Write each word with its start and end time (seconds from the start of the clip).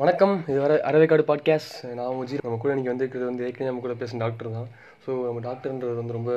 வணக்கம். 0.00 0.44
இது 0.46 0.60
வர 0.60 0.80
அறவைக்காடு 0.84 1.22
பாட்காஸ்ட் 1.28 1.94
நான் 1.94 2.14
முஜி 2.14 2.36
நம்ம 2.42 2.56
கூட 2.58 2.74
இன்னைக்கு 2.74 2.90
வந்திருக்கிறது 2.90 3.24
வந்து 3.24 3.44
ஏற்கனவே 3.44 3.70
நம்ம 3.70 3.80
கூட 3.80 3.94
பேசுன 3.94 4.18
டாக்டர் 4.18 4.50
தான். 4.50 4.68
ஸோ 5.06 5.24
நம்ம 5.24 5.40
டாக்டர்ன்றது 5.40 5.96
வந்து 5.96 6.12
ரொம்ப 6.12 6.32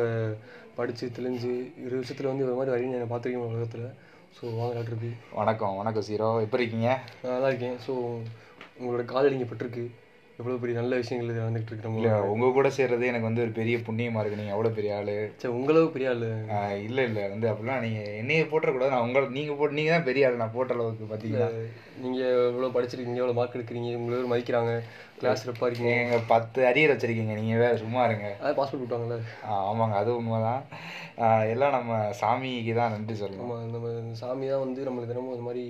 படித்து 0.76 1.08
தெளிஞ்சு 1.08 1.52
இரு 1.86 1.98
விஷயத்தில் 1.98 2.28
வந்து 2.28 2.46
ஒரு 2.46 2.56
மாதிரி 2.56 2.76
அறிஞர் 2.76 3.12
பார்த்துருக்கீங்க 3.12 3.50
உலகத்தில். 3.50 3.86
ஸோ 4.38 4.58
வாங்க 4.58 4.74
டாக்டர் 4.74 4.98
பி. 5.02 5.12
வணக்கம். 5.32 5.76
வணக்கம் 5.76 6.04
சீரோ. 6.10 6.42
எப்படி 6.42 6.64
இருக்கீங்க? 6.64 7.00
நல்லா 7.24 7.48
இருக்கேன். 7.48 7.78
ஸோ 7.88 8.20
உங்களோட 8.82 9.06
காதல் 9.06 9.32
இங்கே 9.32 9.48
பட்டிருக்கு. 9.54 9.86
எவ்வளோ 10.42 10.60
பெரிய 10.62 10.76
நல்ல 10.78 11.00
விஷயங்கள் 11.00 11.32
இது 11.32 11.42
நடந்துகிட்டு 11.42 11.72
இருக்கு 11.72 11.90
இல்லை 11.94 12.12
நம்ம 12.12 12.32
உங்க 12.34 12.48
கூட 12.52 12.70
சேர்றது 12.76 13.10
எனக்கு 13.10 13.28
வந்து 13.28 13.44
ஒரு 13.46 13.54
பெரிய 13.58 13.78
புண்ணியமா 13.86 14.22
இருக்கு 14.22 14.40
நீங்க 14.40 14.56
எவ்வளோ 14.56 14.72
பெரிய 14.76 14.98
ஆளு 14.98 15.16
சரி 15.38 15.54
உங்களவு 15.58 15.94
பெரிய 15.94 16.10
ஆள் 16.12 16.26
இல்ல 16.86 17.00
இல்ல 17.08 17.22
வந்து 17.30 17.50
அப்படிலாம் 17.52 17.84
நீங்க 17.86 18.02
என்னைய 18.20 18.44
போட்டுறக்கூடாது 18.50 18.94
நான் 18.94 19.06
உங்களை 19.06 19.30
நீங்க 19.36 19.56
போட்டு 19.56 19.80
நீங்க 19.80 19.94
தான் 19.94 20.08
பெரிய 20.08 20.28
ஆள் 20.28 20.42
நான் 20.42 20.56
போட்ட 20.56 20.78
அளவுக்கு 20.78 21.12
பாத்தீங்களா 21.12 21.50
நீங்கள் 22.04 22.36
எவ்வளோ 22.46 22.72
படிச்சிருக்கீங்க 22.76 23.22
எவ்வளோ 23.22 23.38
மார்க் 23.38 23.58
எடுக்கிறீங்க 23.58 23.90
உங்களை 23.98 24.22
மதிக்கிறாங்க 24.32 24.74
கிளாஸ் 25.18 25.48
ரெப்பாக 25.48 25.68
இருக்கீங்க 25.68 25.96
நீங்க 25.98 26.20
பத்து 26.30 26.60
அரியர் 26.68 26.94
வச்சிருக்கீங்க 26.94 27.34
நீங்க 27.40 27.56
வேற 27.58 27.74
சும்மா 27.78 28.04
இருங்க 28.08 28.28
அதான் 28.36 28.58
பாஸ்போர்ட் 28.60 28.84
விட்டாங்களே 28.84 29.20
ஆமாங்க 29.64 29.98
அது 30.00 30.12
உண்மைதான் 30.18 30.64
ஆஹ் 31.24 31.48
எல்லாம் 31.52 31.76
நம்ம 31.78 31.92
சாமிக்கு 32.22 32.74
தான் 32.76 32.94
நன்றி 32.96 33.18
சொல்லணும் 33.20 33.44
நம்ம 33.44 33.60
நம்ம 33.74 33.90
சாமி 34.22 34.48
தான் 34.48 34.64
வந்து 34.64 34.88
நம்மளுக்கு 34.88 35.12
தினமும் 35.12 35.36
இந்த 35.36 35.48
மாதிரி 35.48 35.66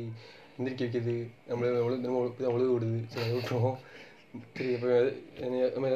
எந்திரிக்க 0.56 0.86
வைக்குது 0.86 1.16
நம்மள 1.50 1.68
எவ்வளோ 1.78 2.00
தினமும் 2.00 2.24
ஒழுகு 2.54 2.74
விடுது 2.74 3.00
சரி 3.14 3.32
விட்டுருவோம் 3.36 3.78
நம்ம 4.34 5.88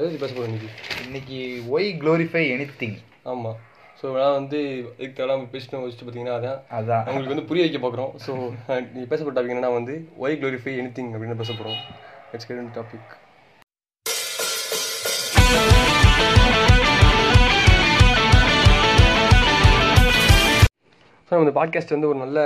இன்னைக்கு? 0.46 0.70
இன்னைக்கு 1.04 1.38
ஒய் 1.70 1.88
க்ளோரிஃபை 2.02 2.44
எனி 2.54 2.66
திங் 2.80 2.98
ஆமாம் 3.24 3.58
ஸோ 4.02 4.06
நான் 4.14 4.34
வந்து 4.34 4.60
இதுக்கு 4.98 5.24
எல்லாம் 5.24 5.44
பேசணும் 5.52 5.84
வச்சுட்டு 5.84 6.06
பார்த்தீங்கன்னா 6.06 6.36
அதான் 6.36 6.60
அதான். 6.72 7.04
அவங்களுக்கு 7.04 7.34
வந்து 7.34 7.48
புரிய 7.48 7.66
வைக்க 7.66 7.80
பார்க்குறோம் 7.80 8.12
ஸோ 8.26 8.34
நீ 8.94 9.04
பேசப்பட்ட 9.06 9.38
டாபிக் 9.38 9.56
என்னன்னா 9.56 9.74
வந்து 9.74 9.96
ஒய் 10.20 10.40
க்ளோரிஃபை 10.42 10.74
எனி 10.80 10.92
திங் 10.92 11.14
அப்படின்னு 11.14 11.36
பேச 11.36 11.54
போகிறோம் 11.54 11.80
நெக்ஸ்ட் 12.32 12.50
கேட் 12.50 12.76
டாபிக் 12.78 13.14
ஸோ 21.32 21.40
இந்த 21.40 21.54
பாட்காஸ்ட் 21.55 21.94
வந்து 21.94 22.08
ஒரு 22.08 22.18
நல்ல 22.18 22.40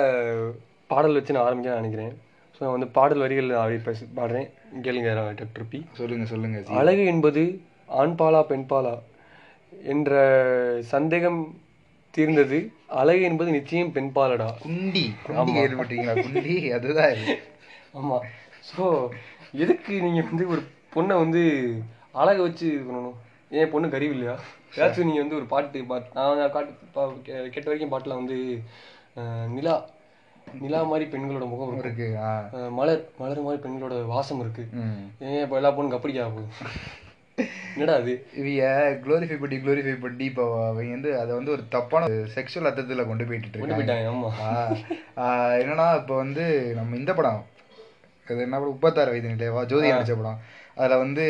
பாடல் 0.90 1.14
வச்சு 1.14 1.34
நான் 1.34 1.46
ஆரம்பிக்க 1.46 1.80
நினைக்கிறேன். 1.80 2.14
ஸோ 2.60 2.64
நான் 2.66 2.76
வந்து 2.76 2.88
பாடல் 2.96 3.22
வரிகள் 3.24 3.52
பேசி 3.86 4.06
பாடுறேன். 4.18 4.48
கேளுங்க 4.86 5.12
டாக்டர் 5.42 5.68
பி. 5.72 5.80
சொல்லுங்க 6.00 6.26
சொல்லுங்க 6.32 6.58
ஜி. 6.64 6.72
அழகு 6.80 7.04
என்பது 7.12 7.42
ஆண்பாலா 8.02 8.42
பெண்பாலா 8.50 8.96
என்ற 9.92 10.14
சந்தேகம் 10.92 11.40
தீர்ந்தது. 12.14 12.60
அழகு 13.02 13.22
என்பது 13.30 13.50
நிச்சயம் 13.58 13.94
பெண்பாலடா 13.98 14.50
குண்டி 14.66 15.06
குண்டி 15.28 15.54
கேள்விப்பட்டீங்களா? 15.58 16.16
குண்டி 16.26 16.56
அதுதான். 16.78 17.16
ஆமாம் 18.00 18.26
ஸோ 18.72 18.86
எதுக்கு 19.64 19.94
நீங்கள் 20.06 20.28
வந்து 20.32 20.48
ஒரு 20.54 20.64
பொண்ணை 20.96 21.18
வந்து 21.24 21.44
அழகை 22.22 22.42
வச்சு 22.48 22.66
இது 22.74 22.84
பண்ணணும்? 22.90 23.18
ஏன் 23.60 23.72
பொண்ணு 23.76 23.94
கறிவு 23.96 24.16
இல்லையா 24.18 24.36
ஏதாச்சும் 24.76 25.08
நீங்கள் 25.10 25.24
வந்து 25.24 25.40
ஒரு 25.40 25.48
பாட்டு 25.54 25.86
பாட் 25.92 26.12
நான் 26.18 26.54
காட்டு 26.58 26.74
கேட்ட 27.54 27.68
வரைக்கும் 27.70 27.94
பாட்டில் 27.94 28.20
வந்து 28.20 28.38
நிலா 29.56 29.78
நிலா 30.60 30.80
மாதிரி 30.84 31.06
பெண்களோட 31.12 31.46
முகம் 31.48 31.76
இருக்கு. 31.80 32.08
மலர் 32.78 33.04
மலர் 33.20 33.42
மாதிரி 33.42 33.62
பெண்களோட 33.64 33.94
வாசம் 34.08 34.42
இருக்கு. 34.42 34.64
ஏன் 35.26 35.44
இப்போ 35.44 35.58
எல்லா 35.58 35.72
பொண்ணும் 35.72 35.94
கப்படிக்கா 35.94 36.26
போகுது 36.30 36.50
என்னடா 37.74 37.94
அது? 37.96 38.14
இவைய 38.40 38.64
க்ளோரிஃபை 39.04 39.36
பண்ணி 39.40 39.58
க்ளோரிஃபை 39.58 39.94
பண்ணி 40.00 40.26
இப்போ 40.26 40.46
அவங்க 40.64 40.96
வந்து 40.96 41.12
அதை 41.20 41.32
வந்து 41.36 41.52
ஒரு 41.52 41.64
தப்பான 41.70 42.08
செக்ஷுவல் 42.34 42.68
அர்த்தத்துல 42.70 43.06
கொண்டு 43.08 43.26
போயிட்டு 43.26 43.48
கொண்டு 43.54 43.76
இருக்காங்க. 43.76 43.78
போயிட்டாங்க 43.78 44.10
ஆமா. 44.14 44.30
ஆஹ் 44.48 44.74
ஆஹ் 45.24 45.56
என்னன்னா 45.62 45.88
இப்போ 46.00 46.16
வந்து 46.16 46.46
நம்ம 46.76 46.98
இந்த 46.98 47.14
படம் 47.14 47.42
அது 48.28 48.42
என்ன 48.42 48.58
படம்? 48.58 48.72
முப்பத்தாறு 48.72 49.12
வயது 49.12 49.32
நிலையவா 49.32 49.62
ஜோதி 49.66 49.88
நடிச்ச 49.92 50.16
படம். 50.18 50.42
அதுல 50.76 50.98
வந்து 50.98 51.24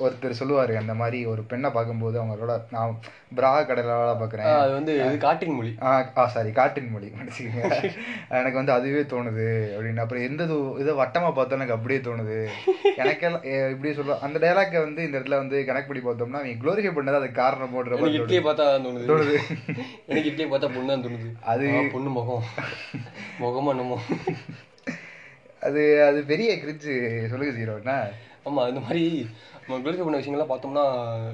ஒருத்தர் 0.00 0.32
சொல்லுவாரு 0.38 0.74
அந்த 0.74 0.94
மாதிரி 0.94 1.24
ஒரு 1.26 1.42
பெண்ணை 1.42 1.70
பார்க்கும்போது 1.70 2.22
அவங்களோட 2.22 2.62
நான் 2.70 2.98
பிரா 3.36 3.38
கடையில 3.38 3.74
வேலை 3.74 4.14
பார்க்குறேன் 4.14 4.58
அது 4.58 4.72
வந்து 4.72 5.06
இது 5.06 5.18
காட்டின் 5.18 5.54
மொழி. 5.54 5.74
ஆ 5.82 6.26
சாரி 6.26 6.50
காட்டின் 6.52 6.90
மொழி. 6.90 7.12
மன்னிச்சுக்கங்க. 7.18 7.90
எனக்கு 8.28 8.52
வந்து 8.52 8.72
அதுவே 8.72 9.00
தோணுது 9.00 9.68
அப்படின்னு. 9.76 9.96
அப்புறம் 9.96 10.24
எந்த 10.24 10.44
இது- 10.44 10.78
இதை 10.78 10.94
வட்டமா 10.94 11.32
பார்த்தா 11.32 11.50
எனக்கு 11.50 11.72
அப்படியே 11.72 12.00
தோணுது. 12.00 12.46
எனக்கெல்லாம் 12.96 13.70
இப்படி 13.70 13.94
சொல்ல 13.94 14.18
அந்த 14.18 14.38
டைலாக்கை 14.38 14.82
வந்து 14.82 15.04
இந்த 15.04 15.18
இடத்துல 15.18 15.36
வந்து 15.36 15.64
கனெக்ட் 15.66 16.02
பண்ணி 16.02 16.08
பார்த்தோம்னா 16.08 16.42
நீங்க 16.42 16.70
க்ளோரிஃபை 16.70 16.94
பண்ணது 16.94 17.14
அது 17.14 17.32
காரணம் 17.32 17.74
போடுற 17.74 17.98
மாதிரி 17.98 18.18
இட்லியை 18.18 18.42
பார்த்தா 18.42 18.86
தோணுது. 18.86 19.10
தோணுது. 19.10 19.36
எனக்கு 20.06 20.30
இட்லியை 20.30 20.46
பார்த்தா 20.46 20.74
பொண்ணு 20.74 20.86
தான் 20.86 21.04
தோணுது. 21.04 21.32
அது- 21.42 21.88
ஆ, 21.88 21.92
பொண்ணு 21.92 22.08
முகம். 22.08 22.42
முகமா 23.40 23.68
என்னமோ. 23.68 24.00
அது 25.60 26.04
அது 26.04 26.22
பெரிய 26.26 26.54
கிரிச்சு 26.56 27.26
சொல்லுங்க 27.26 27.58
ஜீரோ 27.58 27.74
என்ன? 27.74 28.08
ஆமா 28.46 28.62
இந்த 28.68 28.80
மாதிரி 28.80 29.02
நம்ம 29.60 29.78
குளிக்க 29.80 30.02
பண்ண 30.02 30.18
விஷயங்கள்லாம் 30.18 30.50
பார்த்தோம்னா 30.50 30.84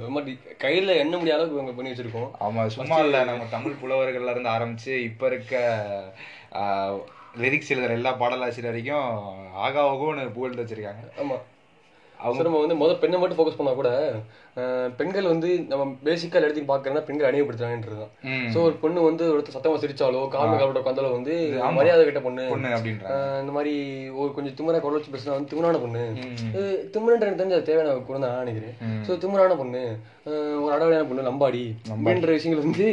மாதிரி 0.08 0.32
கையில 0.62 0.94
எண்ண 0.96 1.14
முடியாத 1.16 1.38
அளவுக்கு 1.38 1.58
இவங்க 1.58 1.72
பண்ணி 1.72 1.92
வச்சிருக்கோம். 1.92 2.30
ஆமா 2.40 2.62
சும்மா 2.74 2.98
இல்ல 3.04 3.18
நம்ம 3.24 3.48
தமிழ் 3.50 3.80
புலவர்கள்ல 3.82 4.34
இருந்து 4.34 4.54
ஆரம்பிச்சு 4.54 4.92
இப்ப 5.08 5.26
இருக்க 5.26 5.54
லிரிக்ஸ் 7.42 7.72
எழுதுற 7.74 7.92
எல்லா 7.92 8.12
பாடலாசிரியர் 8.14 8.70
வரைக்கும் 8.70 9.10
ஆகா 9.64 9.82
ஓகோன்னு 9.92 10.24
புகழ்ந்து 10.34 10.62
வச்சிருக்காங்க. 10.62 11.04
ஆமா. 11.22 11.36
அவங்க 12.18 12.42
நம்ம 12.46 12.58
வந்து 12.60 12.74
முதல் 12.74 12.98
பெண்ணை 12.98 13.18
மட்டும் 13.18 13.38
ஃபோக்கஸ் 13.38 13.58
பண்ணா 13.58 13.72
கூட 13.72 13.90
பெண்கள் 14.96 15.30
வந்து 15.30 15.50
நம்ம 15.68 15.84
பேசிக்கா 16.04 16.38
எல்லாத்தையும் 16.38 16.70
பார்க்கறதுனா 16.70 17.02
பெண்கள் 17.02 17.28
அணியப்படுத்துறாங்கன்றதுதான் 17.28 18.12
ம். 18.30 18.48
ஸோ 18.54 18.58
ஒரு 18.62 18.74
பொண்ணு 18.74 19.06
வந்து 19.06 19.24
ஒருத்தர் 19.32 19.56
சத்தமா 19.56 19.80
சிரிச்சாலோ 19.82 20.22
காம 20.28 20.56
காலோட 20.56 20.80
உட்காந்தாலோ 20.82 21.12
வந்து 21.12 21.34
மரியாதை 21.78 22.02
கிட்ட 22.04 22.20
பொண்ணு 22.20 22.44
பொண்ணு 22.50 22.72
இந்த 23.42 23.52
மாதிரி 23.52 23.74
ஒரு 24.14 24.30
கொஞ்சம் 24.32 24.56
திமிரா 24.58 24.80
குரல் 24.80 24.98
வச்சு 24.98 25.14
பேசினா 25.14 25.36
வந்து 25.36 25.52
திமிரான 25.52 25.80
பொண்ணு. 25.80 26.02
திமிரன்ற 26.94 27.26
எனக்கு 27.26 27.42
தெரிஞ்ச 27.42 27.62
தேவையான 27.62 27.94
தான் 28.08 28.24
நான் 28.26 28.42
நினைக்கிறேன். 28.42 28.76
ஸோ 29.06 29.20
திமிரான 29.22 29.56
பொண்ணு 29.56 29.82
ஒரு 30.62 30.72
அடவையான 30.74 31.06
பொண்ணு 31.06 31.22
லம்பாடி 31.22 31.62
அப்படின்ற 31.92 32.34
விஷயங்கள் 32.34 32.64
வந்து 32.64 32.88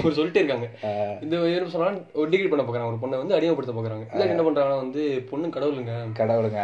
ஒரு 0.00 0.14
சொல்லிட்டே 0.16 0.40
இருக்காங்க. 0.40 0.66
இந்த 1.22 1.34
என்ன 1.50 1.72
சொன்னாலும் 1.74 2.00
ஒரு 2.14 2.28
டிகிரி 2.30 2.48
பண்ண 2.48 2.62
பார்க்குறாங்க 2.62 2.92
ஒரு 2.92 3.02
பொண்ணை 3.02 3.20
வந்து 3.20 3.36
அடிமைப்படுத்த 3.36 3.74
பார்க்குறாங்க 3.74 4.06
இல்லை 4.14 4.26
என்ன 4.32 4.44
பண்றாங்கன்னா 4.46 4.80
வந்து 4.80 5.02
பொண்ணு 5.30 5.54
கடவுளுங்க. 5.56 5.94
கடவுளுங்க. 6.18 6.62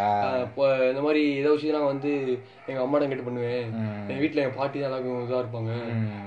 இந்த 0.90 1.02
மாதிரி 1.06 1.22
ஏதோ 1.36 1.52
விஷயம் 1.52 1.78
நான் 1.78 1.92
வந்து 1.92 2.12
எங்க 2.66 2.80
அம்மாட்ட 2.82 3.10
கேட்டு 3.10 3.28
பண்ணுவேன். 3.28 3.68
என் 4.08 4.18
வீட்ல 4.18 4.40
என் 4.40 4.54
பாட்டி 4.54 4.80
தான் 4.80 4.88
எல்லாருக்கும் 4.88 5.24
இதா 5.26 5.40
இருப்பாங்க. 5.40 5.72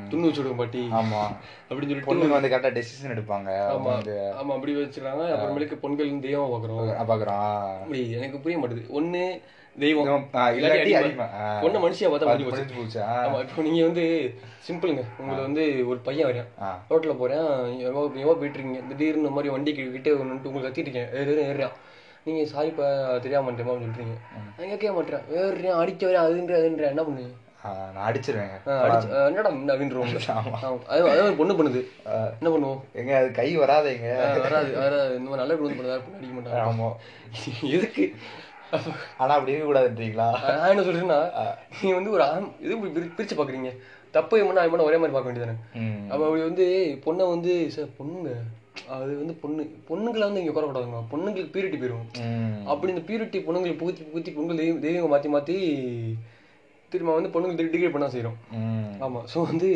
துண்ணு 0.10 0.28
வச்சு 0.28 0.42
விடுங்க 0.42 0.58
பாட்டி. 0.58 0.82
ஆமா. 0.92 1.22
அப்படின்னு 1.70 1.90
சொல்லிட்டு 1.90 2.10
பொண்ணுங்க 2.10 2.30
வந்து 2.30 2.50
கரெக்டா 2.50 2.72
டெசிஷன் 2.74 3.14
எடுப்பாங்க. 3.14 3.50
ஆமா. 3.70 3.94
ஆமா 4.36 4.54
அப்படி 4.54 4.76
வச்சிருக்காங்க 4.76 5.26
அப்புறமேலுக்கு 5.34 5.84
பொண்கள் 5.84 6.14
தெய்வமா 6.20 6.48
பாக்குறோம். 6.54 6.92
அப்படி 7.82 8.12
எனக்கு 8.12 8.40
புரிய 8.40 8.60
மாட்டுது. 8.60 8.84
ஒண்ணு 8.92 9.24
தெய்வம். 9.76 10.10
பொண்ணை 11.64 11.78
மனுஷியா 11.84 12.10
பார்த்தா 12.10 12.28
முடிஞ்சு 12.28 12.76
போச்சு. 12.76 13.00
ஆமா 13.18 13.40
இப்போ 13.40 13.62
நீங்க 13.62 13.84
வந்து 13.84 14.04
சிம்பிளுங்க. 14.68 15.04
உங்களை 15.20 15.40
வந்து 15.42 15.88
ஒரு 15.88 16.00
பையன் 16.00 16.30
வரேன் 16.30 16.50
ஆ. 16.62 16.70
ரோட்ல 16.90 17.14
போறேன். 17.14 17.48
எவ்வளோ 17.80 18.04
எவ்வளோ 18.16 18.36
போயிட்டு 18.36 18.60
இருக்கீங்க 18.60 18.82
திடீர்னு 18.90 19.22
இந்த 19.22 19.30
மாதிரி 19.30 19.50
வண்டி 19.50 19.74
கிட்ட 19.76 20.10
வந்துட்டு 20.14 20.50
உங்களுக்கு 20.52 20.68
கத்திட்டு 20.68 20.90
இருக்கேன். 20.90 21.12
ஏறு 21.14 21.70
நீங்க 22.26 22.44
சாரிப்பா 22.46 22.86
தெரியாம 23.20 23.46
மாட்டேமா 23.46 23.74
சொல்றீங்க 23.80 24.14
நான் 24.58 24.70
கேட்க 24.74 24.92
மாட்டேன் 24.94 25.24
ஏறியான் 25.40 25.80
அடிக்க 25.80 26.06
வரேன் 26.06 26.26
அதுன்ற 26.26 26.54
அதுன்ற. 26.60 26.84
என்ன 26.90 27.04
பண்ணுவீங்க? 27.04 27.34
நான் 27.66 28.06
அடிச்சிருவேங்க. 28.08 28.56
என்னடா 29.28 29.52
அப்படின்றவங்க 29.74 30.22
அது 30.94 31.02
அது 31.12 31.22
ஒரு 31.28 31.38
பொண்ணு 31.42 31.54
பண்ணுது. 31.60 31.82
என்ன 32.40 32.50
பண்ணுவோம்? 32.54 32.82
எங்க 33.02 33.12
அது 33.20 33.30
கை 33.40 33.50
வராதேங்க. 33.62 34.08
வராது 34.46 34.72
வராது. 34.84 35.12
இந்த 35.20 35.28
மாதிரி 35.30 35.44
நல்ல 35.44 35.56
பண்ணதா 35.60 36.00
பொண்ணு 36.06 36.20
அடிக்க 36.20 36.34
மாட்டாங்க. 36.38 36.64
ஆமா. 36.72 36.90
எதுக்கு? 37.76 38.06
ஆனா 39.22 39.32
அப்படி 39.36 39.54
இருக்க 39.54 39.68
கூடாதுன்றீங்களா? 39.70 40.28
நான் 40.46 40.72
என்ன 40.74 40.86
சொல்றேன்னா 40.88 41.20
நீங்க 41.80 41.96
வந்து 42.00 42.14
ஒரு 42.16 42.26
இது 42.66 42.76
பிரிச்சு 43.18 43.38
பாக்குறீங்க. 43.40 43.72
தப்பு 44.18 44.42
இவனா 44.42 44.66
இவனா 44.70 44.88
ஒரே 44.90 44.98
மாதிரி 45.02 45.16
பார்க்க 45.16 45.30
வேண்டியதானே. 45.30 45.56
அப்ப 46.12 46.22
அப்படி 46.28 46.44
வந்து 46.50 46.66
பொண்ணை 47.06 47.30
வந்து 47.36 47.54
சார் 47.76 47.96
பொண்ணுங்க 48.00 48.32
அது 48.96 49.12
வந்து 49.22 49.34
பொண்ணு 49.42 49.64
பொண்ணுங்களை 49.90 50.26
வந்து 50.28 50.42
இங்க 50.44 50.54
குறக்கூடாதுங்க 50.54 51.02
பொண்ணுங்களுக்கு 51.12 51.54
பியூரிட்டி 51.56 51.80
போயிடும். 51.82 52.08
அப்படி 52.72 52.94
இந்த 52.94 53.04
பியூரிட்டி 53.10 53.40
பொண்ணுங்களுக்கு 53.48 53.82
புகுத்தி 53.82 54.04
புகுத்தி 54.12 54.32
பொண்ணுங்கள் 54.36 54.62
தெய்வம் 54.62 54.84
தெய்வங்க 54.86 55.12
மாத்தி 55.14 55.30
மாத்தி 55.36 55.58
திரும்ப 56.94 57.14
வந்து 57.14 57.34
பொண்ணுங்க 57.34 57.68
டிகிரி 57.68 57.92
பண்ண 57.92 58.08
செய்யறோம் 58.08 58.38
ம். 58.58 58.90
ஆமா. 59.02 59.22
சோ 59.34 59.46
வந்து 59.46 59.70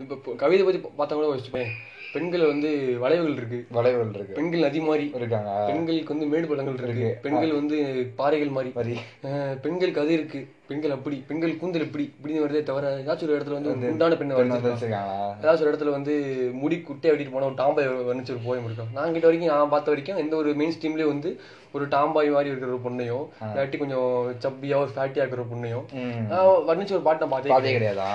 இப்ப 0.00 0.36
கவிதை 0.36 0.62
பத்தி 0.64 0.80
பார்த்தா 0.98 1.14
கூட 1.14 1.28
வச்சுப்பேன் 1.30 1.70
பெண்கள் 2.14 2.46
வந்து 2.46 2.70
வளைவுகள் 2.98 3.36
இருக்கு. 3.36 3.66
வளைவுகள் 3.70 4.12
இருக்கு. 4.14 4.34
பெண்கள் 4.34 4.60
நதி 4.60 4.80
மாதிரி 4.80 5.10
இருக்காங்க. 5.14 5.50
பெண்களுக்கு 5.66 6.18
வந்து 6.18 6.26
மேடு 6.26 6.46
பள்ளங்கள் 6.48 6.82
இருக்கு. 6.82 7.18
பெண்கள் 7.22 7.52
வந்து 7.52 7.78
பாறைகள் 8.16 8.48
மாதிரி 8.48 8.70
வரி 8.74 8.96
அஹ் 9.22 9.60
பெண்களுக்கு 9.60 10.00
அது 10.00 10.12
இருக்கு. 10.12 10.40
பெண்கள் 10.68 10.90
அப்படி. 10.90 11.24
பெண்கள் 11.28 11.56
கூந்தல் 11.56 11.80
இப்படி. 11.80 12.04
இப்படின்னு 12.18 12.42
வருதே. 12.44 12.62
தவிர 12.62 12.96
ஏதாச்சும் 12.96 13.22
ஒரு 13.22 13.38
இடத்துல 13.38 13.52
வந்து 13.52 13.90
உண்டான 13.90 14.16
பெண்ணை 14.16 14.36
வச்சிருக்காங்களா 14.36 15.02
ஏதாச்சும் 15.42 15.60
ஒரு 15.60 15.72
இடத்துல 15.72 15.90
வந்து 15.90 16.14
முடி 16.54 16.80
குட்டை 16.80 17.10
வெட்டிட்டு 17.10 17.32
போன 17.32 17.44
ஒரு 17.44 17.54
டாம்பாய் 17.54 17.90
வர்ணிச்சு 17.94 18.44
ஒரு 18.44 18.60
போயம் 18.60 18.64
இருக்கும் 18.64 18.92
நான் 18.94 19.12
கிட்ட 19.12 19.26
வரைக்கும் 19.26 19.56
நான் 19.56 19.68
பார்த்த 19.68 19.90
வரைக்கும் 19.90 20.16
எந்த 20.16 20.36
ஒரு 20.36 20.54
மெயின் 20.54 20.72
ஸ்ட்ரீம்லயும் 20.80 21.06
வந்து 21.06 21.40
ஒரு 21.72 21.88
டாம்பாய் 21.88 22.30
மாதிரி 22.30 22.50
இருக்கிற 22.50 22.72
ஒரு 22.72 22.80
பொண்ணையும் 22.84 23.26
இல்லாட்டி 23.44 23.78
கொஞ்சம் 23.78 24.34
சப்பியா 24.42 24.76
ஒரு 24.76 24.90
ஃபேட்டியா 24.96 25.16
இருக்கிற 25.16 25.42
பொண்ணையும். 25.42 25.92
நான் 26.28 26.46
வர்ணிச்ச 26.46 26.92
ஒரு 26.92 27.00
பாட்டு 27.00 27.26
நான் 27.26 27.40
பார்த்தே 27.40 27.78
கிடையாதா. 27.78 28.12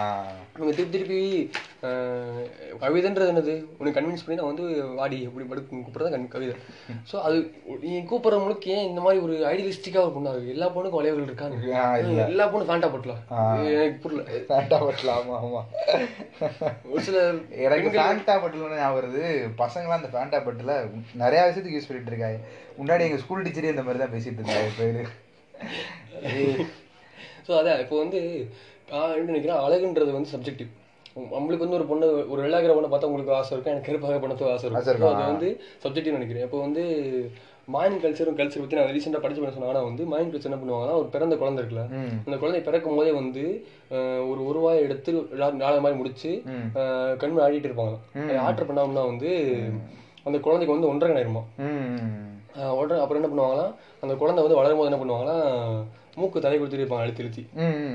இவங்க 0.57 0.71
திருப்பி 0.77 0.93
திருப்பி 0.95 1.19
கவிதைன்றது 2.81 3.31
என்னது? 3.33 3.53
உனக்கு 3.79 3.97
கன்வின்ஸ் 3.97 4.23
பண்ணி 4.23 4.37
நான் 4.39 4.49
வந்து 4.51 4.65
வாடி 4.99 5.17
அப்படி 5.27 5.45
படுக்க 5.51 5.69
கூப்பிட்றது 5.75 6.11
கண் 6.13 6.25
கவிதை. 6.33 6.55
ஸோ 7.09 7.15
அது 7.27 7.37
நீ 7.85 7.91
கூப்பிட்றவங்களுக்கு 8.11 8.71
ஏன் 8.75 8.87
இந்த 8.89 9.01
மாதிரி 9.05 9.19
ஒரு 9.25 9.35
ஐடியலிஸ்டிக்காக 9.51 10.05
ஒரு 10.05 10.13
பொண்ணா 10.15 10.33
இருக்கு? 10.33 10.53
எல்லா 10.55 10.67
பொண்ணுக்கும் 10.75 11.01
வளைவுகள் 11.01 11.27
இருக்காங்க. 11.29 11.57
எல்லா 12.31 12.47
பொண்ணும் 12.53 12.69
ஃபேண்டா 12.71 12.89
போட்டலாம் 12.93 13.21
எனக்கு 13.75 13.99
புரியல. 14.05 14.25
ஃபேண்டா 14.49 14.79
பட்டில் 14.85 15.13
ஆமா 15.17 15.35
ஆமா. 15.43 15.61
ஒரு 16.91 17.03
சில 17.07 17.19
எனக்கு 17.67 17.95
ஃபேண்டா 17.97 18.35
பட்டில் 18.43 18.77
ஞாபகம் 18.81 18.97
வருது. 18.99 19.23
பசங்களாம் 19.63 19.99
அந்த 20.01 20.11
ஃபேண்டா 20.15 20.41
பட்டில் 20.47 20.75
நிறைய 21.23 21.41
விஷயத்துக்கு 21.49 21.77
யூஸ் 21.77 21.89
பண்ணிட்டு 21.91 22.13
இருக்காங்க. 22.13 22.39
முன்னாடி 22.81 23.05
எங்க 23.07 23.21
ஸ்கூல் 23.23 23.45
டீச்சரே 23.45 23.73
இந்த 23.75 23.85
மாதிரி 23.85 24.03
தான் 24.03 24.15
பேசிட்டு 24.15 24.41
இருந்தாங்க 24.41 24.75
பேரு 24.81 25.05
ஸோ 27.47 27.53
அதான் 27.59 27.79
இப்போ 27.83 27.95
வந்து 28.01 28.19
நான் 28.93 29.15
என்ன 29.17 29.31
நினைக்கிறேன். 29.31 29.61
அழகுன்றது 29.65 30.11
வந்து 30.17 30.33
சப்ஜெக்டிவ் 30.35 30.69
நம்மளுக்கு 31.35 31.65
வந்து 31.65 31.77
ஒரு 31.77 31.85
பொண்ணு 31.91 32.07
ஒரு 32.33 32.39
வெள்ளாகிற 32.45 32.73
பொண்ணை 32.75 32.89
பார்த்தா 32.91 33.09
உங்களுக்கு 33.09 33.35
ஆசை 33.37 33.51
இருக்கும். 33.53 33.73
எனக்கு 33.73 33.87
கருப்பாக 33.89 34.19
பண்ணத்துக்கு 34.23 34.53
ஆசை 34.55 34.65
இருக்கும். 34.67 35.13
அது 35.13 35.31
வந்து 35.33 35.49
சப்ஜெக்டிவ் 35.83 36.17
நினைக்கிறேன். 36.17 36.45
இப்போ 36.47 36.59
வந்து 36.65 36.83
மாயின் 37.73 37.99
கல்ச்சரும் 38.03 38.37
கல்ச்சர் 38.37 38.61
பற்றி 38.63 38.77
நான் 38.77 38.93
ரீசெண்டாக 38.95 39.21
படிச்சு 39.23 39.41
பண்ண 39.41 39.53
சொன்னாங்கன்னா 39.55 39.83
வந்து 39.89 40.03
மாயின் 40.11 40.31
கல்ச்சர் 40.31 40.49
என்ன 40.51 40.59
பண்ணுவாங்கன்னா 40.61 40.95
ஒரு 41.01 41.09
பிறந்த 41.15 41.35
குழந்தை 41.41 41.59
இருக்குல்ல 41.61 41.83
அந்த 42.25 42.37
குழந்தை 42.43 42.61
பிறக்கும் 42.67 42.97
போதே 42.99 43.11
வந்து 43.19 43.43
ஒரு 44.31 44.41
ஒரு 44.49 44.59
வாயை 44.65 44.79
எடுத்து 44.87 45.11
நாலு 45.63 45.83
மாதிரி 45.85 45.99
முடிச்சு 45.99 46.31
கண்மை 47.23 47.43
ஆடிட்டு 47.45 47.69
இருப்பாங்க. 47.69 47.95
ஆர்டர் 48.47 48.69
பண்ணோம்னா 48.69 49.05
வந்து 49.11 49.31
அந்த 50.27 50.37
குழந்தைக்கு 50.45 50.75
வந்து 50.75 50.91
ஒன்றரை 50.91 51.13
ஆயிருமா? 51.19 51.43
உடனே 52.79 53.01
அப்புறம் 53.03 53.19
என்ன 53.21 53.31
பண்ணுவாங்கன்னா 53.31 53.67
அந்த 54.03 54.13
குழந்தை 54.21 54.41
வந்து 54.45 54.59
வளரும் 54.59 54.79
போது 54.79 54.89
என்ன 54.91 55.01
பண்ணுவாங்கன்னா 55.01 55.37
மூக்கு 56.19 56.43
தலை 56.43 56.55
கொடுத்துட்டு 56.55 56.83
இருப்பாங்க 56.83 57.05
அழுத்தி 57.05 57.23
அழுத்தி 57.23 57.43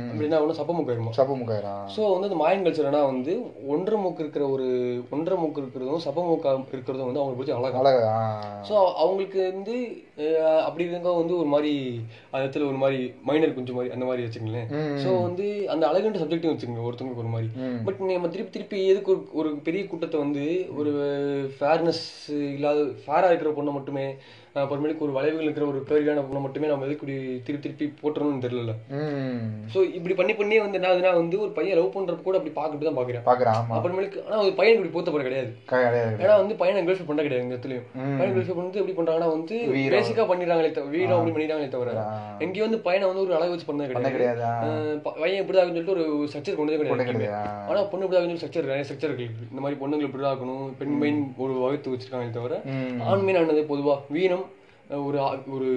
அப்படின்னா 0.09 0.41
ஒன்றும் 0.43 0.59
சப்ப 0.59 0.75
மூக்கு 0.75 0.93
ஆயிருமா? 0.93 1.13
சப்பு 1.17 1.35
முக்காயிரா 1.39 1.75
ஸோ 1.95 2.03
வந்து 2.13 2.29
இந்த 2.29 2.39
மாயன் 2.41 2.65
கல்ச்சர்னா 2.65 3.03
வந்து 3.09 3.35
ஒன்றரை 3.73 3.99
மூக்கு 4.01 4.23
இருக்கிற 4.25 4.45
ஒரு 4.49 4.67
ஒன்றரை 5.11 5.39
மூக்கு 5.41 5.63
இருக்கிறதும் 5.63 6.05
சப்ப 6.05 6.25
மூக்கா 6.27 6.53
இருக்கிறதும் 6.71 7.09
வந்து 7.09 7.21
அவங்களுக்கு 7.21 7.41
பிடிச்ச 7.41 7.59
அழகா 7.59 7.81
அழகா 7.83 8.15
ஸோ 8.69 8.75
அவங்களுக்கு 9.01 9.41
வந்து 9.51 9.77
அப்படி 10.65 10.85
இருக்க 10.85 11.13
வந்து 11.15 11.35
ஒரு 11.39 11.49
மாதிரி 11.53 11.73
அந்த 12.33 12.43
இடத்துல 12.43 12.69
ஒரு 12.69 12.81
மாதிரி 12.83 12.99
மைனர் 13.25 13.57
கொஞ்சம் 13.57 13.79
மாதிரி 13.79 13.95
அந்த 13.95 14.05
மாதிரி 14.05 14.27
வச்சுங்களேன் 14.27 14.69
ஸோ 15.03 15.11
வந்து 15.23 15.47
அந்த 15.75 15.85
அழகுன்ற 15.91 16.21
சப்ஜெக்ட் 16.21 16.51
வச்சுக்கோங்க 16.51 16.87
ஒருத்தவங்களுக்கு 16.87 17.25
ஒரு 17.25 17.35
மாதிரி. 17.35 17.49
பட் 17.87 18.01
நம்ம 18.07 18.29
திருப்பி 18.29 18.55
திருப்பி 18.55 18.79
எதுக்கு 18.87 19.13
ஒரு 19.35 19.51
பெரிய 19.67 19.83
கூட்டத்தை 19.87 20.19
வந்து 20.21 20.45
ஒரு 20.79 20.93
ஃபேர்னஸ் 21.57 22.05
இல்லாத 22.51 22.81
ஃபேராக 23.03 23.31
இருக்கிற 23.31 23.53
பொண்ணை 23.57 23.75
மட்டுமே 23.75 24.07
அப்புறமேலுக்கு 24.55 25.05
ஒரு 25.05 25.15
வளைவுகள் 25.15 25.47
இருக்கிற 25.47 25.65
ஒரு 25.67 25.79
கேர்வியான 25.87 26.23
பொண்ணை 26.25 26.41
மட்டுமே 26.43 26.67
நம்ம 26.71 26.87
எதுக்கு 26.87 27.03
இப்படி 27.03 27.15
திருப்பி 27.47 27.69
திருப்பி 27.69 27.87
போட்டுறணும்னு 28.01 28.45
தெரியல 28.45 28.73
ஸோ 29.73 29.79
இப்படி 29.97 30.15
பண்ணி 30.15 30.35
பண்ணியே 30.35 30.61
வந்து 30.65 30.79
என்ன 30.81 31.13
வந்து 31.17 31.37
ஒரு 31.45 31.53
பையன் 31.57 31.79
லவ் 31.79 31.95
பண்றப்ப 31.95 32.25
கூட 32.27 32.39
அப்படி 32.39 32.53
பார்க்கிட்டு 32.55 32.89
தான் 32.89 32.99
பாக்குறேன் 32.99 33.25
ஆமா. 33.55 33.75
அப்புறமேலுக்கு 33.77 34.21
ஆனால் 34.25 34.43
ஒரு 34.45 34.55
பையன் 34.59 34.77
இப்படி 34.77 34.93
போத்த 34.95 35.11
போற 35.11 35.25
கிடையாது. 35.25 35.51
ஏன்னா 36.21 36.37
வந்து 36.43 36.57
பையனை 36.61 36.83
கேர்ள்ஃபை 36.83 37.07
பண்ண 37.09 37.25
கிடையாது 37.25 37.45
எங்க 37.45 37.55
இடத்துலயும். 37.55 37.87
பையன் 38.13 38.35
கேர்ள்ஃபை 38.37 38.57
வந்து 38.61 38.81
எப்படி 38.81 38.97
பண்றாங்கன்னா 38.99 39.31
வந்து. 39.33 39.57
பேசிக்கா 39.95 40.27
பண்ணிடுறாங்களே 40.31 40.71
வீரம் 40.95 41.17
அப்படி 41.17 41.35
பண்ணிடுறாங்களே 41.35 41.73
தவிர. 41.75 41.91
எங்கேயும் 42.45 42.67
வந்து 42.69 42.81
பையனை 42.87 43.09
வந்து 43.11 43.25
ஒரு 43.27 43.37
அளவு 43.39 43.53
வச்சு 43.55 43.69
பண்ணது 43.69 43.97
பண்ண 43.97 44.13
கிடையாது. 44.17 44.45
பையன் 45.19 45.43
இப்படி 45.43 45.59
தான் 45.59 45.69
சொல்லிட்டு 45.71 45.95
ஒரு 45.97 46.05
ஸ்ட்ரக்சர் 46.29 46.59
கொண்டு 46.59 46.73
கிடையாது 46.73 46.95
ஆனா 47.69 47.83
பொண்ணு 47.91 48.07
இப்படி 48.07 48.19
தான் 48.21 48.41
ஸ்ட்ரக்சர் 48.41 48.71
நிறைய 48.71 48.87
ஸ்ட்ரக்சர் 48.87 49.11
இருக்கு. 49.11 49.29
இந்த 49.51 49.61
மாதிரி 49.61 49.81
பொண்ணுங்களை 49.83 50.09
இப்படி 50.09 50.25
தான் 50.25 50.35
இருக்கணும் 50.35 50.65
பெண் 50.81 50.97
மெயின் 51.03 51.21
ஒரு 51.45 51.55
வகுத்து 51.61 51.93
வச்சிருக்காங்களே 51.93 52.35
தவிர 52.39 52.61
ஆண் 53.09 53.27
மீன் 53.27 53.41
ஆனது 53.41 53.65
பொதுவா 53.71 53.97
அஹ் 54.17 54.44
ஒரு 54.91 55.19
ஒரு 55.49 55.69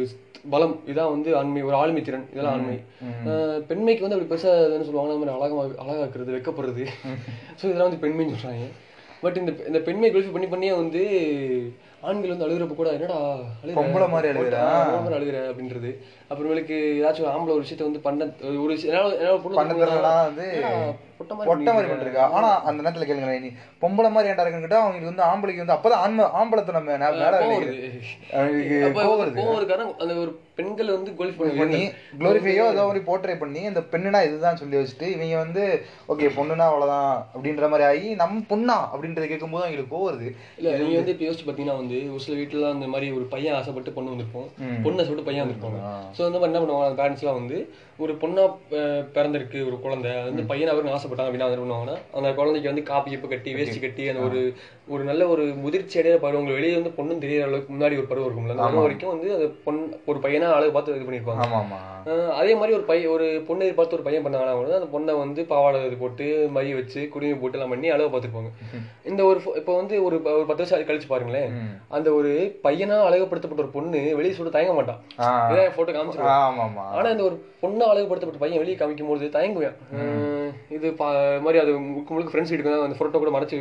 பலம் 0.49 0.75
இதான் 0.87 1.11
வந்து 1.11 1.29
ஆண்மை 1.37 1.61
ஒரு 1.63 1.75
ஆளுமை 1.75 2.01
திறன் 2.01 2.27
இதெல்லாம் 2.31 2.53
ஆண்மை. 2.53 2.77
பெண்மைக்கு 3.67 4.05
வந்து 4.05 4.15
அப்படி 4.17 4.29
பெருசா 4.33 4.51
என்ன 4.65 4.83
சொல்லுவாங்க 4.83 5.13
அந்த 5.13 5.21
மாதிரி 5.23 5.35
அழகா 5.37 5.63
அழகாக்குறது 5.83 6.35
வெக்கப்படுறது. 6.35 6.83
ஸோ 7.59 7.63
இதெல்லாம் 7.63 7.89
வந்து 7.89 8.03
பெண்மைன்னு 8.03 8.35
சொல்றாங்க. 8.35 8.67
பட் 9.21 9.37
இந்த 9.37 9.51
இந்த 9.67 9.79
பெண்மை 9.79 10.11
குளிஃபை 10.11 10.31
பண்ணி 10.31 10.47
பண்ணியே 10.47 10.73
வந்து 10.73 11.01
ஆண்கள் 12.01 12.33
வந்து 12.33 12.45
அழுகிறப்ப 12.47 12.75
கூட 12.75 12.89
என்னடா? 12.91 13.19
பொம்பளை 13.77 14.07
மாதிரி 14.09 14.31
அழுகுறா? 14.31 14.63
அழுகுற 15.17 15.37
அப்படின்றது. 15.51 15.91
அப்புறமேலுக்கு 16.29 16.77
ஏதாச்சும் 16.99 17.21
ஒரு 17.21 17.33
ஆம்பளை 17.33 17.49
ஒரு 17.49 17.63
விஷயத்த 17.63 17.81
வந்து 17.81 17.99
பண்ண 17.99 18.29
ஒரு 18.43 18.67
விஷயம் 18.67 18.95
என்னால- 18.95 19.15
என்னால 19.15 19.37
பொண்ணு 19.37 19.55
பண்ண 19.55 19.73
தெரியலனா 19.75 20.25
வந்து 20.25 20.47
பொட்டை 21.19 21.73
மாதிரி 21.73 21.91
பண்ணிருக்கா? 21.93 22.23
ஆனா 22.31 22.61
அந்த 22.61 22.79
நேரத்துல 22.83 23.05
கேளுங்க 23.05 23.39
நீ 23.39 23.49
பொம்பளை 23.81 24.09
மாதிரி 24.09 24.33
ஏன்டா 24.33 24.41
இருக்குன்னு 24.41 24.75
அவங்களுக்கு 24.75 25.11
வந்து 25.11 25.23
ஆம்பளைக்கு 25.23 25.57
வந்து 25.57 25.73
அப்பதான் 25.73 26.01
ஆண்மை 26.01 26.25
ஆம்பளத்தை 26.33 26.71
நம்ம 26.71 26.97
அந்த 29.97 30.15
ஒரு 30.15 30.31
பெண்கள் 30.55 30.91
வந்து 30.91 31.15
கோல்ஃப் 31.15 31.37
பண்ணி 31.37 31.81
குளோரிஃபையோ 32.19 32.63
ஏதோ 32.67 32.83
மாதிரி 32.83 33.05
போர்ட்ரே 33.05 33.39
பண்ணி 33.39 33.65
அந்த 33.65 33.79
பெண்ணுனா 33.91 34.23
இதுதான் 34.23 34.55
சொல்லி 34.55 34.77
வச்சுட்டு 34.77 35.01
இவங்க 35.07 35.37
வந்து 35.37 35.63
ஓகே 36.09 36.27
பொண்ணுனா 36.37 36.65
அவ்வளவுதான் 36.65 37.27
அப்படின்ற 37.35 37.69
மாதிரி 37.69 37.83
ஆகி 37.83 38.13
நம்ம 38.13 38.39
பொண்ணா 38.49 38.77
அப்படின்றத 38.93 39.27
கேட்கும்போது 39.27 39.63
அவங்களுக்கு 39.63 39.95
கோவம் 39.95 40.09
வருது. 40.09 40.29
இல்ல 40.57 40.77
நீங்க 40.77 40.95
வந்து 40.95 41.17
இப்ப 41.17 41.25
யோசிச்சு 41.25 41.47
பாத்தீங்கன்னா 41.47 41.75
வந்து 41.75 42.09
ஒரு 42.09 42.19
சில 42.19 42.41
வீட்டுல 42.41 42.71
அந்த 42.71 42.87
மாதிரி 42.87 43.11
ஒரு 43.11 43.23
பையன் 43.25 43.55
ஆசைப்பட்டு 43.55 43.91
பொண்ணு 43.91 44.11
வந்திருப்போம். 44.11 44.47
பொண்ணை 44.83 44.95
சொல்லிட்டு 44.95 45.23
பையன் 45.23 45.45
வந்திருப்பாங்க. 45.45 45.81
ஸோ 46.17 46.21
வந்து 46.27 46.39
என்ன 46.41 46.59
பண்ணுவாங்க? 46.59 46.95
பேரண்ட்ஸ் 47.01 47.25
வந்து 47.33 47.57
ஒரு 47.99 48.13
பொண்ணா 48.21 48.43
பிறந்திருக்கு 49.15 49.59
ஒரு 49.67 49.77
குழந்தை. 49.83 50.09
அது 50.17 50.29
வந்து 50.29 50.43
பையன் 50.49 50.71
அவருக்கு 50.71 50.95
ஆசைப்பட்டாங்க 50.95 51.29
அப்படின்னா 51.29 51.47
என்ன 51.49 51.63
பண்ணுவாங்கன்னா 51.63 51.95
அந்த 52.17 52.29
குழந்தைக்கு 52.39 52.71
வந்து 52.71 52.83
காப்பி 52.89 53.09
கிப்பு 53.13 53.27
கட்டி 53.31 53.51
வேஷ்டி 53.57 53.79
கட்டி 53.85 54.03
அந்த 54.11 54.21
ஒரு 54.27 54.41
ஒரு 54.93 55.03
நல்ல 55.09 55.23
ஒரு 55.33 55.43
முதிர்ச்சி 55.63 55.95
அடையிற 55.99 56.17
பருவம். 56.23 56.41
உங்களுக்கு 56.41 56.59
வெளியே 56.59 56.75
வந்து 56.79 56.91
பொண்ணும் 56.97 57.23
தெரியற 57.23 57.47
அளவுக்கு 57.47 57.73
முன்னாடி 57.73 57.95
ஒரு 58.01 58.09
பருவம் 58.11 58.27
இருக்கும்ல. 58.27 58.55
அந்த 58.67 58.83
வரைக்கும் 58.85 59.13
வந்து 59.13 59.29
அது 59.37 59.47
பொன் 59.65 59.79
ஒரு 60.11 60.19
பையனா 60.25 60.49
அழகு 60.57 60.73
பார்த்து 60.75 60.97
இது 60.99 61.07
பண்ணிருப்பாங்க. 61.07 61.79
அதே 62.39 62.53
மாதிரி 62.59 62.75
ஒரு 62.77 62.85
பையன் 62.91 63.13
ஒரு 63.15 63.25
பொண்ணை 63.47 63.71
பார்த்து 63.79 63.97
ஒரு 63.97 64.05
பையன் 64.05 64.23
பண்ணாங்கன்னா 64.25 64.55
கூட 64.59 64.77
அந்த 64.79 64.89
பொண்ணை 64.93 65.15
வந்து 65.23 65.43
பாவாடை 65.51 65.81
இது 65.89 65.97
போட்டு 66.03 66.27
மை 66.57 66.65
வச்சு 66.79 67.01
குடிமை 67.15 67.37
போட்டு 67.41 67.59
எல்லாம் 67.59 67.73
பண்ணி 67.75 67.89
அளவு 67.95 68.11
பார்த்துருப்பாங்க. 68.13 68.51
இந்த 69.09 69.21
ஒரு 69.29 69.39
இப்போ 69.59 69.73
வந்து 69.81 69.95
ஒரு 70.07 70.15
ஒரு 70.37 70.45
பத்து 70.49 70.63
வருஷம் 70.63 70.87
கழிச்சு 70.89 71.11
பாருங்களேன். 71.11 71.51
அந்த 71.97 72.07
ஒரு 72.19 72.31
பையனா 72.67 72.99
அழகுபடுத்தப்பட்ட 73.09 73.65
ஒரு 73.65 73.75
பொண்ணு 73.77 73.99
வெளியே 74.19 74.35
சொல்ல 74.39 74.55
தயங்க 74.55 74.75
மாட்டான் 74.79 75.01
போட்டோ 75.77 75.93
ஆமா. 76.37 76.85
ஆனா 76.97 77.07
இந்த 77.15 77.25
ஒரு 77.29 77.37
பொண்ணா 77.61 77.85
அழகுபடுத்தப்பட்ட 77.91 78.41
பையன் 78.43 78.61
வெளியே 78.63 78.77
காமிக்கும் 78.79 79.11
போது 79.11 79.29
தயங்குவேன் 79.37 79.75
இது 80.75 80.87
பா 80.99 81.07
மாதிரி 81.45 81.57
அது 81.63 81.71
முழுக்க 81.85 82.13
முழுக்க 82.13 82.31
ஃப்ரெண்ட்ஸ் 82.33 82.51
வீட்டுக்கு 82.51 82.73
தான் 82.73 82.85
அந்த 82.87 82.97
போட்டோ 82.99 83.21
கூட 83.23 83.31
மறைச்சு 83.35 83.57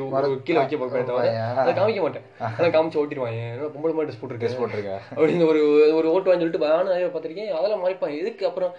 கீழே 0.46 0.58
வைக்க 0.60 0.76
பார்ப்பேன் 0.82 1.08
தவிர 1.10 1.30
அதை 1.62 1.72
காமிக்க 1.78 2.02
மாட்டேன். 2.06 2.26
அதை 2.58 2.68
காமிச்சு 2.74 3.00
ஓட்டிடுவாங்க 3.02 3.70
பொம்பளை 3.74 3.94
மாதிரி 3.96 4.08
ட்ரெஸ் 4.08 4.20
போட்டுருக்கேன் 4.20 4.60
போட்டிருக்க. 4.62 4.94
அப்படின்னு 5.16 5.48
ஒரு 5.52 5.62
ஒரு 5.98 6.06
ஓட்டு 6.14 6.30
வாங்கி 6.30 6.44
சொல்லிட்டு 6.44 6.72
நானும் 6.72 6.92
நிறைய 6.92 7.08
பார்த்திருக்கேன். 7.14 7.50
அதெல்லாம் 7.58 7.82
மறைப்பான். 7.86 8.18
எதுக்கு 8.20 8.46
அப்புறம் 8.50 8.74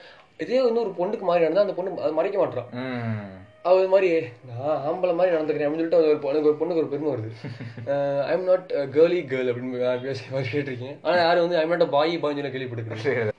இதே 0.45 0.61
வந்து 0.67 0.83
ஒரு 0.85 0.93
பொண்ணுக்கு 0.99 1.25
மாறி 1.27 1.45
நடந்தா 1.45 1.65
அந்த 1.65 1.75
பொண்ணு 1.77 2.01
அதை 2.05 2.13
மறைக்க 2.19 2.37
மாட்டான் 2.41 2.69
ம். 2.81 3.27
அவ 3.67 3.79
இது 3.79 3.89
மாதிரி 3.93 4.09
நான் 4.49 4.83
ஆம்பளை 4.89 5.13
மாதிரி 5.19 5.35
நடந்துக்கிறேன். 5.35 5.67
அப்படின்னு 5.67 5.83
சொல்லிட்டு 5.83 6.11
ஒரு 6.11 6.19
பொண்ணுக்கு 6.25 6.49
ஒரு 6.51 6.59
பொண்ணுக்கு 6.59 6.83
ஒரு 6.83 6.91
பெருமை 6.91 7.09
வருது. 7.13 7.31
I 8.27 8.33
am 8.35 8.47
not 8.51 8.69
girly 8.95 9.19
girl 9.31 9.49
அப்படின்னு 9.51 10.03
பேசி 10.05 10.53
கேட்டிருக்கேன் 10.53 10.97
ஆனா 11.07 11.17
யாரும் 11.23 11.45
வந்து 11.45 11.59
ஐம் 11.61 11.73
நாட் 11.73 11.95
பாய் 11.97 12.19
சொல்லி 12.21 12.53
கேள்விப்பட்டிருக்கேன். 12.55 13.33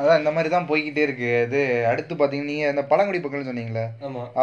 அதான் 0.00 0.18
இந்த 0.20 0.30
மாதிரி 0.36 0.48
தான் 0.54 0.68
போய்கிட்டே 0.70 1.02
இருக்கு. 1.06 1.28
இது 1.46 1.60
அடுத்து 1.90 2.14
பாத்தீங்கன்னா 2.20 2.52
நீங்க 2.52 2.72
இந்த 2.74 2.84
பழங்குடி 2.92 3.20
மக்கள்னு 3.24 3.48
சொன்னீங்களே 3.50 3.84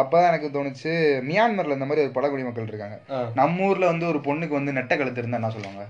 அப்பதான் 0.00 0.28
எனக்கு 0.30 0.48
தோணுச்சு 0.56 0.92
மியான்மர்ல 1.28 1.76
இந்த 1.78 1.88
மாதிரி 1.90 2.04
ஒரு 2.06 2.14
பழங்குடி 2.18 2.44
மக்கள் 2.48 2.70
இருக்காங்க. 2.72 2.98
நம்ம 3.40 3.68
ஊர்ல 3.68 3.92
வந்து 3.92 4.08
ஒரு 4.12 4.20
பொண்ணுக்கு 4.28 4.58
வந்து 4.60 4.76
நெட்ட 4.78 4.96
கழுத்து 5.00 5.22
இருந்தா 5.22 5.40
என்ன 5.40 5.52
சொல்லுவாங்க? 5.56 5.84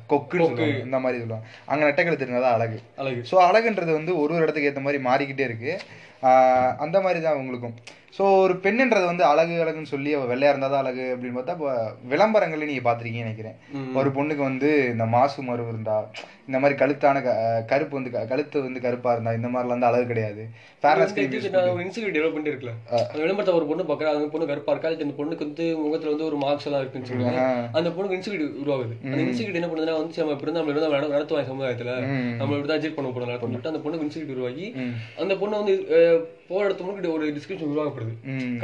சொல்லுவாங்க. 0.50 0.84
இந்த 0.88 1.00
மாதிரி 1.06 1.22
சொல்லுவாங்க. 1.24 1.48
அங்க 1.72 1.82
நெட்ட 1.88 2.04
கழுத்து 2.08 2.26
இருந்தா 2.26 2.44
தான் 2.46 2.58
அழகு. 2.58 2.78
அழகு. 3.04 3.22
ஸோ 3.32 3.38
அழகுன்றது 3.48 3.92
வந்து 4.00 4.14
ஒரு 4.22 4.34
ஒரு 4.36 4.44
இடத்துக்கு 4.46 4.70
ஏற்ற 4.72 4.84
மாதிரி 4.86 5.00
மாறிக்கிட்டே 5.08 5.48
இருக்கு. 5.50 5.72
அந்த 6.84 6.96
மாதிரி 7.04 7.20
தான் 7.22 7.38
உங்களுக்கும். 7.40 7.76
ஸோ 8.16 8.24
ஒரு 8.42 8.54
பெண்ணுன்றது 8.64 9.06
வந்து 9.10 9.24
அழகு 9.30 9.54
அழகுன்னு 9.62 9.92
சொல்லி 9.92 10.10
அவ 10.16 10.24
வெள்ளையா 10.30 10.50
இருந்தா 10.52 10.68
தான் 10.72 10.82
அழகு 10.84 11.04
அப்படின்னு 11.12 11.36
பார்த்தா 11.36 11.54
இப்போ 11.56 11.70
விளம்பரங்கள்ல 12.12 12.68
நீங்க 12.70 12.84
பாத்திருக்கீங்கன்னு 12.86 13.28
நினைக்கிறேன். 13.28 13.56
ஒரு 14.00 14.08
பொண்ணுக்கு 14.16 14.42
வந்து 14.50 14.70
இந்த 14.92 15.04
மாசு 15.14 15.42
மருவு 15.48 15.72
இருந்தா 15.72 15.96
இந்த 16.52 16.60
மாதிரி 16.62 16.76
கழுத்தான 16.80 17.20
கருப்பு 17.70 17.94
வந்து 17.98 18.10
கழுத்து 18.30 18.56
வந்து 18.64 18.80
கருப்பா 18.86 19.10
இருந்தா 19.14 19.32
இந்த 19.36 19.48
மாதிரிலாம் 19.52 19.74
வந்து 19.74 19.88
அழகு 19.90 20.06
கிடையாது. 20.10 20.42
ஃபேர்னஸ் 20.82 21.14
ஒரு 21.74 21.84
இன்ஸ்டியூட் 21.84 22.14
டெவலப் 22.16 22.34
பண்ணிட்டு 22.36 22.72
அந்த 23.10 23.20
விளம்பரத்தை 23.22 23.52
ஒரு 23.58 23.66
பொண்ணு 23.70 23.86
பார்க்கறா 23.90 24.10
அந்த 24.16 24.26
பொண்ணு 24.32 24.48
கருப்பா 24.50 24.72
இருக்கா 24.74 24.90
இந்த 25.04 25.14
பொண்ணுக்கு 25.20 25.46
வந்து 25.46 25.66
முகத்துல 25.84 26.12
வந்து 26.14 26.26
ஒரு 26.30 26.38
மார்க்ஸ் 26.42 26.66
எல்லாம் 26.68 26.82
இருக்குன்னு 26.82 27.10
சொல்லுவாங்க 27.10 27.46
அந்த 27.80 27.92
பொண்ணுக்கு 27.96 28.18
இன்ஸ்டியூட் 28.18 28.44
உருவாகுது. 28.64 28.94
அந்த 29.12 29.22
இன்ஸ்டியூட் 29.26 29.58
என்ன 29.60 29.70
பண்ணுதுன்னா 29.70 29.96
வந்து 30.00 30.20
நம்ம 30.20 30.36
இப்படி 30.36 30.54
நம்ம 30.58 31.00
நடத்துவாங்க 31.16 31.48
சமுதாயத்துல. 31.52 31.94
நம்ம 32.40 32.58
இப்படி 32.58 32.70
தான் 32.72 32.96
பண்ண 32.98 33.08
போறோம் 33.14 33.42
சொல்லிட்டு 33.46 33.72
அந்த 33.72 33.82
பொண்ணுக்கு 33.86 34.06
இன்ஸ்டியூட் 34.08 34.34
உருவாகி. 34.36 34.68
அந்த 35.22 35.32
பொண்ணு 35.42 35.62
வந்து 35.62 35.74
போற 36.50 36.62
இடத்து 36.68 36.86
முன்னாடி 36.86 37.12
ஒரு 37.16 37.32
டிஸ்கிரிப்ஷன் 37.38 37.72
உருவாக்கப்படுது. 37.72 38.14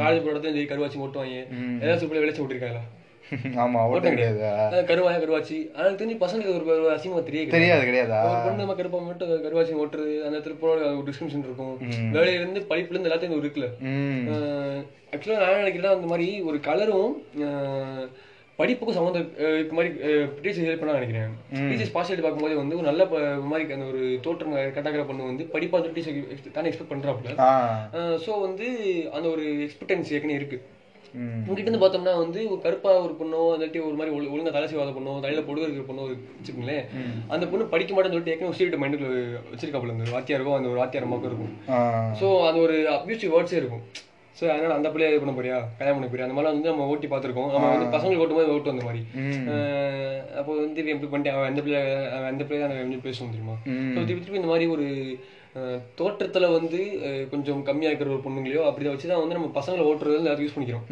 காலேஜ் 0.03 0.25
போற 0.27 0.37
இடத்துல 0.37 0.69
கருவாச்சி 0.75 1.03
ஓட்டுவாங்க. 1.07 1.43
ஏதாச்சும் 1.83 2.11
பிள்ளை 2.13 2.25
வெளிச்சம் 2.25 2.45
விட்டுருக்காங்களா 2.45 2.85
ஆமா 3.63 3.81
ஓட்ட 3.91 4.09
கிடையாது? 4.11 4.41
கருவாயா 4.89 5.19
கருவாச்சி. 5.19 5.57
அதனால 5.75 5.97
தெரிஞ்சு 5.97 6.23
பசங்களுக்கு 6.23 6.53
ஒரு 6.77 6.95
அசிங்கமா 6.95 7.23
தெரிய 7.23 7.43
தெரியாது 7.49 7.89
கிடையாதா? 7.89 8.21
ஒரு 8.27 8.39
பொண்ணு 8.45 8.63
நம்ம 8.63 8.75
கருப்பா 8.75 9.01
மட்டும் 9.01 9.33
கருவாச்சி 9.47 9.81
ஓட்டுறது 9.83 10.15
அந்த 10.25 10.39
ஒரு 10.93 11.09
டிஸ்கிரிப்ஷன் 11.09 11.47
இருக்கும். 11.49 11.75
வேலையில 12.17 12.41
இருந்து 12.41 12.63
படிப்புல 12.71 12.97
இருந்து 12.97 13.11
எல்லாத்தையும் 13.11 13.43
இருக்குல்ல. 13.43 13.69
ம். 13.89 14.25
ஆக்சுவலாக 15.13 15.43
நான் 15.43 15.61
நினைக்கிறேன் 15.61 15.97
அந்த 15.97 16.07
மாதிரி 16.07 16.43
ஒரு 16.43 16.61
கலரும் 16.61 17.13
படிப்புக்கும் 18.59 18.97
சம்மந்தம் 18.97 19.27
இருக்க 19.51 19.75
மாதிரி 19.75 19.91
டீச்சர்ஸ் 20.37 20.69
ஹெல்ப் 20.69 20.81
பண்ண 20.81 20.95
நினைக்கிறேன். 20.95 21.35
டீச்சர்ஸ் 21.69 21.93
பார்ஷியாலிட்டி 21.93 22.25
பார்க்கும்போது 22.25 22.57
வந்து 22.57 22.77
ஒரு 22.77 22.87
நல்ல 22.87 23.03
மாதிரி 23.45 23.73
அந்த 23.73 23.87
ஒரு 23.87 24.19
தோற்றம் 24.23 24.57
கட்டாக்கிற 24.77 25.05
பொண்ணு 25.07 25.31
வந்து 25.31 25.45
படிப்பா 25.53 25.77
வந்து 25.79 25.93
டீச்சர் 25.93 26.17
தானே 26.53 26.71
எக்ஸ்பெக்ட் 26.71 26.93
பண்றாப்புல. 26.95 27.37
ஆ. 27.41 27.53
ஸோ 28.27 28.41
வந்து 28.41 28.67
அந்த 29.13 29.29
ஒரு 29.29 29.45
எக்ஸ்பெக்டன்சி 29.67 30.17
ஏற்கனவே 30.17 30.41
இருக்கு. 30.41 30.59
ம் 30.59 30.77
உங்ககிட்ட 31.41 31.67
இருந்து 31.67 31.83
பார்த்தோம்னா 31.83 32.15
வந்து 32.17 32.41
ஒரு 32.51 32.61
கருப்பா 32.61 32.91
ஒரு 33.01 33.15
பொண்ணோ 33.15 33.43
இல்லாட்டி 33.55 33.81
ஒரு 33.85 33.97
மாதிரி 33.97 34.15
ஒழு- 34.17 34.33
ஒழுங்கா 34.33 34.53
தலை 34.53 34.69
செய்வாத 34.69 34.91
பொண்ணோ 34.91 35.15
தலையில 35.21 35.43
பொடுகு 35.43 35.67
இருக்கிற 35.67 35.87
பொண்ணோ 35.87 36.05
வச்சுக்கோங்களேன். 36.09 36.85
அந்த 37.29 37.47
பொண்ணு 37.47 37.65
படிக்க 37.67 37.93
மாட்டேன்னு 37.93 38.15
சொல்லிட்டு 38.15 38.35
ஏற்கனவே 38.35 38.59
சீட்டு 38.59 38.83
மைண்டுக்குள்ள 38.83 39.21
வச்சிருக்காப்புல 39.51 39.97
இந்த 39.97 40.11
வாத்தியாருக்கும் 40.11 40.59
அந்த 40.59 40.69
ஒரு 40.69 40.79
வாத்தியார் 40.79 41.07
அம்மாக்கும் 41.07 41.31
இருக்கும். 41.31 41.55
ஸோ 42.21 42.29
அது 42.45 42.59
ஒரு 42.61 42.77
அப்யூசிவ் 42.93 43.35
வேர்ட்ஸே 43.35 43.59
இருக்கும். 43.59 43.85
ஸோ 44.37 44.45
அதனால 44.49 44.75
அந்த 44.75 44.89
பிள்ளைய 44.89 45.11
இது 45.11 45.21
பண்ண 45.21 45.35
போறியா? 45.35 45.57
கல்யாணம் 45.79 45.97
பண்ண 45.97 46.09
போறியா? 46.09 46.27
அந்த 46.27 46.35
மாதிரிலாம் 46.35 46.55
வந்து 46.55 46.71
நம்ம 46.71 46.87
ஓட்டி 46.87 47.07
பார்த்துருக்கோம். 47.07 47.49
நம்ம 47.53 47.71
வந்து 47.71 47.95
பசங்களுக்கு 47.95 48.25
ஓட்டும் 48.25 48.39
போது 48.39 48.53
ஓட்டு 48.53 48.71
அந்த 48.71 48.85
மாதிரி. 48.85 49.01
அப்போ 50.39 50.53
வந்து 50.57 50.85
எப்படி 50.87 51.09
பண்ணிட்டு 51.09 51.35
அவன் 51.35 51.49
அந்த 51.49 51.63
பிள்ளை 51.63 51.81
அவன் 52.13 52.31
அந்த 52.31 52.45
பிள்ளை 52.45 52.61
தான் 52.63 52.77
பேசணும் 53.03 53.35
தெரியுமா. 53.35 53.57
ஸோ 53.89 53.99
திருப்பி 54.01 54.21
திருப்பி 54.21 54.35
இந்த 54.35 54.53
மாதிரி 54.53 54.69
ஒரு 54.69 54.87
தோற்றத்துல 55.99 56.47
வந்து 56.57 56.81
கொஞ்சம் 57.31 57.61
கம்மியா 57.69 57.91
இருக்கிற 57.91 58.11
ஒரு 58.15 58.23
பொண்ணுங்களையோ 58.25 58.63
அப்படி 58.69 58.89
வச்சு 58.91 59.09
தான் 59.11 59.23
வந்து 59.23 59.37
நம்ம 59.39 59.49
பசங்களை 59.57 59.85
ஓட்டுறது 59.91 60.33
அதை 60.33 60.43
யூஸ் 60.45 60.55
பண்ணிக்கிறோம். 60.57 60.85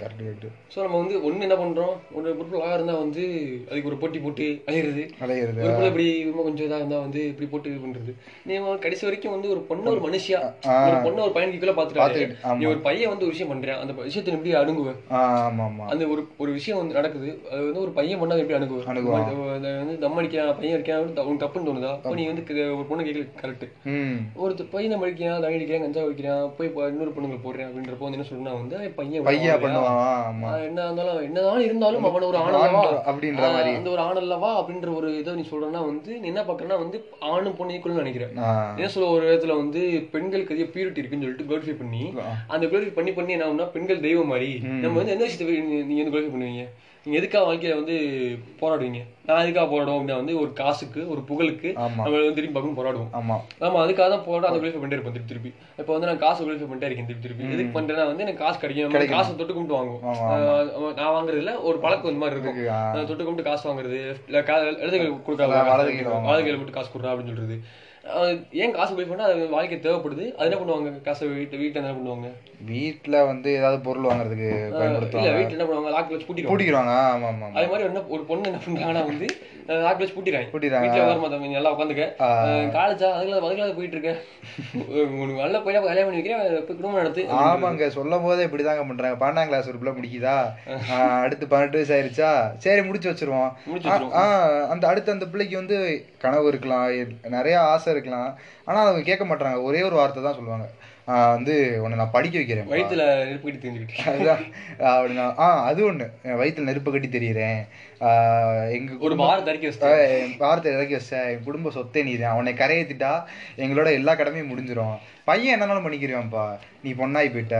கரெக்ட் 0.00 0.22
கரெக்ட் 0.26 0.46
ஸோ 0.74 0.78
நம்ம 0.84 0.96
வந்து 1.02 1.16
ஒண்ணு 1.26 1.46
என்ன 1.46 1.56
பண்றோம்? 1.62 1.94
ஒரு 2.18 2.28
பொருள் 2.38 2.56
அழகா 2.60 2.76
இருந்தா 2.78 2.94
வந்து 3.02 3.24
அதுக்கு 3.70 3.90
ஒரு 3.90 3.98
போட்டி 4.02 4.18
போட்டு 4.24 4.46
அலையிறது. 4.68 5.04
அலையிறது 5.24 5.62
ஒரு 5.66 5.72
பொருள் 5.76 5.90
இப்படி 5.90 6.06
கொஞ்சம் 6.48 6.66
இதா 6.68 6.80
இருந்தா 6.82 6.98
வந்து 7.06 7.20
இப்படி 7.32 7.48
போட்டு 7.52 7.70
இது 7.72 7.84
பண்றது. 7.84 8.14
நீ 8.46 8.58
கடைசி 8.86 9.06
வரைக்கும் 9.08 9.34
வந்து 9.36 9.50
ஒரு 9.54 9.62
பொண்ணு 9.70 9.92
ஒரு 9.94 10.02
மனுஷியா. 10.06 10.40
ஒரு 10.88 10.96
பொண்ணு 11.06 11.24
ஒரு 11.26 11.34
பையனுக்கு 11.36 11.62
கீழே 11.64 11.76
பார்த்துட்டு. 11.78 12.26
நீ 12.60 12.66
ஒரு 12.72 12.80
பையன் 12.88 13.12
வந்து 13.12 13.26
ஒரு 13.28 13.34
விஷயம் 13.34 13.52
பண்றியா? 13.52 13.76
அந்த 13.84 13.94
விஷயத்தை 14.08 14.34
எப்படி 14.36 14.54
அணுகுவ? 14.62 14.94
ஆ 15.16 15.22
ஆமா 15.46 15.64
ஆமா 15.70 15.86
அந்த 15.94 16.04
ஒரு 16.14 16.24
ஒரு 16.44 16.50
விஷயம் 16.58 16.80
வந்து 16.82 16.98
நடக்குது. 17.00 17.30
அது 17.52 17.62
வந்து 17.68 17.84
ஒரு 17.86 17.94
பையன் 18.00 18.20
பண்ணா 18.22 18.40
எப்படி 18.42 18.58
அணுகுவ? 18.60 18.82
அணுகுவான். 18.94 19.28
அது 19.56 19.76
வந்து 19.82 19.96
தம் 20.04 20.20
அடிக்கிறான் 20.22 20.54
பையன் 20.60 20.76
அடிக்கிறான் 20.78 21.02
உனக்கு 21.02 21.44
தப்புன்னு 21.44 21.70
தோணுதா? 21.70 21.94
அப்போ 21.98 22.16
நீ 22.20 22.26
வந்து 22.32 22.44
ஒரு 22.78 22.86
பொண்ணு 22.90 23.08
கேட்கல 23.08 23.26
கரெக்ட் 23.42 23.65
ம். 23.92 24.16
ஒரு 24.38 24.68
பையனை 24.70 24.96
மடிக்கிறான் 24.98 25.42
தண்ணி 25.42 25.56
அடிக்கிறான் 25.56 25.84
கஞ்சா 25.84 26.02
வைக்கிறான் 26.04 26.44
போய் 26.56 26.70
இன்னொரு 26.88 27.14
பொண்ணுங்க 27.14 27.38
போடுறேன் 27.42 27.68
அப்படின்றப்போ 27.68 28.06
வந்து 28.06 28.18
என்ன 28.18 28.28
சொல்றா 28.28 28.54
வந்து 28.56 28.76
பையன் 28.96 29.26
பண்ணுவான் 29.64 29.98
என்ன 30.66 30.84
இருந்தாலும் 30.86 31.20
என்னதான் 31.26 31.64
இருந்தாலும் 31.66 32.06
அவன 32.08 32.26
ஒரு 32.28 32.38
ஆணல்லவா 32.42 32.82
ஆண் 32.84 33.00
அப்படின்ற 33.08 33.42
மாதிரி. 33.48 33.72
அந்த 33.76 33.90
ஒரு 33.90 34.02
ஆணல்லவா 34.06 34.50
அப்படின்ற 34.60 34.90
ஒரு 34.94 35.10
இதை 35.18 35.34
நீ 35.36 35.44
சொல்றனா 35.50 35.82
வந்து 35.86 36.12
நீ 36.16 36.26
என்ன 36.28 36.44
பாக்குறனா 36.46 36.78
வந்து 36.82 37.00
ஆணும் 37.30 37.58
பொண்ணு 37.58 37.76
ஈக்குவல் 37.76 38.02
நினைக்கிறேன். 38.02 38.34
என்ன 38.74 38.90
சொல்ல 38.90 39.10
ஒரு 39.12 39.24
இடத்துல 39.28 39.56
வந்து 39.58 39.82
பெண்களுக்கு 40.12 40.54
அதிக 40.54 40.68
பியூரிட்டி 40.74 41.00
இருக்குன்னு 41.00 41.26
சொல்லிட்டு 41.26 41.48
குளோரிஃபை 41.48 41.76
பண்ணி 41.76 42.02
அந்த 42.50 42.64
குளோரிஃபை 42.66 42.94
பண்ணி 42.94 43.14
பண்ணி 43.14 43.34
என்ன 43.34 43.46
ஆகும்னா 43.46 43.68
பெண்கள் 43.72 44.04
தெய்வம் 44.04 44.32
மாதிரி. 44.32 44.50
நம்ம 44.82 44.96
வந்து 44.98 45.14
எந்த 45.14 45.24
விஷயத்தை 45.26 45.56
நீங்க 45.84 46.00
வந்து 46.00 46.14
குளோரிஃபை 46.14 46.34
பண்ணுவீங்க? 46.34 46.66
நீங்க 47.06 47.18
எதுக்காக 47.18 47.44
வாழ்க்கையில 47.46 47.74
வந்து 47.74 47.96
போராடுவீங்க? 48.60 49.00
நான் 49.26 49.42
எதுக்காக 49.42 49.74
போராடுவோம் 49.74 49.98
அப்படின்னா 49.98 50.14
வந்து 50.14 50.40
ஒரு 50.40 50.52
காசுக்கு 50.52 51.08
ஒரு 51.08 51.20
புகழுக்கு. 51.20 51.70
நம்ம 51.96 52.10
வந்து 52.10 52.34
திரும்பி 52.34 52.60
பார்க்கணும் 52.60 52.78
போராடுவோம். 52.78 53.16
ஆமா. 53.18 53.36
ஆமா 53.60 53.78
அதுக்காக 53.84 54.08
தான் 54.10 54.24
போராட 54.24 54.46
அந்த 54.46 54.58
குளிஃபை 54.58 54.72
பண்ணிட்டே 54.72 54.96
இருப்பேன் 54.96 55.12
திருப்பி 55.12 55.26
திருப்பி. 55.26 55.50
இப்போ 55.78 55.92
வந்து 55.92 56.06
நான் 56.06 56.18
காசு 56.18 56.44
குளிஃபை 56.44 56.66
பண்ணிட்டே 56.70 56.88
இருக்கேன் 56.88 57.06
திருப்பி 57.06 57.22
திருப்பி. 57.22 57.52
எதுக்கு 57.52 57.80
பண்றேன்னா 57.80 58.06
வந்து 58.06 58.22
எனக்கு 58.22 58.44
காசு 58.44 58.58
கிடைக்கும் 58.58 58.90
நம்ம 58.90 58.98
காசை 59.16 59.36
தொட்டு 59.36 59.54
கும்பிட்டு 59.54 59.82
வாங்குவோம். 59.82 60.94
நான் 60.94 61.12
வாங்குறதுல 61.14 61.62
ஒரு 61.62 61.78
பழக்கம் 61.78 62.12
இந்த 62.12 62.26
மாதிரி 62.26 62.40
இருக்கும். 62.40 62.58
தொட்டு 63.06 63.24
கும்பிட்டு 63.24 63.50
காசு 63.50 63.64
வாங்குறது 63.70 63.98
இல்ல 64.26 64.40
கா- 64.40 64.76
இடது 64.76 64.96
கையில் 64.96 65.22
கொடுக்காத 65.22 65.52
வலது 65.70 65.90
கையில 65.90 66.12
வாங்குவாங்க. 66.12 66.24
வலது 66.24 66.42
கையில 66.42 66.56
மட்டும் 66.56 66.72
காசு 66.72 66.90
கொடுறா 66.92 67.12
அப்படின்னு 67.12 67.34
சொல்றது. 67.34 67.56
ஏன் 68.62 68.74
காசு 68.76 68.92
போய் 68.96 69.08
பண்ணா 69.10 69.24
அது 69.30 69.46
வாழ்க்கை 69.54 69.76
தேவைப்படுது? 69.78 70.24
அது 70.36 70.48
என்ன 70.48 70.58
பண்ணுவாங்க? 70.60 70.90
காசை 71.06 71.28
வீட்டு 71.30 71.62
வீட்டுல 71.62 71.82
என்ன 71.82 71.94
பண்ணுவாங்க? 71.96 72.28
வீட்ல 72.70 73.16
வந்து 73.30 73.48
ஏதாவது 73.58 73.78
பொருள் 73.86 74.08
வாங்குறதுக்கு 74.08 74.48
இல்ல 74.58 74.78
பயன்படுத்துவாங்க. 74.80 75.32
வீட்டுல 75.38 75.56
என்ன 75.56 75.66
பண்ணுவாங்க? 75.68 75.90
லாக்கில் 75.94 76.14
வச்சு 76.14 76.28
பூட்டிடுவாங்க. 76.28 76.52
பூட்டிக்கிறாங்க 76.52 76.92
ஆமா 77.14 77.28
ஆமா 77.32 77.46
ஆமா. 77.46 77.56
அதே 77.58 77.66
மாதிரி 77.72 77.88
என்ன 77.88 78.02
ஒரு 78.16 78.22
பொண்ணு 78.30 78.48
என்ன 78.50 78.60
பண்றாங்கன்னா 78.66 79.02
வந்து 79.10 79.28
லாக்கில் 79.84 80.04
வச்சு 80.04 80.16
பூட்டிடுறாங்க. 80.16 80.48
பூட்டிடுறாங்க. 80.52 80.86
வீட்டுல 80.86 81.08
வர 81.10 81.20
மாட்டாங்க 81.24 81.58
நல்லா 81.58 81.72
உட்காந்துக்க. 81.74 82.06
காலேஜா 82.76 83.10
அதுல 83.18 83.40
அதுல 83.48 83.68
போயிட்டு 83.78 83.96
இருக்கேன். 83.98 84.20
உனக்கு 85.20 85.40
நல்ல 85.44 85.56
பையன் 85.64 85.86
கல்யாணம் 85.86 86.08
பண்ணி 86.08 86.20
வைக்கிறேன் 86.20 86.42
போய் 86.68 86.78
குடும்பம் 86.78 87.00
நடத்து. 87.00 87.22
ஆமாங்க 87.42 87.88
சொல்லும் 87.96 88.24
போதே 88.26 88.46
இப்படிதாங்க 88.48 88.84
பண்றாங்க. 88.90 89.18
பன்னெண்டாம் 89.22 89.50
கிளாஸ் 89.50 89.70
ஒரு 89.72 89.80
பிள்ளை 89.80 89.94
முடிக்குதா? 89.98 90.36
அடுத்து 91.24 91.50
பன்னெண்டு 91.52 91.78
வயசு 91.80 91.94
ஆயிருச்சா? 91.96 92.30
சரி 92.66 92.84
முடிச்சு 92.88 93.10
வச்சிருவோம். 93.12 93.50
அந்த 94.72 94.84
அடுத்து 94.92 95.16
அந்த 95.16 95.28
பிள்ளைக்கு 95.34 95.60
வந்து 95.62 95.78
கனவு 96.24 96.48
இருக்கலாம். 96.52 96.86
நிறைய 97.36 97.56
ஆசை 97.72 97.92
இருக்கலாம். 97.96 98.30
ஆனா 98.64 98.78
அவங்க 98.84 99.02
கேட்க 99.10 99.24
மாட்டாங்க 99.24 99.58
ஒரே 99.70 99.82
ஒரு 99.82 99.96
வார்த்தை 99.96 100.22
தான் 100.22 100.38
சொல்லுவாங்க. 100.40 100.68
வந்து 101.06 101.78
உன்னை 101.82 101.98
நான் 101.98 102.10
படிக்க 102.10 102.36
வைக்கிறேன். 102.38 102.68
வயித்துல 102.70 103.02
நெருப்பு 103.24 103.50
கட்டி 103.50 103.68
தெரிஞ்சுக்கிட்டு 103.68 104.06
அதுதான். 104.12 104.42
அப்படின்னா 104.78 105.38
ஆ 105.38 105.64
அது 105.64 105.92
ஒண்ணு. 105.92 106.06
என் 106.22 106.38
வயித்துல 106.40 106.68
நெருப்பு 106.68 106.92
கட்டி 106.92 107.08
தெரியுறேன். 107.08 107.60
ஆஹ் 108.00 108.72
எங்க 108.72 108.90
ஒரு 108.90 108.98
குடும்பம் 108.98 109.26
பார் 109.26 109.44
தறிக்கி 109.44 109.68
வச்சு 109.68 110.36
வார்த்தை 110.38 110.72
இறக்கி 110.72 110.94
வச்ச 110.94 111.30
என் 111.30 111.44
குடும்ப 111.44 111.70
சொத்தே 111.70 112.04
நீ 112.04 112.16
தான். 112.16 112.36
உன்னை 112.36 112.54
கரையேத்திட்டா 112.54 113.12
எங்களோட 113.56 113.92
எல்லா 113.92 114.14
கடமையும் 114.14 114.50
முடிஞ்சிரும். 114.52 114.96
பையன் 115.24 115.54
என்னன்னாலும் 115.56 115.86
பண்ணிக்கிறவான்ப்பா 115.86 116.44
நீ 116.82 116.90
பொண்ணாய் 116.92 117.32
போயிட்ட. 117.34 117.56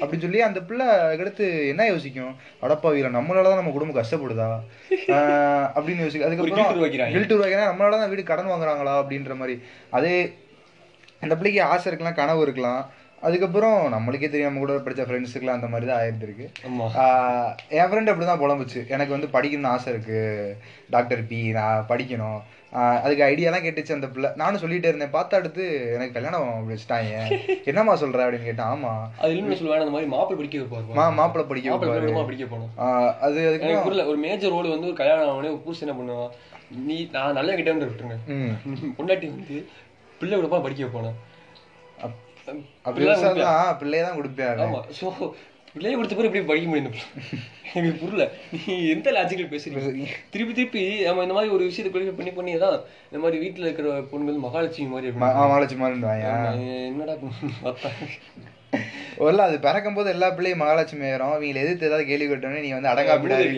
அப்படின்னு 0.00 0.24
சொல்லி 0.26 0.40
அந்த 0.40 0.60
பிள்ளை 0.60 0.86
அடுத்து 1.22 1.68
என்ன 1.68 1.86
யோசிக்கும்? 1.86 2.36
அடப்பாவில 2.62 3.10
நம்மளால 3.18 3.50
தான் 3.50 3.60
நம்ம 3.60 3.70
குடும்பம் 3.70 4.02
கஷ்டப்படுதா? 4.02 4.50
அப்படின்னு 5.76 6.04
யோசிக்கும். 6.04 6.28
அதுக்கப்புறம் 6.28 6.58
guilt 6.58 6.76
உருவாக்கிறாங்க. 6.78 7.10
கில்ட் 7.10 7.32
உருவாக்கினா 7.32 7.70
நம்மளால 7.72 8.00
தான் 8.00 8.08
வீடு 8.08 8.22
கடன் 8.22 8.46
வாங்குறாங்களா 8.46 8.94
அப்படின்ற 9.02 9.36
மாதிரி. 9.36 9.62
அதே 9.90 10.16
அந்த 11.22 11.34
பிள்ளைக்கு 11.36 11.62
ஆசை 11.72 11.88
இருக்கலாம் 11.90 12.20
கனவு 12.20 12.42
இருக்கலாம். 12.46 12.82
அதுக்கப்புறம் 13.26 13.76
நம்மளுக்கே 13.92 14.28
தெரியும் 14.32 14.48
நம்ம 14.48 14.62
கூட 14.62 14.74
படிச்ச 14.86 15.04
ஃப்ரெண்ட்ஸுக்குலாம் 15.06 15.58
அந்த 15.58 15.68
மாதிரி 15.72 15.86
தான் 15.90 16.00
ஆயிருந்திருக்கு 16.00 16.46
என் 17.78 17.88
ஃப்ரெண்ட் 17.90 18.10
அப்படி 18.12 18.26
தான் 18.26 18.42
புலம்புச்சு. 18.42 18.80
எனக்கு 18.94 19.14
வந்து 19.16 19.28
படிக்கணும்னு 19.36 19.72
ஆசை 19.74 19.92
இருக்கு. 19.92 20.20
டாக்டர் 20.94 21.22
பி 21.30 21.40
நான் 21.58 21.86
படிக்கணும். 21.92 22.40
அதுக்கு 23.04 23.22
ஐடியாலாம் 23.28 23.64
கேட்டுச்சு 23.64 23.96
அந்த 23.96 24.08
பிள்ளை. 24.14 24.30
நானும் 24.40 24.62
சொல்லிட்டே 24.62 24.90
இருந்தேன். 24.90 25.14
பார்த்தா 25.16 25.38
அடுத்து 25.40 25.64
எனக்கு 25.94 26.16
கல்யாணம் 26.16 26.48
வச்சுட்டாங்க 26.70 27.12
என்னம்மா 27.70 27.94
சொல்ற 28.02 28.24
அப்படின்னு 28.24 28.48
கேட்டேன். 28.48 28.70
ஆமா. 28.74 28.92
அது 29.22 29.36
இன்னும் 29.36 29.58
சொல்லுவாங்க 29.60 29.84
அந்த 29.86 29.94
மாதிரி 29.96 30.10
மாப்பிள்ளை 30.14 30.38
படிக்க 30.40 30.62
வைப்பாரு 30.62 30.98
மா 30.98 31.06
மாப்பிள்ளை 31.20 31.46
படிக்க 31.52 31.70
வைப்பாரு. 31.74 32.26
படிக்க 32.30 32.48
போனோம். 32.52 32.72
அது 33.26 33.38
அதுக்கு 33.48 33.72
புரியல. 33.86 34.06
ஒரு 34.12 34.20
மேஜர் 34.26 34.54
ரோல் 34.56 34.74
வந்து 34.74 34.90
ஒரு 34.90 34.98
கல்யாணம் 35.00 35.38
ஒரு 35.40 35.50
புருஷன் 35.66 35.86
என்ன 35.88 35.96
பண்ணுவான்? 36.00 36.34
நீ 36.86 36.94
நான் 37.12 37.36
நல்ல 37.38 37.50
கிட்ட 37.58 37.72
விட்டுருங்க. 37.72 38.16
பொண்டாட்டி 38.98 39.26
வந்து 39.34 39.56
பிள்ளை 40.20 40.36
விடப்பா 40.38 40.60
படிக்க 40.66 40.82
விவசாயம் 43.00 43.78
பிள்ளையே 43.82 44.02
தான் 44.06 44.18
கொடுப்பேன் 44.18 44.64
ஆமா. 44.64 44.80
சோ 44.98 45.06
பிள்ளைய 45.72 45.96
கொடுத்த 45.96 46.14
பிறகு 46.18 46.28
எப்படி 46.30 46.48
படிக்க 46.50 46.66
முடியும்? 46.72 46.94
எனக்கு 47.78 47.96
புரியல. 48.02 48.24
நீ 48.66 48.74
எந்த 48.92 49.08
லாஜிக்கல் 49.16 49.50
பேசுறீங்க? 49.54 50.04
திருப்பி 50.34 50.52
திருப்பி 50.58 50.82
நம்ம 51.06 51.24
இந்த 51.26 51.34
மாதிரி 51.38 51.50
ஒரு 51.56 51.64
விஷயத்தை 51.70 51.90
பண்ணி 52.18 52.32
பண்ணி 52.38 52.52
தான் 52.62 52.76
இந்த 53.08 53.18
மாதிரி 53.24 53.40
வீட்டுல 53.42 53.66
இருக்கிற 53.68 53.88
பொண்ணுங்கள் 54.12 54.44
மகாலட்சுமி 54.46 54.86
மாதிரி 54.92 55.10
மாலட்சி 55.50 55.76
மாதிரி 55.82 55.96
என்னடா 56.90 57.16
பார்த்தா? 57.64 57.90
இல்ல 59.30 59.42
அது 59.48 59.58
பிறக்கும் 59.66 59.98
போது 59.98 60.08
எல்லா 60.14 60.28
பிள்ளையும் 60.38 60.62
மகாலட்சுமி 60.62 61.04
ஆயிரும். 61.08 61.34
இவங்களை 61.36 61.60
எதிர்த்து 61.64 61.88
ஏதாவது 61.88 62.08
கேள்வி 62.10 62.28
கேட்டோன்னே 62.30 62.62
நீ 62.66 62.70
வந்து 62.76 62.90
அடங்கா 62.92 63.16
பிடாரி 63.24 63.50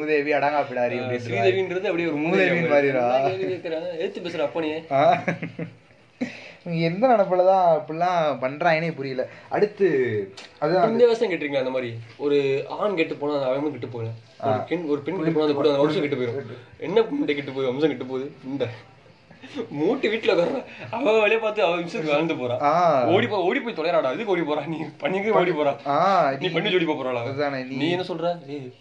மூதேவி. 0.00 0.32
அடங்கா 0.38 0.62
பிடாரி 0.70 0.96
ஸ்ரீதேவின்றது 1.26 1.90
அப்படியே 1.90 2.08
ஒரு 2.12 2.20
மூதேவின்னு 2.24 2.62
மூதேவி 2.62 2.72
மாறிடுறா. 2.74 3.04
கேள்வி 3.28 3.48
கேட்கறாங்க. 3.52 3.90
எடுத்து 4.02 4.24
பேசுற 4.26 4.46
அப்பனையே 4.48 4.78
இவங்க 6.62 6.78
எந்த 6.86 7.04
நினப்புலதான் 7.08 7.66
அப்படிலாம் 7.74 8.16
பண்றாங்கன்னே 8.40 8.90
புரியல. 8.94 9.22
அடுத்து 9.50 9.86
அதுதான் 10.58 10.90
இந்த 10.90 11.06
வருஷம் 11.06 11.30
கேட்டிருக்கீங்களா 11.30 11.64
அந்த 11.64 11.70
மாதிரி? 11.70 11.90
ஒரு 12.18 12.38
ஆண் 12.76 12.96
கெட்டு 12.96 13.16
போனா 13.16 13.36
அந்த 13.36 13.48
அவன் 13.50 13.72
கெட்டு 13.72 13.88
போகல. 13.88 14.10
ஒரு 14.44 14.60
பெண் 14.68 14.84
ஒரு 14.88 15.00
பெண் 15.00 15.18
கெட்டு 15.18 15.32
போனா 15.32 15.46
அந்த 15.46 15.56
கூட 15.56 15.70
அந்த 15.70 15.82
வம்சம் 15.82 16.04
கெட்டு 16.04 16.18
போயிடும் 16.18 16.52
என்ன 16.80 17.04
முட்டை 17.12 17.34
கெட்டு 17.34 17.52
போய் 17.52 17.66
வம்சம் 17.66 17.90
கெட்டு 17.90 18.06
போகுது? 18.06 18.28
இந்த 18.44 18.64
மூட்டு 19.70 20.06
வீட்டுல 20.08 20.32
உட்கார 20.34 20.60
அவ 20.90 21.12
வேலையை 21.16 21.38
பார்த்து 21.38 21.64
அவ 21.64 21.74
வம்சத்துக்கு 21.74 22.12
வாழ்ந்து 22.12 22.34
போறான் 22.36 22.62
ஆ. 22.62 22.72
ஓடி 23.08 23.26
போ 23.26 23.38
ஓடி 23.42 23.60
போய் 23.60 23.76
தொலைறாடா 23.76 24.12
இதுக்கு 24.12 24.32
ஓடி 24.32 24.42
போறா 24.42 24.62
நீ 24.66 24.78
பண்ணிக்க 24.98 25.38
ஓடி 25.40 25.52
போறா. 25.52 25.72
நீ 26.38 26.48
பண்ணி 26.48 26.86
போறாளா 26.92 27.22
அதுதானே 27.24 27.60
நீ. 27.70 27.88
என்ன 27.90 28.06
சொல்ற? 28.08 28.32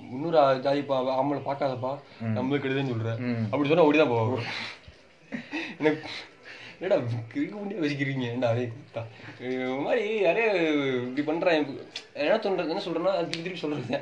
முன்னூறு 0.09 0.37
ஜாதிப்பா 0.65 0.97
ஆம்பளை 1.15 1.41
பார்க்காதப்பா. 1.45 1.91
நம்மளுக்கு 2.37 2.65
கெடுதுன்னு 2.65 2.93
சொல்ற. 2.95 3.13
அப்படி 3.51 3.69
சொன்னா 3.69 3.87
ஓடிதான் 3.87 4.11
போவா. 4.11 4.41
எனக்கு 5.79 6.01
என்னடா 6.79 6.97
கிறுக்கு 7.33 7.57
முடியா 7.59 7.81
வச்சுக்கிறீங்க? 7.83 8.25
ஏன்டா 8.33 8.49
அதே 8.53 8.65
ஒரு 9.73 9.81
மாதிரி 9.85 10.03
யாரே 10.25 10.43
இப்படி 11.05 11.23
பண்றான் 11.29 11.57
என்ன 12.25 12.37
சொல்றது 12.45 12.73
என்ன 12.73 12.83
சொல்றேன்னா 12.87 13.13
அது 13.17 13.29
திருப்பி 13.31 13.45
திருப்பி 13.45 13.63
சொல்றது 13.63 13.99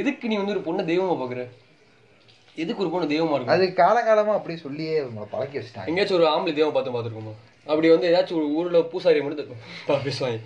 எதுக்கு 0.00 0.30
நீ 0.30 0.36
வந்து 0.42 0.54
ஒரு 0.56 0.62
பொண்ணை 0.68 0.84
தெய்வமா 0.92 1.16
பாக்குற? 1.22 1.42
எதுக்கு 2.62 2.82
ஒரு 2.84 2.92
பொண்ணு 2.92 3.12
தெய்வமா 3.12 3.34
இருக்கும்? 3.36 3.54
அது 3.56 3.64
காலகாலமா 3.82 4.36
அப்படியே 4.38 4.60
சொல்லியே 4.66 4.94
பழக்கி 5.34 5.56
வச்சுட்டாங்க. 5.58 5.90
எங்கேயாச்சும் 5.90 6.18
ஒரு 6.20 6.28
ஆம்பளை 6.32 6.54
தெய்வம் 6.58 6.76
பார்த்து 6.76 6.94
பார்த்துருக்கோமா? 6.94 7.34
அப்படி 7.70 7.88
வந்து 7.92 8.08
ஏதாச்சும் 8.10 8.38
ஒரு 8.40 8.48
ஊர்ல 8.58 8.80
பூசாரியை 8.92 9.22
மட்டும் 9.24 10.04
பேசுவாங்க. 10.06 10.38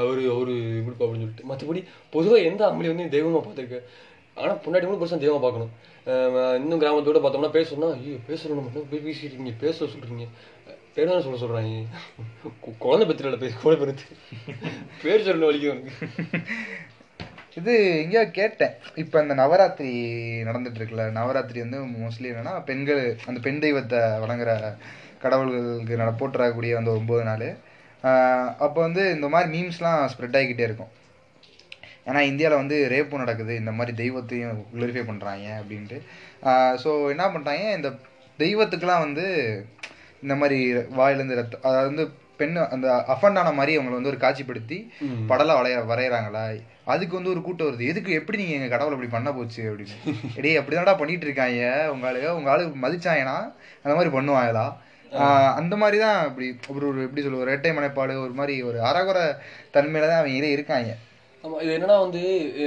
அவரு 0.00 0.22
அவரு 0.34 0.54
இப்படிப்பா 0.80 1.04
அப்படின்னு 1.06 1.24
சொல்லிட்டு. 1.24 1.48
மற்றபடி 1.50 1.80
பொதுவா 2.14 2.38
எந்த 2.50 2.62
ஆம்பளை 2.68 2.90
வந்து 2.92 3.14
தெய்வமா 3.16 3.40
பார்த்துருக்க? 3.46 3.80
ஆனா 4.42 4.52
பொண்டாட்டி 4.64 4.86
கூட 4.88 4.98
புருஷன் 4.98 5.22
தெய்வமா 5.22 5.40
பார்க்கணும். 5.44 5.72
இன்னும் 6.60 6.80
கிராமத்தோட 6.82 7.20
பார்த்தோம்னா 7.22 7.50
பேசணும்னா 7.56 7.88
ஐயோ 7.96 8.18
பேசுறோம் 8.28 8.66
மட்டும் 8.66 8.92
இருக்கீங்க 8.98 9.52
பேச 9.64 9.86
சொல்றீங்க. 9.94 10.26
பேர் 10.98 11.10
சொல்ல 11.24 11.38
சொல்கிறாங்க 11.40 11.72
குழந்தை 12.84 13.04
பெற்றுல 13.08 13.36
பேர் 13.42 13.60
குழந்தை 13.62 13.78
பெருத்து. 13.80 14.06
பேர் 15.02 15.26
சொல்ல 15.26 15.48
வலிக்கும் 15.48 15.74
எனக்கு. 15.74 15.92
இது 17.58 17.72
எங்கேயோ 18.00 18.22
கேட்டேன். 18.38 18.74
இப்போ 19.02 19.16
இந்த 19.24 19.34
நவராத்திரி 19.40 19.92
நடந்துட்டு 20.48 20.78
இருக்குல்ல 20.80 21.04
நவராத்திரி 21.18 21.58
வந்து 21.64 21.78
மோஸ்ட்லி 22.00 22.28
என்னன்னா 22.32 22.52
பெண்கள் 22.68 23.02
அந்த 23.28 23.38
பெண் 23.46 23.62
தெய்வத்தை 23.64 24.00
வணங்குற 24.24 24.50
கடவுள்களுக்கு 25.22 26.00
நட 26.02 26.10
போட்டுறக்கூடிய 26.20 26.74
அந்த 26.80 26.90
ஒம்பது 26.98 27.24
நாள். 27.30 27.48
அப்போ 28.64 28.78
வந்து 28.86 29.04
இந்த 29.16 29.28
மாதிரி 29.34 29.48
மீம்ஸ்லாம் 29.54 30.02
ஸ்ப்ரெட் 30.12 30.38
ஆகிக்கிட்டே 30.40 30.68
இருக்கும். 30.68 30.92
ஏன்னா 32.08 32.20
இந்தியாவில் 32.30 32.60
வந்து 32.62 32.76
ரேப்பும் 32.94 33.22
நடக்குது 33.24 33.54
இந்த 33.62 33.72
மாதிரி 33.78 33.94
தெய்வத்தையும் 34.02 34.60
குளரிஃபை 34.74 35.04
பண்ணுறாங்க 35.08 35.46
அப்படின்ட்டு. 35.60 35.98
ஸோ 36.84 36.92
என்ன 37.14 37.26
பண்ணுறாங்க 37.34 37.74
இந்த 37.78 37.90
தெய்வத்துக்கெலாம் 38.44 39.04
வந்து 39.06 39.26
இந்த 40.22 40.34
மாதிரி 40.34 40.58
வாயிலேருந்து 40.98 41.38
ரத்தம் 41.40 41.62
அதாவது 41.62 41.88
வந்து 41.94 42.26
பெண் 42.36 42.56
அந்த 42.56 42.88
அஃபண்டான 43.14 43.54
மாதிரி 43.54 43.78
அவங்களை 43.78 43.94
வந்து 43.98 44.12
ஒரு 44.12 44.18
காட்சிப்படுத்தி. 44.20 44.78
படலாம் 45.30 45.58
வளைய 45.60 45.78
வரைகிறாங்களா 45.92 46.42
அதுக்கு 46.84 47.14
வந்து 47.16 47.30
ஒரு 47.30 47.40
கூட்டம் 47.42 47.68
வருது. 47.68 47.88
எதுக்கு 47.92 48.10
எப்படி 48.12 48.38
நீங்கள் 48.38 48.56
எங்கள் 48.56 48.72
கடவுளை 48.74 48.94
இப்படி 48.96 49.12
பண்ண 49.16 49.32
போச்சு 49.32 49.62
அப்படின்னு. 49.70 49.96
டேய் 50.44 50.56
அப்படி 50.56 50.76
பண்ணிட்டு 51.00 51.26
இருக்காங்க. 51.26 51.90
உங்க 51.90 52.12
ஆளுங்க 52.12 52.30
உங்க 52.30 52.50
ஆளு 52.50 52.66
மதிச்சாங்கன்னா 52.84 53.38
அந்த 53.82 53.94
மாதிரி 53.96 54.12
பண்ணுவாங்களா? 54.16 54.66
அந்த 55.54 55.74
மாதிரி 55.76 55.98
தான் 55.98 56.18
இப்படி 56.26 56.46
ஒரு 56.88 57.02
எப்படி 57.02 57.22
சொல்லுவோம் 57.22 57.44
ஒரு 57.44 57.50
இரட்டை 57.50 57.70
மனைப்பாடு 57.72 58.14
ஒரு 58.20 58.32
மாதிரி 58.32 58.62
ஒரு 58.62 58.78
அரகுற 58.80 59.18
தன்மையில 59.74 60.08
தான் 60.08 60.20
அவங்க 60.22 60.48
இருக்காங்க. 60.56 60.90
ஆமா 61.44 61.56
இது 61.62 61.72
என்னன்னா 61.74 61.96
வந்து 62.00 62.20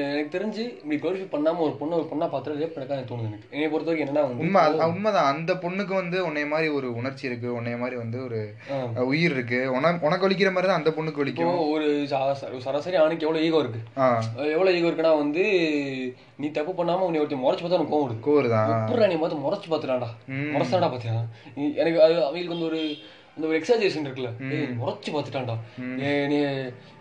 எனக்கு 0.09 0.33
தெரிஞ்சு 0.33 0.61
இப்படி 0.75 0.97
குளோரிஃபை 0.97 1.25
பண்ணாம 1.31 1.61
ஒரு 1.65 1.73
பொண்ணை 1.79 1.95
ஒரு 1.97 2.05
பொண்ணா 2.11 2.27
பார்த்து 2.29 2.53
ரேப் 2.53 2.73
பண்ணக்கா 2.75 2.95
எனக்கு 2.95 3.11
தோணுது 3.11 3.29
எனக்கு. 3.29 3.47
என்னை 3.51 3.67
பொறுத்த 3.67 3.89
வரைக்கும் 3.89 4.05
என்னன்னா 4.05 4.23
உண்மை 4.29 4.61
உண்மைதான். 4.87 5.27
அந்த 5.31 5.51
பொண்ணுக்கு 5.63 5.93
வந்து 5.95 6.17
உன்னைய 6.27 6.47
மாதிரி 6.47 6.69
ஒரு 6.77 6.87
உணர்ச்சி 6.99 7.25
இருக்கு 7.29 7.49
உன்னைய 7.57 7.77
மாதிரி 7.77 7.97
வந்து 8.01 8.17
ஒரு 8.23 8.39
உயிர் 9.07 9.35
இருக்கு. 9.35 9.59
உனக்கு 9.77 10.07
உனக்கு 10.07 10.25
வலிக்கிற 10.27 10.51
மாதிரி 10.53 10.69
தான் 10.69 10.81
அந்த 10.81 10.93
பொண்ணுக்கு 10.97 11.23
வலிக்கும். 11.23 11.59
ஒரு 11.73 11.87
சராசரி 12.63 12.97
ஆணுக்கு 12.97 13.27
எவ்வளவு 13.27 13.45
ஈகோ 13.47 13.61
இருக்கு? 13.63 13.81
எவ்வளவு 14.53 14.75
ஈகோ 14.77 14.89
இருக்குன்னா 14.89 15.13
வந்து 15.17 15.45
நீ 16.39 16.49
தப்பு 16.51 16.73
பண்ணாம 16.73 17.05
உன்னை 17.07 17.21
ஒருத்தர் 17.21 17.43
முறைச்சு 17.43 17.63
பார்த்தா 17.63 17.81
உனக்கு 17.81 17.95
கோவம் 18.25 18.47
எப்படா 18.77 19.09
நீ 19.09 19.17
பார்த்து 19.17 19.43
முறைச்சு 19.43 19.71
பார்த்துடாண்டா 19.71 20.09
ம். 20.33 20.47
முறைச்சாடா 20.53 20.89
பார்த்தியா? 20.89 21.17
எனக்கு 21.81 21.99
அது 22.01 22.15
அவங்களுக்கு 22.23 22.55
வந்து 22.55 22.69
ஒரு 22.71 22.81
அந்த 23.35 23.45
ஒரு 23.49 23.57
எக்ஸாஜேஷன் 23.59 24.05
இருக்குல்ல. 24.07 24.31
முறைச்சு 24.79 25.11
பார்த்துட்டான்டா. 25.13 25.55
நீ 26.31 26.37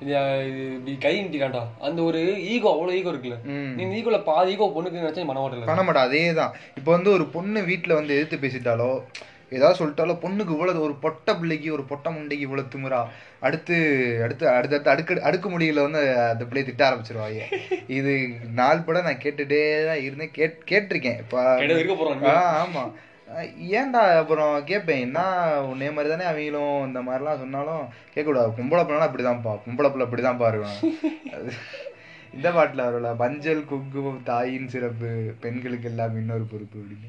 இப்படி 0.02 0.92
கை 1.06 1.14
நீட்டிட்டான்டா. 1.22 1.62
அந்த 1.86 2.00
ஒரு 2.10 2.20
ஈகோ 2.52 2.68
அவ்வளவு 2.74 2.98
ஈகோ 3.00 3.12
இருக்குல்ல. 3.14 3.38
நீ 3.78 3.88
ஈகோல 4.00 4.20
பாதி 4.28 4.54
ஈகோ 4.54 4.68
பொண்ணுக்கு 4.76 5.02
நினைச்சா 5.02 5.26
பண்ண 5.30 5.40
மாட்டல 5.42 5.72
பண்ண 5.72 5.84
மாட்டா 5.88 6.06
அதே 6.10 6.22
தான் 6.40 6.54
இப்போ 6.80 6.90
வந்து 6.96 7.10
ஒரு 7.16 7.26
பொண்ணு 7.34 7.62
வீட்டில் 7.72 7.98
வந்து 7.98 8.16
எதிர்த்து 8.18 8.44
பேசிட்டாலோ 8.44 8.92
ஏதாவது 9.56 9.78
சொல்லிட்டாலோ 9.78 10.14
பொண்ணுக்கு 10.22 10.54
இவ்வளவு 10.56 10.84
ஒரு 10.86 10.94
பொட்டை 11.04 11.32
பிள்ளைக்கு 11.38 11.68
ஒரு 11.76 11.84
பொட்டை 11.90 12.10
முண்டைக்கு 12.16 12.46
இவ்வளவு 12.46 12.70
திமிரா 12.74 13.00
அடுத்து 13.46 13.76
அடுத்து 14.24 14.44
அடுத்தடுத்து 14.56 14.92
அடுக்கு 14.92 15.24
அடுக்கு 15.28 15.48
முடியல 15.54 15.86
வந்து 15.86 16.02
அந்த 16.30 16.44
பிள்ளைய 16.48 16.66
திட்ட 16.68 16.84
ஆரம்பிச்சிருவாங்க 16.88 17.40
இது 17.98 18.12
நாள் 18.60 18.86
பட 18.88 19.02
நான் 19.08 19.22
கேட்டுட்டே 19.24 19.62
தான் 19.90 20.02
இருந்தேன். 20.06 20.34
கேட் 20.38 20.58
கேட்டிருக்கேன். 20.72 21.20
இப்போ 21.24 21.40
கிடையாது 21.62 21.86
ஏன்டா 23.72 24.00
அப்புறம் 24.16 24.64
கேட்பேன் 24.64 25.02
என்ன 25.02 25.20
உன்னே 25.68 25.88
மாதிரி 25.90 26.12
தானே 26.12 26.26
அவங்களும் 26.28 26.86
இந்த 26.86 27.00
மாதிரிலாம் 27.02 27.42
சொன்னாலும் 27.42 27.82
கேட்கக்கூடாது. 28.06 28.50
பொம்பளை 28.56 28.82
பிள்ளைனா 28.82 29.08
அப்படிதான்ப்பா. 29.08 29.52
பொம்பளை 29.64 29.88
பிள்ளை 29.88 30.06
அப்படிதான்ப்பா 30.06 30.48
இருக்கும் 30.50 30.80
அது 31.34 31.52
இந்த 32.32 32.48
பாட்டில் 32.52 32.86
வரல 32.86 33.08
மஞ்சள் 33.20 33.62
குங்குமம் 33.70 34.20
தாயின் 34.24 34.68
சிறப்பு 34.68 35.10
பெண்களுக்கு 35.42 35.90
எல்லாம் 35.90 36.18
இன்னொரு 36.20 36.44
பொறுப்பு 36.46 36.80
அப்படின்னு. 36.80 37.08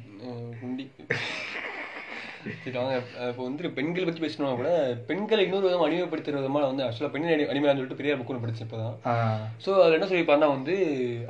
இப்போ 2.68 2.82
வந்து 3.40 3.70
பெண்கள் 3.76 4.06
பத்தி 4.06 4.22
பேசணும்னா 4.22 4.54
கூட 4.56 4.70
பெண்களை 5.10 5.42
இன்னொரு 5.46 5.68
விதமா 5.68 5.88
அடிமைப்படுத்துற 5.88 6.40
விதமா 6.40 6.62
வந்து 6.66 6.86
ஆக்சுவலா 6.86 7.14
பெண் 7.14 7.28
அடி 7.28 7.46
அடிமையான்னு 7.46 7.80
சொல்லிட்டு 7.80 8.00
பெரியார் 8.00 8.20
புக்கு 8.20 8.34
ஒன்று 8.34 8.46
படிச்சேன் 8.46 8.68
இப்பதான் 8.68 8.96
ஆ. 9.06 9.14
ஸோ 9.64 9.72
அதில் 9.78 9.98
என்ன 9.98 10.08
சொல்லியிருப்பாருன்னா 10.08 10.50
வந்து 10.50 10.76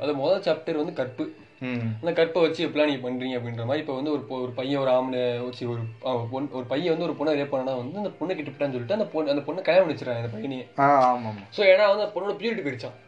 அது 0.00 0.12
முதல் 0.20 0.46
சாப்டர் 0.46 0.80
வந்து 0.80 0.94
கற்பு. 0.94 1.24
அந்த 1.98 2.12
கற்பை 2.14 2.40
வச்சு 2.42 2.64
எப்படிலாம் 2.64 2.90
நீங்க 2.90 3.04
பண்றீங்க 3.04 3.36
அப்படின்ற 3.38 3.64
மாதிரி 3.66 3.82
இப்போ 3.82 3.96
வந்து 3.96 4.12
ஒரு 4.12 4.24
ஒரு 4.38 4.52
பையன் 4.54 4.80
ஒரு 4.80 4.92
ஆம்பளை 4.94 5.20
வச்சு 5.42 5.64
ஒரு 5.68 5.82
ஆ, 6.06 6.12
பொண் 6.30 6.48
ஒரு 6.52 6.66
பையன் 6.66 6.92
வந்து 6.92 7.08
ஒரு 7.08 7.16
பொண்ணை 7.18 7.36
ரேப் 7.36 7.52
பண்ணா 7.52 7.74
வந்து 7.78 7.98
அந்த 7.98 8.12
பொண்ணை 8.18 8.34
கிட்டப்பட்டான்னு 8.34 8.74
சொல்லிட்டு 8.74 8.98
அந்த 8.98 9.08
பொண்ணு 9.12 9.32
அந்த 9.32 9.44
பொண்ணை 9.44 9.62
கல்யாணம் 9.62 9.90
வச்சிடறாங்க 9.90 10.22
அந்த 10.22 10.34
பையனையே. 10.34 10.64
ஆமாம் 10.86 11.40
ஸோ 11.52 11.62
ஏன்னா 11.68 11.86
வந்து 11.88 12.04
அந்த 12.04 12.14
பொண்ணோட 12.14 12.34
பியூரிட்டி 12.40 12.64
போயிடுச்சான் 12.64 12.98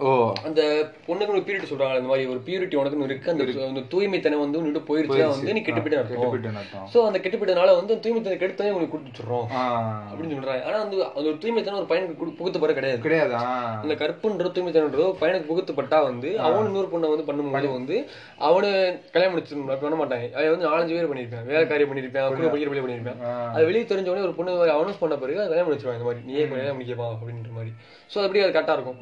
ஓ. 0.00 0.10
அந்த 0.46 0.60
பொண்ணுக்கு 1.06 1.34
ஒரு 1.34 1.42
பியூரிட்டி 1.42 1.68
சொல்றாங்க 1.70 1.96
அந்த 1.96 2.10
மாதிரி 2.10 2.24
ஒரு 2.30 2.40
பியூரிட்டி 2.46 2.76
உனக்குன்னு 2.78 3.06
இருக்கு. 3.08 3.28
அந்த 3.32 3.44
அந்த 3.64 3.82
தூய்மைத்தனம் 3.92 4.42
வந்து 4.42 4.58
உன்னிட்டு 4.60 4.82
போயிருச்சுன்னா 4.86 5.26
வந்து 5.32 5.54
நீ 5.54 5.60
கெட்டுப்பிட்டு 5.60 5.98
அர்த்தம். 5.98 6.86
ஸோ 6.92 6.98
அந்த 7.08 7.18
கெட்டுப்பிட்டனால 7.18 7.74
வந்து 7.76 7.94
தூய்மைத்தனை 8.02 8.36
கெடுத்தனே 8.38 8.72
உங்களுக்கு 8.72 8.94
கொடுத்துட்றோம் 8.94 9.46
ஆ. 9.54 9.62
அப்படின்னு 10.08 10.36
சொல்றாங்க. 10.36 10.64
ஆனா 10.66 10.78
வந்து 10.82 10.98
அந்த 11.08 11.26
ஒரு 11.26 11.38
தூய்மைத்தனம் 11.42 11.80
ஒரு 11.80 11.88
பையனுக்கு 11.90 12.10
புகுத்தப்பட 12.38 12.74
கிடையாது. 12.78 13.00
கிடையாது 13.04 13.34
அந்த 13.82 13.96
கற்புன்ற 14.02 14.48
தூய்மைத்தனன்றதோ 14.50 15.08
பையனுக்கு 15.20 15.50
புகுத்தப்பட்டா 15.52 16.00
வந்து 16.08 16.30
அவன் 16.46 16.68
இன்னொரு 16.68 16.90
பொண்ணை 16.92 17.10
வந்து 17.12 17.28
பண்ணும்போது 17.28 17.50
வந்து 17.76 17.98
அவனு 18.46 18.72
கல்யாணம் 19.10 19.34
முடிச்சு 19.34 19.54
பண்ண 19.84 19.94
மாட்டாங்க. 19.96 20.26
அவன் 20.36 20.52
வந்து 20.54 20.68
நாலஞ்சு 20.68 20.96
பேர் 20.96 21.10
பண்ணியிருப்பேன். 21.10 21.46
வேலை 21.50 21.64
காரியம் 21.66 21.92
பண்ணியிருப்பேன். 21.92 22.28
கூட 22.32 22.48
படிக்கிற 22.48 22.72
பிள்ளை 22.72 22.84
பண்ணியிருப்பேன். 22.84 23.20
ஆ. 23.26 23.34
அது 23.52 23.68
வெளியே 23.68 23.84
தெரிஞ்ச 23.86 24.10
உடனே 24.10 24.26
ஒரு 24.28 24.36
பொண்ணு 24.38 24.52
அனௌன்ஸ் 24.74 25.02
பண்ண 25.02 25.16
பிறகு 25.18 25.40
அது 25.40 25.52
கல்யாணம் 25.52 25.70
முடிச்சிருவாங்க. 25.70 26.00
இந்த 26.00 26.10
மாதிரி 26.10 26.26
நீயே 26.30 26.44
கல்யாணம் 26.48 26.78
முடிக்கப்பா 26.78 27.08
அப்படின்ற 27.14 27.52
மாதிரி. 27.52 27.72
ஸோ 28.10 28.18
அப்படி 28.24 28.42
அது 28.42 28.56
கரெக்டாக 28.56 28.78
இருக்கும். 28.78 29.00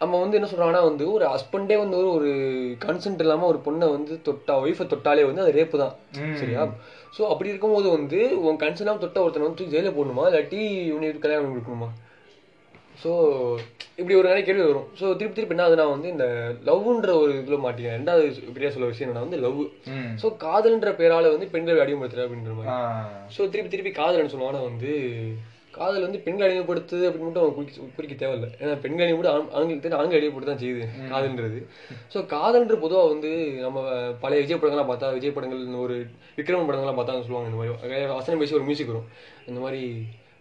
நம்ம 0.00 0.18
வந்து 0.22 0.36
என்ன 0.38 0.48
சொல்றாங்கன்னா 0.50 0.82
வந்து 0.88 1.04
ஒரு 1.16 1.24
ஹஸ்பண்டே 1.32 1.76
வந்து 1.82 1.96
ஒரு 1.98 2.08
ஒரு 2.16 2.30
கன்சென்ட் 2.84 3.22
இல்லாம 3.24 3.46
ஒரு 3.52 3.58
பொண்ணை 3.66 3.86
வந்து 3.96 4.14
தொட்டா 4.26 4.54
ஒய்ஃபை 4.64 4.84
தொட்டாலே 4.92 5.26
வந்து 5.28 5.42
அது 5.44 5.52
ரேப்பு 5.58 5.76
தான். 5.82 5.94
சரியா? 6.40 6.62
ஸோ 7.16 7.22
அப்படி 7.32 7.52
இருக்கும்போது 7.52 7.88
வந்து 7.96 8.18
உன் 8.46 8.60
கன்சென்ட் 8.62 8.86
இல்லாம 8.86 9.02
தொட்ட 9.04 9.22
ஒருத்தனை 9.24 9.46
வந்து 9.46 9.60
தூக்கி 9.60 9.76
ஜெயில 9.76 9.92
போடணுமா? 9.98 10.24
இல்லாட்டி 10.30 10.60
உனக்கு 10.96 11.24
கல்யாணம் 11.24 11.44
பண்ணி 11.44 11.56
கொடுக்கணுமா? 11.56 11.88
ஸோ 13.02 13.12
இப்படி 14.00 14.14
ஒரு 14.18 14.28
நிறைய 14.30 14.42
கேள்வி 14.46 14.64
வரும். 14.68 14.86
ஸோ 14.98 15.04
திருப்பி 15.18 15.36
திருப்பி 15.36 15.54
என்ன 15.54 15.64
ஆகுதுன்னா 15.64 15.86
வந்து 15.94 16.08
இந்த 16.14 16.26
லவ்ன்ற 16.68 17.12
ஒரு 17.22 17.32
இதில் 17.40 17.64
மாட்டேங்க. 17.64 17.90
ரெண்டாவது 17.98 18.52
பெரிய 18.56 18.70
சொல்ல 18.74 18.90
விஷயம் 18.90 19.08
என்னன்னா 19.08 19.26
வந்து 19.26 19.40
லவ் 19.46 19.60
ஸோ 20.22 20.28
காதல்ன்ற 20.44 20.92
பேரால 21.00 21.32
வந்து 21.34 21.48
பெண்கள் 21.54 21.82
அடிமைப்படுத்துற 21.84 22.26
அப்படின்ற 22.26 22.54
மாதிரி. 22.58 22.76
ஸோ 23.36 23.40
திருப்பி 23.54 23.72
திருப்பி 23.74 23.92
காதல்னு 24.00 24.32
சொல்லுவாங்க 24.34 24.54
ஆனா 24.54 24.68
வந்து 24.70 24.92
காதல் 25.76 26.06
வந்து 26.06 26.20
பெண்கள் 26.24 26.46
அடிமைப்படுத்துது 26.46 27.04
அப்படின்னு 27.08 27.26
மட்டும் 27.28 27.42
அவங்க 27.42 27.56
குறிக்க 27.58 27.86
குறிக்க 27.96 28.14
தேவையில்லை. 28.22 28.48
ஏன்னா 28.62 28.74
பெண்கள் 28.84 29.06
அடிமைப்பட்டு 29.06 29.84
தெரிஞ்சு 29.84 30.00
ஆண்கள் 30.00 30.18
அடிமைப்பட்டு 30.18 30.50
தான் 30.50 30.62
செய்யுது 30.62 30.84
காதல்ன்றது. 31.12 31.60
ஸோ 32.14 32.20
காதல்ன்ற 32.34 32.76
பொதுவாக 32.84 33.12
வந்து 33.14 33.30
நம்ம 33.64 33.86
பழைய 34.24 34.42
விஜய் 34.44 34.60
படங்கள்லாம் 34.62 34.90
பார்த்தா 34.90 35.14
விஜய் 35.18 35.36
படங்கள் 35.38 35.80
ஒரு 35.86 35.96
விக்ரமன் 36.40 36.68
படங்கள்லாம் 36.68 37.00
பார்த்தா 37.00 37.22
சொல்லுவாங்க. 37.28 37.50
இந்த 37.50 37.60
மாதிரி 37.60 38.12
வசனம் 38.18 38.42
பேசி 38.42 38.58
ஒரு 38.60 38.68
மியூசிக் 38.68 38.92
வரும். 38.92 39.08
இந்த 39.50 39.60
மாதிரி 39.66 39.82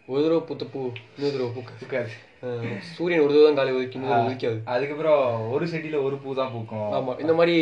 ஒரு 0.07 0.23
தடவை 0.23 0.39
பூத்த 0.47 0.65
பூ 0.65 0.79
இன்னொரு 1.15 1.33
தடவை 1.33 1.49
பூக்க 1.55 1.71
இருக்காது. 1.81 2.09
அஹ் 2.45 2.79
சூரியன் 2.95 3.23
ஒரு 3.25 3.33
தடவை 3.33 3.45
தான் 3.47 3.59
காலை 3.59 3.73
ஒதுக்கி 3.73 3.97
இன்னொரு 3.99 4.63
அதுக்கப்புறம் 4.65 5.21
ஒரு 5.51 5.65
செடியில 5.67 6.03
ஒரு 6.03 6.15
பூ 6.15 6.33
தான் 6.33 6.51
பூக்கும். 6.51 6.89
ஆமா 6.97 7.19
இந்த 7.19 7.33
மாதிரி 7.33 7.55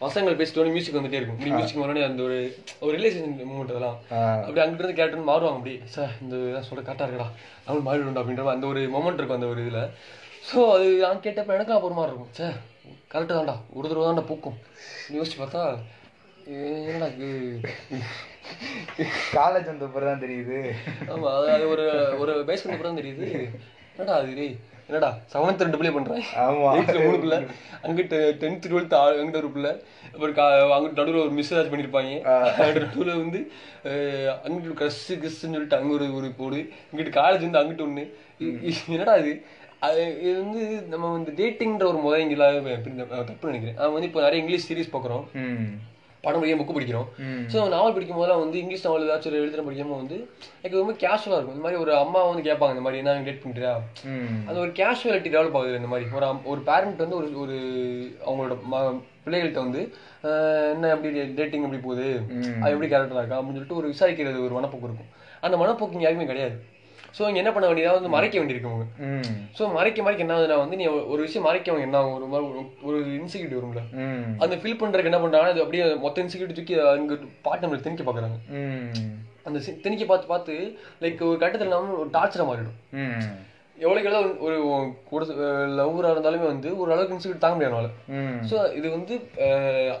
வசனங்கள் 0.00 0.38
பேசிட்டு 0.40 0.74
மியூசிக் 0.76 0.98
வந்துட்டே 0.98 1.18
இருக்கும். 1.20 1.38
இப்படி 1.38 1.54
மியூசிக் 1.56 1.82
வரனே 1.84 2.04
அந்த 2.04 2.22
ஒரு 2.22 2.36
ஒரு 2.80 2.92
ரிலேஷன் 2.98 3.34
மூமெண்ட் 3.50 3.72
அதெல்லாம். 3.74 3.98
அப்படி 4.44 4.60
அங்கிட்டு 4.60 4.82
இருந்து 4.82 4.98
கேரக்டர் 5.00 5.28
மாறுவாங்க. 5.30 5.58
அப்படி 5.58 5.74
சார் 5.84 6.12
இந்த 6.20 6.36
இதான் 6.50 6.68
சொல்ல 6.68 6.82
கரெக்டாக 6.82 7.08
இருக்கடா. 7.08 7.28
அவன் 7.66 7.86
மாறிடும்டா 7.88 8.22
அப்படின்ற 8.22 8.44
அந்த 8.54 8.66
ஒரு 8.66 8.80
மொமெண்ட் 8.96 9.20
இருக்கும் 9.20 9.38
அந்த 9.40 9.46
ஒரு 9.46 9.60
இதில். 9.60 9.82
ஸோ 10.50 10.70
அது 10.70 10.86
நான் 10.98 11.24
கேட்டப்ப 11.26 11.58
எனக்கு 11.58 11.72
அப்புறமா 11.72 12.04
இருக்கும். 12.06 12.30
சே 12.32 12.46
கரெக்டாக 13.12 13.36
தான்டா. 13.40 13.56
ஒரு 13.72 13.88
தடவை 13.88 14.06
தான்டா 14.06 14.26
பூக்கும். 14.30 14.58
யோசிச்சு 15.12 15.38
பார்த்தா 15.40 15.62
இது? 16.46 17.28
காலேஜ் 19.36 19.68
வந்த 19.70 19.86
பிறகு 19.94 20.08
தான் 20.10 20.22
தெரியுது. 20.24 20.58
ஆமா 21.12 21.30
அது 21.54 21.66
ஒரு 21.74 21.84
ஒரு 22.22 22.32
பேஸ் 22.48 22.64
பண்ண 22.64 22.84
தான் 22.86 23.00
தெரியுது. 23.00 23.26
என்னடா 23.94 24.14
அது 24.20 24.34
டேய்? 24.38 24.54
என்னடா 24.88 25.08
செவன்த் 25.32 25.62
ரெண்டு 25.64 25.78
பிள்ளை 25.80 25.92
பண்றேன் 25.96 26.24
ஆமா. 26.44 26.70
எயித்துல 26.76 27.04
மூணு 27.04 27.20
பிள்ளை. 27.22 27.38
அங்கிட்டு 27.84 28.18
டென்த் 28.42 28.68
டுவெல்த் 28.70 28.96
அங்கிட்ட 28.98 29.40
ஒரு 29.42 29.50
பிள்ளை. 29.54 29.72
அப்புறம் 30.12 30.34
கா 30.38 30.46
அங்கிட்டு 30.76 31.00
நடுவில் 31.00 31.24
ஒரு 31.24 31.32
மிஸ் 31.38 31.52
ஏதாச்சும் 31.54 31.74
பண்ணியிருப்பாங்க 31.74 32.12
நடுவில் 32.76 33.12
வந்து 33.22 33.40
அங்கிட்டு 34.44 34.76
கஸ்ஸு 34.82 35.14
கிஸ்ன்னு 35.22 35.56
சொல்லிட்டு 35.56 35.78
அங்கே 35.78 35.94
ஒரு 35.98 36.08
ஒரு 36.18 36.30
போடு. 36.40 36.60
இங்கிட்டு 36.90 37.16
காலேஜ் 37.20 37.46
வந்து 37.46 37.60
அங்கிட்டு 37.62 37.86
ஒன்று 37.88 38.04
என்னடா 38.96 39.16
இது? 39.22 39.32
அது 39.86 40.02
இது 40.26 40.36
வந்து 40.42 40.60
நம்ம 40.92 41.06
வந்து 41.16 41.30
டேட்டிங்ன்ற 41.40 41.86
ஒரு 41.92 41.98
முறை 42.04 42.20
இங்கே 42.26 42.36
தப்பு 43.30 43.50
நினைக்கிறேன். 43.50 43.78
நான் 43.80 43.96
வந்து 43.96 44.10
இப்போ 44.10 44.22
நிறைய 44.26 44.42
இங்கிலீஷ் 44.44 44.68
சீரிஸ் 44.68 44.94
பார்க்குறோம் 44.94 45.26
படம் 46.24 46.40
படிக்க 46.40 46.62
புக்கு 46.62 46.76
படிக்கிறோம். 46.76 47.22
ஸோ 47.52 47.68
நாவல் 47.68 47.92
படிக்கும் 47.92 48.16
போதெல்லாம் 48.16 48.40
வந்து 48.40 48.58
இங்கிலீஷ் 48.58 48.84
நாவல் 48.84 49.02
ஏதாச்சும் 49.02 49.26
ஒரு 49.26 49.46
எழுதுற 49.46 49.64
படிக்கும்போது 49.64 49.88
வந்து 49.88 50.30
எனக்கு 50.62 50.78
ரொம்ப 50.78 50.92
கேஷுவலாக 50.92 51.32
இருக்கும். 51.32 51.54
இந்த 51.54 51.62
மாதிரி 51.62 51.80
ஒரு 51.80 51.96
அம்மா 51.96 52.22
வந்து 52.22 52.52
கேட்பாங்க 52.52 52.68
இந்த 52.68 52.80
மாதிரி 52.80 52.96
என்ன 52.96 53.22
டேட் 53.24 53.42
ம். 54.04 54.48
அந்த 54.48 54.60
ஒரு 54.60 54.70
கேஷுவாலிட்டி 54.70 55.30
டெவலப் 55.30 55.56
ஆகுது 55.56 55.74
இந்த 55.74 55.88
மாதிரி. 55.88 56.10
ஒரு 56.12 56.44
ஒரு 56.44 56.60
பேரண்ட் 56.60 56.98
வந்து 56.98 57.16
ஒரு 57.16 57.38
ஒரு 57.38 57.54
அவங்களோட 58.26 58.58
ம- 58.72 59.02
பிள்ளைகள்கிட்ட 59.24 59.52
வந்து 59.52 59.94
என்ன 60.72 60.88
எப்படி 60.88 61.24
டேட்டிங் 61.24 61.62
எப்படி 61.62 61.82
போகுது. 61.82 62.20
அது 62.60 62.72
எப்படி 62.72 62.94
கேரக்டராக 62.94 63.16
இருக்கா? 63.16 63.40
அப்படின்னு 63.40 63.44
சொல்லிட்டு 63.44 63.76
ஒரு 63.76 63.88
விசாரிக்கிறது 63.88 64.44
ஒரு 64.44 64.60
மனப்போக்கு 64.60 64.90
இருக்கும். 64.90 65.22
அந்த 65.40 65.56
மனப்போக்கு 65.56 66.00
யாருமே 66.00 66.24
கிடையாது. 66.24 66.64
ஸோ 67.14 67.22
இங்கே 67.22 67.40
என்ன 67.40 67.52
பண்ண 67.52 67.66
வேண்டியதா? 67.68 67.92
வந்து 67.92 68.12
மறைக்க 68.14 68.36
வேண்டியிருக்கு 68.38 68.70
அவங்க 68.70 68.86
ஸோ 69.56 69.72
மறைக்க 69.72 70.02
மறைக்க 70.02 70.24
என்ன 70.24 70.36
ஆகுதுன்னா 70.36 70.56
வந்து 70.60 70.76
நீ 70.76 70.84
ஒரு 71.12 71.20
விஷயம் 71.22 71.46
மறைக்கவங்க 71.46 71.86
என்ன 71.86 71.98
ஆகும்? 71.98 72.16
ஒரு 72.16 72.26
மாதிரி 72.26 72.46
ஒரு- 72.86 73.12
இன்செக்யூரிட்டி 73.18 73.58
வரும்ல? 73.58 73.82
அந்த 74.40 74.54
ஃபில் 74.56 74.80
பண்றதுக்கு 74.80 75.10
என்ன 75.10 75.20
பண்றாங்கன்னா 75.20 75.54
அது 75.54 75.62
அப்படியே 75.62 75.84
மொத்த 76.02 76.24
இன்செக்யூரிட்டி 76.24 76.58
தூக்கி 76.58 76.76
அங்க 76.88 77.16
பாட்டு 77.42 77.64
நம்மளுக்கு 77.64 77.86
திணிக்க 77.86 78.04
பாக்குறாங்க 78.04 78.38
ம். 78.58 79.12
அந்த 79.44 79.58
திணிக்க 79.82 80.04
பார்த்து 80.04 80.26
பார்த்து 80.26 80.54
லைக் 81.02 81.22
ஒரு 81.24 81.38
கட்டத்தில் 81.38 81.72
நம்ம 81.72 81.98
ஒரு 81.98 82.10
டார்ச்சரை 82.10 82.46
மாறிடும். 82.46 82.78
எவ்வளோக்கு 83.76 84.08
எவ்வளோ 84.08 84.20
ஒரு 84.44 84.56
கூட 85.04 85.22
லவ்வராக 85.78 86.14
இருந்தாலுமே 86.14 86.46
வந்து 86.46 86.68
ஒரு 86.78 86.92
அளவுக்கு 86.92 87.14
இன்செக்யூரிட்டி 87.14 87.44
தாங்க 87.44 87.58
முடியாது 87.58 87.90
ஸோ 88.50 88.56
இது 88.74 88.88
வந்து 88.90 89.14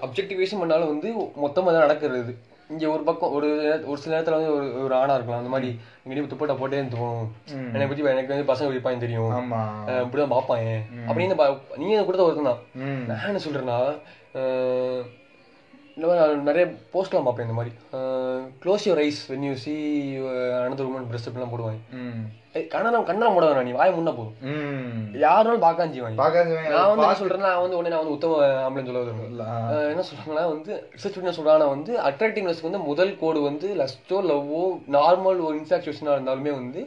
அப்ஜெக்டிவேஷன் 0.02 0.60
பண்ணாலும் 0.60 0.92
வந்து 0.92 1.08
மொத்தமாக 1.36 1.72
தான் 1.72 1.86
நடக்கிறது. 1.86 2.34
இங்க 2.74 2.90
ஒரு 2.90 3.02
பக்கம் 3.02 3.32
ஒரு 3.32 3.82
ஒரு 3.86 3.98
சில 3.98 4.20
நேரத்துல 4.20 4.30
வந்து 4.30 4.54
ஒரு 4.54 4.82
ஒரு 4.82 4.94
ஆணா 4.94 5.14
இருக்கலாம். 5.14 5.38
அந்த 5.38 5.48
மாதிரி 5.48 5.80
இங்க 6.04 6.20
துப்பட்டா 6.20 6.58
போட்டே 6.58 6.76
இருந்து 6.76 6.96
போகணும். 6.96 7.32
என்னை 7.72 7.86
பத்தி 7.86 8.02
எனக்கு 8.02 8.34
வந்து 8.34 8.52
பசங்க 8.52 8.72
பிடிப்பாங்க 8.72 8.98
தெரியும். 8.98 9.30
ஆமா. 9.30 9.56
அஹ் 9.86 10.04
இப்படிதான் 10.06 10.32
பார்ப்பாங்க. 10.32 10.80
அப்படின்னு 11.06 11.58
நீங்க 11.76 12.04
கொடுத்த 12.04 12.24
ஒருத்தன் 12.24 12.44
தான். 12.44 12.58
நான் 13.06 13.18
என்ன 13.26 13.40
சொல்றேன்னா 13.48 13.98
அஹ் 14.34 15.02
இந்த 15.96 16.06
மாதிரி 16.06 16.20
நான் 16.22 16.46
நிறைய 16.46 16.64
போஸ்ட்லாம் 16.92 17.26
பார்ப்பேன் 17.26 17.46
இந்த 17.46 17.56
மாதிரி. 17.56 17.72
Close 18.62 18.86
your 18.86 19.00
eyes 19.00 19.20
when 19.28 19.44
you 19.44 19.52
see 19.56 19.74
another 20.60 20.88
woman 20.88 21.10
breast 21.10 21.28
இப்படிலாம் 21.28 21.52
போடுவாங்க. 21.52 21.80
ம். 21.98 22.24
ஏய், 22.54 22.66
கண்ணெல்லாம் 22.66 23.06
கண்ணெல்லாம் 23.06 23.32
மூட 23.32 23.46
வேணாம் 23.46 23.62
நீ 23.62 23.72
வாய 23.72 23.92
முன்னா 23.92 24.12
ம். 24.48 24.98
யாருனாலும் 25.22 25.62
செய்வாங்க. 25.92 26.18
பார்க்காதவன் 26.22 26.68
நான் 26.72 26.90
வந்து 26.90 27.04
என்ன 27.04 27.16
சொல்றேன்னா 27.20 27.48
நான் 27.48 27.62
வந்து 27.62 27.76
உடனே 27.76 27.88
நான் 27.88 28.02
வந்து 28.04 28.12
உத்தம 28.12 28.36
ஆம்பளை 28.66 28.84
சொல்ல 28.84 29.00
வருவேன். 29.00 29.32
என்ன 29.90 30.04
சொல்றாங்கன்னா 30.08 30.44
வந்து 30.48 30.72
ரிசர்ச் 30.96 31.20
என்ன 31.22 31.34
சொல்றாங்கன்னா 31.38 31.68
வந்து 31.68 31.94
அட்ராக்டிவ்னஸ்க்கு 32.00 32.70
வந்து 32.70 32.82
முதல் 32.84 33.18
கோடு 33.18 33.40
வந்து 33.40 33.68
லஸ்டோ 33.74 34.20
லவ்வோ 34.28 34.62
நார்மல் 34.90 35.42
ஒரு 35.46 35.56
இன்ஃபாக்சுவேஷனாக 35.58 36.16
இருந்தாலுமே 36.16 36.52
வந்து 36.52 36.82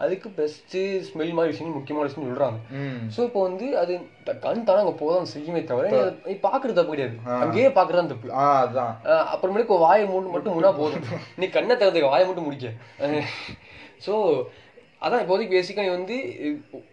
அதுக்கு 0.00 0.28
பெஸ்ட் 0.36 0.76
ஸ்மெல் 1.06 1.32
மாதிரி 1.32 1.50
விஷயம் 1.50 1.74
முக்கியமான 1.74 2.06
விஷயம் 2.06 2.26
சொல்றாங்க. 2.26 2.58
ம். 2.78 3.00
ஸோ 3.14 3.20
இப்போ 3.24 3.40
வந்து 3.42 3.66
அது 3.78 3.94
த- 4.24 4.36
கண் 4.42 4.64
தானே 4.64 4.82
அங்கே 4.82 4.94
போதான் 5.00 5.30
செய்யுமே 5.32 5.60
தவிர 5.64 5.88
நீ 6.24 6.34
பார்க்கறது 6.44 6.76
தப்பு 6.78 6.92
கிடையாது 6.92 7.16
அங்கேயே 7.38 7.68
பார்க்கறது 7.76 8.12
தப்பு 8.12 8.30
அஹ் 9.08 9.26
அப்புறமேலுக்கு 9.32 9.76
வாயை 9.82 10.06
மூணு 10.08 10.32
மட்டும் 10.34 10.56
முன்னா 10.56 10.72
போதும். 10.78 11.04
நீ 11.40 11.48
கண்ணை 11.50 11.74
திறந்துக்க 11.76 12.10
வாயை 12.10 12.26
மட்டும் 12.26 12.48
முடிக்க. 12.48 12.70
ஸோ 14.00 14.14
அதான் 15.02 15.22
இப்போதைக்கு 15.22 15.54
பேசிக்காக 15.54 15.84
நீ 15.84 15.92
வந்து 15.92 16.16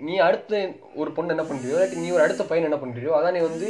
நீ 0.01 0.13
அடுத்த 0.25 0.59
ஒரு 0.95 1.09
பொண்ணு 1.15 1.33
என்ன 1.33 1.45
பண்றியோ 1.45 1.73
இல்லாட்டி 1.73 1.97
நீ 1.99 2.09
ஒரு 2.11 2.23
அடுத்த 2.23 2.43
பையன் 2.45 2.67
என்ன 2.67 2.79
பண்றியோ 2.79 3.11
அதான் 3.15 3.35
நீ 3.35 3.41
வந்து 3.43 3.69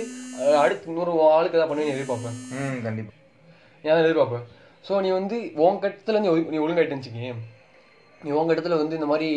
அடுத்து 0.59 0.89
இன்னொரு 0.89 1.13
ஆளுக்கு 1.31 1.57
ஏதாவது 1.57 1.71
பண்ணி 1.71 1.93
எதிர்பார்ப்பேன் 1.93 2.37
ம் 2.57 2.79
கண்டிப்பா. 2.83 3.13
ஏன் 3.83 4.01
எதிர்பார்ப்பேன் 4.03 4.45
ஸோ 4.85 5.01
நீ 5.01 5.11
வந்து 5.13 5.37
உன் 5.61 5.79
கட்டத்தில் 5.79 6.21
நீ 6.21 6.31
நீ 6.49 6.59
ஒழுங்காயிட்டு 6.59 6.97
வச்சுக்கேன் 6.97 7.39
நீ 8.25 8.29
உங்க 8.39 8.51
இடத்துல 8.53 8.77
வந்து 8.79 8.97
இந்த 8.99 9.07
மாதிரி 9.09 9.27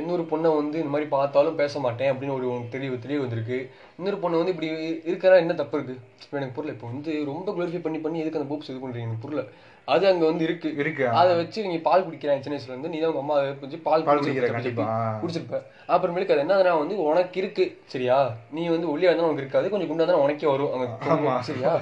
இன்னொரு 0.00 0.22
பொண்ணை 0.30 0.50
வந்து 0.58 0.76
இந்த 0.82 0.92
மாதிரி 0.92 1.06
பார்த்தாலும் 1.14 1.60
பேச 1.60 1.78
மாட்டேன் 1.84 2.10
அப்படின்னு 2.12 2.36
ஒரு 2.38 2.48
தெளிவு 2.74 2.96
தெளிவு 3.04 3.22
வந்திருக்கு. 3.24 3.58
இன்னொரு 3.98 4.18
பொண்ணு 4.22 4.40
வந்து 4.40 4.52
இப்படி 4.54 4.68
இருக்கிறா 5.10 5.36
என்ன 5.44 5.54
தப்பு 5.60 5.78
இருக்கு? 5.78 5.96
எனக்கு 6.38 6.56
புரியல. 6.56 6.74
இப்போ 6.76 6.88
வந்து 6.92 7.12
ரொம்ப 7.30 7.48
குளோரிஃபை 7.56 7.80
பண்ணி 7.86 7.98
பண்ணி 8.04 8.22
எதுக்கு 8.22 8.40
அந்த 8.40 8.50
பூப்ஸ் 8.52 8.70
இது 8.72 8.82
பண்றீங்க? 8.84 9.08
எனக்கு 9.08 9.24
புரியல. 9.24 9.44
அது 9.94 10.04
அங்க 10.10 10.24
வந்து 10.28 10.44
இருக்கு. 10.46 10.68
இருக்கு 10.82 11.04
அதை 11.20 11.32
வச்சு 11.40 11.64
நீங்க 11.66 11.80
பால் 11.88 12.06
குடிக்கிறேன் 12.06 12.42
சின்ன 12.44 12.56
வயசுல 12.56 12.72
இருந்து. 12.74 12.92
நீ 12.92 12.98
தான் 13.02 13.10
உங்க 13.12 13.22
அம்மா 13.24 13.36
வச்சு 13.62 13.78
பால் 13.88 14.06
பால் 14.08 14.22
குடிச்சிருப்ப, 15.22 15.60
அப்புறமேலுக்கு 15.94 16.34
அது 16.36 16.44
என்னதுன்னா 16.44 16.72
வந்து 16.82 16.96
உனக்கு 17.10 17.38
இருக்கு 17.42 17.66
சரியா? 17.94 18.18
நீ 18.56 18.64
வந்து 18.74 18.90
ஒல்லியா 18.94 19.10
இருந்தாலும் 19.10 19.30
உனக்கு 19.30 19.46
இருக்காது. 19.46 19.70
கொஞ்சம் 19.74 19.90
குண்டா 19.92 20.18
உனக்கே 20.24 20.50
வரும். 20.54 20.74
அங்க 21.14 21.36
சரியா? 21.50 21.72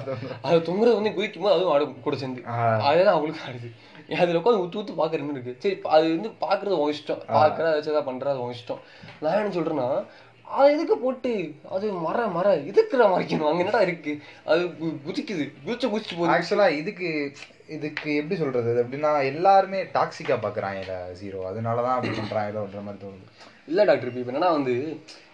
அது 0.47 0.67
தொங்குறது 0.69 0.99
வந்து 0.99 1.15
குதிக்கும் 1.17 1.47
போது 1.47 1.57
அதுவும் 1.57 1.73
ஆடும் 1.75 1.97
கூட 2.07 2.17
சேர்ந்து. 2.23 2.43
அதுதான் 2.89 3.15
அவங்களுக்கு 3.15 3.45
ஆடுது. 3.49 3.71
அதுல 4.13 4.39
உட்காந்து 4.39 4.61
ஊத்து 4.63 4.79
ஊத்து 4.81 4.99
பாக்குற 5.01 5.21
மாதிரி 5.21 5.37
இருக்கு. 5.37 5.55
சரி 5.59 5.79
அது 5.83 6.05
வந்து 6.15 6.31
பாக்குறது 6.41 6.77
உன் 6.83 6.93
இஷ்டம். 6.93 7.21
பாக்குற 7.29 7.71
வச்சு 7.73 7.91
ஏதாவது 7.91 8.09
பண்றது 8.11 8.33
அது 8.35 8.41
உன் 8.41 8.53
இஷ்டம். 8.53 8.81
நான் 9.19 9.33
என்ன 9.33 9.55
சொல்றேன்னா 9.55 10.05
அது 10.47 10.73
எதுக்கு 10.73 10.97
போட்டு 10.97 11.53
அது 11.69 11.91
மர 11.91 12.27
மர 12.27 12.55
இதுக்குற 12.55 13.03
மறைக்கணும் 13.13 13.49
அங்க 13.49 13.63
என்னடா 13.63 13.81
இருக்கு? 13.81 14.21
அது 14.45 14.63
குதிக்குது. 15.07 15.45
குதிச்சு 15.65 15.87
குதிச்சு 15.87 16.15
போகுது. 16.17 16.33
ஆக்சுவலா 16.33 16.67
இதுக்கு 16.69 17.35
இதுக்கு 17.67 18.15
எப்படி 18.15 18.35
சொல்றது? 18.35 18.71
அது 18.71 18.83
எப்படின்னா 18.83 19.25
எல்லாருமே 19.25 19.83
டாக்ஸிக்கா 19.83 20.35
பாக்குறாங்க 20.41 20.97
ஜீரோ 21.21 21.39
அதனாலதான் 21.51 21.97
அப்படி 21.97 22.17
பண்றாங்களோன்ற 22.17 22.81
மாதிரி 22.83 23.05
தோணுது. 23.05 23.25
இல்ல 23.67 23.83
டாக்டர் 23.83 24.17
இப்போ 24.17 24.31
என்னன்னா 24.31 24.51
வந்து 24.51 24.75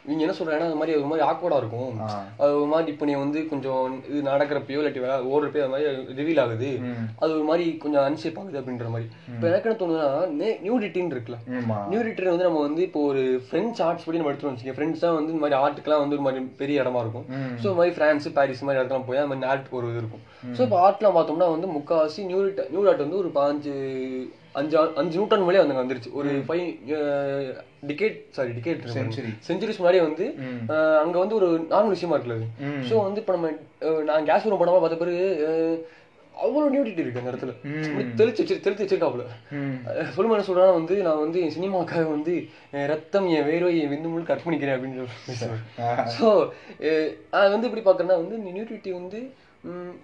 நீங்க 0.09 0.21
என்ன 0.25 0.33
சொல்றேன்னா 0.37 0.67
அது 0.69 0.77
மாதிரி 0.79 0.93
ஒரு 0.99 1.09
மாதிரி 1.09 1.23
ஆக்வர்டா 1.29 1.57
இருக்கும். 1.61 1.89
அது 2.41 2.51
ஒரு 2.61 2.69
மாதிரி 2.71 2.91
இப்போ 2.93 3.05
நீ 3.09 3.13
வந்து 3.23 3.39
கொஞ்சம் 3.51 3.81
இது 4.11 4.19
நடக்கிறப்பயோ 4.29 4.79
இல்லாட்டி 4.81 5.01
ஓடுறப்பயோ 5.33 5.63
அது 5.65 5.73
மாதிரி 5.73 6.15
ரிவீல் 6.19 6.41
ஆகுது. 6.43 6.69
அது 7.21 7.31
ஒரு 7.37 7.45
மாதிரி 7.49 7.65
கொஞ்சம் 7.83 8.05
அன்சேப் 8.07 8.39
ஆகுது 8.41 8.59
அப்படின்ற 8.61 8.87
மாதிரி. 8.95 9.07
இப்போ 9.33 9.47
எனக்கு 9.51 9.67
என்ன 9.69 9.79
தோணுதுன்னா 9.81 10.49
நியூடிட்டின்னு 10.65 11.15
இருக்குல்ல. 11.15 11.39
ஆமா. 11.59 11.77
நியூடிட்டி 11.93 12.29
வந்து 12.33 12.47
நம்ம 12.49 12.63
வந்து 12.67 12.83
இப்போ 12.87 13.03
ஒரு 13.11 13.23
ஃப்ரெண்ட்ஸ் 13.47 13.83
ஆர்ட்ஸ் 13.87 14.07
படி 14.07 14.19
நம்ம 14.21 14.31
எடுத்துட்டு 14.31 14.53
வச்சுக்கோங்க. 14.53 14.77
ஃப்ரெண்ட்ஸ் 14.79 15.05
தான் 15.05 15.17
வந்து 15.19 15.33
இந்த 15.35 15.43
மாதிரி 15.45 15.59
ஆர்ட்டுக்குலாம் 15.61 16.03
வந்து 16.05 16.17
ஒரு 16.19 16.27
மாதிரி 16.27 16.43
பெரிய 16.63 16.83
இடமா 16.83 17.03
இருக்கும். 17.05 17.27
ஸோ 17.61 17.65
இந்த 17.69 17.77
மாதிரி 17.81 17.95
ஃப்ரான்ஸ் 17.99 18.27
பாரிஸ் 18.39 18.67
மாதிரி 18.67 18.81
இடத்துலாம் 18.81 19.07
போய் 19.09 19.23
அந்த 19.23 19.31
மாதிரி 19.33 19.51
ஆர்ட் 19.53 19.73
ஒரு 19.79 19.95
இருக்கும். 20.01 20.25
ஸோ 20.57 20.61
இப்போ 20.67 20.79
ஆர்ட்லாம் 20.85 21.17
பார்த்தோம்னா 21.17 21.49
வந்து 21.55 21.69
முக்காவாசி 21.77 22.21
நியூ 22.31 22.41
நியூ 22.73 22.83
ஆர்ட் 22.91 23.05
வந்து 23.05 23.21
ஒரு 23.23 23.31
பாஞ்சு 23.39 23.75
அஞ்சு 24.55 24.75
அஞ்சு 24.97 25.15
நூற்றாண்டு 25.17 25.45
மேலே 25.45 25.61
வந்து 25.61 25.77
வந்துருச்சு. 25.77 26.09
ஒரு 26.13 26.29
five 26.47 26.65
decade 27.89 28.17
sorry 28.31 28.51
decade 28.57 28.81
Century. 28.95 29.31
Centuries 29.47 29.79
முன்னாடியே 29.79 30.03
வந்து 30.03 30.25
அங்க 31.01 31.15
வந்து 31.19 31.37
ஒரு 31.37 31.47
நார்மல் 31.69 31.95
விஷயமா 31.95 32.17
ம். 32.65 32.83
ஸோ 32.87 32.95
வந்து 33.03 33.21
இப்போ 33.21 33.35
நம்ம 33.35 33.49
நான் 34.09 34.27
கேஸ் 34.27 34.45
ரூம் 34.45 34.61
படமா 34.61 34.79
பார்த்த 34.79 34.97
பிறகு 34.97 35.21
அஹ், 35.47 35.77
அவ்வளோ 36.37 36.67
நியூடிட்டி 36.69 37.01
இருக்கு 37.01 37.21
அந்த 37.21 37.31
இடத்துல. 37.31 37.53
தெளிச்சு 38.19 38.41
வச்சு 38.43 38.55
தெளிச்சு 38.65 38.83
வச்சிருக்காப்புல. 38.83 39.25
சொல்லுமா 40.15 40.35
என்ன 40.35 40.47
சொல்றானா 40.47 40.73
வந்து 40.77 40.95
நான் 41.03 41.21
வந்து 41.21 41.41
என் 41.43 41.55
சினிமாக்காக 41.55 42.05
வந்து 42.09 42.35
ரத்தம் 42.91 43.27
என் 43.33 43.47
வேர்வை 43.49 43.71
என் 43.79 43.91
விந்து 43.91 44.11
முழு 44.11 44.29
கற்பணிக்கிறேன் 44.29 44.75
அப்படின்னு 44.77 44.99
சொல்லி 44.99 45.25
பேசுவேன் 45.27 45.63
ஸோ 46.17 46.27
அது 47.37 47.49
வந்து 47.49 47.69
இப்படி 47.69 47.83
பார்க்கறேன்னா 47.83 48.19
வந்து 48.21 48.37
நியூட்ரிட்டி 48.49 48.93
வந்து 48.95 49.21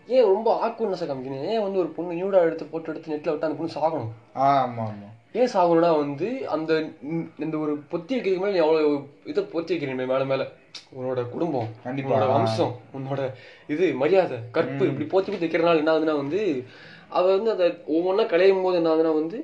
ஏன் 0.10 0.28
ரொம்ப 0.28 0.50
ஆக்வர்ட்னஸாக 0.65 1.08
காமிக்கணும் 1.08 1.46
ஏன் 1.52 1.63
வந்து 1.63 1.80
ஒரு 1.80 1.89
பொண்ணு 1.93 2.17
நியூடா 2.17 2.41
எடுத்து 2.43 2.65
போட்டு 2.67 2.91
எடுத்து 2.91 3.12
நெட்டில் 3.12 3.32
விட்டு 3.32 3.48
அந்த 3.48 3.58
பொண்ணு 3.60 3.76
சாகணும்? 3.76 4.12
ஆ, 4.38 4.48
ஆமா 4.62 4.84
ஆமா 4.86 5.08
ஏன் 5.36 5.52
சாகணும்னா 5.54 5.89
வந்து 5.98 6.28
அந்த 6.54 6.72
இந்த 7.39 7.56
ஒரு 7.63 7.74
பொத்தி 7.91 8.13
வைக்கிறதுக்கு 8.13 8.43
மேலே 8.43 8.62
எவ்வளோ 8.63 8.82
இதை 9.32 9.41
பொத்தி 9.50 9.74
வைக்கிறீங்க 9.74 10.06
மேலே 10.06 10.28
மேலே? 10.32 10.46
உன்னோட 10.93 11.22
குடும்பம். 11.32 11.70
உன்னோட 12.10 12.28
வம்சம் 12.34 12.74
உன்னோட 12.93 13.22
இது 13.70 13.86
மரியாதை 14.02 14.38
கற்பு 14.52 14.84
இப்படி 14.89 15.08
போத்தி 15.08 15.30
போத்தி 15.30 15.46
வைக்கிறனால 15.46 15.82
என்ன 15.82 15.93
ஆகுதுன்னா 15.93 16.15
வந்து 16.17 16.41
அவ 17.12 17.26
வந்து 17.34 17.52
அதை 17.54 17.65
ஒவ்வொன்றா 17.93 18.26
களையும் 18.32 18.63
போது 18.63 18.80
என்ன 18.80 18.91
ஆகுதுன்னா 18.91 19.13
வந்து 19.15 19.38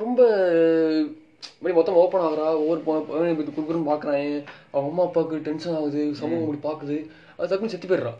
ரொம்ப 0.00 0.20
இப்படி 1.54 1.74
மொத்தம் 1.74 2.00
ஓப்பன் 2.00 2.24
ஆகுறா 2.24 2.46
ஒவ்வொரு 2.60 2.80
குறுக்குன்னு 2.82 3.90
பார்க்குறான் 3.90 4.22
அவங்க 4.72 4.88
அம்மா 4.88 5.04
அப்பாவுக்கு 5.06 5.44
டென்ஷன் 5.46 5.76
ஆகுது 5.78 6.02
சமூகம் 6.20 6.46
இப்படி 6.46 6.62
பார்க்குது 6.64 6.96
அது 7.34 7.48
டக்குன்னு 7.50 7.72
செத்து 7.72 7.88
போயிடுறா. 7.88 8.12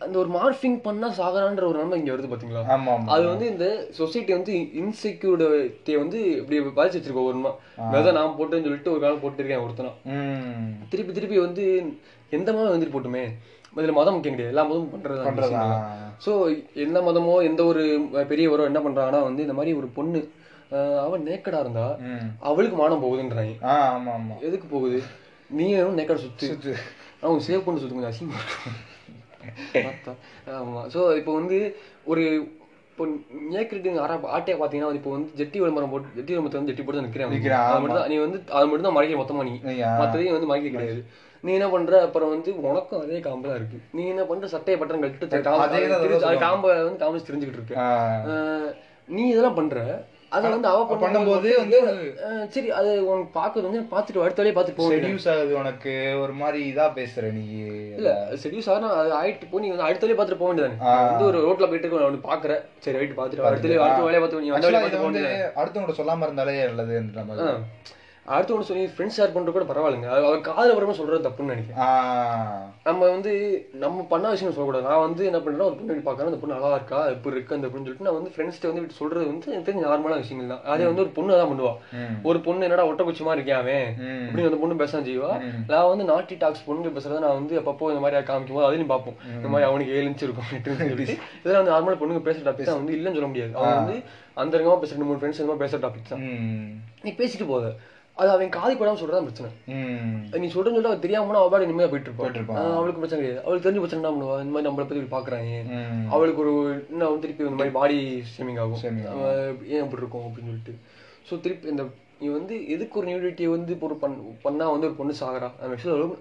அந்த 0.00 0.16
ஒரு 0.18 0.30
மார்ஃபிங் 0.34 0.76
பண்ணா 0.82 1.08
சாகரான்ற 1.16 1.62
ஒரு 1.64 1.76
நிலைமை 1.78 1.96
இங்க 1.98 2.12
வருது 2.12 2.30
பாத்தீங்களா? 2.32 2.60
ஆமா 2.74 2.92
அது 3.08 3.24
வந்து 3.30 3.46
இந்த 3.52 3.66
சொசைட்டி 3.96 4.32
வந்து 4.34 4.52
இன்செக்யூரிட்டியை 4.82 5.98
வந்து 5.98 6.18
இப்படி 6.36 6.58
பாதிச்சு 6.76 6.98
வச்சிருக்க 6.98 7.22
ஒருமா 7.24 7.50
விதை 7.92 8.10
நான் 8.16 8.36
போட்டேன்னு 8.36 8.66
சொல்லிட்டு 8.66 8.92
ஒரு 8.92 9.00
காலம் 9.00 9.22
போட்டுருக்கேன் 9.22 9.64
ஒருத்தனா. 9.64 9.92
திருப்பி 10.90 11.12
திருப்பி 11.12 11.38
வந்து 11.40 11.64
எந்த 12.32 12.48
மதம் 12.52 12.74
வந்துட்டு 12.74 12.94
போட்டுமே? 12.94 13.24
இதுல 13.76 13.92
மதம் 13.92 14.14
முக்கியம் 14.14 14.34
கிடையாது. 14.34 14.54
எல்லா 14.54 14.64
மதமும் 14.64 14.92
பண்றது 14.92 15.24
ஸோ 16.20 16.32
எந்த 16.82 16.98
மதமோ 17.02 17.34
எந்த 17.48 17.62
ஒரு 17.64 17.82
பெரியவரோ 18.30 18.64
என்ன 18.66 18.80
பண்றாங்கன்னா 18.84 19.22
வந்து 19.24 19.42
இந்த 19.42 19.56
மாதிரி 19.56 19.72
ஒரு 19.76 19.88
பொண்ணு 19.94 20.20
அஹ், 20.72 20.98
அவ 21.02 21.18
நேக்கடா 21.24 21.60
இருந்தா 21.60 21.84
அவளுக்கு 22.42 22.76
மானம் 22.76 23.02
போகுதுன்றாங்க. 23.04 23.52
எதுக்கு 24.42 24.66
போகுது? 24.68 24.98
நீயும் 25.50 25.96
நேக்கடா 25.98 26.20
சுத்து. 26.22 26.48
அவங்க 27.22 27.40
சேவ் 27.46 27.64
பண்ணி 27.64 27.80
சுத்து 27.80 27.96
கொஞ்சம் 27.96 28.12
அசிங்கமா 28.12 28.42
இருக்கும் 29.48 29.86
பார்த்தா. 29.88 30.14
ஆமா. 30.58 30.82
ஸோ 30.94 31.02
இப்போ 31.18 31.34
வந்து 31.38 31.58
ஒரு 32.06 32.22
இப்போ 32.90 33.04
நேக்கிட்டு 33.50 33.90
ஆரா 34.04 34.14
ஆட்டையை 34.36 34.56
பார்த்தீங்கன்னா 34.56 34.96
இப்போ 34.96 35.10
வந்து 35.14 35.30
ஜெட்டி 35.40 35.58
விளம்பரம் 35.62 35.92
போட்டு 35.92 36.16
ஜெட்டி 36.16 36.32
விளம்பரத்தை 36.32 36.58
வந்து 36.58 36.70
ஜெட்டி 36.70 36.84
போட்டு 36.84 36.98
தான் 36.98 37.06
நிற்கிறேன் 37.06 37.28
அது 37.66 37.82
மட்டும் 37.82 37.98
தான் 37.98 38.10
நீ 38.12 38.16
வந்து 38.24 38.38
அது 38.56 38.66
மட்டும் 38.66 38.88
தான் 38.88 38.96
மறைக்க 38.96 39.20
மொத்தமா 39.20 39.44
நீ. 39.48 39.54
மற்றதையும் 40.00 40.36
வந்து 40.36 40.50
மறைக்க 40.50 40.72
கிடையாது. 40.74 41.02
நீ 41.44 41.50
என்ன 41.56 41.66
பண்ற? 41.70 41.98
அப்புறம் 42.06 42.30
வந்து 42.32 42.50
உனக்கும் 42.64 43.02
அதே 43.02 43.18
காம்பு 43.20 43.48
தான் 43.48 43.58
இருக்கு. 43.60 43.78
நீ 43.96 44.02
என்ன 44.12 44.22
பண்ற? 44.24 44.46
சட்டையை 44.54 44.78
பட்டன் 44.78 45.02
கழிட்டு 45.02 46.40
காம்பை 46.42 46.72
வந்து 46.80 47.02
காமிச்சு 47.02 47.28
தெரிஞ்சுக்கிட்டு 47.28 47.60
இருக்க. 47.60 47.76
நீ 49.08 49.22
இதெல்லாம் 49.30 49.58
பண்ற? 49.58 49.76
அதை 50.32 50.46
வந்து 50.50 50.68
அவ 50.70 50.96
பண்ணும்போது 50.96 51.50
வந்து 51.58 51.78
சரி 52.52 52.68
அது 52.78 52.90
உனக்கு 53.06 53.30
பார்க்கறது 53.36 53.68
வந்து 53.68 53.80
பார்த்துட்டு 53.92 54.24
அடுத்த 54.24 54.40
வேலையை 54.40 54.54
பார்த்துட்டு 54.54 54.80
போக 54.80 54.88
வேண்டியது 54.88 55.06
செடியூஸ் 55.06 55.28
ஆகுது 55.32 55.54
உனக்கு. 55.60 55.92
ஒரு 56.22 56.34
மாதிரி 56.40 56.58
இதா 56.68 56.86
பேசுற 56.96 57.30
நீ. 57.36 57.44
இல்ல 57.98 58.10
செடியூஸ் 58.42 58.68
ஆனா 58.70 58.88
அது 58.96 59.12
ஆயிட்டு 59.18 59.48
போய் 59.50 59.64
நீ 59.64 59.70
வந்து 59.70 59.86
அடுத்த 59.86 60.04
வேலையை 60.04 60.18
பார்த்துட்டு 60.18 60.42
போக 60.42 60.50
வேண்டியதானே 60.50 60.78
ஆ. 60.86 60.94
வந்து 61.06 61.28
ஒரு 61.30 61.40
ரோட்ல 61.46 61.68
போயிட்டு 61.68 61.86
இருக்க 61.86 62.02
நான் 62.04 62.26
பாக்குறேன் 62.28 62.62
சரி 62.84 62.98
ரைட் 62.98 63.16
பார்த்துட்டு 63.16 63.48
அடுத்த 63.48 63.66
வேலையை 63.66 63.84
அடுத்த 63.86 64.04
வேலையை 64.04 64.22
பார்த்து 64.22 64.42
நீ 64.42 64.50
வந்த 64.50 64.60
Actually 64.60 64.78
வேலையை 64.78 65.04
பார்த்து 65.06 65.60
அடுத்தவங்க 65.60 65.96
சொல்லாம 65.98 66.26
இருந்தாலே 66.26 66.56
நல்லதுன்ற 66.70 67.24
மாதிரி. 67.24 67.48
அடுத்து 68.34 68.54
ஒன்று 68.54 68.68
சொல்லி 68.68 68.84
ஃப்ரெண்ட்ஸ் 68.94 69.16
ஷேர் 69.18 69.32
பண்றது 69.34 69.54
கூட 69.56 69.66
பரவாயில்லைங்க. 69.68 70.08
அது 70.14 70.24
அவர் 70.28 70.40
காதல 70.48 70.74
வரமா 70.78 70.94
சொல்றது 70.98 71.26
தப்புன்னு 71.26 71.52
நினைக்கிறேன். 71.54 71.78
நம்ம 72.88 73.00
வந்து 73.14 73.32
நம்ம 73.84 74.04
பண்ண 74.12 74.26
விஷயம் 74.34 74.54
சொல்லக்கூடாது. 74.54 74.86
நான் 74.88 75.04
வந்து 75.06 75.22
என்ன 75.30 75.38
பண்றேன்னா 75.44 75.68
ஒரு 75.70 75.76
பொண்ணு 75.78 76.06
பார்க்கறேன் 76.08 76.30
அந்த 76.32 76.40
பொண்ணு 76.42 76.56
நல்லா 76.56 76.72
இருக்கா 76.78 77.00
எப்படி 77.14 77.34
இருக்கு 77.36 77.56
அந்த 77.58 77.68
பொண்ணு 77.72 77.86
சொல்லிட்டு 77.86 78.08
நான் 78.08 78.18
வந்து 78.18 78.32
ஃப்ரெண்ட்ஸ்ட்டு 78.34 78.70
வந்து 78.70 78.98
சொல்றது 79.00 79.24
வந்து 79.30 79.52
எனக்கு 79.54 79.68
தெரிஞ்ச 79.68 79.84
நார்மலான 79.88 80.20
விஷயங்கள் 80.24 80.52
தான். 80.54 80.64
அதே 80.74 80.86
வந்து 80.90 81.04
ஒரு 81.04 81.12
பொண்ணு 81.18 81.40
தான் 81.40 81.50
பண்ணுவா. 81.52 81.72
ஒரு 82.30 82.40
பொண்ணு 82.46 82.66
என்னடா 82.68 82.86
ஒட்டக்குச்சிமா 82.90 83.34
இருக்கேன் 83.38 83.60
அவன். 83.62 83.88
அப்படின்னு 84.26 84.50
அந்த 84.52 84.60
பொண்ணு 84.62 84.80
பேச 84.84 85.02
செய்வா. 85.10 85.32
நான் 85.72 85.90
வந்து 85.92 86.06
நாட்டி 86.12 86.36
டாக்ஸ் 86.44 86.66
பொண்ணு 86.68 86.94
பேசுறத 86.98 87.20
நான் 87.26 87.38
வந்து 87.40 87.56
அப்பப்போ 87.62 87.90
இந்த 87.94 88.02
மாதிரி 88.04 88.24
காமிக்கும் 88.30 88.58
போது 88.58 88.68
அதையும் 88.68 88.92
பார்ப்போம். 88.94 89.18
இந்த 89.38 89.50
மாதிரி 89.54 89.68
அவனுக்கு 89.70 89.94
ஏழு 89.98 90.08
இன்ச்சு 90.10 90.26
இருக்கும் 90.28 90.48
சொல்லிட்டு. 90.48 91.18
இதெல்லாம் 91.42 91.62
வந்து 91.62 91.74
நார்மல் 91.74 92.00
பொண்ணுங்க 92.02 92.22
பேசுற 92.28 92.44
டாபிக் 92.48 92.70
தான். 92.70 92.80
வந்து 92.82 92.96
இல்லைன்னு 92.98 93.18
சொல்ல 93.18 93.30
முடியாது. 93.32 93.54
அவங்க 93.58 93.76
வந்து 93.82 93.98
அந்தரங்கமா 94.42 94.80
பேசுற 94.80 94.96
ரெண்டு 94.96 95.10
மூணு 95.10 95.20
ஃப்ரெண்ட்ஸ் 95.20 95.40
இந்த 95.40 95.50
மாதிரி 95.50 95.64
பேசுற 95.64 95.80
டாபிக் 95.84 96.10
தான். 96.14 96.24
நீ 97.06 97.12
பேசிட்டு 97.20 97.46
போத 97.52 97.66
அது 98.18 98.28
அவன் 98.34 98.54
காது 98.56 98.72
படாம 98.74 98.98
சொல்றதான் 99.00 99.26
பிரச்சனை. 99.26 99.50
நீ 100.42 100.48
சொல்றேன்னு 100.54 100.76
சொல்லிட்டு 100.76 100.90
அவள் 100.92 101.04
தெரியாம 101.04 101.36
அவள் 101.40 101.52
பாட்டு 101.52 101.68
நிம்மதியா 101.70 101.90
போயிட்டு 101.92 102.10
இருப்பான். 102.10 102.58
அவளுக்கு 102.78 103.02
பிரச்சனை 103.02 103.20
கிடையாது. 103.20 103.44
அவளுக்கு 103.44 103.66
தெரிஞ்ச 103.66 103.82
பிரச்சனை 103.82 104.00
என்ன 104.00 104.12
பண்ணுவா? 104.14 104.36
இந்த 104.42 104.52
மாதிரி 104.54 104.68
நம்மளை 104.68 104.86
பத்தி 104.86 105.14
பாக்குறாங்க 105.14 105.52
அவளுக்கு 106.16 106.42
ஒரு 106.44 106.54
வந்து 107.04 107.22
திருப்பி 107.24 107.46
இந்த 107.46 107.60
மாதிரி 107.60 107.76
பாடி 107.78 107.98
ஷேமிங் 108.34 108.60
ஆகும். 108.64 108.82
ஏன் 109.72 109.84
இப்படி 109.84 110.02
இருக்கும் 110.02 110.26
அப்படின்னு 110.26 110.50
சொல்லிட்டு. 110.52 110.74
ஸோ 111.28 111.40
திருப்பி 111.46 111.72
இந்த 111.74 111.84
நீ 112.20 112.28
வந்து 112.28 112.54
எதுக்கு 112.74 112.98
ஒரு 112.98 113.06
நியூடிட்டியை 113.08 113.50
வந்து 113.52 113.72
இப்போ 113.74 113.86
ஒரு 113.86 113.96
பண் 113.96 114.14
பண்ணா 114.42 114.64
வந்து 114.70 114.86
ஒரு 114.86 114.96
பொண்ணு 114.96 115.12
சாகுறா? 115.20 115.48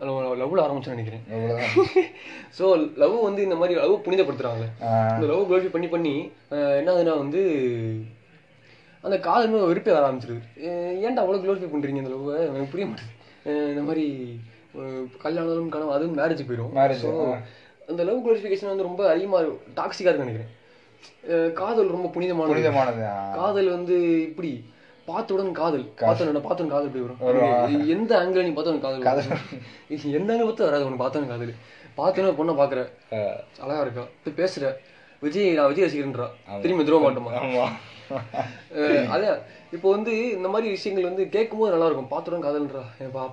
லவ் 0.02 0.38
லவ்ல 0.42 0.66
ஆரம்பிச்சு 0.66 0.96
நினைக்கிறேன். 0.96 1.24
ஸோ 2.58 2.66
லவ் 3.04 3.16
வந்து 3.28 3.42
இந்த 3.44 3.56
மாதிரி 3.56 3.80
லவ் 3.80 4.04
புனிதப்படுத்துறாங்களே. 4.06 4.68
ஆ, 4.84 4.92
இந்த 5.16 5.28
லவ் 5.32 5.48
குளோரிஃபை 5.50 5.72
பண்ணி 5.72 5.88
பண்ணி 5.88 6.14
என்ன 6.80 6.92
ஆகுதுன்னா 6.92 7.16
வந்து 7.18 7.42
அந்த 9.04 9.18
காதல் 9.20 9.50
மேல 9.50 9.66
வெறுப்பே 9.66 9.92
வர 9.92 10.04
ஆரம்பிச்சிருது. 10.04 10.42
ஏன்டா 11.02 11.22
அவ்வளோ 11.24 11.40
குளோரிஃபை 11.40 11.70
பண்றீங்க 11.70 12.02
இந்த 12.02 12.12
லவ் 12.14 12.28
எனக்கு 12.50 12.72
புரிய 12.72 12.86
மாட்டேது 12.88 13.12
அஹ், 13.48 13.70
இந்த 13.72 13.84
மாதிரி 13.84 14.06
கல்யாணம் 15.22 15.70
கனவு 15.70 15.94
அதுவும் 15.94 16.18
மேரேஜ் 16.18 16.48
போயிடும் 16.48 16.74
ஸோ. 17.04 17.12
அந்த 17.88 18.02
லவ் 18.04 18.24
குளோரிஃபிகேஷன் 18.24 18.72
வந்து 18.72 18.84
ரொம்ப 18.84 19.02
அதிகமாக 19.10 19.44
டாக்ஸிக்காக 19.78 20.10
இருக்குன்னு 20.10 20.28
நினைக்கிறேன். 20.28 20.54
காதல் 21.56 21.94
ரொம்ப 21.94 22.08
புனிதமானது. 22.14 22.54
புனிதமானது. 22.54 23.02
காதல் 23.38 23.70
வந்து 23.72 23.96
இப்படி 24.26 24.52
பார்த்தவுடன் 25.08 25.52
காதல். 25.54 25.86
பார்த்தோன்னு 26.02 26.42
பார்த்தோன்னு 26.42 26.74
காதல் 26.74 26.90
எப்படி 26.90 27.04
வரும். 27.06 27.20
எந்த 27.94 28.12
ஆங்கிள் 28.22 28.48
நீ 28.48 28.54
பார்த்தவன் 28.54 28.82
காதல். 29.06 29.30
இது 29.90 30.12
எந்த 30.14 30.30
ஆங்கிள் 30.34 30.48
பார்த்து 30.48 30.68
வராது 30.68 30.86
உனக்கு 30.86 31.04
பார்த்தவன் 31.04 31.32
காதல். 31.34 31.54
பார்த்தோன்னு 31.98 32.38
பொண்ணை 32.40 32.54
பாக்குற 32.58 32.80
ஆ, 33.14 33.20
அழகா 33.64 33.82
இருக்கா. 33.82 34.04
இப்ப 34.18 34.36
பேசுற. 34.42 34.66
விஜய் 35.22 35.56
நான் 35.56 35.70
விஜய் 35.70 35.86
ரசிகர்ன்றா. 35.86 36.28
திரும்பி 36.64 36.84
திரும்ப 36.84 37.06
மாட்டோமா 37.06 37.32
அதான். 39.13 39.39
இப்போ 39.76 39.88
வந்து 39.96 40.12
இந்த 40.36 40.48
மாதிரி 40.54 40.67
விஷயங்கள் 40.76 41.10
வந்து 41.10 41.24
கேட்கும்போது 41.36 41.74
நல்லா 41.74 41.88
இருக்கும் 41.89 42.12
பார்த்துடும் 42.13 42.46
காதல்ன்றா 42.46 42.84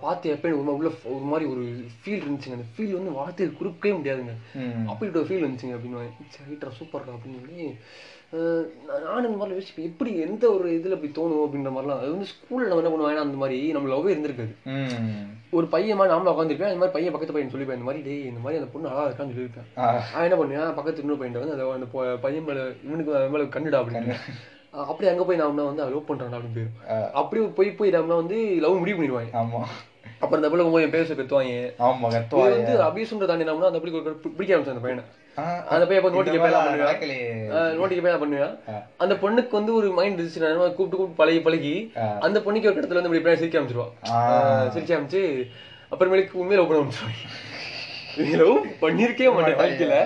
பார்த்து 0.07 0.33
எப்பயும் 0.37 0.59
ஒரு 0.63 0.75
உள்ள 0.79 0.91
ஒரு 1.17 1.27
மாதிரி 1.33 1.45
ஒரு 1.53 1.65
ஃபீல் 2.01 2.25
இருந்துச்சுங்க. 2.25 2.59
அந்த 2.59 2.69
ஃபீல் 2.77 2.97
வந்து 2.99 3.19
வார்த்தையை 3.21 3.51
குறிக்கவே 3.61 3.95
முடியாதுங்க. 3.99 4.35
அப்படி 4.91 5.11
ஒரு 5.21 5.29
ஃபீல் 5.29 5.45
இருந்துச்சுங்க 5.45 5.77
அப்படின்னு 5.79 6.09
ரைட்டரா 6.51 6.75
சூப்பர்டா 6.81 7.15
அப்படின்னு 7.17 7.41
சொல்லி 7.45 7.69
நான் 9.05 9.27
இந்த 9.27 9.39
மாதிரி 9.41 9.57
யோசிப்பேன். 9.57 9.89
எப்படி 9.89 10.11
எந்த 10.25 10.45
ஒரு 10.55 10.69
இதுல 10.77 10.97
இப்படி 10.97 11.11
தோணும் 11.19 11.43
அப்படின்ற 11.45 11.71
மாதிரிலாம். 11.75 12.01
அது 12.03 12.15
வந்து 12.15 12.29
ஸ்கூல்ல 12.31 12.71
நம்ம 12.71 12.81
என்ன 12.83 12.91
பண்ணுவோம்? 12.93 13.13
ஏன்னா 13.13 13.27
அந்த 13.27 13.39
மாதிரி 13.43 13.59
நம்ம 13.75 13.91
லவ்வே 13.93 14.15
இருந்திருக்காது. 14.15 14.55
ஒரு 15.59 15.67
பையன் 15.75 15.99
மாதிரி 15.99 16.13
நாமளும் 16.15 16.33
உட்காந்துருப்பேன் 16.33 16.73
இந்த 16.73 16.81
மாதிரி 16.81 16.97
பையன் 16.97 17.15
பக்கத்து 17.15 17.37
பையன் 17.37 17.53
சொல்லிப்பேன் 17.53 17.79
இந்த 17.79 17.89
மாதிரி 17.89 18.03
டேய் 18.09 18.27
இந்த 18.31 18.41
மாதிரி 18.45 18.61
அந்த 18.61 18.71
பொண்ணு 18.73 18.91
அழகா 18.93 19.07
இருக்கான்னு 19.09 19.37
சொல்லியிருப்பேன். 19.37 19.69
அவன் 20.15 20.27
என்ன 20.29 20.39
பண்ணுவேன்? 20.41 20.75
பக்கத்து 20.81 21.05
இன்னொரு 21.05 21.21
பையன் 21.21 21.41
வந்து 21.45 21.57
அந்த 21.59 21.69
அந்த 21.77 22.19
பையன் 22.27 22.49
மேல 22.51 22.67
இவனுக்கு 22.89 23.15
மேல 23.37 23.47
கண்ணுடா 23.57 23.83
அப்படின்னு. 23.83 24.19
அப்படி 24.75 25.09
அங்க 25.09 25.25
போய் 25.25 25.37
நான் 25.37 25.55
வந்து 25.55 25.73
லவ் 25.73 26.05
பண்றான் 26.09 26.37
அப்படின்னு 26.37 26.69
போயிடும். 26.89 27.11
அப்படி 27.11 27.43
போய் 27.43 27.71
போய் 27.71 27.91
நம்ம 27.91 28.15
வந்து 28.15 28.55
லவ் 28.61 28.77
முடிவு 28.77 29.03
பண்ணிடுவாங்க. 29.03 29.35
ஆமா. 29.35 29.63
அப்புறம் 30.21 30.45
அந்த 30.45 30.49
பிள்ளை 30.49 30.71
போய் 30.71 30.83
என் 30.83 30.91
பேச 30.91 31.15
கத்துவாங்க 31.15 31.83
ஆமா 31.83 32.09
கத்துவாங்க. 32.11 32.41
வந்து 32.41 32.81
அபியூஸ்ன்ற 32.83 33.27
தாண்டி 33.27 33.45
நம்மனா 33.45 33.67
அந்த 33.67 33.79
பிள்ளைக்கு 33.79 34.03
ஒரு 34.05 34.21
பி- 34.25 34.37
பிடிக்க 34.37 34.57
ஆரம்பிச்சு 34.57 34.75
அந்த 34.75 34.81
பையனை. 34.81 35.05
அந்த 35.69 35.87
பையன் 35.87 36.05
அப்ப 36.05 36.23
நோட்டிக்கு 36.23 36.35
மாதிரிலாம் 36.35 36.65
பண்ணுவேன். 36.65 36.95
நோட்டிக்கு 37.79 38.03
பேலாம் 38.03 38.19
பண்ணுவேன். 38.19 38.59
அந்த 38.97 39.15
பொண்ணுக்கு 39.15 39.51
வந்து 39.51 39.75
ஒரு 39.75 39.91
மைண்ட் 39.91 40.21
இருந்துச்சு. 40.21 40.57
கூப்பிட்டு 40.57 40.97
கூப்பிட்டு 40.97 41.15
பழகி 41.17 41.41
பழகி. 41.41 41.93
அந்த 42.21 42.41
பொண்ணுக்கு 42.41 42.45
ஒரு 42.45 42.81
இடத்துல 42.81 43.03
வந்து 43.03 43.17
இப்படி 43.17 43.37
சிரிக்க 43.37 43.61
ஆரம்பிச்சிருவா. 43.61 44.11
ஆ. 44.11 44.65
ஆஹ் 44.65 44.69
சிரிக்க 44.69 44.97
ஆரம்பிச்சு 44.97 45.51
அப்புறமேலுக்கு 45.91 46.39
உண்மையில 46.43 46.69
பண்ண 46.69 46.83
ஆரம்பிச்சிருவாங்க 46.83 47.53
லவ் 48.17 48.67
பண்ணிருக்கவே 48.83 49.33
மாட்டேன் 49.35 49.59
வாழ்க்கையில. 49.61 49.97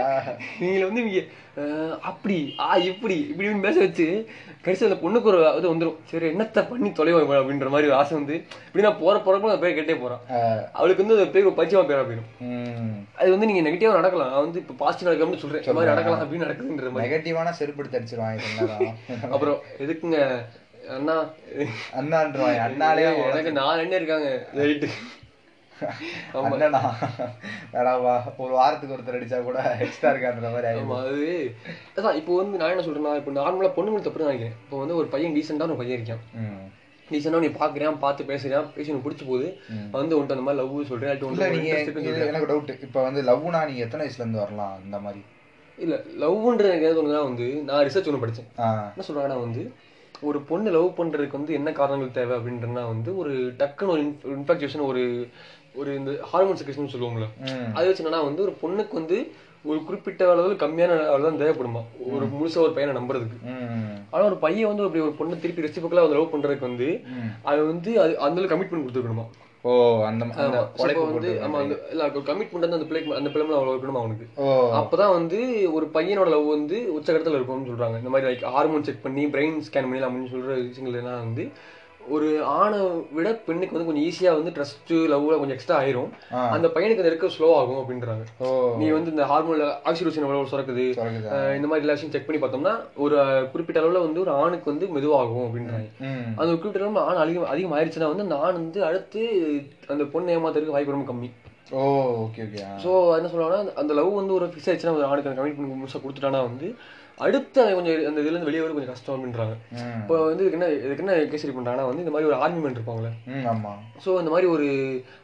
நீங்க 0.61 0.87
வந்து 0.87 1.29
ஆஹ் 1.63 1.99
அப்படி 2.01 2.55
ஆ 2.61 2.77
இப்படி 2.77 3.15
இப்படி 3.31 3.49
பேச 3.49 3.79
வச்சு 3.81 4.29
கடைசி 4.63 4.85
அந்த 4.85 4.99
பொண்ணுக்கு 5.03 5.31
ஒரு 5.33 5.41
இது 5.59 5.75
வந்துரும். 5.75 5.97
சரி 6.05 6.27
என்னத்த 6.29 6.69
பண்ணி 6.69 6.91
தொலைவா 6.91 7.21
அப்படின்ற 7.39 7.69
மாதிரி 7.69 7.89
ஒரு 7.89 7.95
ஆசை 7.95 8.17
வந்து 8.17 8.35
இப்படி 8.67 8.85
நான் 8.85 9.01
போற 9.01 9.17
போறப்ப 9.19 9.49
அந்த 9.51 9.59
பேர் 9.59 9.79
கேட்டே 9.79 10.01
போறான். 10.01 10.23
அவளுக்கு 10.73 11.07
வந்து 11.07 11.19
அந்த 11.19 11.31
பேர் 11.31 11.49
பச்சியமா 11.61 11.85
பேரா 11.91 12.05
போயிடும் 12.09 12.31
அது 13.15 13.31
வந்து 13.31 13.47
நீங்க 13.47 13.63
நெகட்டிவா 13.69 13.93
நடக்கலாம். 13.93 14.31
நான் 14.31 14.45
வந்து 14.47 14.59
இப்ப 14.59 14.75
பாசிட்டிவ் 14.85 15.09
நடக்கணும்னு 15.11 15.43
சொல்றேன். 15.45 15.63
இந்த 15.63 15.73
மாதிரி 15.73 15.93
நடக்கலாம் 15.93 16.23
அப்படின்னு 16.25 16.47
நடக்குதுன்ற 16.47 16.91
மாதிரி. 16.91 17.07
நெகட்டிவான 17.07 17.53
செருப்படுத்தி 17.61 17.99
அடிச்சிருவாங்க 17.99 18.41
அப்புறம் 19.35 19.59
எதுக்குங்க? 19.79 20.21
அண்ணா. 20.97 21.17
அண்ணான்றவாங்க. 22.01 22.61
அண்ணாலே 22.67 23.03
எனக்கு 23.31 23.53
நாலு 23.53 23.81
அண்ணன் 23.81 23.99
இருக்காங்க. 24.01 24.29
ரைட்டு 24.57 24.89
அண்ணனா. 26.41 26.81
ஒரு 28.39 28.53
வாரத்துக்கு 28.55 28.95
ஒருத்தர் 28.95 29.19
அடிச்சா 29.19 29.39
கூட 29.43 29.59
எக்ஸ்ட்ரா 29.81 30.13
இருக்கான்ற 30.13 30.51
மாதிரி 30.51 30.69
ஆயிடும் 30.69 30.87
ஆமா 30.87 30.99
அது 31.05 31.29
அதான் 31.97 32.19
இப்போ 32.21 32.35
வந்து 32.39 32.61
நான் 32.61 32.75
என்ன 32.75 32.85
சொல்றேன்னா 32.87 33.15
இப்போ 33.17 33.35
நார்மலா 33.39 33.71
பொண்ணுங்களுக்கு 33.77 34.09
தப்பு 34.09 34.27
நினைக்கிறேன். 34.27 34.57
இப்போ 34.65 34.79
வந்து 34.79 34.97
ஒரு 34.97 35.09
பையன் 35.09 35.37
டீசெண்டான 35.37 35.71
ஒரு 35.71 35.83
பையன் 35.83 35.99
இருக்கான். 35.99 36.23
ம். 36.41 36.61
டீசெண்டா 37.09 37.39
நீ 37.41 37.51
பாக்குறேன் 37.57 38.01
பார்த்து 38.01 38.31
பேசுறேன் 38.31 38.69
பேசி 38.73 38.91
உனக்கு 38.91 39.07
பிடிச்ச 39.07 39.25
போது 39.27 39.47
வந்து 39.95 40.17
உன்ட்டு 40.17 40.35
அந்த 40.35 40.45
மாதிரி 40.45 40.61
லவ் 40.61 40.89
சொல்றேன். 40.89 41.13
எனக்கு 42.27 42.51
டவுட் 42.51 42.73
இப்ப 42.87 43.03
வந்து 43.03 43.21
லவ்னா 43.23 43.61
நீங்க 43.65 43.85
எத்தனை 43.85 44.03
வயசுல 44.05 44.25
இருந்து 44.25 44.43
வரலாம் 44.43 44.75
இந்த 44.85 44.99
மாதிரி? 45.05 45.21
இல்ல 45.79 45.95
லவ்ன்றது 46.21 46.71
எனக்கு 46.71 46.87
எது 46.87 46.97
தோணுதுன்னா 46.97 47.25
வந்து 47.25 47.47
நான் 47.67 47.85
ரிசர்ச் 47.87 48.09
ஒன்று 48.09 48.23
படிச்சேன். 48.23 48.49
ஆ. 48.59 48.69
என்ன 48.89 49.07
சொல்றாங்கன்னா 49.09 49.41
வந்து 49.43 49.63
ஒரு 50.23 50.39
பொண்ணு 50.43 50.69
லவ் 50.71 50.97
பண்றதுக்கு 50.97 51.39
வந்து 51.39 51.53
என்ன 51.55 51.71
காரணங்கள் 51.73 52.17
தேவை 52.17 52.35
அப்படின்றனா 52.37 52.83
வந்து 52.87 53.11
ஒரு 53.17 53.33
டக்குன்னு 53.59 53.93
ஒரு 53.95 54.03
இன்ஃபெக்ஷன் 54.33 54.89
ஒரு 54.89 55.03
ஒரு 55.79 55.91
இந்த 55.95 56.13
ஹார்மோன் 56.31 56.59
செக்ரேஷன் 56.61 56.95
சொல்லுவாங்களே 56.95 57.29
ம். 57.49 57.69
அது 57.75 57.87
வச்சு 57.87 58.03
என்னன்னா 58.05 58.23
வந்து 58.25 58.43
ஒரு 58.43 58.55
பொண்ணுக்கு 58.63 58.95
வந்து 58.95 59.19
ஒரு 59.65 59.79
குறிப்பிட்ட 59.85 60.23
அளவு 60.31 60.53
கம்மியான 60.55 60.97
அளவு 61.07 61.27
தான் 61.27 61.41
தேவைப்படுமா? 61.41 61.81
ஒரு 62.09 62.27
முழுசா 62.33 62.61
ஒரு 62.61 62.73
பையனை 62.73 62.93
நம்புறதுக்கு. 62.97 63.39
ஆனா 64.13 64.23
ஒரு 64.25 64.37
பையன் 64.37 64.69
வந்து 64.69 64.85
அப்படி 64.85 65.03
ஒரு 65.03 65.15
பொண்ணு 65.15 65.41
திருப்பி 65.41 65.65
ரெசிபிக்கலா 65.65 66.05
வந்து 66.05 66.19
லவ் 66.19 66.33
பண்றதுக்கு 66.33 66.69
வந்து. 66.69 66.89
அது 67.45 67.61
வந்து 67.65 67.93
அது 68.01 68.13
அந்த 68.19 68.49
கமிட்மெண்ட் 68.49 68.85
கொடுத்துருக்கணுமா? 68.85 69.27
ஓ 69.65 69.71
அந்த 70.03 70.25
அந்த 70.37 70.59
வந்து 71.09 71.31
ஆமா 71.45 71.59
அந்த 71.63 71.77
இல்ல 71.91 72.05
கமிட்மெண்ட் 72.27 72.67
வந்து 72.67 72.79
அந்த 72.79 72.89
பிள்ளைக்கு 72.89 73.17
அந்த 73.17 73.31
பிள்ளை 73.31 73.47
அவ்வளவு 73.51 73.75
இருக்கணுமா 73.75 74.03
அவனுக்கு? 74.03 74.27
அப்பதான் 74.79 75.15
வந்து 75.15 75.39
ஒரு 75.73 75.87
பையனோட 75.95 76.29
லவ் 76.29 76.47
வந்து 76.53 76.79
உச்சகட்டத்துல 76.97 77.39
இருக்கும்னு 77.39 77.71
சொல்றாங்க. 77.71 77.99
இந்த 77.99 78.11
மாதிரி 78.11 78.29
லைக் 78.29 78.55
ஹார்மோன் 78.57 78.85
செக் 78.85 79.03
பண்ணி 79.03 79.25
பிரெயின் 79.27 79.59
ஸ்கேன் 79.67 79.89
பண்ணி 79.89 80.07
அப்படின்னு 80.07 80.33
சொல்ற 80.33 80.55
விஷயங்கள் 80.63 81.01
எல்லாம் 81.03 81.25
வந்து 81.25 81.45
ஒரு 82.15 82.29
ஆணை 82.59 82.79
விட 83.17 83.29
பெண்ணுக்கு 83.47 83.75
வந்து 83.77 83.89
கொஞ்சம் 83.89 84.07
ஈஸியா 84.09 84.31
வந்து 84.39 84.53
ட்ரஸ்ட் 84.57 84.93
லவ்ல 85.13 85.39
கொஞ்சம் 85.41 85.57
எக்ஸ்ட்ரா 85.57 85.77
ஆயிரும். 85.83 86.11
அந்த 86.57 86.67
பையனுக்கு 86.75 87.03
அந்த 87.03 87.13
இருக்க 87.13 87.31
ஸ்லோ 87.37 87.49
ஆகும் 87.61 87.81
அப்படின்றாங்க. 87.83 88.25
நீ 88.81 88.87
வந்து 88.97 89.13
இந்த 89.15 89.27
ஹார்மோன்ல 89.31 89.67
ஆக்சிடோசின் 89.91 90.27
எவ்வளவு 90.27 90.51
சுரக்குது? 90.53 90.87
இந்த 91.59 91.69
மாதிரி 91.71 91.85
ரிலேஷன் 91.87 92.13
செக் 92.15 92.29
பண்ணி 92.29 92.41
பார்த்தோம்னா 92.45 92.75
ஒரு 93.07 93.17
குறிப்பிட்ட 93.53 93.83
அளவுல 93.83 94.05
வந்து 94.07 94.23
ஒரு 94.25 94.33
ஆணுக்கு 94.43 94.73
வந்து 94.73 94.89
மெதுவாகும் 94.97 95.47
அப்படின்றாங்க. 95.49 95.89
அந்த 96.39 96.49
ஒரு 96.53 96.61
குறிப்பிட்ட 96.63 96.87
அளவு 96.87 97.05
ஆண் 97.09 97.23
அதிகம் 97.25 97.51
அதிகம் 97.55 97.77
ஆயிடுச்சுன்னா 97.79 98.13
வந்து 98.15 98.41
ஆண் 98.47 98.61
வந்து 98.63 98.83
அடுத்து 98.91 99.21
அந்த 99.95 100.07
பொண்ணு 100.15 100.37
ஏமாத்துறதுக்கு 100.39 100.77
வாய்ப்பு 100.77 100.97
ரொம்ப 100.97 101.09
கம்மி. 101.13 101.31
ஓ 101.79 101.81
ஓகே 102.25 102.43
ஓகே 102.45 102.61
ஸோ 102.83 102.91
என்ன 103.17 103.31
சொல்லுவாங்கன்னா 103.33 103.75
அந்த 103.81 103.93
லவ் 103.99 104.13
வந்து 104.21 104.37
ஒரு 104.37 104.47
ஃபிக்ஸ் 104.53 104.69
ஆயிடுச்சுன்னா 104.69 104.95
ஒரு 104.99 105.09
ஆணுக்கு 105.09 105.31
அந்த 105.31 105.39
கமிட்மெண்ட் 105.41 105.81
முழுசாக 105.81 106.01
கொடுத்துட்டானா 106.05 106.41
வந்து 106.47 106.69
அடுத்து 107.21 107.75
கொஞ்சம் 107.75 108.07
அந்த 108.07 108.21
இதுல 108.21 108.33
இருந்து 108.33 108.49
வெளியே 108.49 108.63
வர 108.63 108.73
கொஞ்சம் 108.73 108.93
கஷ்டம் 108.93 109.15
அப்படின்றாங்க. 109.15 109.55
இப்போ 110.01 110.15
வந்து 110.25 110.43
இதுக்கு 110.45 110.59
என்ன 110.59 110.69
இதுக்கு 110.79 111.05
என்ன 111.05 111.15
கேசரி 111.33 111.55
பண்றாங்கன்னா 111.55 111.87
வந்து 111.89 112.03
இந்த 112.05 112.13
மாதிரி 112.15 112.29
ஒரு 112.31 112.37
ஆர்மிமெண்ட் 112.45 112.79
இருப்பாங்களே 112.79 113.11
ம் 113.27 113.47
ஆமா. 113.47 113.73
ஸோ 114.05 114.11
இந்த 114.19 114.31
மாதிரி 114.31 114.47
ஒரு 114.47 114.67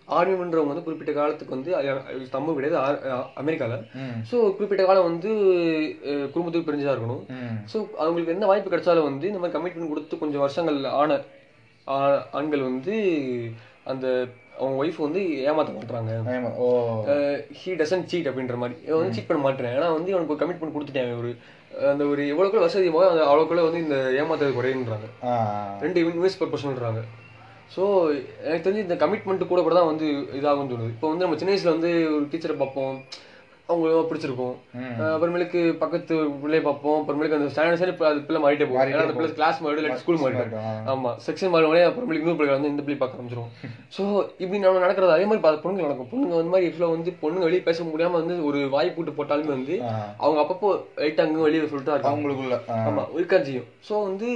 ஆர்மிமெண்ட்றவங்க 0.09 0.73
வந்து 0.73 0.83
குறிப்பிட்ட 0.83 1.13
காலத்துக்கு 1.13 1.57
வந்து 1.57 1.71
தமிழ் 2.31 2.55
கிடையாது 2.55 3.79
ம். 3.95 4.17
ஸோ 4.31 4.37
குறிப்பிட்ட 4.57 4.85
காலம் 4.85 5.05
வந்து 5.05 5.31
குடும்பத்துக்கு 6.33 6.69
பிரிஞ்சதா 6.71 6.95
இருக்கணும். 6.95 7.23
ஸோ 7.73 7.77
அவங்களுக்கு 7.99 8.33
என்ன 8.33 8.47
வாய்ப்பு 8.47 8.73
கிடைச்சாலும் 8.77 9.09
வந்து 9.11 9.27
இந்த 9.27 9.39
மாதிரி 9.39 9.57
கமிட்மெண்ட் 9.59 9.89
கொடுத்து 9.89 10.19
கொஞ்சம் 10.19 10.41
வருஷங்கள் 10.41 10.81
ஆன 10.95 11.21
ஆண்கள் 12.33 12.63
வந்து 12.63 12.95
அந்த 13.87 14.07
அவங்க 14.59 14.75
ஒய்ஃப் 14.83 14.99
வந்து 14.99 15.21
ஏமாத்த. 15.45 15.73
ஓ. 16.59 16.67
ஹீ 17.61 17.71
டசன் 17.75 18.07
சீட் 18.07 18.29
அப்படின்ற 18.31 18.57
மாதிரி. 18.57 18.77
இவன் 18.87 19.01
வந்து 19.01 19.17
சீட் 19.17 19.27
பண்ண 19.27 19.43
மாட்டேன் 19.43 19.73
ஏன்னா 19.73 19.89
வந்து 19.93 20.13
இவனுக்கு 20.13 20.41
கமிட்மெண்ட் 20.43 20.77
கொடுத்துட்டேன் 20.77 21.19
ஒரு 21.19 21.31
அந்த 21.91 22.03
ஒரு 22.05 22.23
எவ்வளோக்குள்ள 22.33 22.65
வசதி 22.65 22.91
போக 22.91 23.07
அந்த 23.11 23.23
அவ்வளோக்குள்ள 23.25 23.63
வந்து 23.65 23.81
இந்த 23.85 23.97
ஏமாத்துறது 24.21 24.59
குறையுன்றாங்க 24.59 25.07
ரெண்டு 25.81 26.05
இன்வெஸ்ட் 26.05 26.41
பர் 26.43 26.53
பர்சன்ட்றாங்க 26.53 27.03
ஸோ 27.71 27.83
எனக்கு 28.45 28.65
தெரிஞ்சு 28.65 28.87
இந்த 28.87 28.97
கமிட்மெண்ட் 28.97 29.51
கூட 29.51 29.61
கூட 29.63 29.75
தான் 29.75 29.91
வந்து 29.91 30.07
இதாகும் 30.39 30.71
தோணுது. 30.71 30.95
இப்போ 30.95 31.09
வந்து 31.09 31.25
நம்ம 31.25 31.39
சின்ன 31.39 31.53
வயசுல 31.53 31.75
வந்து 31.77 31.91
ஒரு 32.11 32.25
டீச்சரை 32.33 32.57
பார்ப்போம். 32.57 32.97
அவங்க 33.69 34.01
பிடிச்சிருக்கும். 34.09 34.57
அப்புறமேலுக்கு 35.05 35.61
பக்கத்து 35.83 36.15
பிள்ளைய 36.41 36.63
பார்ப்போம். 36.67 36.99
அப்புறமேலுக்கு 36.99 37.37
அந்த 37.37 37.49
ஸ்டாண்டர்ட் 37.53 37.81
சைடு 37.81 38.09
அது 38.09 38.19
பிள்ளை 38.27 38.41
மாறிட்டே 38.43 38.67
போகும். 38.67 38.81
ஏன்னா 38.85 39.05
அந்த 39.05 39.15
பிள்ளை 39.19 39.31
கிளாஸ் 39.39 39.63
மாறிடும் 39.65 39.83
இல்லை 39.83 40.01
ஸ்கூல் 40.03 40.21
மாறிடும். 40.23 40.53
ஆ. 40.63 40.73
ஆமா. 40.93 41.11
செக்ஷன் 41.27 41.53
மாறுவனே 41.55 41.85
அப்புறமேலுக்கு 41.87 42.25
இன்னொரு 42.25 42.41
பிள்ளை 42.41 42.55
வந்து 42.57 42.71
இந்த 42.73 42.83
பிள்ளை 42.87 42.99
பார்க்க 42.99 43.19
ஆரம்பிச்சிரும். 43.19 43.49
ஸோ 43.97 44.03
இப்படி 44.43 44.61
நம்ம 44.65 44.83
நடக்கிறது 44.85 45.17
அதே 45.17 45.27
மாதிரி 45.31 45.63
பொண்ணுங்க 45.63 45.87
நடக்கும். 45.87 46.11
பொண்ணுங்க 46.13 46.35
வந்து 46.39 46.53
மாதிரி 46.55 46.69
ஆக்சுவலாக 46.69 46.97
வந்து 46.97 47.13
பொண்ணுங்க 47.23 47.47
வெளியே 47.49 47.63
பேச 47.69 47.85
முடியாம 47.85 48.19
வந்து 48.23 48.37
ஒரு 48.49 48.61
வாய் 48.75 48.95
போட்டு 48.97 49.17
போட்டாலுமே 49.19 49.53
வந்து. 49.57 49.77
அவங்க 50.25 50.41
அப்பப்போ 50.43 50.71
லைட்டாக 51.01 51.27
அங்கே 51.27 51.47
வெளியே 51.47 51.63
சொல்லிட்டு 51.65 51.91
தான் 51.91 51.99
இருக்காங்க. 51.99 52.15
அவங்களுக்குள்ள. 52.15 52.59
ஆமா 52.89 53.05
இருக்கான் 53.19 53.49
செய்யும். 53.49 53.71
ஸோ 53.89 53.95
வந்து 54.09 54.29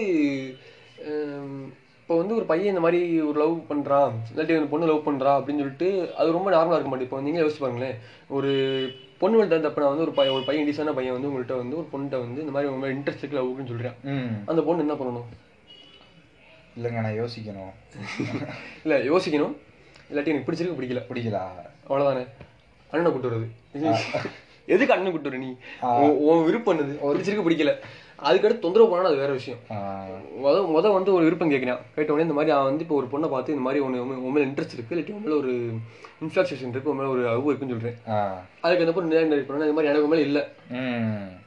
இப்போ 2.01 2.19
வந்து 2.21 2.37
ஒரு 2.37 2.47
பையன் 2.47 2.73
இந்த 2.73 2.83
மாதிரி 2.85 3.01
ஒரு 3.27 3.39
லவ் 3.43 3.57
பண்றான். 3.71 4.13
இல்லாட்டி 4.31 4.55
ஒரு 4.59 4.71
பொண்ணு 4.71 4.89
லவ் 4.91 5.07
பண்றா 5.09 5.33
அப்படின்னு 5.39 5.63
சொல்லிட்டு 5.63 5.89
அது 6.17 6.37
ரொம்ப 6.37 6.49
நார்மலா 6.51 6.77
இருக்க 6.77 6.91
மாட்டேன் 6.91 7.09
இப்போ 7.09 7.21
நீங்களே 7.21 7.45
யோசிச்சு 7.45 7.65
பாருங்களேன். 7.65 7.97
ஒரு 8.31 8.53
பொண்ணு 9.19 9.39
வந்து 9.39 9.69
தப்புனா 9.69 9.89
வந்து 9.89 10.01
ஒரு 10.01 10.13
பையன் 10.13 10.35
ஒரு 10.35 10.45
பையன் 10.45 10.67
டீசனான 10.69 10.95
பையன் 10.95 11.13
வந்து 11.13 11.29
உங்கள்கிட்ட 11.29 11.57
வந்து 11.57 11.77
ஒரு 11.77 11.87
பொண்ணுகிட்ட 11.93 12.19
வந்து 12.21 12.41
இந்த 12.41 12.53
மாதிரி 12.53 12.73
உங்க 12.73 12.89
இன்ட்ரெஸ்ட் 12.89 13.23
இருக்கு 13.23 13.39
லவ்னு 13.39 13.67
சொல்றேன். 13.67 13.97
அந்த 14.47 14.63
பொண்ணு 14.63 14.85
என்ன 14.89 14.95
பண்ணணும்? 14.95 15.29
இல்லைங்க 16.77 17.01
நான் 17.01 17.21
யோசிக்கணும். 17.21 17.73
இல்ல 18.85 18.99
யோசிக்கணும். 19.11 19.55
இல்லாட்டி 20.11 20.27
எனக்கு 20.27 20.53
பிடிச்சிருக்கு 20.53 20.79
பிடிக்கல. 20.81 21.01
பிடிக்கலா? 21.11 21.43
அவ்வளவுதானே. 21.89 22.25
அண்ணனை 22.91 23.13
கூட்டு 23.13 23.31
வருது 23.31 23.49
எதுக்கு 24.67 24.95
அண்ணன் 24.95 25.13
கூட்டு 25.13 25.29
வர 25.29 25.41
நீ? 25.43 25.51
உன் 26.29 26.45
விருப்பம் 26.45 26.79
என்னது? 26.79 26.95
பிடிச்சிருக்கு 27.05 27.47
பிடிக்கல. 27.47 27.73
அதுக்கடுத்து 28.19 28.65
தொந்தரவு 28.65 28.91
பண்ணா 28.91 29.09
அது 29.11 29.21
வேற 29.23 29.33
விஷயம். 29.33 29.61
முத 30.45 30.57
முத 30.75 30.93
வந்து 30.95 31.11
ஒரு 31.17 31.25
விருப்பம் 31.27 31.53
கேட்கிறான் 31.53 31.83
கேட்ட 31.95 32.13
உடனே 32.13 32.27
இந்த 32.27 32.37
மாதிரி 32.39 32.53
அவன் 32.55 32.69
வந்து 32.71 32.85
இப்போ 32.85 32.97
ஒரு 33.01 33.09
பொண்ணை 33.13 33.29
பார்த்து 33.35 33.55
இந்த 33.55 33.65
மாதிரி 33.67 33.83
ஒன்று 33.85 34.01
உன் 34.27 34.35
மேல 34.35 34.47
இன்ட்ரெஸ்ட் 34.49 34.77
இருக்கு 34.77 34.95
இல்லாட்டி 34.95 35.15
உன் 35.17 35.25
மேல 35.27 35.37
ஒரு 35.43 35.53
இன்ஃபிளாக்சேஷன் 36.23 36.73
இருக்கு 36.75 36.91
உன் 36.93 36.99
மேல 37.01 37.11
ஒரு 37.15 37.23
அவு 37.35 37.49
இருக்குன்னு 37.51 37.75
சொல்றேன். 37.75 37.99
அதுக்கு 38.65 38.85
அந்த 38.85 38.95
பொண்ணு 38.97 39.15
நேரம் 39.15 39.49
பண்ணா 39.51 39.67
இந்த 39.69 39.77
மாதிரி 39.79 39.91
எனக்கு 39.93 40.11
மேல 40.13 40.25
இல்ல. 40.29 40.41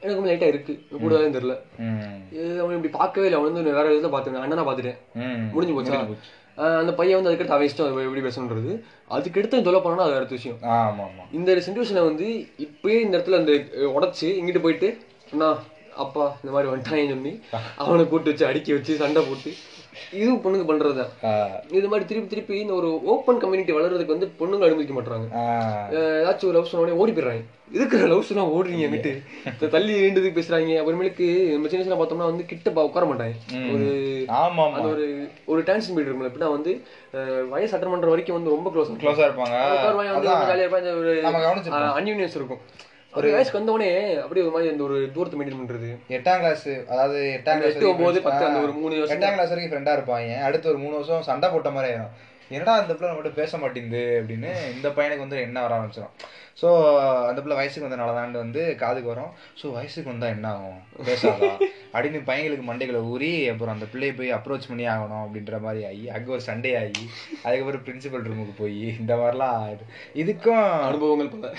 எனக்கு 0.02 0.20
மேல 0.20 0.32
லைட்டா 0.32 0.50
இருக்கு. 0.52 0.74
கூடவே 1.02 1.28
தெரியல. 1.36 1.56
அவன் 2.62 2.76
இப்படி 2.78 2.92
பார்க்கவே 3.00 3.26
இல்லை. 3.28 3.38
அவன் 3.40 3.50
வந்து 3.50 3.76
வேற 3.80 3.88
விதத்துல 3.90 4.12
பார்த்துருவேன் 4.14 4.44
அண்ணனா 4.46 4.66
பார்த்துட்டேன். 4.68 4.98
முடிஞ்சு 5.56 5.76
போச்சா? 5.78 5.98
அந்த 6.80 6.92
பையன் 6.96 7.18
வந்து 7.18 7.30
அதுக்கடுத்து 7.30 7.56
அவன் 7.56 7.68
இஷ்டம் 7.68 8.06
எப்படி 8.06 8.24
பேசணுன்றது. 8.26 8.72
அதுக்கடுத்து 9.16 9.62
தொலை 9.68 9.80
பண்ணா 9.84 10.06
அது 10.08 10.18
அடுத்த 10.20 10.34
விஷயம். 10.38 10.58
இந்த 11.38 11.52
சுச்சுவேஷனை 11.66 12.02
வந்து 12.10 12.26
இப்பயே 12.66 12.98
இந்த 13.06 13.14
இடத்துல 13.18 13.40
அந்த 13.42 13.52
உடச்சி 13.98 14.26
இங்கிட்டு 14.40 14.64
போயிட்டு 14.66 14.90
அண்ணா 15.32 15.50
அப்பா 15.96 16.36
இந்த 16.44 16.56
மாதிரி 16.56 16.72
வந்துட்டாங்கன்னு 16.72 17.08
சொல்லி 17.08 17.42
அவனை 17.76 18.08
கூட்டு 18.08 18.30
வச்சு 18.30 18.46
அடிக்க 18.46 18.72
வச்சு 18.72 18.96
சண்டை 18.96 19.22
போட்டு 19.22 19.52
இதுவும் 20.12 20.42
பொண்ணுங்க 20.44 20.70
பண்றதுதான். 20.70 21.26
ஆ, 21.26 21.60
இது 21.70 21.88
மாதிரி 21.88 22.08
திருப்பி 22.08 22.28
திருப்பி 22.28 22.58
இந்த 22.58 22.72
ஒரு 22.72 23.04
ஓப்பன் 23.04 23.38
கம்யூனிட்டி 23.38 23.72
வளர்றதுக்கு 23.72 24.14
வந்து 24.14 24.32
பொண்ணுங்க 24.38 24.64
அனுமதிக்க 24.64 25.00
மாட்டாங்க. 25.00 25.26
ஏதாச்சும் 25.90 26.44
ஒரு 26.44 26.52
லவ் 26.52 26.64
சொன்ன 26.64 26.92
ஓடி 26.92 27.12
போயிடுறாங்க. 27.12 27.42
இதுக்கு 27.72 28.06
லவ் 28.06 28.22
சொன்னா 28.22 28.44
ஓடுறீங்க 28.46 28.88
விட்டு 28.90 29.22
தள்ளி 29.70 30.02
வேண்டதுக்கு 30.02 30.38
பேசுறாங்க. 30.38 30.72
அப்புறமேலுக்கு 30.80 31.50
நம்ம 31.50 31.68
சின்ன 31.68 31.84
சின்ன 31.84 31.94
பார்த்தோம்னா 31.94 32.30
வந்து 32.30 32.44
கிட்ட 32.44 32.70
உட்கார 32.70 33.06
மாட்டாங்க. 33.06 33.34
ஒரு 33.74 34.24
ஆமா 34.28 34.84
ஒரு 34.90 35.28
ஒரு 35.44 35.62
டான்ஸ் 35.62 35.94
பீட் 35.94 36.08
இருக்கும்ல. 36.08 36.30
எப்படின்னா 36.30 36.50
வந்து 36.50 36.82
வயசு 37.50 37.78
பண்ற 37.78 38.08
வரைக்கும் 38.08 38.36
வந்து 38.36 38.50
ரொம்ப 38.50 38.70
க்ளோஸ் 38.70 38.90
க்ளோஸா 39.04 39.28
இருப்பாங்க. 39.28 39.56
ஜாலியா 40.26 40.66
இருப்பாங்க. 40.66 40.90
அன்யூனியஸ் 42.00 42.38
இருக்கும். 42.40 42.60
ஒரு 43.18 43.26
வயசுக்கு 43.32 43.58
வந்த 43.58 43.72
உடனே 43.76 43.88
அப்படியே 44.22 44.44
ஒரு 44.46 44.52
மாதிரி 44.54 44.70
அந்த 44.72 44.82
ஒரு 44.88 44.98
தூரத்தை 45.14 45.36
மெயின்டைன் 45.38 45.60
பண்றது. 45.60 45.88
எட்டாம் 46.16 46.40
கிளாஸ் 46.42 46.66
அதாவது 46.92 47.18
எட்டாம் 47.36 47.58
கிளாஸ் 47.60 47.74
எட்டு 47.76 47.90
ஒன்பது 47.92 48.20
பத்து 48.26 48.46
அந்த 48.48 48.60
ஒரு 48.66 48.72
மூணு 48.78 48.92
வருஷம் 48.98 49.16
எட்டாம் 49.16 49.34
கிளாஸ் 49.36 49.52
வரைக்கும் 49.52 49.72
ஃப்ரெண்டா 49.72 49.96
இருப்பாங்க 49.96 50.38
அடுத்து 50.48 50.70
ஒரு 50.72 50.80
மூணு 50.84 50.94
வருஷம் 50.98 51.26
சண்டை 51.30 51.48
போட்ட 51.54 51.70
மாதிரி 51.76 51.90
ஆயிரும். 51.92 52.14
என்னடா 52.54 52.72
அந்த 52.80 52.92
பிள்ளை 52.94 53.10
நம்மகிட்ட 53.10 53.32
பேச 53.40 53.58
மாட்டேங்குது 53.58 54.02
அப்படின்னு 54.20 54.50
இந்த 54.76 54.88
பையனுக்கு 54.96 55.26
வந்து 55.26 55.38
என்ன 55.46 55.60
வர 55.64 55.74
ஆரம்பிச்சிடும் 55.76 56.14
ஸோ 56.58 56.68
அந்த 57.28 57.40
பிள்ளை 57.40 57.56
வயசுக்கு 57.56 57.86
வந்தனாலதான் 57.86 58.42
வந்து 58.44 58.62
காதுக்கு 58.76 59.12
வரும். 59.12 59.30
ஸோ 59.60 59.66
வயசுக்கு 59.72 60.12
வந்தா 60.12 60.28
என்ன 60.28 60.48
ஆகும் 60.54 60.80
பேசாதா. 61.06 61.50
அப்படின்னு 61.94 62.20
பையங்களுக்கு 62.28 62.64
மண்டைகளை 62.68 63.00
ஊறி 63.10 63.30
அப்புறம் 63.48 63.74
அந்த 63.74 63.86
பிள்ளையை 63.86 64.12
போய் 64.16 64.34
அப்ரோச் 64.34 64.68
பண்ணி 64.68 64.84
ஆகணும் 64.92 65.24
அப்படின்ற 65.24 65.58
மாதிரி 65.60 65.82
ஆகி 65.84 66.04
அங்கே 66.14 66.30
ஒரு 66.30 66.42
சண்டே 66.46 66.70
ஆகி 66.82 67.02
அதுக்கப்புறம் 67.42 67.84
பிரின்சிபல் 67.86 68.26
ரூமுக்கு 68.28 68.54
போய் 68.58 68.78
இந்த 69.00 69.14
மாதிரிலாம் 69.14 69.64
இதுக்கும் 70.22 70.64
அனுபவங்கள் 70.88 71.32
பல. 71.34 71.50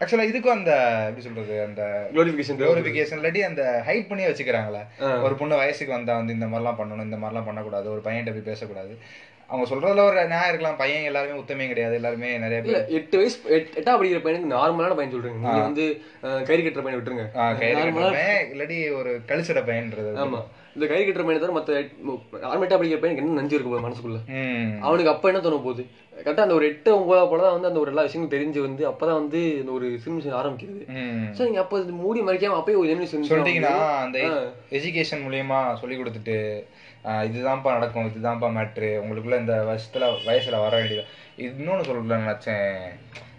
ஆக்சுவலாக 0.00 0.30
இதுக்கும் 0.30 0.56
அந்த 0.56 0.72
எப்படி 1.06 1.24
சொல்றது 1.24 1.54
அந்த 1.64 1.82
குளோரிபிகேஷன் 2.12 2.58
குளோரிபிகேஷன் 2.60 3.18
இல்லாட்டி 3.20 3.40
அந்த 3.48 3.62
ஹைட் 3.88 4.08
பண்ணி 4.10 4.24
வச்சுக்கிறாங்களே. 4.26 4.82
ஒரு 5.26 5.34
பொண்ணு 5.34 5.62
வயசுக்கு 5.62 5.96
வந்தா 5.96 6.16
வந்து 6.20 6.36
இந்த 6.38 6.46
மாதிரிலாம் 6.46 6.78
பண்ணணும் 6.80 7.08
இந்த 7.08 7.18
மாதிரிலாம் 7.22 7.48
பண்ணக்கூடாது. 7.48 7.88
ஒரு 7.94 8.02
பையன்கிட்ட 8.06 8.34
போய் 8.36 8.50
பேசக்கூடாது. 8.50 8.94
அவங்க 9.50 9.74
சொல்றதுல 9.74 10.04
ஒரு 10.06 10.26
நியாயம் 10.26 10.48
இருக்கலாம். 10.48 10.76
பையன் 10.76 11.02
எல்லாருமே 11.02 11.40
உத்தமையும் 11.40 11.66
கிடையாது. 11.66 11.94
எல்லாருமே 11.94 12.38
நிறைய 12.38 12.62
பேர். 12.62 12.86
எட்டு 12.88 13.16
வயசு 13.16 13.38
எட்- 13.48 13.78
எட்டா 13.78 13.90
படிக்கிற 13.90 14.20
பையனுக்கு 14.20 14.52
நார்மலான 14.54 14.96
பையன் 14.96 15.14
சொல்றீங்க. 15.14 15.38
நீங்க 15.42 15.58
வந்து 15.60 16.00
கயிறு 16.44 16.70
கட்டுற 16.70 16.82
பையனை 16.82 16.98
விட்டுருங்க. 16.98 17.32
கயிறு 17.58 17.82
இல்லாட்டி 18.54 18.96
ஒரு 18.98 19.20
கழிச்சிட 19.28 19.60
பையன்றது. 19.64 20.10
ஆமா. 20.18 20.42
இந்த 20.74 20.86
கயிறு 20.86 21.12
கட்டுற 21.12 21.24
பையனை 21.24 21.38
தவிர 21.38 21.58
மத்த 21.58 21.70
நார்மலா 22.42 22.78
படிக்கிற 22.80 22.98
பையனுக்கு 22.98 23.16
என்ன 23.16 23.40
நஞ்சு 23.40 23.54
இருக்கு 23.54 23.72
போகுது 23.72 23.88
மனசுக்குள்ள? 23.88 24.18
அவனுக்கு 24.80 25.10
அப்ப 25.10 25.28
என்ன 25.28 25.40
தோண 25.40 25.56
போகுது? 25.56 25.86
கரெக்டா 26.24 26.40
அந்த 26.40 26.54
ஒரு 26.54 26.66
எட்டு 26.66 26.96
ஒன்பதா 26.96 27.28
போல 27.28 27.42
தான் 27.42 27.52
வந்து 27.52 27.68
அந்த 27.68 27.80
ஒரு 27.80 27.90
எல்லா 27.90 28.02
விஷயங்களும் 28.02 28.40
தெரிஞ்சு 28.40 28.60
வந்து 28.60 28.90
அப்பதான் 28.90 29.12
வந்து 29.12 29.56
இந்த 29.58 29.70
ஒரு 29.70 29.98
சினிமேஷன் 30.04 30.34
ஆரம்பிக்கிறது. 30.34 30.82
சோ 31.36 31.38
நீங்க 31.38 31.60
அப்ப 31.60 31.78
மூடி 31.78 32.20
மறைக்காம 32.20 32.52
அப்பயே 32.52 32.76
ஒரு 32.76 33.08
சொல்லிட்டீங்கன்னா 33.28 33.96
அந்த 33.98 34.18
எஜுகேஷன் 34.70 35.22
மூலியமா 35.28 35.74
சொல்லி 35.74 35.96
கொடுத்துட்டு 35.96 36.64
இதுதான்ப்பா 37.28 37.70
நடக்கும் 37.72 38.08
இதுதான்ப்பா 38.08 38.48
மேட்ரு 38.56 38.90
உங்களுக்குள்ள 39.02 39.38
இந்த 39.38 39.54
வருஷத்துல 39.64 40.06
வயசுல 40.26 40.60
வர 40.60 40.76
வேண்டியது. 40.76 41.04
இன்னொன்னு 41.38 41.88
சொல்லல 41.88 42.18
நினைச்சேன். 42.18 42.72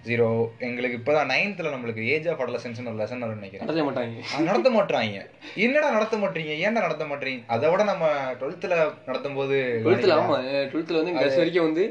ஜீரோ 0.06 0.28
எங்களுக்கு 0.60 0.98
இப்பதான் 0.98 1.30
நைன்த்ல 1.32 1.72
நம்மளுக்கு 1.74 2.06
ஏஜ் 2.06 2.28
ஆஃப் 2.28 2.42
அடலசன்ஸ்னு 2.42 2.88
ஒரு 2.88 3.00
லெசன் 3.02 3.24
வரும்னு 3.24 3.40
நினைக்கிறேன். 3.42 3.66
நடத்த 3.66 3.84
மாட்டாங்க. 3.88 4.22
நடத்த 4.46 4.70
மாட்றாங்க. 4.70 5.18
என்னடா 5.56 5.90
நடத்த 5.90 6.18
மாட்டீங்க 6.18 6.54
ஏன்டா 6.66 6.84
நடத்த 6.86 7.06
மாட்டீங்க 7.06 7.42
அதை 7.48 7.70
விட 7.70 7.84
நம்ம 7.84 8.06
டுவெல்த்ல 8.40 8.78
நடத்தும் 9.06 9.34
போது 9.34 9.58
டுவெல்த்ல 9.86 10.16
ஆமா. 10.20 10.38
டுவெல்த்ல 10.72 11.00
வந்து 11.02 11.16
கடைசி 11.18 11.42
வரைக்கும் 11.42 11.68
வந்து 11.68 11.84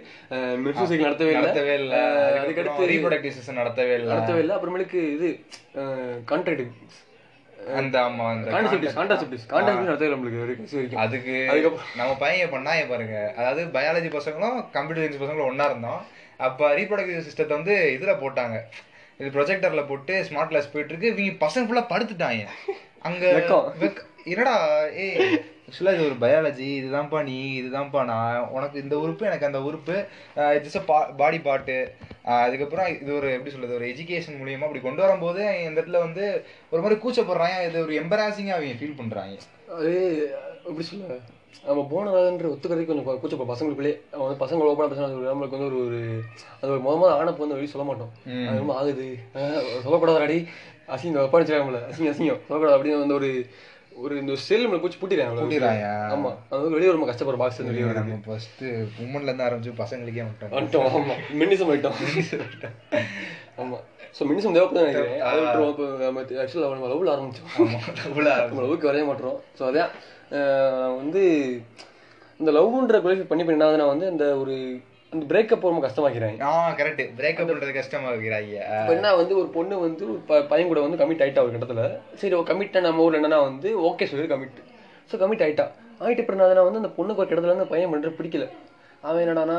மெட்ரோ 0.65 0.87
சைக்கிள் 0.87 1.07
நடத்தவே 1.07 1.35
நடத்தவே 1.39 1.75
இல்ல. 1.75 1.95
அதுக்கடுத்து 2.39 2.91
ரீப்ரொடக்டிவ் 2.93 3.59
நடத்தவே 3.61 3.95
இல்ல. 3.95 4.11
நடத்தவே 4.15 4.39
இல்லை. 4.39 4.57
அப்புறமேலுக்கு 4.57 5.03
இது 5.17 5.31
கான்ட்ராக்ட் 6.33 6.65
அந்த 7.77 8.03
ஆமா 8.03 8.31
அந்த 8.31 8.51
அதுக்கு 10.97 11.35
நம்ம 11.97 12.17
பையன் 12.17 12.53
பண்ணாங்க 12.53 12.89
பாருங்க. 12.89 13.33
அதாவது 13.37 13.65
பயாலஜி 13.65 14.11
பசங்களும் 14.17 14.57
கம்ப்யூட்டர் 14.77 15.05
சயின்ஸ் 15.05 15.23
பசங்களும் 15.23 15.51
ஒண்ணா 15.51 15.65
இருந்தோம். 15.65 16.01
அப்ப 16.37 16.75
ரீப்ரொடக்டிவ் 16.75 17.27
சிஸ்டத்தை 17.29 17.49
வந்து 17.49 17.99
இதுல 17.99 18.15
போட்டாங்க. 18.25 18.59
இது 19.19 19.29
ப்ரொஜெக்டர்ல 19.39 19.87
போட்டு 19.87 20.25
ஸ்மார்ட் 20.31 20.49
கிளாஸ் 20.49 20.73
போயிட்டு 20.73 20.95
இருக்கு. 20.95 21.25
இவங்க 21.25 21.47
பசங்க 21.47 21.67
ஃபுல்லா 21.69 21.85
படுத்துட்டாங்க. 21.95 22.47
அங்க 22.99 23.25
என்னடா 24.25 24.85
ஏய் 24.91 25.43
ஆக்சுவலா 25.69 25.93
இது 25.95 26.05
ஒரு 26.09 26.17
பயாலஜி 26.21 26.67
இதுதான்ப்பா 26.81 27.19
நீ 27.23 27.35
இதுதான்ப்பா 27.61 28.01
நான். 28.11 28.49
உனக்கு 28.57 28.77
இந்த 28.83 28.95
உறுப்பு 28.99 29.25
எனக்கு 29.27 29.49
அந்த 29.49 29.61
உறுப்பு. 29.69 29.97
இட்ஸ் 30.59 30.79
பாடி 31.17 31.39
பார்ட்டு 31.49 31.77
அதுக்கப்புறம் 32.37 32.89
இது 33.03 33.11
ஒரு 33.17 33.29
எப்படி 33.33 33.53
சொல்றது 33.55 33.77
ஒரு 33.79 33.87
எஜுகேஷன் 33.87 34.39
மூலியமா 34.41 34.67
அப்படி 34.69 34.83
கொண்டு 34.87 35.03
வரும்போது 35.05 35.43
இந்த 35.67 35.81
இடத்துல 35.81 36.01
வந்து 36.07 36.25
ஒரு 36.71 36.83
மாதிரி 36.83 37.01
கூச்சப்படுறாங்க. 37.03 37.59
இது 37.69 37.83
ஒரு 37.87 37.95
எம்பராசிங்கா 38.03 38.55
அவங்க 38.57 38.79
ஃபீல் 38.81 39.01
பண்றாங்க. 39.01 39.37
அது 39.79 39.93
எப்படி 40.69 40.87
சொல்ல 40.91 41.19
நம்ம 41.69 41.83
போனதான்ற 41.93 42.49
ஒத்துக்கிறதுக்கு 42.55 42.91
கொஞ்சம் 42.91 43.21
கூச்ச 43.23 43.37
பசங்களுக்குள்ளே 43.53 43.93
அவன் 44.15 44.27
வந்து 44.27 44.43
பசங்க 44.43 44.67
ஓப்பனாக 44.71 44.91
பேசினா 44.91 45.09
நம்மளுக்கு 45.31 45.57
வந்து 45.57 45.71
ஒரு 45.71 45.79
ஒரு 45.87 46.01
அது 46.61 46.73
ஒரு 46.75 46.83
முத 46.85 46.95
முத 47.01 47.11
ஆனப்போ 47.21 47.43
வந்து 47.45 47.57
வெளியே 47.57 47.73
சொல்ல 47.75 47.87
மாட்டோம். 47.89 48.13
அது 48.49 48.61
ரொம்ப 48.63 48.75
ஆகுது. 48.81 49.07
ஆஹ் 49.35 49.65
சொல்லக்கூடாதாடி 49.87 50.39
அசிங்கம் 50.95 51.25
அப்பா 51.27 51.41
வச்சுருக்காங்கள 51.41 51.81
அசிங்கம் 51.91 52.15
அசிங்கம். 52.15 52.43
சொல்லக்கூடாது 52.47 52.77
அப்படின்னு 52.79 53.03
வந்து 53.05 53.19
ஒரு 53.21 53.31
ஒரு 54.03 54.15
இந்த 54.21 54.33
செல் 54.47 54.65
நம்மளை 54.65 54.81
பூச்சி 54.83 54.99
பூட்டிடுறாங்க 55.01 55.43
பூட்டிடுறாங்க. 55.43 55.87
ஆமா. 56.15 56.31
அது 56.51 56.59
வந்து 56.59 56.75
வெளியே 56.75 56.91
ரொம்ப 56.91 57.07
கஷ்டப்படுற 57.11 57.39
பாக்ஸ் 57.43 57.61
வெளியே 57.69 57.85
வரும் 57.85 58.09
நம்ம 58.09 58.19
ஃபர்ஸ்ட் 58.27 58.63
உமன்ல 59.05 59.29
இருந்து 59.29 59.47
ஆரம்பிச்சு 59.47 59.73
பசங்களுக்கே 59.83 60.25
வந்துட்டோம். 60.27 60.53
வந்துட்டோம். 60.59 60.89
ஆமா. 60.99 61.15
மினிசம் 61.43 61.71
ஆயிட்டோம் 61.73 61.99
ஆமா. 63.63 63.79
ஸோ 64.19 64.25
மினிசம் 64.31 64.55
தேவைப்படுது 64.57 64.85
நினைக்கிறேன். 64.85 65.21
அது 65.31 65.41
விட்டுருவோம் 65.41 65.73
இப்போ 65.75 65.87
நம்ம 66.05 66.23
ஆக்சுவலாக 66.45 66.77
நம்ம 66.77 66.91
லவ்ல 66.93 67.15
ஆரம்பிச்சோம் 67.15 67.51
நம்ம 68.49 68.63
லவ்வுக்கு 68.65 68.91
வரைய 68.91 69.07
மாட்டோம். 69.11 69.39
ஸோ 69.59 69.65
அதான் 69.71 69.91
வந்து 71.01 71.23
இந்த 72.41 72.51
லவ்ன்ற 72.59 72.99
குவாலிஃபை 73.05 73.29
பண்ணி 73.33 73.45
பண்ணி 73.45 73.83
வந்து 73.83 74.09
இந்த 74.11 74.27
ஒரு 74.37 74.57
அந்த 75.13 75.25
பிரேக்கப் 75.27 75.61
ரொம்ப 75.63 75.89
கஷ்டமாக்கிறாங்க 75.89 76.41
ஆ 76.43 76.71
கரெக்ட் 76.71 77.11
பிரேக்கப் 77.17 77.49
பண்றது 77.51 77.73
கஷ்டமா 77.73 78.11
இருக்கிறாங்க 78.11 78.53
இப்போ 78.81 78.93
என்ன 78.93 79.15
வந்து 79.15 79.39
ஒரு 79.39 79.49
பொண்ணு 79.49 79.79
வந்து 79.79 80.11
ஒரு 80.11 80.19
ப- 80.27 80.43
பையன் 80.43 80.69
கூட 80.69 80.81
வந்து 80.81 80.97
கமிட் 80.97 81.25
ஆயிட்டா 81.25 81.43
ஒரு 81.43 81.53
கட்டத்துல. 81.53 81.85
சரி 82.15 82.35
கமிட் 82.35 82.81
நம்ம 82.81 83.03
ஊர்ல 83.03 83.21
என்னன்னா 83.21 83.43
வந்து 83.43 83.81
ஓகே 83.81 84.05
சொல்லி 84.05 84.35
கமிட் 84.35 84.59
ஸோ 85.11 85.17
கமிட் 85.17 85.45
ஆயிட்டா. 85.45 85.67
ஆயிட்டு 86.01 86.21
அப்புறம் 86.21 86.65
வந்து 86.65 86.79
அந்த 86.79 86.89
பொண்ணுக்கு 86.89 87.17
ஒரு 87.17 87.35
இடத்துல 87.35 87.47
வந்து 87.47 87.67
பையன் 87.67 87.91
பண்ற 87.91 88.09
பிடிக்கல. 88.11 88.47
அவன் 89.01 89.25
என்னடானா 89.25 89.57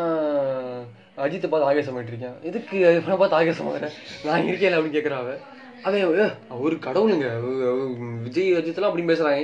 அஜித்தை 1.18 1.48
பார்த்து 1.48 1.64
ஆவேசம் 1.64 1.98
இருக்கான் 2.00 2.42
எதுக்கு 2.42 2.78
அவனை 2.88 3.28
பார்த்து 3.28 3.40
ஆவேசமாகறேன் 3.40 3.96
நான் 4.26 4.48
இருக்கேன் 4.48 4.74
அப்படின்னு 4.74 4.98
கேட்குறான் 4.98 5.24
அவன். 5.24 5.40
அவன் 5.84 6.20
"ஏ, 6.20 6.26
அவர் 6.50 6.74
கடவுளுங்க. 6.78 7.28
விஜய் 8.22 8.54
அஜித்லாம் 8.54 8.90
அப்படின்னு 8.90 9.12
பேசுறாங்க. 9.12 9.44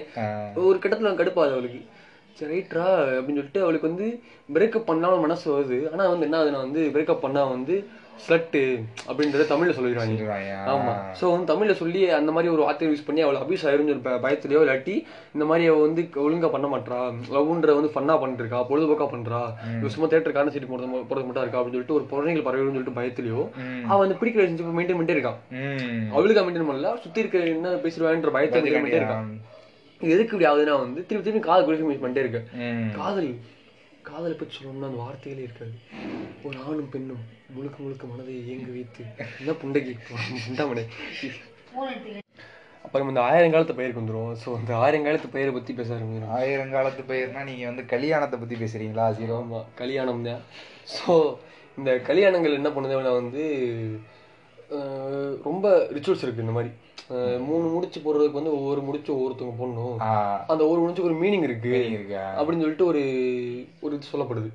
ஒரு 0.56 0.80
கட்டத்துல 0.82 1.12
கடுப்பாது 1.14 1.52
அவளுக்கு. 1.52 1.82
சரி 2.36 2.54
ரைட்ரா 2.54 2.86
அப்படின்னு 3.12 3.36
சொல்லிட்டு 3.36 3.62
அவளுக்கு 3.62 3.88
வந்து 3.88 4.08
பிரேக்கப் 4.50 4.86
பண்ணாலும் 4.86 5.20
மனசு 5.20 5.46
வருது. 5.54 5.92
ஆனா 5.92 6.08
வந்து 6.08 6.26
என்ன 6.26 6.38
ஆகுதுன்னா 6.38 6.64
வந்து 6.64 6.92
பிரேக்கப் 6.94 7.20
பண்ணா 7.20 7.44
வந்து 7.48 7.76
ஸ்லட்டு 8.20 8.62
அப்படின்றத 9.08 9.46
தமிழ்ல 9.46 9.74
சொல்லிடுவாங்க 9.74 10.14
ஆமா. 10.74 10.92
சோ 11.20 11.32
வந்து 11.32 11.50
தமிழ்ல 11.52 11.74
சொல்லி 11.74 12.10
அந்த 12.10 12.32
மாதிரி 12.32 12.54
ஒரு 12.54 12.62
வார்த்தை 12.62 12.88
யூஸ் 12.88 13.06
பண்ணி 13.06 13.22
அவளை 13.22 13.42
அபியூஸ் 13.42 13.66
ப- 14.02 14.20
பயத்துலயோ 14.20 14.62
இல்லாட்டி 14.62 14.96
இந்த 15.34 15.46
மாதிரி 15.46 15.68
அவ 15.68 15.82
வந்து 15.82 16.02
ஒழுங்கா 16.18 16.50
பண்ண 16.50 16.68
மாட்றா. 16.68 17.00
லவ்ன்ற 17.30 17.74
வந்து 17.74 17.92
ஃபன்னா 17.92 18.20
பண்ணிட்டு 18.20 18.44
இருக்கா 18.44 18.70
பொழுதுபோக்கா 18.70 19.08
பண்றா. 19.10 19.42
இவ 19.78 19.90
சும்மா 19.90 20.08
தேட்டர் 20.08 20.32
காரணம் 20.32 20.52
சீட்டு 20.52 20.68
போறது 20.68 20.88
போறது 21.04 21.26
மட்டும் 21.26 21.44
இருக்கா 21.44 21.60
அப்படின்னு 21.60 21.78
சொல்லிட்டு 21.78 21.94
ஒரு 21.94 22.04
புறணிகள் 22.04 22.44
பரவிடும் 22.44 22.78
சொல்லிட்டு 22.78 23.00
பயத்துலயோ 23.00 23.42
அவ 23.86 23.98
வந்து 23.98 24.16
பிடிக்கிற 24.16 24.46
மெயின்டைன் 24.74 24.98
பண்ணிட்டே 24.98 25.18
இருக்கான் 25.18 25.40
அவளுக்கு 26.12 26.44
மெயின்டைன் 26.44 26.70
பண்ணல 26.70 26.96
சுத்தி 27.00 27.20
இருக்க 27.20 27.40
என்ன 27.52 27.76
பேசிடுவான்ற 27.84 28.32
பயத்தை 28.32 28.62
மெயின்டைன் 28.78 29.02
இருக்கான். 29.02 29.28
எதுக்கு 30.02 30.34
இப்படி 30.34 30.48
ஆகுதுன்னா 30.50 30.74
வந்து 30.86 31.02
திருப்பி 31.08 31.26
திருப்பி 31.26 31.42
காதல் 31.48 31.66
குளிக்க 31.68 32.00
பண்ணிட்டே 32.04 32.24
இருக்கு. 32.24 32.42
காதல் 33.00 33.30
காதலை 34.10 34.34
பற்றி 34.40 34.54
சொல்லணும்னா 34.56 34.90
அந்த 34.90 35.00
வார்த்தைகளே 35.04 35.46
இருக்காது. 35.48 35.76
ஒரு 36.48 36.58
ஆணும் 36.68 36.92
பெண்ணும் 36.94 37.24
முழுக்க 37.56 37.78
முழுக்க 37.84 38.04
மனதை 38.12 38.34
இயங்க 38.44 38.70
வைத்து 38.76 39.04
என்ன 39.40 39.56
புண்டைக்கு 39.62 39.94
புண்டாமடை. 40.46 40.84
அப்புறம் 42.86 43.10
இந்த 43.12 43.22
ஆயிரங்காலத்து 43.30 43.78
பயிருக்கு 43.78 44.02
வந்துரும். 44.02 44.34
ஸோ 44.42 44.50
இந்த 44.62 44.74
ஆயிரங்காலத்து 44.82 45.34
பயிரை 45.36 45.52
பற்றி 45.54 45.74
பேச 45.80 45.90
ஆரம்பிக்கிறோம். 45.96 46.34
ஆயிரங்காலத்து 46.40 47.04
பயிர்னா 47.12 47.44
நீங்க 47.50 47.66
வந்து 47.72 47.86
கல்யாணத்தை 47.94 48.38
பத்தி 48.42 48.56
பேசுறீங்களா 48.64 49.08
ஜீரோ? 49.20 49.38
ஆமாம் 49.44 49.70
கல்யாணம் 49.82 50.26
தான். 50.30 50.44
ஸோ 50.96 51.14
இந்த 51.80 51.92
கல்யாணங்கள் 52.10 52.58
என்ன 52.60 52.70
பண்ணுதுன்னா 52.76 53.14
வந்து 53.22 53.44
ரொம்ப 55.48 55.68
ரிச்சுவல்ஸ் 55.96 56.24
இருக்குது 56.26 56.46
இந்த 56.48 56.58
மாதிரி. 56.58 56.72
மூணு 57.48 57.66
முடிச்சு 57.74 58.00
போடுறதுக்கு 58.06 58.40
வந்து 58.40 58.54
ஒவ்வொரு 58.58 58.82
முடிச்சு 58.82 59.12
ஒவ்வொருத்தவங்க 59.16 59.56
போடணும். 59.60 59.98
அந்த 60.52 60.64
ஒரு 60.72 60.80
முடிச்சுக்கு 60.82 61.10
ஒரு 61.12 61.18
மீனிங் 61.24 61.46
இருக்கு. 61.48 61.74
அப்படின்னு 62.38 62.64
சொல்லிட்டு 62.66 62.88
ஒரு 62.92 63.02
ஒரு 63.86 63.94
இது 63.98 64.12
சொல்லப்படுது. 64.14 64.50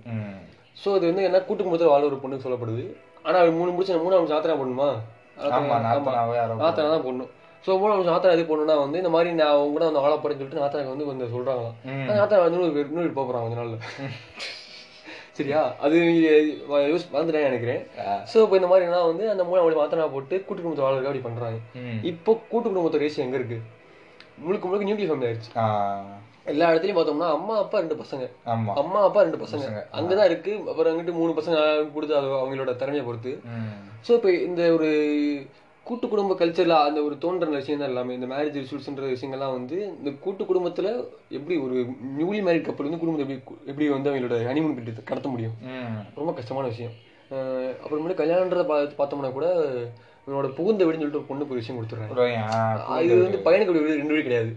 ஸோ 0.83 0.89
இது 0.97 1.11
வந்து 1.11 1.27
என்ன 1.29 1.41
கூட்டு 1.41 1.63
குடும்பத்தில் 1.63 1.93
வாழ 1.93 2.05
ஒரு 2.11 2.21
பொண்ணுக்கு 2.23 2.47
சொல்லப்படுது. 2.47 2.85
ஆனால் 3.25 3.43
அது 3.43 3.59
மூணு 3.59 3.71
முடிச்சு 3.75 4.05
மூணு 4.07 4.17
அவங்க 4.19 4.33
சாத்திரா 4.35 4.57
போடணுமா? 4.61 4.91
நாத்தனா 6.63 6.91
தான் 6.95 7.07
போடணும். 7.09 7.31
ஸோ 7.65 7.71
மூணு 7.81 7.93
அவங்க 7.95 8.09
சாத்திரா 8.11 8.37
இது 8.37 8.45
போடணும்னா 8.51 8.77
வந்து 8.85 9.01
இந்த 9.03 9.13
மாதிரி 9.17 9.31
நான் 9.41 9.53
அவங்க 9.55 9.73
கூட 9.75 9.85
வந்து 9.89 10.23
போறேன்னு 10.23 10.41
சொல்லிட்டு 10.41 10.65
நாத்தனாக்கு 10.65 10.95
வந்து 10.95 11.11
கொஞ்சம் 11.11 11.35
சொல்றாங்களாம். 11.35 11.77
நாத்தனா 12.21 12.47
வந்து 12.47 12.59
இன்னொரு 12.61 12.89
இன்னொரு 12.93 13.13
போறாங்க 13.19 13.45
கொஞ்ச 13.47 13.61
நாள்ல. 13.61 13.79
சரியா? 15.41 15.63
அது 15.81 15.97
யூஸ் 16.93 17.11
மறந்துட்டேன் 17.13 17.49
நினைக்கிறேன். 17.49 17.83
ஸோ 18.33 18.39
இப்போ 18.45 18.57
இந்த 18.57 18.71
மாதிரி 18.71 18.87
என்ன 18.89 19.03
வந்து 19.07 19.27
அந்த 19.31 19.45
மூணு 19.45 19.61
அவங்களை 19.61 19.79
மாத்தனா 19.79 20.09
போட்டு 20.15 20.35
கூட்டு 20.45 20.63
குடும்பத்தை 20.63 20.85
வாழறதுக்கு 20.87 21.11
அப்படி 21.11 21.27
பண்றாங்க. 21.27 21.59
ம். 21.83 22.01
இப்போ 22.11 22.33
கூட்டு 22.51 22.67
குடும்பத்தோட 22.69 23.03
ரேஷியோ 23.05 23.27
எங்க 23.27 23.39
இருக்கு? 23.41 23.59
முழுக்க 24.39 24.67
முழுக்க 24.67 24.89
நியூக்ளியர் 24.89 25.13
ஃபேமிலி 25.13 25.29
ஆயிடுச்சு 25.29 25.53
எல்லா 26.47 26.69
இடத்துலயும் 26.71 26.99
பார்த்தோம்னா 26.99 27.31
அம்மா 27.31 27.55
அப்பா 27.59 27.79
ரெண்டு 27.79 27.97
பசங்க. 27.97 28.25
அம்மா 28.83 29.01
அப்பா 29.09 29.21
ரெண்டு 29.23 29.41
பசங்க. 29.43 29.67
அங்கதான் 29.99 30.29
இருக்கு. 30.31 30.53
அப்புறம் 30.69 30.91
அங்கிட்டு 30.93 31.13
மூணு 31.13 31.33
பசங்க 31.39 31.59
கொடுத்து 31.95 32.15
அவங்களோட 32.39 32.73
திறமையை 32.77 33.05
பொறுத்து. 33.05 33.33
ஸோ 34.07 34.13
இப்போ 34.19 34.31
இந்த 34.49 34.63
ஒரு 34.73 34.89
கூட்டு 35.83 36.09
குடும்ப 36.09 36.35
கல்ச்சர்ல 36.35 36.69
அந்த 36.69 37.03
ஒரு 37.03 37.19
தோன்ற 37.19 37.47
விஷயம் 37.47 37.81
தான் 37.81 37.89
எல்லாமே. 37.89 38.15
இந்த 38.15 38.27
மேரேஜ் 38.27 38.65
ரிச்சுவல்ஸ்ன்ற 38.65 39.17
விஷயங்கள்லாம் 39.17 39.53
வந்து 39.53 39.95
இந்த 39.99 40.11
கூட்டு 40.21 40.45
குடும்பத்துல 40.45 41.05
எப்படி 41.29 41.59
ஒரு 41.59 41.75
நியூலி 42.21 42.43
மேரிட் 42.43 42.61
கப்பல் 42.61 42.89
வந்து 42.89 42.99
குடும்பத்தை 42.99 43.37
எப்படி 43.37 43.59
எப்படி 43.67 43.89
வந்து 43.89 44.11
அவங்களோட 44.11 44.39
ஹனிமூன் 44.39 44.77
பீரியட் 44.77 45.05
கடத்த 45.05 45.29
முடியும். 45.29 45.53
ரொம்ப 46.15 46.33
கஷ்டமான 46.33 46.67
விஷயம். 46.67 46.91
அப்புறமேட்டு 47.31 48.13
கல்யாணன்றதை 48.13 48.65
பா- 48.65 48.91
பார்த்தோம்னா 48.99 49.33
கூட 49.33 49.65
உன்னோட 50.31 50.49
புகுந்த 50.49 50.85
வீடுன்னு 50.85 50.93
சொல்லிட்டு 50.93 51.25
ஒரு 51.27 51.27
பொண்ணுக்கு 51.29 51.45
ஒரு 51.45 51.55
விஷயம் 51.55 51.83
கொடுத்துட்றாங்க. 51.83 52.13
இது 53.03 53.23
வந்து 53.23 53.39
பையனுக்கு 53.39 53.79
வீடு 53.79 53.95
ரெண்டு 53.95 54.09
வீடு 54.09 54.23
கிடையாது. 54.23 54.57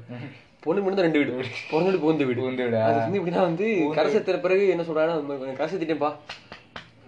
பொண்ணு 0.59 0.81
மட்டும் 0.81 1.01
தான் 1.01 1.11
ரெண்டு 1.11 1.19
வீடு. 1.19 1.47
பிறந்த 1.69 1.89
வீடு 1.89 2.01
புகுந்த 2.01 2.23
வீடு. 2.23 2.39
புகுந்த 2.39 2.63
வீடு, 2.63 2.81
அது 2.81 2.95
வந்து 2.95 3.19
இப்படின்னா 3.19 3.41
வந்து 3.41 3.89
கரை 3.95 4.15
சேர்த்துற 4.15 4.39
பிறகு 4.39 4.67
என்ன 4.67 4.83
சொல்றாங்கன்னா 4.83 5.55
கரை 5.55 5.75
சேர்த்திட்டேன்ப்பா 5.75 6.13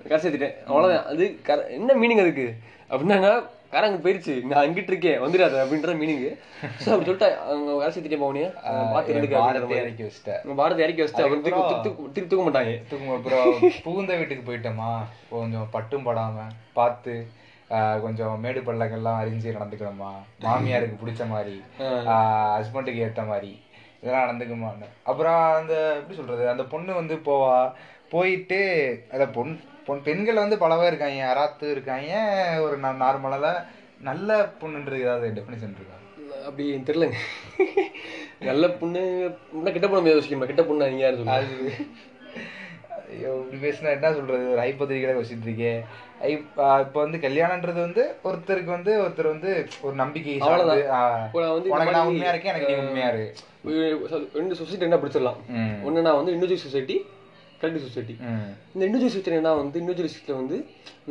கரை 0.07 0.31
சேர்த்திட்டேன் 0.31 0.63
அவ்வளவுதான். 0.63 1.05
அது 1.05 1.35
கர- 1.43 1.69
என்ன 1.69 1.93
மீனிங் 1.93 2.21
அதுக்கு? 2.21 2.53
அப்படின்னா 2.89 3.43
கரை 3.73 3.85
அங்க 3.89 3.99
போயிருச்சு. 4.03 4.33
நான் 4.49 4.61
அங்கிட்டு 4.63 4.91
இருக்கேன். 4.93 5.17
வந்துடாத 5.23 5.55
அப்படின்ற 5.63 5.93
மீனிங் 6.01 6.23
ஸோ 6.81 6.87
அப்படி 6.93 7.07
சொல்லிட்டு 7.07 7.29
அவங்க 7.51 7.71
கரை 7.79 7.91
சேர்த்திட்டேன் 7.93 8.23
போனே 8.25 8.43
பார்த்து 8.93 9.15
எடுக்க. 9.19 9.79
இறக்கி 9.79 10.05
வச்சுட்டேன். 10.07 10.41
பாரதி 10.61 10.85
இறக்கி 10.85 11.03
வச்சுட்டு 11.03 11.25
அப்புறம் 11.25 11.45
திருப்பி 11.47 12.27
தூக்க 12.27 12.43
மாட்டாங்க. 12.47 12.75
தூக்கும் 12.91 13.15
அப்புறம் 13.17 13.49
புகுந்த 13.87 14.19
வீட்டுக்கு 14.21 14.47
போயிட்டோமா 14.49 14.91
கொஞ்சம் 15.33 15.67
பட்டும் 15.75 16.07
படாம 16.07 16.45
பார்த்து 16.79 17.15
கொஞ்சம் 18.05 18.33
மேடு 18.45 18.59
பள்ளங்கள்லாம் 18.65 19.19
அறிஞ்சு 19.21 19.55
நடந்துக்கணுமா 19.57 20.11
மாமியாருக்கு 20.45 21.01
பிடிச்ச 21.03 21.23
மாதிரி 21.33 21.55
ஹஸ்பண்டுக்கு 22.57 23.03
ஏத்த 23.05 23.23
மாதிரி 23.31 23.51
இதெல்லாம் 24.01 24.25
நடந்துக்குமான்னு. 24.25 24.87
அப்புறம் 25.09 25.39
அந்த 25.59 25.73
எப்படி 25.99 26.17
சொல்றது 26.17 26.43
அந்த 26.53 26.63
பொண்ணு 26.73 26.91
வந்து 27.01 27.15
போவா. 27.29 27.55
போயிட்டு 28.11 28.59
அந்த 29.13 29.25
பொன் 29.35 29.53
பொன் 29.85 30.03
பெண்கள் 30.03 30.35
வந்து 30.35 30.55
பலவா 30.55 30.85
இருக்காங்க. 30.85 31.35
அராத்து 31.35 31.71
இருக்காங்க? 31.71 32.13
ஒரு 32.61 32.79
நார்மலாக 32.79 33.65
நல்ல 34.01 34.49
பொண்ணுன்றது 34.61 34.99
ஏதாவது 34.99 35.41
டெஃபினேஷன் 35.41 35.73
இருக்கா? 35.75 36.43
அப்படி 36.45 36.73
தெரியலங்க. 36.75 37.13
நல்ல 38.39 38.69
பொண்ணு 38.69 39.31
கிட்ட 39.63 39.87
பொண்ணு 39.87 40.15
யோசிக்கணும் 40.15 40.45
கிட்ட 40.45 40.63
பொண்ணு 40.63 40.87
நீங்க 40.87 41.01
யாரும் 41.01 41.25
சொல்லுங்க? 41.25 41.41
அது 41.41 41.73
ஐயோ 43.09 43.45
இப்படி 43.51 43.67
பேசினா 43.67 43.89
என்ன 43.89 44.13
சொல்றது? 44.13 44.51
ஒரு 44.51 44.61
ஐப்பத்திரிக்கை 44.61 45.15
வச்சுட்டு 45.15 45.41
இருக்கேன் 45.41 45.83
இப்போ 46.21 46.85
வந்து 46.93 47.17
கல்யாணம்ன்றது 47.17 47.73
வந்து 47.73 48.15
ஒருத்தருக்கு 48.23 48.63
வந்து 48.63 49.01
ஒருத்தர் 49.01 49.27
வந்து 49.27 49.67
ஒரு 49.81 49.95
நம்பிக்கை 49.95 50.33
இந்த 50.33 50.45
உனக்கு 51.51 51.69
நான் 51.69 51.85
மாதிரி, 51.85 51.99
உண்மையா 52.07 52.29
இருக்கேன் 52.29 52.53
எனக்கு 52.53 52.73
நீ 52.73 52.79
உண்மையா 52.79 53.07
இரு. 53.07 53.33
ஒரு- 53.65 54.11
சொல்- 54.11 54.33
ரெண்டு 54.33 54.55
சொசைட்டி 54.55 54.83
என்ன 54.83 54.95
பிடிச்சிடலாம்? 54.95 55.37
ஒன்று 55.83 56.01
நான் 56.01 56.23
வந்து 56.23 56.31
இண்டிவிஜுவல் 56.31 56.55
சொசைட்டி 56.55 57.05
கலெக்டிவ் 57.65 57.87
சொசைட்டி 57.87 58.15
இந்த 58.73 58.83
இண்டிவிஜுவல் 58.87 59.15
வந்து 59.59 59.79
இண்டிவிஜுவல் 59.81 60.39
வந்து 60.41 60.57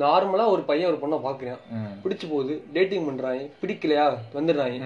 நார்மலாக 0.02 0.52
ஒரு 0.52 0.62
பையன் 0.64 0.90
ஒரு 0.90 0.98
பொண்ணை 1.00 1.18
பார்க்குறான். 1.24 1.60
ம், 1.74 1.92
பிடிச்சு 2.02 2.26
போகுது 2.28 2.54
டேட்டிங் 2.74 3.06
பண்ணுறாங்க 3.08 3.42
பிடிக்கலையா 3.60 4.06
வந்துடுறாங்க 4.34 4.78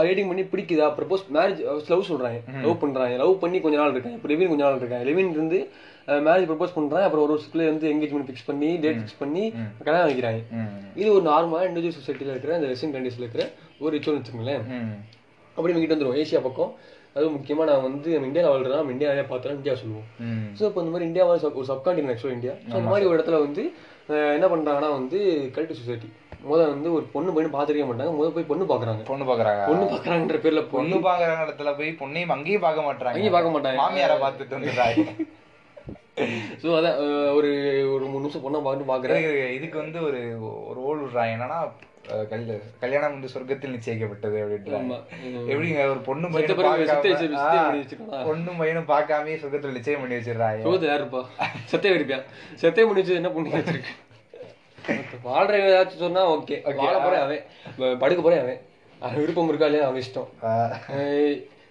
டேட்டிங் 0.00 0.28
பண்ணி 0.28 0.42
பிடிக்குதா 0.50 0.86
ப்ரப்போஸ் 0.96 1.22
மேரேஜ் 1.34 1.60
லவ் 1.88 2.08
சொல்கிறாங்க 2.08 2.38
லவ் 2.62 2.80
பண்ணுறாங்க 2.82 3.14
லவ் 3.20 3.32
பண்ணி 3.40 3.58
கொஞ்ச 3.60 3.76
நாள் 3.78 3.92
இருக்காங்க 3.92 4.18
இப்போ 4.18 4.28
லிவின் 4.30 4.50
கொஞ்ச 4.50 4.62
நாள் 4.64 4.76
இருக்காங்க 4.76 5.06
லிவின் 5.08 5.32
இருந்து 5.32 5.58
மேரேஜ் 6.26 6.48
ப்ரப்போஸ் 6.48 6.74
பண்ணுறாங்க 6.74 7.06
அப்புறம் 7.06 7.24
ஒரு 7.24 7.34
வருஷத்துல 7.34 7.66
வந்து 7.68 7.86
எங்கேஜ்மெண்ட் 7.92 8.28
ஃபிக்ஸ் 8.28 8.46
பண்ணி 8.46 8.70
டேட் 8.78 8.98
ஃபிக்ஸ் 8.98 9.18
பண்ணி 9.18 9.44
கல்யாணம் 9.80 10.10
வைக்கிறாங்க 10.10 10.40
இது 10.96 11.08
ஒரு 11.14 11.24
நார்மலாக 11.26 11.68
இண்டிவிஜுவல் 11.68 11.98
சொசைட்டியில் 11.98 12.32
இருக்கிற 12.32 12.54
இந்த 12.56 12.68
வெஸ்டர்ன் 12.70 12.94
கண்ட்ரீஸில் 12.96 13.24
இருக்கிற 13.24 13.44
ஒரு 13.80 13.92
ரிச்சுவல் 13.96 14.18
வச்சுக்கோங்களேன் 14.18 14.64
அப்படி 15.56 15.70
நம்ம 15.70 15.82
கிட்ட 15.82 15.94
வந்துடும் 15.94 16.18
ஏசியா 16.18 16.40
பக்கம். 16.42 16.72
அதுவும் 17.16 17.36
முக்கியமாக 17.36 17.66
நான் 17.70 17.82
வந்து 17.82 18.08
நம்ம 18.14 18.26
இந்தியாவில் 18.26 18.52
வாழ்றதா 18.52 18.80
நம்ம 18.80 18.92
இந்தியாவிலே 18.92 19.24
பார்த்தோம் 19.28 19.56
இந்தியா 19.56 19.74
சொல்லுவோம். 19.74 20.06
ஸோ 20.58 20.62
இப்போ 20.68 20.80
இந்த 20.80 20.92
மாதிரி 20.94 21.08
இந்தியாவை 21.08 21.32
ஒரு 21.52 21.68
சப்காண்டினன் 21.70 22.12
ஆக்சுவலாக 22.12 22.38
இந்தியா. 22.38 22.54
ஸோ 22.68 22.74
அந்த 22.78 22.90
மாதிரி 22.90 23.08
ஒரு 23.10 23.16
இடத்துல 23.18 23.38
வந்து 23.40 23.62
என்ன 24.36 24.46
பண்ணுறாங்கன்னா 24.46 24.90
வந்து 24.98 25.18
கல்ட்டு 25.56 25.78
சொசைட்டி 25.80 26.08
முதல்ல 26.44 26.66
வந்து 26.74 26.90
ஒரு 26.92 27.04
பொண்ணு 27.14 27.30
பையன் 27.34 27.54
பார்த்துருக்க 27.54 27.86
மாட்டாங்க. 27.88 28.12
முதல்ல 28.18 28.34
போய் 28.34 28.50
பொண்ணு 28.50 28.64
பார்க்குறாங்க. 28.64 29.02
பொண்ணு 29.08 29.24
பாக்குறாங்க 29.30 29.62
பொண்ணு 29.70 29.86
பார்க்குறாங்கன்ற 29.92 30.38
பேர்ல 30.44 30.62
பொண்ணு 30.64 30.92
பொண்ணு 30.92 31.08
பாக்குற 31.08 31.30
இடத்துல 31.44 31.72
போய் 31.76 31.98
பொண்ணையும் 32.02 32.34
அங்கேயும் 32.36 32.64
பார்க்க 32.66 32.88
மாட்டாங்க 32.88 33.14
அங்கேயும் 33.14 33.36
பார்க்க 33.36 33.54
மாட்டாங்க. 33.56 33.80
மாமியாரை 33.82 34.18
பார்த்துட்டு 34.24 34.58
வந்துடுறாங்க. 34.58 35.04
ஸோ 36.62 36.68
அதான் 36.76 36.96
ஒரு 37.38 37.50
ஒரு 37.94 38.04
மூணு 38.04 38.22
நிமிஷம் 38.22 38.44
பொண்ணை 38.44 38.60
பார்த்து 38.62 38.90
பார்க்குறேன். 38.90 39.20
இதுக்கு- 39.24 39.52
இதுக்கு 39.58 39.76
வந்து 39.78 39.98
ஒரு 40.06 40.20
ஒரு 40.68 40.78
ரோல் 40.80 41.02
விடுறாங்க. 41.02 41.34
என்னன்னா 41.36 41.58
கல்ய- 42.28 42.58
கல்யாணம் 42.80 43.12
வந்து 43.12 43.28
சொர்க்கத்தில் 43.28 43.74
நிச்சயிக்கப்பட்டது 43.74 44.36
அப்படின்றாங்க. 44.42 44.94
எப்படிங்க? 45.48 45.80
ஒரு 45.88 46.00
பொண்ணு 46.00 46.26
பையனும் 46.28 46.58
பண்ணி. 46.58 47.80
பொண்ணும் 48.26 48.58
பையனும் 48.58 48.88
பார்க்காம 48.88 49.34
சொர்க்கத்தில் 49.38 49.72
நிச்சயம் 49.72 50.00
பண்ணி 50.00 50.16
வச்சிடுறாங்க 50.16 50.64
சோத்து 50.66 50.88
யாருப்பா 50.88 51.20
சத்தியம் 51.64 51.96
இருப்பியா? 51.98 52.20
சத்தியம் 52.54 52.88
முடிச்சு 52.88 53.14
என்ன 53.14 53.30
பண்ணி 53.30 53.52
வச்சிருக்கு 53.52 53.94
வாழ்ற 55.24 55.54
ஏதாச்சும் 55.62 56.02
சொன்னா 56.02 56.20
ஓகே. 56.30 56.56
வாழ 56.76 56.94
போறேன் 56.98 57.22
அவன். 57.22 57.42
படுக்க 57.98 58.20
போறேன் 58.22 58.40
அவன். 58.40 58.60
அவன் 59.02 59.18
விருப்பம் 59.18 59.48
இருக்கா 59.48 59.66
இல்லையா? 59.66 59.86
அவன் 59.86 60.02
இஷ்டம். 60.02 60.28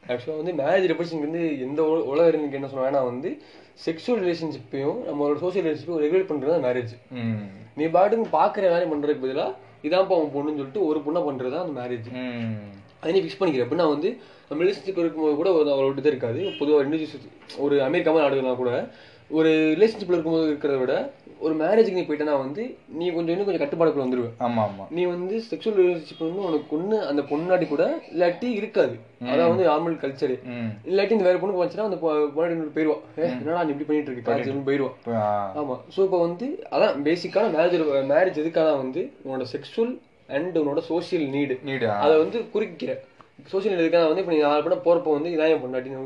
ஆக்சுவலாக 0.08 0.38
வந்து 0.38 0.54
மேரேஜ் 0.54 0.90
ரெப்ரஸிங் 0.92 1.20
வந்து 1.20 1.60
எந்த 1.60 1.82
உல- 1.84 2.06
உலக 2.06 2.30
அறிஞருக்கு 2.30 2.52
என்ன 2.52 2.68
சொல்லுவாங்கன்னா 2.68 3.04
வந்து 3.04 3.30
செக்ஷுவல் 3.86 4.22
ரிலேஷன்ஷிப்பையும் 4.24 5.00
நம்மளோட 5.08 5.36
சோசியல் 5.42 5.66
ரிலேஷன்ஷிப்பையும் 5.66 6.04
ரெகுலேட் 6.06 6.30
பண்ணுறது 6.30 6.54
தான் 6.54 6.66
மேரேஜ் 6.66 6.94
நீ 7.76 7.86
பாட்டுக்கு 7.88 8.38
பார்க்குற 8.38 8.64
வேலையை 8.68 8.90
பண்ணுறதுக்கு 8.92 9.20
பதிலாக 9.20 9.52
இதான்ப்பா 9.84 10.16
உன் 10.22 10.34
பொண்ணுன்னு 10.36 10.60
சொல்லிட்டு 10.62 10.86
ஒரு 10.90 11.00
பொண்ணை 11.06 11.22
பண்ணுறது 11.28 11.54
தான் 11.56 11.66
அந்த 11.66 11.76
மேரேஜ் 11.80 12.08
அதை 13.02 13.12
நீ 13.16 13.20
ஃபிக்ஸ் 13.24 13.40
பண்ணிக்கிற. 13.40 13.66
அப்படின்னா 13.66 13.88
வந்து 13.96 14.10
நம்ம 14.50 14.64
ரிலேஷன்ஷிப் 14.64 15.02
இருக்கும்போது 15.04 15.36
கூட 15.36 15.50
ஒரு 15.58 15.70
அவளோட 15.74 15.98
இது 15.98 16.12
இருக்காது. 16.14 16.42
பொதுவாக 16.60 16.86
இண்டிவிஜுவல் 16.86 17.60
ஒரு 17.66 17.76
அமெரிக்கா 17.88 18.12
மாதிரி 18.12 18.26
நாடுகள்லாம் 18.26 18.62
கூட 18.64 18.72
ஒரு 19.32 19.50
ரிலேஷன்ஷிப்பில் 19.74 20.16
இருக்கும்போது 20.16 20.50
இருக்கிறத 20.50 20.78
விட 20.80 20.94
ஒரு 21.42 21.54
மேரேஜுக்கு 21.56 21.98
நீ 21.98 22.06
போயிட்டேன்னா 22.06 22.36
வந்து 22.40 22.64
நீ 22.98 23.06
கொஞ்சம் 23.10 23.34
இன்னும் 23.34 23.48
கொஞ்சம் 23.48 23.64
கட்டுப்பாடுக்குள்ள 23.64 24.06
வந்துருவ. 24.06 24.30
ஆமா 24.40 24.62
ஆமா. 24.64 24.86
நீ 24.90 25.02
வந்து 25.06 25.36
செக்ஷுவல் 25.48 25.78
ரிலேஷன்ஷிப் 25.80 26.24
வந்து 26.24 26.46
உனக்கு 26.46 26.76
ஒன்று 26.76 26.98
அந்த 27.06 27.22
பொண்ணாடி 27.22 27.66
கூட 27.68 27.84
இல்லாட்டி 28.12 28.48
இருக்காது. 28.52 28.96
அதான் 29.28 29.52
வந்து 29.52 29.68
நார்மல் 29.70 30.00
கல்ச்சரு 30.00 30.36
இல்லாட்டி 30.88 31.16
இந்த 31.16 31.28
வேற 31.28 31.38
பொண்ணுக்கு 31.38 31.62
வந்துச்சுன்னா 31.62 31.90
அந்த 31.90 32.00
பொண்ணாடி 32.00 32.56
ஏ 33.20 33.28
என்னடா 33.28 33.64
நீ 33.64 33.74
இப்படி 33.76 33.88
பண்ணிட்டு 33.88 34.12
இருக்க? 34.12 34.28
காலேஜ் 34.30 34.68
போயிடுவா 34.68 34.92
இப்ப, 34.96 35.14
ஆ, 35.22 35.30
ஆமா. 35.62 35.78
ஸோ 35.96 36.02
இப்போ 36.04 36.20
வந்து 36.20 36.48
அதான் 36.72 37.04
பேசிக்கான 37.04 37.52
மேரேஜ் 37.56 37.78
மேரேஜ் 38.12 38.42
எதுக்காக 38.44 38.74
வந்து 38.76 39.04
உன்னோட 39.26 39.48
செக்ஷுவல் 39.54 39.94
அண்ட் 40.30 40.58
உன்னோட 40.58 40.82
சோஷியல் 40.88 41.28
நீடு 41.30 41.58
நீடு 41.64 41.86
அதை 41.98 42.16
வந்து 42.18 42.40
குறிக்கிற. 42.52 42.94
சோஷியல் 43.46 43.76
மீடியாக்காக 43.76 44.08
வந்து 44.08 44.22
இப்போ 44.22 44.32
நீ 44.32 44.40
நாலு 44.42 44.64
படம் 44.64 44.84
போறப்போ 44.84 45.12
வந்து 45.12 45.30
இதான் 45.30 45.52
என் 45.52 45.64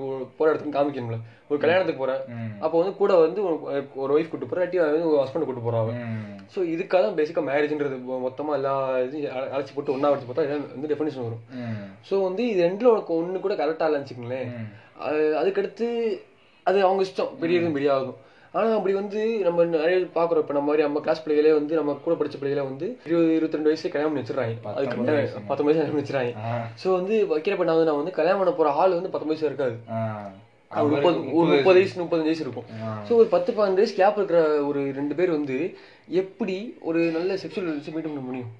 ஒரு 0.08 0.26
போற 0.38 0.48
இடத்துக்கு 0.50 0.78
காமிக்கணும்ல. 0.78 1.18
ஒரு 1.50 1.60
கல்யாணத்துக்கு 1.60 2.02
போற. 2.02 2.14
ம், 2.34 2.50
அப்போ 2.60 2.76
வந்து 2.80 2.94
கூட 2.96 3.14
வந்து 3.18 3.40
ஒரு 3.96 4.12
ஒய்ஃப் 4.16 4.30
கூட்டு 4.30 4.46
போற 4.46 4.60
இல்லாட்டி 4.60 4.80
வந்து 4.84 5.08
ஒரு 5.08 5.22
ஹஸ்பண்ட் 5.24 5.46
கூட்டு 5.46 5.64
ம், 6.02 6.20
ஸோ 6.54 6.60
இதுக்காக 6.70 7.02
தான் 7.02 7.18
பேசிக்காக 7.18 7.46
மேரேஜ்ன்றது 7.48 7.98
மொத்தமா 8.22 8.54
எல்லா 8.54 8.74
இதையும் 9.02 9.34
அழ- 9.34 9.52
அழைச்சி 9.54 9.74
போட்டு 9.74 9.94
ஒண்ணா 9.94 10.10
வச்சு 10.10 10.28
பார்த்தா 10.28 10.46
இதான் 10.48 10.66
வந்து 10.74 10.92
டெஃபினேஷன் 10.92 11.26
வரும். 11.26 11.44
ஸோ 12.10 12.22
வந்து 12.24 12.48
இது 12.48 12.62
ரெண்டுல 12.64 12.92
உனக்கு 12.92 13.14
ஒன்று 13.16 13.40
கூட 13.40 13.56
கரெக்டாக 13.56 13.90
இல்லைன்னு 13.90 14.04
வச்சுக்கோங்களேன். 14.04 14.50
அதுக்கடுத்து 15.40 15.88
அது 16.66 16.80
அவங்க 16.84 17.04
இஷ்டம். 17.04 17.32
பெரியதும் 17.40 17.74
பெரிய 17.74 17.94
ஆகும். 17.94 18.18
ஆனா 18.54 18.70
அப்படி 18.78 18.94
வந்து 18.94 19.20
நம்ம 19.46 19.64
நிறைய 19.76 19.98
பாக்குறோம் 20.16 20.44
இப்ப 20.44 20.54
நம்ம 20.56 20.68
மாதிரி 20.70 20.84
நம்ம 20.86 21.02
கிளாஸ் 21.06 21.22
பிள்ளைகளே 21.24 21.52
வந்து 21.58 21.74
நம்ம 21.76 21.94
கூட 22.06 22.16
படிச்ச 22.16 22.38
பிள்ளைகளே 22.40 22.64
வந்து 22.70 22.88
இருபது 23.08 23.30
இருபத்தி 23.36 23.58
ரெண்டு 23.58 23.70
வயசுல 23.72 23.92
கல்யாணம் 23.94 24.12
பண்ணி 24.12 24.24
வச்சிடறாங்க. 24.24 24.56
அதுக்கு 24.70 24.90
பத்தொன்பது 24.90 25.02
முன்னாடி 25.02 25.20
வயசு. 25.20 25.64
வயசு 25.68 25.80
கல்யாணம் 25.80 26.02
வச்சிடறாங்க. 26.02 26.34
ஸோ 26.82 26.88
வந்து 27.00 27.16
வைக்கிறப்ப 27.34 27.68
நான் 27.70 27.78
வந்து 27.80 27.90
நான் 27.92 28.02
வந்து 28.02 28.18
கல்யாணம் 28.20 28.42
பண்ண 28.44 28.54
போற 28.60 28.72
ஆள் 28.82 28.98
வந்து 29.00 29.12
பத்தொன்பது 29.14 29.36
வயசு 29.36 29.50
இருக்காது. 29.52 29.78
ஒரு 30.72 30.90
முப்பது 30.94 31.18
ஒரு 31.40 31.50
முப்பது 31.52 31.78
வயசு. 31.80 31.96
முப்பது 32.04 32.28
வயசு 32.28 32.44
இருக்கும். 32.44 32.68
ஸோ 33.08 33.12
ஒரு 33.22 33.28
பத்து 33.28 33.52
பதினஞ்சு 33.52 33.82
வயசு 33.82 33.96
கேப் 33.96 34.20
இருக்கிற 34.20 34.42
ஒரு 34.64 34.82
ரெண்டு 35.00 35.16
பேர் 35.16 35.36
வந்து 35.38 35.58
எப்படி 36.22 36.58
ஒரு 36.82 37.00
நல்ல 37.18 37.34
செக்ஷுவல் 37.44 37.70
ரிலேஷன் 37.70 37.98
பண்ண 37.98 38.22
முடியும். 38.30 38.52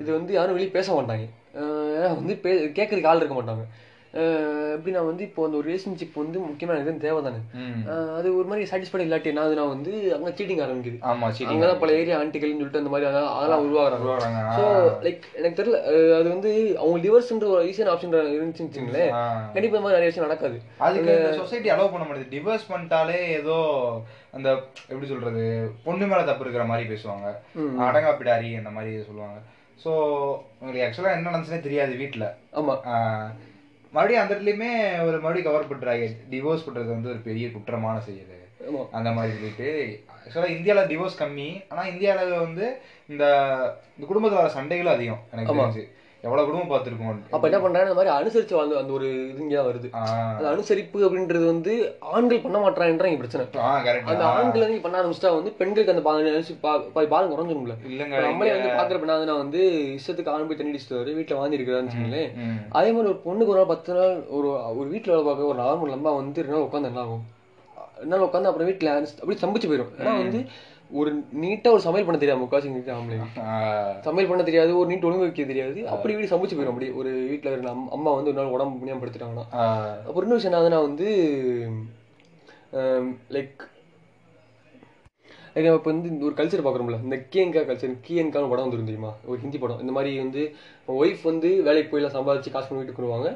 இது 0.00 0.10
வந்து 0.12 0.32
யாரும் 0.32 0.56
வெளியே 0.56 0.72
பேச 0.78 0.88
மாட்டாங்க. 0.92 1.26
ஏன்னா 1.96 2.08
வந்து 2.20 2.34
பே 2.44 2.52
கேட்கறதுக்கு 2.78 3.10
ஆள் 3.12 3.22
இருக்க 3.22 3.36
மாட்டாங்க. 3.38 3.64
அஹ் 4.14 4.72
எப்படின்னா 4.74 5.02
வந்து 5.04 5.22
இப்போ 5.24 5.44
அந்த 5.44 5.56
ஒரு 5.56 5.66
ரிலேஷன்ஷிப் 5.68 6.16
வந்து 6.16 6.38
முக்கியமான 6.42 6.78
எனக்கு 6.78 7.04
தேவை 7.04 7.20
தானே 7.22 7.38
அது 8.16 8.28
ஒரு 8.36 8.46
மாதிரி 8.48 8.64
சாட்டிஸ்ஃபைட் 8.70 9.04
இல்லாட்டி 9.04 9.30
என்ன 9.30 9.42
ஆகுதுன்னா 9.42 9.64
வந்து 9.68 9.92
அங்கே 10.16 10.32
சீட்டிங் 10.38 10.62
ஆரம்பிக்குது. 10.64 10.98
ஆமா 11.10 11.28
சரி 11.30 11.48
அங்கதான் 11.50 11.80
பல 11.82 11.94
ஏரியா 11.98 12.18
ஆண்டிகள்னு 12.18 12.58
சொல்லிட்டு 12.58 12.82
அந்த 12.82 12.92
மாதிரி 12.92 13.08
அதெல்லாம் 13.08 13.36
அதெல்லாம் 13.36 13.64
உருவாகுறாங்க. 13.66 14.40
ஸோ 14.56 14.64
லைக் 15.04 15.24
எனக்கு 15.38 15.58
தெரியல 15.60 15.78
அது 16.18 16.28
வந்து 16.28 16.50
அவங்க 16.78 16.98
டிவோர்ஸ்ன்ற 17.04 17.48
ஒரு 17.52 17.68
ஈஸியான 17.68 17.92
ஆப்ஷன் 17.92 18.12
இருந்துச்சுன்னு 18.32 18.70
வச்சுங்களேன் 18.70 19.12
ஆ. 19.14 19.22
கண்டிப்பா 19.54 19.72
இந்த 19.72 19.84
மாதிரி 19.84 19.98
நிறைய 19.98 20.10
விஷயம் 20.10 20.28
நடக்காது. 20.28 20.58
அதுக்கு 20.80 21.14
சொசைட்டி 21.40 21.70
அலோவ் 21.70 21.94
பண்ண 21.94 22.06
மாட்டேது 22.06 22.32
டிவோர்ஸ் 22.32 22.70
பண்ணிட்டாலே 22.70 23.18
ஏதோ 23.38 23.56
அந்த 24.32 24.48
எப்படி 24.88 25.06
சொல்றது 25.06 25.44
பொண்ணு 25.84 26.06
மேல 26.06 26.22
தப்பு 26.24 26.44
இருக்கிற 26.44 26.64
மாதிரி 26.64 26.86
பேசுவாங்க. 26.88 27.26
அடங்கா 27.86 28.12
பிடாரி 28.14 28.50
அந்த 28.56 28.70
மாதிரி 28.70 28.92
சொல்லுவாங்க. 29.02 29.40
ஸோ 29.78 29.90
உங்களுக்கு 30.58 30.84
ஆக்சுவலா 30.84 31.14
என்ன 31.14 31.28
நடந்துச்சுனே 31.28 31.60
தெரியாது 31.60 31.94
வீட்ல. 31.94 32.24
ஆமா. 32.54 32.76
மறுபடியும் 33.92 34.22
அந்த 34.22 34.34
இடத்துலயுமே 34.34 35.06
ஒரு 35.06 35.18
மறுபடியும் 35.20 35.52
கவர் 35.52 35.68
பண்றாங்க. 35.68 36.04
டிவோர்ஸ் 36.30 36.66
பண்றது 36.68 36.92
வந்து 36.94 37.08
ஒரு 37.08 37.18
பெரிய 37.18 37.46
குற்றமான 37.46 37.98
செயல். 37.98 38.30
அந்த 38.92 39.10
மாதிரி 39.10 39.32
சொல்லிட்டு. 39.34 39.70
ஆக்சுவலாக 40.24 40.56
இந்தியாவில் 40.56 40.90
டிவோர்ஸ் 40.92 41.20
கம்மி. 41.20 41.64
ஆனால் 41.68 41.90
இந்தியாவில் 41.92 42.38
வந்து 42.38 42.66
இந்த 43.08 43.24
இந்த 43.98 44.06
குடும்பத்தில் 44.06 44.42
வர 44.42 44.52
சண்டைகளும் 44.54 44.94
அதிகம் 44.98 45.22
எனக்கு 45.32 45.54
தெரிஞ்சு. 45.54 45.82
எவ்வளோ 46.24 46.42
குடும்பம் 46.42 46.70
பார்த்துருக்கோம். 46.70 47.16
அப்ப 47.30 47.44
என்ன 47.48 47.58
பண்றாங்க? 47.60 47.86
இந்த 47.86 47.96
மாதிரி 47.96 48.12
அனுசரிச்சு 48.16 48.54
வாழ்ந்து 48.56 48.76
அந்த 48.78 48.92
ஒரு 48.92 49.06
இது 49.22 49.40
இங்கே 49.42 49.56
தான் 49.56 49.68
வருது 49.68 49.88
அந்த 50.30 50.46
அனுசரிப்பு 50.50 50.98
அப்படின்றது 51.06 51.46
வந்து 51.48 51.72
ஆண்கள் 52.10 52.42
பண்ண 52.44 52.58
மாட்டாங்கன்ற 52.60 53.08
பிரச்சனை. 53.22 53.44
அந்த 54.06 54.22
ஆண்கள் 54.30 54.64
வந்து 54.64 54.84
பண்ண 54.84 55.00
ஆரம்பிச்சிட்டா 55.00 55.32
வந்து 55.34 55.52
பெண்களுக்கு 55.58 55.94
அந்த 55.94 56.04
பாலம் 57.08 57.32
குறைஞ்சிரும்ல. 57.32 57.76
இல்லைங்க 57.88 58.22
நம்மளே 58.26 58.54
வந்து 58.54 58.70
பாக்குற 58.78 58.98
பெண்ணாதுன்னா 59.02 59.36
வந்து 59.40 59.62
இஷ்டத்துக்கு 59.96 60.32
ஆண் 60.32 60.48
போய் 60.48 60.60
தண்ணி 60.60 60.72
அடிச்சுட்டு 60.74 61.16
வீட்டுல 61.18 61.38
வாங்கி 61.38 61.58
இருக்கிறான்னு 61.58 62.22
ம். 62.42 62.58
அதே 62.72 62.90
மாதிரி 62.90 63.08
ஒரு 63.08 63.20
பொண்ணுக்கு 63.24 63.52
ஒரு 63.52 63.60
நாள் 63.60 63.72
பத்து 63.72 63.92
நாள் 63.94 64.16
ஒரு 64.32 64.48
ஒரு 64.74 64.88
வீட்டுல 64.90 65.12
வேலை 65.12 65.24
பார்க்க 65.26 65.52
ஒரு 65.52 65.60
நார்மல் 65.62 65.96
அம்மா 65.96 66.12
வந்து 66.18 66.42
ரெண்டு 66.42 66.56
நாள் 66.56 66.66
உட்காந்து 66.66 66.90
என்ன 66.90 67.02
ஆகும்? 67.02 67.24
ரெண்டு 67.98 68.14
நாள் 68.14 68.26
உட்காந்து 68.26 68.48
அப்புறம் 68.48 68.68
வீட்டுல 68.68 68.92
அப்படி 69.16 69.38
சம்பிச்சு 69.40 69.68
போயிடும் 69.68 69.92
ஏன்னா 69.98 70.14
வந்து 70.20 70.40
ஒரு 70.92 71.10
நீட்டா 71.36 71.68
ஒரு 71.70 71.80
சமையல் 71.80 72.06
பண்ண 72.06 72.18
தெரியாம 72.18 72.42
முக்காசி 72.42 72.68
ஆம்பளை 72.92 73.18
ஆ, 73.42 73.52
சமையல் 74.00 74.30
பண்ண 74.30 74.42
தெரியாது 74.42 74.78
ஒரு 74.78 74.90
நீட் 74.90 75.04
ஒழுங்கு 75.04 75.24
வைக்க 75.24 75.44
தெரியாது. 75.44 75.80
அப்படி 75.88 76.14
வீடு 76.14 76.32
சமைச்சு 76.32 76.56
போயிடும் 76.56 76.72
அப்படி 76.72 76.90
ஒரு 76.92 77.10
வீட்டுல 77.28 77.52
இருந்த 77.52 77.70
அம்- 77.70 77.90
அம்மா 77.90 78.10
வந்து 78.10 78.30
ஒரு 78.30 78.38
நாள் 78.38 78.52
உடம்பு 78.52 78.78
முடியாம 78.78 79.00
படுத்துட்டாங்கன்னா 79.00 79.46
அப்புறம் 80.06 80.22
இன்னொரு 80.22 80.40
விஷயம் 80.40 80.54
என்னதுன்னா 80.54 80.80
வந்து 80.82 81.08
லைக் 83.30 83.62
இப்போ 85.54 85.80
வந்து 85.84 86.24
ஒரு 86.24 86.34
கல்ச்சர் 86.34 86.66
பார்க்குறோம்ல 86.66 87.02
இந்த 87.02 87.16
கியன்கா 87.32 87.60
கல்ச்சர் 87.62 87.96
கியன்கான 88.08 88.48
படம் 88.48 88.64
வந்துரும் 88.64 88.84
தெரியுமா? 88.84 89.10
ஒரு 89.24 89.40
ஹிந்தி 89.40 89.58
படம். 89.58 89.80
இந்த 89.80 89.92
மாதிரி 89.92 90.18
வந்து 90.18 90.42
ஒய்ஃப் 90.88 91.22
வந்து 91.22 91.62
வேலைக்கு 91.62 91.90
போயிலாம் 91.90 92.14
சம்பாதிச்சு 92.14 92.50
காசு 92.50 92.68
பண்ணி 92.68 92.78
வீட்டுக்கு 92.78 93.02
வருவாங்க. 93.02 93.28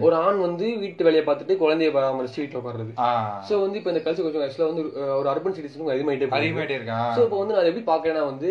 ஒரு 0.00 0.14
ஆண் 0.16 0.38
வந்து 0.38 0.78
வீட்டு 0.78 1.04
வேலையை 1.04 1.24
பார்த்துட்டு 1.26 1.56
குழந்தைய 1.56 1.92
பராமரிச்சு 1.92 2.36
வீட்டில் 2.36 2.60
உட்காருறது. 2.60 2.92
ஆ. 2.98 3.08
ஸோ 3.48 3.60
வந்து 3.60 3.78
இப்போ 3.78 3.90
இந்த 3.90 4.02
கல்ச்சர் 4.02 4.22
கொஞ்சம் 4.22 4.42
ஆக்சுவலாக 4.42 4.74
வந்து 4.74 4.84
ஒரு- 4.84 5.26
அர்பன் 5.26 5.56
சிட்டிஸ்க்கு 5.56 5.94
அதிகமாகிட்டே 5.94 6.28
போகுது. 6.28 6.38
அதிகமாயிட்டே 6.38 6.76
இருக்கான் 6.78 7.12
ஸோ 7.16 7.22
இப்போ 7.22 7.38
வந்து 7.38 7.54
நான் 7.54 7.74
எப்படி 7.74 7.86
பார்க்கறேன்னா 7.86 8.24
வந்து 8.24 8.50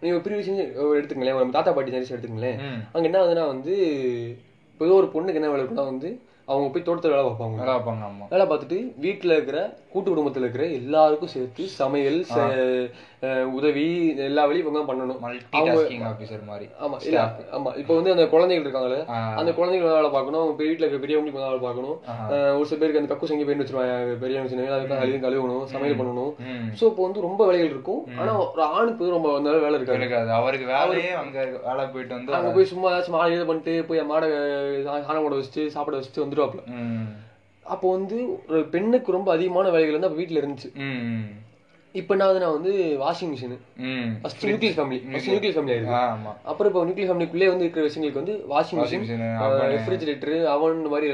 நீங்க 0.00 0.16
ஒரு 0.16 0.24
ப்ரீவியஸ் 0.24 0.50
எடுத்துங்களேன் 0.96 1.34
ஒரு 1.34 1.50
தாத்தா 1.50 1.72
பாட்டி 1.72 1.90
ஜெனரேஷன் 1.90 2.18
எடுத்துங்களேன். 2.18 2.58
அங்க 2.92 3.08
என்ன 3.08 3.20
ஆகுதுன்னா 3.20 3.46
வந்து 3.46 3.74
இப்போ 4.72 4.84
ஏதோ 4.84 4.94
ஒரு 4.94 5.06
பொண்ணுக்கு 5.06 5.34
என்ன 5.34 5.50
வேலை 5.50 5.64
இருக்குன்னா 5.64 5.84
வந்து 5.84 6.10
அவங்க 6.52 6.68
போய் 6.72 6.86
தோட்டத்தில் 6.86 7.14
வேலை 7.14 7.24
பார்ப்பாங்க. 7.26 7.58
நல்லா 7.60 7.76
வைப்பாங்க 7.76 8.04
ஆமா. 8.10 8.26
வேலை 8.32 8.44
பார்த்துட்டு 8.50 8.78
வீட்டில் 9.04 9.36
இருக்கிற 9.36 9.58
கூட்டு 9.92 10.08
குடும்பத்தில் 10.10 10.44
இருக்கிற 10.44 10.64
எல்லாருக்கும் 10.80 11.34
சேர்த்து 11.34 11.62
சமையல் 11.80 12.18
உதவி 13.56 13.84
எல்லா 14.26 14.42
வேலையும் 14.48 14.64
இவங்க 14.64 14.82
பண்ணணும். 14.90 15.18
டாஸ்கிங் 15.54 16.04
ஆஃபீஸர் 16.10 16.44
மாதிரி. 16.50 16.66
ஆமா 16.84 16.96
இல்ல 17.06 17.22
ஆமா. 17.56 17.70
இப்போ 17.80 17.94
வந்து 17.98 18.12
அந்த 18.14 18.24
குழந்தைகள் 18.34 18.64
இருக்காங்களே. 18.66 19.00
அந்த 19.40 19.50
குழந்தைகள் 19.58 19.96
வேலை 19.96 20.10
பார்க்கணும். 20.14 20.40
அவங்க 20.42 20.54
வீட்டில் 20.60 20.86
இருக்க 20.86 21.00
பெரியவங்களுக்கு 21.04 21.42
வேலை 21.46 21.58
பார்க்கணும். 21.66 21.96
ஒரு 22.58 22.66
சில 22.70 22.78
பேருக்கு 22.80 23.02
அந்த 23.02 23.10
கக்கு 23.12 23.30
சங்கி 23.30 23.46
பேர் 23.48 23.60
வச்சிருவாங்க 23.62 24.16
பெரியவங்க 24.22 24.52
சின்ன 24.52 24.76
அதுக்கு 24.76 25.00
கழுவி 25.02 25.18
கழுவணும் 25.26 25.66
சமையல் 25.74 25.98
பண்ணணும். 26.00 26.32
ஸோ 26.80 26.84
இப்போ 26.90 27.04
வந்து 27.08 27.26
ரொம்ப 27.28 27.40
வேலைகள் 27.50 27.72
இருக்கும். 27.74 28.00
ஆனா 28.20 28.34
ஒரு 28.44 28.64
ஆணுக்கு 28.78 29.12
ரொம்ப 29.16 29.34
வேலை 29.66 29.76
இருக்காது. 29.80 30.32
அவருக்கு 30.38 30.68
வேலையே 30.74 31.12
அங்க 31.22 31.38
வேலை 31.68 31.84
போயிட்டு 31.94 32.16
வந்து 32.18 32.36
அங்க 32.38 32.52
போய் 32.56 32.70
சும்மா 32.72 32.88
ஏதாச்சும் 32.94 33.18
மாலை 33.18 33.36
இது 33.36 33.48
பண்ணிட்டு 33.50 33.74
போய் 33.90 34.04
மாடை 34.12 34.28
சாணம் 35.06 35.24
போட 35.26 35.34
வச்சுட்டு 35.40 35.64
சாப்பிட 35.76 35.96
வச்சுட்டு 35.98 36.24
வந்துடுவாப்ல 36.24 36.38
ம். 36.76 37.08
அப்போ 37.66 37.86
வந்து 37.92 38.16
ஒரு 38.48 38.62
பெண்ணுக்கு 38.70 39.10
ரொம்ப 39.12 39.30
அதிகமான 39.32 39.68
வேலைகள் 39.70 39.96
வந்து 39.96 40.08
அப்போ 40.08 40.20
வீட்டில் 40.20 40.40
இருந்துச்சு. 40.40 40.68
இப்போ 41.94 42.12
என்ன 42.14 42.24
ஆகுதுன்னா 42.24 42.48
வந்து 42.52 42.72
washing 43.00 43.30
machine. 43.30 43.54
First 44.20 44.42
nuclear 44.42 44.74
family 44.76 44.98
first 45.04 45.30
nuclear 45.30 45.54
family 45.56 45.72
ஆயிருக்கு 45.74 45.94
அப்புறம் 46.44 46.68
இப்போ 46.70 46.82
நியூக்ளியர் 46.84 47.08
ஃபேமிலிக்குள்ளே 47.08 47.48
வந்து 47.48 47.64
இருக்கிற 47.64 47.84
விஷயங்களுக்கு 47.86 48.20
வந்து 48.20 48.34
வாஷிங் 48.52 48.80
மிஷின் 48.80 49.02
மிஷின் 49.04 49.24
ரெஃப்ரிஜிரேட்டர் 49.72 50.36
அவன் 50.52 50.76
இந்த 50.76 50.90
மாதிரி 50.92 51.08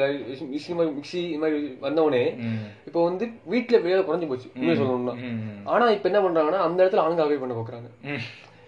மிக்சி 0.50 0.74
மாதிரி 0.74 0.92
மிக்சி 0.96 1.20
இந்த 1.28 1.40
மாதிரி 1.44 1.58
வந்தவொடனே 1.86 2.22
ம். 2.44 2.58
இப்போ 2.86 3.02
வந்து 3.04 3.24
வீட்டில் 3.46 3.84
வேலை 3.86 4.02
குறைஞ்சு 4.02 4.28
போச்சு 4.28 4.50
உண்மையை 4.54 4.76
சொல்லணும்னா. 4.80 5.14
ஆனா 5.68 5.86
இப்போ 5.96 6.08
என்ன 6.10 6.22
பண்றாங்கன்னா 6.26 6.60
அந்த 6.66 6.78
இடத்துல 6.82 7.04
ஆண்கள் 7.06 7.26
அவை 7.26 7.38
பண்ண 7.38 7.56
பார்க்குறாங்க. 7.56 7.88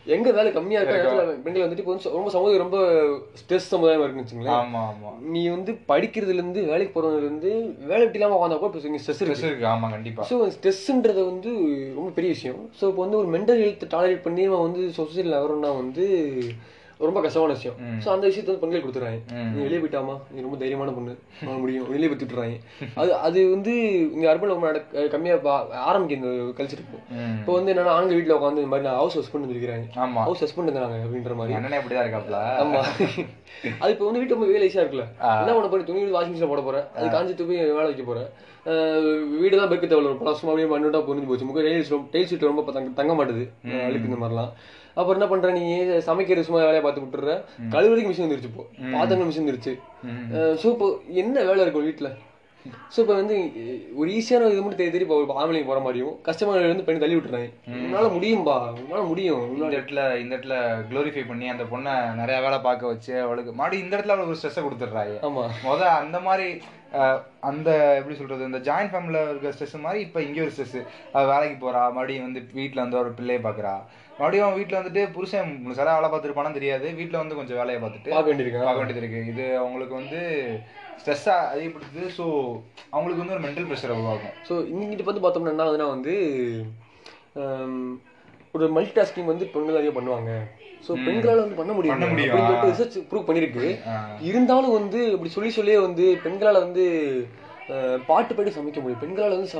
எங்க 0.08 0.28
வேலை 0.30 0.50
கம்மியா 0.52 0.80
இருக்க? 0.80 0.98
இடத்துல 1.00 1.34
பெண்கள் 1.44 1.64
வந்துட்டு 1.64 1.82
இப்போ 1.84 1.94
ரொம்ப 2.16 2.30
சமூகம் 2.34 2.62
ரொம்ப 2.62 2.78
ஸ்ட்ரெஸ் 3.40 3.70
சமுதாயம் 3.72 4.02
இருக்குன்னு 4.02 4.24
வச்சுங்களேன். 4.24 4.54
ஆமா 4.54 4.80
ஆமா. 4.92 5.10
நீ 5.34 5.42
வந்து 5.48 5.72
படிக்கிறதுல 5.88 6.40
இருந்து 6.42 6.62
வேலைக்கு 6.62 6.94
போறதுல 6.94 7.22
இருந்து 7.22 7.50
வேலை 7.90 8.00
விட்டு 8.02 8.18
இல்லாம 8.20 8.38
உட்காந்தா 8.38 8.58
கூட 8.58 9.02
ஸ்ட்ரெஸ் 9.04 9.22
இருக்கு. 9.44 9.66
ஆமா 9.66 9.90
கண்டிப்பா. 9.90 10.24
ஸோ 10.30 10.38
ஸ்ட்ரெஸ்ன்றது 10.56 11.24
வந்து 11.24 11.52
ரொம்ப 11.94 12.10
பெரிய 12.10 12.30
விஷயம். 12.30 12.60
ஸோ 12.80 12.84
இப்போ 12.90 13.02
வந்து 13.06 13.20
ஒரு 13.22 13.30
மென்டல் 13.36 13.62
ஹெல்த் 13.64 13.86
டாலரேட் 13.96 14.26
பண்ணி 14.26 14.44
நம்ம 14.44 14.62
வந்து 14.62 14.84
சொசைட்டியில் 15.00 15.40
வரோம்னா 15.44 15.72
வந்து 15.76 16.06
ரொம்ப 17.00 17.18
கஷ்டமான 17.20 17.52
விஷயம். 17.52 17.76
ஸோ 18.04 18.08
அந்த 18.08 18.24
விஷயத்தை 18.26 18.50
வந்து 18.50 18.62
பெண்கள் 18.62 18.82
கொடுத்துறாங்க. 18.84 19.18
நீ 19.50 19.58
வெளியே 19.62 19.80
போயிட்டாமா 19.82 20.14
நீ 20.30 20.38
ரொம்ப 20.40 20.56
தைரியமான 20.56 20.92
பொண்ணு. 20.94 21.12
முடியும். 21.62 21.86
வெளியே 21.88 22.08
போய் 22.08 22.14
விட்டுறாங்க 22.14 22.56
அது 22.96 23.10
அது 23.26 23.38
வந்து 23.50 23.72
இங்க 24.14 24.26
அர்பன் 24.32 24.52
நட 24.64 24.80
கம்மியாக 25.14 25.40
பா 25.40 25.54
ஆரம்பிக்கும் 25.84 26.18
இந்த 26.20 26.30
கல்ச்சர் 26.58 26.82
இப்போ. 26.84 26.98
ம். 27.18 27.36
இப்போ 27.40 27.52
வந்து 27.52 27.72
என்னன்னா 27.74 27.94
ஆண்கள் 27.96 28.18
வீட்டில் 28.18 28.36
உட்காந்து 28.36 28.62
இந்த 28.62 28.72
மாதிரி 28.72 28.88
நான் 28.88 29.00
ஹவுஸ் 29.02 29.18
ஹஸ்பண்ட் 29.20 29.46
வந்துருக்கிறாங்க 29.46 29.86
ஹவுஸ் 30.24 30.44
ஹஸ்பண்ட் 30.44 30.70
இருந்தாங்க 30.70 30.98
அப்படின்ற 31.04 31.34
மாதிரி. 31.34 31.56
அண்ணனே 31.58 31.80
அப்படிதான் 31.80 32.06
இருக்காப்ல. 32.06 32.40
ஆமா. 32.64 32.82
அது 33.80 33.92
இப்போ 33.94 34.04
வந்து 34.04 34.20
வீட்டு 34.20 34.36
ரொம்ப 34.36 34.48
வேலை 34.52 34.66
ஈஸியா 34.68 34.84
இருக்குல்ல. 34.84 35.06
என்ன 35.40 35.54
பண்ண 35.54 35.68
போற 35.68 35.82
துணி 35.82 36.02
வாஷிங் 36.10 36.34
மிஷின் 36.34 36.52
போட 36.54 36.62
போற 36.62 36.80
அது 36.96 37.08
காஞ்சி 37.08 37.34
தூக்கி 37.34 37.56
வேலை 37.70 37.88
வைக்க 37.88 38.04
போற 38.04 38.20
வீடு 39.34 39.54
தான் 39.56 39.70
பெருக்கு 39.70 39.90
தேவை 39.90 40.04
ஒரு 40.04 40.20
பழசமா 40.20 40.50
அப்படியே 40.50 40.68
மண்ணுட்டா 40.70 41.00
பொறிஞ்சு 41.06 41.28
போச்சு. 41.28 41.44
முக்கிய 41.44 41.64
டைல்ஸ் 41.66 41.92
டைல் 42.12 42.28
சீட் 42.30 42.50
ரொம்ப 42.50 42.64
தங்க 42.70 42.90
தங்க 42.94 43.14
மாட்டுது. 43.14 43.44
அழுக்கு 43.82 44.10
இந்த 44.10 44.20
மாதிரிலாம். 44.22 44.52
அப்புறம் 44.96 45.18
என்ன 45.18 45.28
பண்ற 45.28 45.48
நீ? 45.52 45.64
சமைக்கிற 46.06 46.44
சும்மா 46.46 46.62
வேலையை 46.62 46.84
பார்த்து 46.84 47.04
விட்டுற 47.04 47.34
கழுவுறதுக்கு 47.74 48.10
மிஷின் 48.10 48.26
வந்துருச்சு 48.26 48.50
இப்போ. 48.52 48.64
பாத்திரங்கள் 48.94 49.28
மிஷின் 49.28 49.50
ம். 50.04 50.24
ஸோ 50.62 50.66
இப்போ 50.74 50.88
என்ன 51.22 51.44
வேலை 51.44 51.62
இருக்கும் 51.62 51.86
வீட்டுல 51.86 52.10
ஸோ 52.94 52.98
இப்போ 53.02 53.14
வந்து 53.14 53.34
ஒரு 53.96 54.08
ஈஸியான 54.10 54.48
இது 54.50 54.62
மட்டும் 54.62 54.80
தேடி 54.80 54.92
தேடி 54.94 55.06
ஒரு 55.16 55.36
ஆம்பளைங்க 55.36 55.68
போற 55.70 55.80
மாதிரியும் 55.80 56.14
கஸ்டமர் 56.26 56.64
வந்து 56.64 56.86
பெண் 56.88 57.00
தள்ளி 57.02 57.16
விட்டுறாங்க. 57.16 57.48
உன்னால 57.84 58.06
முடியும்பா? 58.14 58.56
உன்னால 58.80 59.02
முடியும். 59.06 59.44
இந்த 59.52 59.70
இடத்துல 59.70 60.02
இந்த 60.20 60.32
இடத்துல 60.34 60.56
க்ளோரிஃபை 60.90 61.24
பண்ணி 61.26 61.46
அந்த 61.48 61.64
பொண்ணை 61.64 61.92
நிறைய 62.14 62.38
வேலை 62.40 62.58
பார்க்க 62.60 62.92
வச்சு 62.92 63.14
அவளுக்கு 63.18 63.52
மறுபடியும் 63.52 63.84
இந்த 63.84 63.96
இடத்துல 63.96 64.14
அவளுக்கு 64.14 64.34
ஒரு 64.34 64.40
ஸ்ட்ரெஸ்ஸை 64.40 64.64
கொடுத்துட்றாங்க 64.64 65.16
ஆமா. 65.28 65.44
முத 65.64 65.82
அந்த 65.98 66.20
மாதிரி 66.20 66.48
அந்த 67.48 67.68
எப்படி 67.98 68.14
சொல்றது 68.18 68.48
இந்த 68.50 68.60
ஜாயிண்ட் 68.68 68.92
ஃபேமிலியில் 68.92 69.30
இருக்க 69.30 69.52
ஸ்ட்ரெஸ் 69.54 69.84
மாதிரி 69.86 70.00
இப்போ 70.06 70.20
இங்கே 70.26 70.42
ஒரு 70.44 70.52
ஸ்ட்ரெஸ் 70.54 70.78
அவ 71.14 71.22
வேலைக்கு 71.32 71.56
போறா 71.64 71.82
மறுபடியும் 71.96 72.26
வந்து 72.26 72.42
வீட்டில் 72.58 72.84
வந்து 72.84 73.00
ஒரு 73.02 73.10
பிள்ளையை 73.18 73.40
பார்க்குறா 73.46 73.74
மறுபடியும் 74.18 74.46
அவன் 74.46 74.58
வீட்டில் 74.58 74.78
வந்துட்டு 74.78 75.02
புருஷன் 75.16 75.50
சில 75.78 75.88
வேலை 75.96 76.08
பார்த்துருப்பானு 76.12 76.58
தெரியாது. 76.58 76.86
வீட்டில் 77.00 77.20
வந்து 77.20 77.38
கொஞ்சம் 77.38 77.58
வேலையை 77.60 77.80
பார்த்துட்டு 77.82 78.14
பார்க்க 78.14 78.30
வேண்டியிருக்கு. 78.30 78.64
பார்க்க 78.68 78.82
வேண்டியது 78.82 79.02
இருக்கு 79.02 79.20
இது 79.32 79.44
அவங்களுக்கு 79.62 79.94
வந்து 80.00 80.20
ஸ்ட்ரெஸ்ஸாக 81.00 81.50
அதிகப்படுத்துது. 81.52 82.04
ஸோ 82.16 82.24
அவங்களுக்கு 82.94 83.22
வந்து 83.22 83.36
ஒரு 83.36 83.44
மென்டல் 83.46 83.68
ப்ரெஷரை 83.70 83.96
உருவாக்கும் 83.98 84.34
ஸோ 84.48 84.54
இங்கிட்டு 84.74 85.10
வந்து 85.10 85.24
பார்த்தோம்னா 85.24 85.54
என்ன 85.54 85.66
ஆகுதுன்னா 85.66 85.88
வந்து 85.96 86.14
ஒரு 88.54 88.66
மல்டி 88.76 88.92
டாஸ்கிங் 88.96 89.32
வந்து 89.32 89.46
பெண்கள் 89.54 89.80
அதிகம் 89.80 89.98
பண்ணுவாங்க. 89.98 90.32
ஸோ 90.86 90.92
பெண்களால் 91.06 91.42
வந்து 91.44 91.56
பண்ண 91.56 91.72
முடியும். 91.72 91.96
அப்படின்னு 91.96 92.34
சொல்லிட்டு 92.38 92.70
ரிசர்ச் 92.72 92.96
ப்ரூவ் 93.10 93.26
பண்ணியிருக்கு 93.28 93.66
இருந்தாலும் 94.28 94.76
வந்து 94.78 95.00
இப்படி 95.10 95.30
சொல்லி 95.30 95.50
சொல்லியே 95.50 95.78
வந்து 95.78 96.06
பெண்களால் 96.24 96.64
வந்து 96.66 96.84
பாட்டு 98.06 98.32
பாடி 98.34 98.50
சமைக்க 98.50 98.78
முடியும். 98.78 99.00
பெண்களால் 99.00 99.34
வந்து 99.34 99.50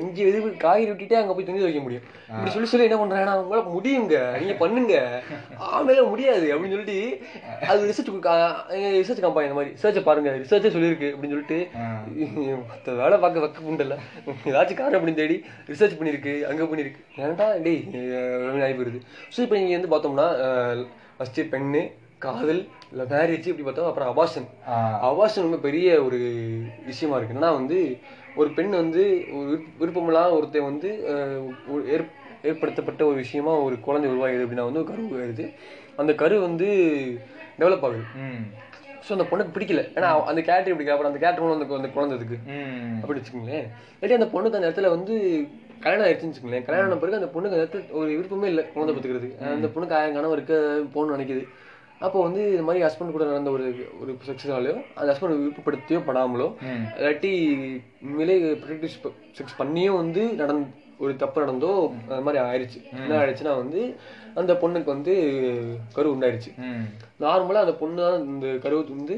இங்கே 0.00 0.22
அஹ், 0.22 0.30
எது 0.30 0.58
காய்கறி 0.58 0.90
விட்டுட்டே 0.90 1.18
அங்கே 1.18 1.34
போய் 1.34 1.46
துணி 1.46 1.60
துவைக்க 1.60 1.80
முடியும். 1.80 2.04
இப்படி 2.30 2.50
சொல்லி 2.50 2.68
சொல்லி 2.68 2.86
என்ன 2.86 2.98
பண்றாங்கன்னா 3.00 3.34
அவங்களால 3.34 3.64
முடியுங்க. 3.70 4.14
நீங்க 4.38 4.54
பண்ணுங்க. 4.58 4.94
ஆಮೇಲೆ 5.68 6.02
முடியாது 6.04 6.46
அப்படின்னு 6.54 6.76
சொல்லிட்டு 6.76 6.98
அது 7.68 7.90
ரிசர்ச் 7.90 8.10
ரிசர்ச் 8.98 9.20
கம்பெனி 9.20 9.48
இந்த 9.48 9.58
மாதிரி. 9.58 9.74
ரிசர்ச்சை 9.76 10.02
பாருங்க. 10.02 10.32
ரிசர்ச்சே 10.38 10.72
சொல்லியிருக்கு 10.74 11.10
அப்படின்னு 11.12 11.34
சொல்லிட்டு 11.34 11.58
மற்ற 12.64 12.94
வேலை 12.94 13.18
பார்க்க 13.18 13.44
வைக்க 13.44 13.60
புண்டல 13.62 13.96
ஏதாச்சும் 14.46 14.80
காரணம் 14.80 14.98
அப்படின்னு 14.98 15.20
தேடி 15.20 15.38
ரிசர்ச் 15.68 15.98
பண்ணியிருக்கு 15.98 16.34
அங்கே 16.46 16.66
பண்ணியிருக்கு. 16.66 17.02
ஏன்டா 17.22 17.48
டேய் 17.62 17.82
ஆகி 18.62 18.74
போயிருது 18.74 19.00
ஸோ 19.32 19.40
இப்போ 19.40 19.56
நீங்கள் 19.56 19.78
வந்து 19.78 19.92
பார்த்தோம்னா 19.92 20.28
ஃபஸ்ட்டு 21.16 21.48
பெண்ணு 21.50 21.82
காதல் 22.18 22.60
இல்லை 22.92 23.06
மேரேஜ் 23.06 23.46
இப்படி 23.46 23.62
பார்த்தோம் 23.62 23.86
அப்புறம் 23.86 24.16
அபாஷன் 24.16 24.46
அபாஷன் 25.04 25.40
ரொம்ப 25.40 25.56
பெரிய 25.56 26.02
ஒரு 26.02 26.42
விஷயமா 26.86 27.16
இருக்கு. 27.16 27.36
என்னன்னா 27.36 27.52
வந்து 27.52 27.98
ஒரு 28.36 28.50
பெண் 28.50 28.70
வந்து 28.70 29.24
ஒரு 29.32 29.48
விருப்ப- 29.48 29.76
விருப்பமில்லாத 29.78 30.30
ஒருத்தன் 30.30 30.64
வந்து 30.64 31.04
ஏற் 31.86 32.08
ஏற்படுத்தப்பட்ட 32.42 33.04
ஒரு 33.04 33.16
விஷயமா 33.16 33.50
ஒரு 33.50 33.80
குழந்தை 33.80 34.10
உருவாகுது 34.10 34.38
அப்படின்னா 34.38 34.72
வந்து 34.72 34.80
ஒரு 34.80 34.84
கரு 34.84 35.02
வருது 35.02 35.54
அந்த 35.96 36.14
கரு 36.14 36.40
வந்து 36.40 36.66
டெவலப் 37.58 37.82
ஆகுது. 37.82 38.00
ஸோ 39.08 39.12
அந்த 39.12 39.24
பொண்ணுக்கு 39.24 39.56
பிடிக்கல. 39.56 39.80
ஏன்னா 39.94 40.22
அந்த 40.22 40.40
கேரக்டர் 40.40 40.76
பிடிக்கல 40.76 40.88
அப்புறம் 40.88 41.12
அந்த 41.12 41.26
கேரக்டர் 41.26 41.60
அந்த 41.60 41.74
அந்த 41.74 41.88
குழந்தைக்கு 41.88 42.36
ம். 42.46 43.00
அப்படி 43.00 43.20
வச்சுக்கோங்களேன். 43.20 43.66
இல்லாட்டி 44.00 44.12
அந்த 44.12 44.24
பொண்ணுக்கு 44.24 44.62
அந்த 44.62 44.70
இடத்துல 44.70 44.88
வந்து 44.88 45.46
கல்யாணம் 45.80 46.10
ஆயிடுச்சுன்னு 46.10 46.32
வச்சுக்கோங்களேன். 46.34 46.64
கல்யாணம் 46.64 46.90
ஆன 46.90 47.00
பிறகு 47.00 47.16
அந்த 47.16 47.26
பொண்ணுக்கு 47.26 47.52
அந்த 47.52 47.64
இடத்துல 47.64 47.90
ஒரு 47.90 48.06
விருப்பமே 48.06 48.48
இல்லை 48.48 48.72
குழந்தை 48.72 48.94
பத்துக்கிறதுக்கு 48.94 49.38
அந்த 49.38 49.66
பொண்ணுக்கு 49.66 49.92
ஆயிரம் 49.92 50.14
கனவு 50.14 50.32
இருக்க 50.32 50.80
போகணும்னு 50.94 51.20
நினைக்குது. 51.20 51.48
அப்போ 52.00 52.18
வந்து 52.22 52.42
இது 52.52 52.62
மாதிரி 52.62 52.84
ஹஸ்பண்ட் 52.84 53.10
கூட 53.10 53.24
நடந்த 53.24 53.50
ஒரு 53.50 53.64
ஒரு 54.00 54.12
செக்ஸ்னாலையோ 54.26 54.74
அந்த 54.94 55.08
ஹஸ்பண்ட் 55.12 55.38
விருப்பப்படுத்தியோ 55.38 56.00
படாமலோ 56.06 56.48
இல்லாட்டி 56.98 57.32
உண்மையிலே 58.02 58.36
ப்ராக்டிஸ் 58.60 58.98
செக்ஸ் 59.36 59.58
பண்ணியும் 59.58 59.96
வந்து 59.96 60.22
நடந் 60.36 60.62
ஒரு 60.98 61.16
தப்பு 61.16 61.42
நடந்தோ 61.42 61.72
அது 62.08 62.22
மாதிரி 62.22 62.38
ஆயிடுச்சு. 62.44 62.78
என்ன 62.94 63.18
ஆயிடுச்சுன்னா 63.18 63.56
வந்து 63.56 63.80
அந்த 64.34 64.52
பொண்ணுக்கு 64.54 64.84
வந்து 64.86 65.12
கரு 65.92 66.14
உண்டாயிருச்சு. 66.14 66.50
ம். 66.64 66.86
நார்மலா 67.20 67.60
அந்த 67.60 67.74
பொண்ணு 67.74 68.02
தான் 68.02 68.24
இந்த 68.26 68.46
கருவு 68.58 68.96
வந்து 68.96 69.16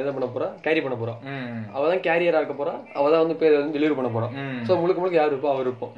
என்ன 0.00 0.10
பண்ண 0.14 0.26
போறா? 0.26 0.48
கேரி 0.64 0.80
பண்ண 0.84 0.96
போறா. 0.96 1.14
அவ 1.76 1.82
தான் 1.90 2.04
கேரியரா 2.06 2.40
இருக்க 2.40 2.54
போறா. 2.54 2.74
அவ 2.98 3.04
தான் 3.10 3.22
வந்து 3.24 3.36
பேர் 3.36 3.58
வந்து 3.58 3.76
டெலிவரி 3.76 3.96
பண்ண 3.98 4.10
போறா. 4.16 4.28
ம். 4.42 4.60
ஸோ 4.68 4.80
முழுக்க 4.80 5.00
முழுக்க 5.00 5.16
யார் 5.18 5.32
இருப்போ? 5.32 5.50
அவர் 5.54 5.66
இருப்போம். 5.66 5.92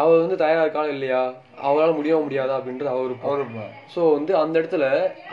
அவ 0.00 0.06
வந்து 0.22 0.36
தயாரா 0.36 0.64
இருக்காளா 0.64 0.94
இல்லையா? 0.96 1.20
அவளால 1.68 1.90
முடியவா 1.96 2.20
முடியாதா 2.26 2.54
அப்படின்றது 2.58 2.90
அவர் 2.92 3.14
அவரு 3.22 3.44
ஸோ 3.94 4.00
வந்து 4.12 4.32
அந்த 4.36 4.54
இடத்துல 4.60 4.84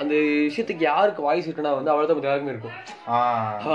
அந்த 0.02 0.14
விஷயத்துக்கு 0.48 0.84
யாருக்கு 0.84 1.22
வாய்ஸ் 1.22 1.48
இருக்குன்னா 1.48 1.72
வந்து 1.76 1.92
அவள் 1.94 2.10
தான் 2.10 2.22
எல்லாருக்குமே 2.22 2.54
இருக்கும். 2.56 2.76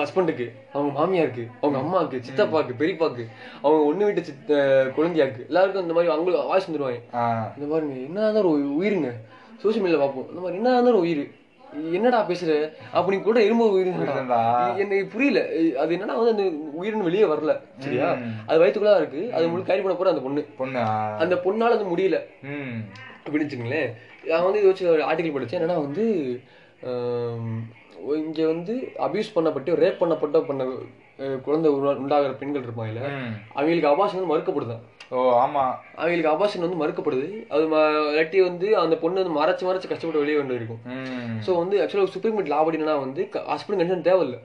ஹஸ்பண்டுக்கு 0.03 0.47
அவங்க 0.73 0.91
மாமியாருக்கு 0.99 1.45
அவங்க 1.63 1.79
அம்மாவுக்கு 1.79 2.25
சித்தப்பாக்கு 2.29 2.75
பெரியப்பாக்கு 2.81 3.25
அவங்க 3.63 3.83
ஒண்ணு 3.91 4.09
வீட்டு 4.09 4.29
சித்த 4.31 4.59
குழந்தையாக்கு 4.97 5.47
எல்லாருக்கும் 5.51 5.87
இந்த 5.87 5.97
மாதிரி 5.99 6.13
அவங்களுக்கு 6.15 6.51
வாய்ஸ் 6.53 6.69
வந்துருவாங்க. 6.69 7.01
இந்த 7.57 7.69
மாதிரி 7.73 7.87
என்ன 8.09 8.27
இருந்தாலும் 8.27 8.53
ஒரு 8.55 8.65
உயிருங்க. 8.81 9.13
சோசியல் 9.63 9.85
மீடியால 9.85 10.03
பார்ப்போம். 10.03 10.29
இந்த 10.33 10.43
மாதிரி 10.43 10.59
என்ன 10.61 10.71
இருந்தாலும் 10.75 10.95
ஒரு 10.95 11.07
உயிர். 11.07 11.25
என்னடா 11.73 12.29
பேசுற? 12.29 12.71
அப்ப 12.93 13.13
நீ 13.13 13.21
கூட 13.21 13.43
எறும்பு 13.43 13.71
உயிர் 13.73 13.89
உயிருதான்டா. 13.89 14.41
எனக்கு 14.77 15.09
புரியல. 15.13 15.41
அது 15.79 15.97
என்னன்னா 15.97 16.19
வந்து 16.19 16.31
அந்த 16.31 16.43
உயிர்னு 16.83 17.07
வெளியே 17.09 17.25
வரல. 17.25 17.61
சரியா. 17.79 18.17
அது 18.47 18.59
வயிற்றுக்குள்ள 18.61 18.97
இருக்கு. 18.97 19.33
அது 19.33 19.49
முழு 19.49 19.63
கேரி 19.63 19.81
பண்ண 19.81 19.97
போற 19.97 20.11
அந்த 20.11 20.23
பொண்ணு. 20.23 20.47
பொண்ணு. 20.57 20.79
அந்த 21.19 21.35
பொண்ணால 21.35 21.75
அது 21.77 21.97
முடியல. 21.97 22.19
அப்படின்னு 23.27 23.45
வச்சுங்களேன் 23.45 23.91
நான் 24.27 24.45
வந்து 24.45 24.67
வச்சு 24.67 24.91
ஒரு 24.91 25.03
ஆர்டிகல் 25.03 25.33
படித்தேன் 25.33 25.63
என்னன்னா 25.63 25.81
வந்து 25.87 26.05
இங்க 28.09 28.47
வந்து 28.47 28.75
அபியூஸ் 28.99 29.35
பண்ணப்பட்டு 29.35 29.73
ரேப் 29.83 30.01
பண்ணப்பட்ட 30.01 30.41
பண்ண 30.41 30.65
குழந்தை 31.43 31.71
உண்டாகிற 31.71 32.33
பெண்கள் 32.33 32.63
இருப்பாங்கல்ல. 32.63 33.01
அவங்களுக்கு 33.55 33.89
அபாஷன் 33.89 34.27
வந்து 34.27 34.37
மறுக்கப்படுதான். 34.37 34.83
ஓ 35.13 35.23
ஆமா. 35.41 35.63
அவங்களுக்கு 35.97 36.31
அபாஷன் 36.31 36.65
வந்து 36.65 36.81
மறுக்கப்படுது. 36.83 37.27
அது 37.53 37.63
இல்லாட்டி 37.67 38.39
வந்து 38.47 38.67
அந்த 38.83 38.95
பொண்ணு 39.03 39.23
வந்து 39.23 39.39
மறைச்சு 39.39 39.65
மறைச்சு 39.69 39.91
கஷ்டப்பட்டு 39.91 40.23
வெளியே 40.23 40.39
வந்து 40.39 40.59
இருக்கும் 40.59 40.83
ஸோ 41.47 41.51
வந்து 41.59 41.77
ஆக்சுவலாக 41.83 42.13
சுப்ரீம் 42.15 42.37
கோர்ட் 42.37 42.53
லா 42.53 42.61
என்னன்னா 42.71 42.99
வந்து 43.01 43.23
ஹஸ்பண்ட் 43.53 43.81
கன்சென்ட் 43.83 44.09
தேவையில்லை. 44.09 44.39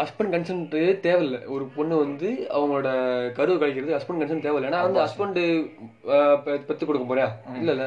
ஹஸ்பண்ட் 0.00 0.32
கன்சென்ட் 0.34 0.72
தேவையில்லை. 1.04 1.40
ஒரு 1.54 1.64
பொண்ணு 1.76 1.94
வந்து 2.04 2.28
அவங்களோட 2.56 2.88
கருவு 3.36 3.60
கழிக்கிறது 3.60 3.96
ஹஸ்பண்ட் 3.96 4.22
கன்சென்ட் 4.22 4.46
தேவையில்லை. 4.46 4.70
ஏன்னா 4.70 4.80
வந்து 4.86 5.02
ஹஸ்பண்ட் 5.04 5.38
பெத்து 6.68 6.84
கொடுக்க 6.84 7.04
போறியா 7.06 7.28
இல்லைல்ல 7.60 7.86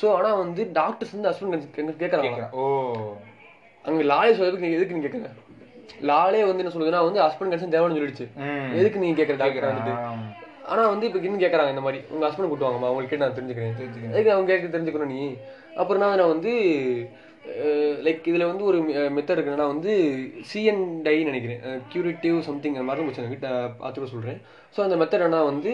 ஸோ 0.00 0.08
ஆனா 0.16 0.30
வந்து 0.42 0.64
டாக்டர்ஸ் 0.72 1.14
வந்து 1.16 1.30
ஹஸ்பண்ட் 1.30 1.54
கன்சென்ட் 1.76 2.02
கேட்குறாங்க 2.02 2.30
ஓ. 2.54 2.64
அங்க 3.84 4.02
லாலே 4.12 4.32
சொல்றதுக்கு 4.38 4.76
எதுக்கு 4.76 4.96
நீங்க 4.96 5.06
கேட்குற 5.06 5.32
லாலே 6.10 6.40
வந்து 6.46 6.62
என்ன 6.62 6.72
சொல்லுதுன்னா 6.74 7.02
வந்து 7.04 7.22
ஹஸ்பண்ட் 7.24 7.52
கன்சென்ட் 7.52 7.74
தேவைன்னு 7.74 7.98
சொல்லிடுச்சு. 7.98 8.26
எதுக்கு 8.78 9.02
நீங்க 9.02 9.16
கேட்குற 9.20 9.38
டாக்டர் 9.42 9.68
வந்துட்டு. 9.68 9.94
ஆனா 10.72 10.82
வந்து 10.92 11.06
இப்போ 11.08 11.20
இன்னும் 11.26 11.42
கேட்குறாங்க 11.44 11.74
இந்த 11.74 11.84
மாதிரி. 11.86 12.00
உங்க 12.14 12.24
ஹஸ்பண்ட் 12.26 12.50
கூட்டு 12.52 12.66
வாங்கம்மா 12.66 12.90
உங்களுக்கு 12.92 13.22
நான் 13.22 13.36
தெரிஞ்சுக்கிறேன். 13.36 13.76
தெரிஞ்சுக்கிறேன். 13.80 14.14
எதுக்கு 14.16 14.34
அவங்க 14.34 14.50
கேட்க 14.52 14.70
தெரிஞ்சுக்கணும் 14.74 15.14
நீ. 15.16 15.22
அப்புறம் 15.80 16.02
நான் 16.04 16.32
வந்து 16.34 16.52
லைக் 18.04 18.24
இதுல 18.30 18.46
வந்து 18.50 18.64
ஒரு 18.68 18.78
மெத்தட் 19.16 19.38
இருக்குன்னா 19.38 19.66
வந்து 19.72 19.92
சிஎன் 20.50 20.82
டை 21.04 21.14
நினைக்கிறேன். 21.28 21.60
கியூரிட்டிவ் 21.92 22.38
சம்திங் 22.46 22.76
அந்த 22.76 22.86
மாதிரி 22.88 23.04
போச்சு 23.06 23.34
கிட்ட 23.34 23.50
பார்த்துக்க 23.82 24.08
சொல்றேன். 24.14 24.40
ஸோ 24.74 24.80
அந்த 24.86 24.96
மெத்தட் 25.02 25.26
என்ன 25.26 25.42
வந்து 25.50 25.72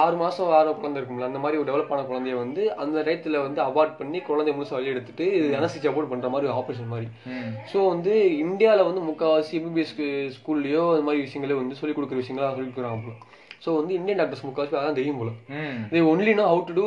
ஆறு 0.00 0.16
மாசம் 0.22 0.48
ஆறு 0.56 0.70
குழந்தை 0.80 0.98
இருக்கும்ல 1.00 1.28
அந்த 1.30 1.40
மாதிரி 1.42 1.58
ஒரு 1.60 1.68
டெவலப் 1.70 1.92
ஆன 1.94 2.04
குழந்தைய 2.08 2.36
வந்து 2.42 2.62
அந்த 2.84 2.96
டயத்துல 3.06 3.42
வந்து 3.46 3.60
அவார்ட் 3.68 3.98
பண்ணி 4.00 4.18
குழந்தைய 4.28 4.54
முழுசா 4.56 4.78
வெளியே 4.78 4.94
எடுத்துட்டு 4.94 5.26
அனஸ்டிச் 5.58 5.90
அபோர்ட் 5.90 6.12
பண்ற 6.12 6.28
மாதிரி 6.34 6.50
ஆப்ரேஷன் 6.58 6.92
மாதிரி. 6.94 7.08
ஸோ 7.72 7.78
வந்து 7.92 8.14
இந்தியாவில் 8.46 8.88
வந்து 8.88 9.04
முக்கால்வாசி 9.10 9.54
எம்பிபிஎஸ் 9.60 9.94
ஸ்கூல்லையோ 10.38 10.82
அந்த 10.94 11.06
மாதிரி 11.08 11.24
விஷயங்களே 11.26 11.60
வந்து 11.62 11.78
சொல்லிக் 11.80 11.98
கொடுக்குற 11.98 12.20
விஷயங்களா 12.22 12.50
சொல்லிக் 12.58 12.74
கொடுக்குறாங்க. 12.74 13.14
ஸோ 13.64 13.76
வந்து 13.76 13.94
இந்தியன் 13.94 14.16
டாக்டர்ஸ் 14.16 14.46
முக்கால்வாசி 14.46 14.78
அதான் 14.78 14.92
தெரியும் 14.92 15.18
போல. 15.18 15.30
இது 15.90 16.16
only 16.16 16.34
know 16.34 16.54
how 16.54 16.64
to 16.64 16.72
do 16.72 16.86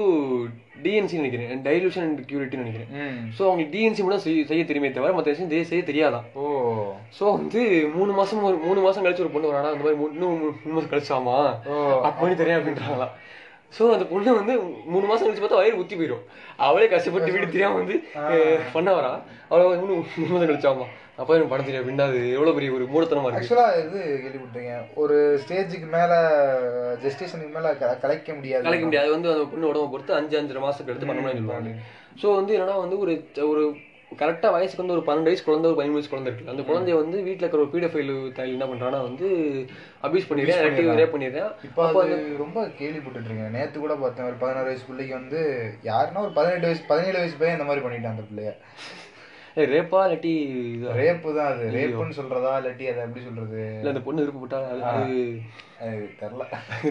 TNC 0.83 1.13
நினைக்கிறேன். 1.13 1.63
டைலூஷன் 1.63 1.99
அண்ட் 1.99 2.19
கியூரிட்டி 2.19 2.55
நினைக்கிறேன். 2.55 2.89
ஸோ 3.37 3.41
அவங்களுக்கு 3.41 3.77
டிஎன்சி 3.77 3.99
மட்டும் 3.99 4.19
செய்ய 4.19 4.65
தெரியுமே 4.65 4.91
தவிர 4.91 5.13
மற்ற 5.13 5.31
விஷயம் 5.31 5.49
செய்ய- 5.49 5.65
செய்ய 5.65 5.83
தெரியாதான். 5.83 6.25
ஓ. 6.33 6.43
ஸோ 7.19 7.31
வந்து 7.31 7.61
மூணு 7.95 8.11
மாசம் 8.11 8.43
ஒரு 8.43 8.57
மூணு 8.57 8.81
மாசம் 8.81 9.05
கழிச்சு 9.05 9.19
ஒரு 9.19 9.29
பொண்ணு 9.29 9.51
வரானா 9.51 9.71
அந்த 9.71 9.83
மாதிரி 9.83 10.13
இன்னும் 10.13 10.55
மூணு 10.63 10.75
மாசம் 10.77 10.91
கழிச்சாமா? 10.91 11.37
ஓ. 11.67 12.01
அப்போ 12.01 12.21
பண்ணி 12.21 12.35
தெரியும் 12.35 12.59
அப்படின்றாங்களா 12.61 13.07
ஸோ 13.79 13.91
அந்த 13.91 14.05
பொண்ணு 14.05 14.33
வந்து 14.33 14.53
மூணு 14.85 15.05
மாசம் 15.05 15.27
கழிச்சு 15.27 15.39
பார்த்தா 15.39 15.53
வயிறு 15.53 15.77
ஊத்தி 15.77 15.95
போயிடும். 15.95 16.23
அவளே 16.57 16.87
கஷ்டப்பட்டு 16.87 17.31
வீடு 17.31 17.45
தெரியாம 17.45 17.75
வந்து 17.75 18.03
பண்ண 18.73 18.91
வரா. 18.91 19.21
அவளை 19.49 19.79
மூணு 19.79 20.03
மூணு 20.17 20.45
மாசம் 20.45 20.49
கழிச்சாமா? 20.49 20.85
அப்போ 21.17 21.31
எனக்கு 21.35 21.51
படம் 21.51 21.67
தெரியும் 21.67 21.81
அப்படின்னா 21.81 22.07
அது 22.09 22.19
எவ்வளவு 22.33 22.55
பெரிய 22.57 22.71
ஒரு 22.75 22.85
மூடத்தனமா 22.91 23.27
இருக்கு? 23.27 23.41
ஆக்சுவலா 23.41 23.67
இது 23.79 23.99
கேள்விப்பட்டீங்க 24.23 24.73
ஒரு 25.03 25.15
ஸ்டேஜுக்கு 25.43 25.87
மேல 25.95 26.13
ஜெஸ்டேஷனுக்கு 27.03 27.55
மேல 27.55 27.69
கலைக்க 28.03 28.29
முடியாது. 28.35 28.65
கலைக்க 28.67 28.85
முடியாது. 28.87 29.05
அது 29.05 29.15
வந்து 29.15 29.31
அந்த 29.33 29.45
பொண்ணு 29.51 29.69
உடம்ப 29.71 29.91
பொறுத்து 29.93 30.17
அஞ்சு 30.17 30.37
அஞ்சரை 30.39 30.63
மாசத்துக்கு 30.63 30.93
எடுத்து 30.93 31.09
பண்ண 31.09 31.21
முடியும்னு 31.21 31.43
சொல்லுவாங்க. 31.43 31.73
ஸோ 32.21 32.27
வந்து 32.37 32.55
என்னன்னா 32.57 32.77
வந்து 32.83 32.99
ஒரு 33.03 33.13
ஒரு 33.51 33.63
கரெக்டா 34.11 34.49
வயசுக்கு 34.55 34.81
வந்து 34.81 34.95
ஒரு 34.95 35.03
பன்னெண்டு 35.07 35.29
வயசு 35.29 35.43
குழந்தை 35.43 35.67
ஒரு 35.69 35.77
பதிமூணு 35.79 35.97
வயசு 35.97 36.11
குழந்தை 36.11 36.29
இருக்கு 36.29 36.51
அந்த 36.51 36.63
குழந்தைய 36.67 36.95
வந்து 36.99 37.17
வீட்டுல 37.25 37.43
இருக்கிற 37.43 37.63
ஒரு 37.63 37.71
பீடோஃபைல் 37.73 38.13
தாய் 38.37 38.53
என்ன 38.53 38.67
பண்றான்னா 38.69 38.99
வந்து 39.07 39.27
அபியூஸ் 40.07 40.29
பண்ணிடுறேன் 40.29 40.61
ரேப் 41.01 41.15
பண்ணிடுறேன் 41.15 41.49
இப்போ 41.67 41.81
அது 42.03 42.15
ரொம்ப 42.43 42.59
கேள்விப்பட்டுட்டு 42.79 43.29
இருக்கேன் 43.29 43.55
நேத்து 43.57 43.77
கூட 43.79 43.95
பார்த்தேன் 44.03 44.29
ஒரு 44.29 44.39
பதினாறு 44.43 44.69
வயசு 44.69 44.87
பிள்ளைக்கு 44.89 45.15
வந்து 45.19 45.41
யாருன்னா 45.89 46.23
ஒரு 46.25 46.33
பதினெட்டு 46.37 46.69
வயசு 46.69 46.89
பதினேழு 46.91 47.19
வயசு 47.19 47.37
பையன் 47.41 47.57
இந்த 47.57 47.67
மாதிரி 47.69 47.85
பண்ணிட்டான் 47.85 48.15
அந்த 48.15 48.25
பிள்ளைய. 48.29 48.53
ரேப்பா 49.65 49.99
இல்லாட்டி? 50.05 50.33
ரேப்பு 50.97 51.29
தான் 51.33 51.49
அது. 51.51 51.65
ரேப்புன்னு 51.75 52.17
சொல்றதா 52.17 52.51
இல்லாட்டி 52.59 52.85
அதை 52.89 53.01
எப்படி 53.03 53.23
சொல்றது? 53.23 53.61
இல்ல 53.79 53.91
அந்த 53.93 54.01
பொண்ணு 54.01 54.23
விருப்பப்பட்டா 54.23 54.59
அது- 54.67 55.39
தெரில 56.19 56.43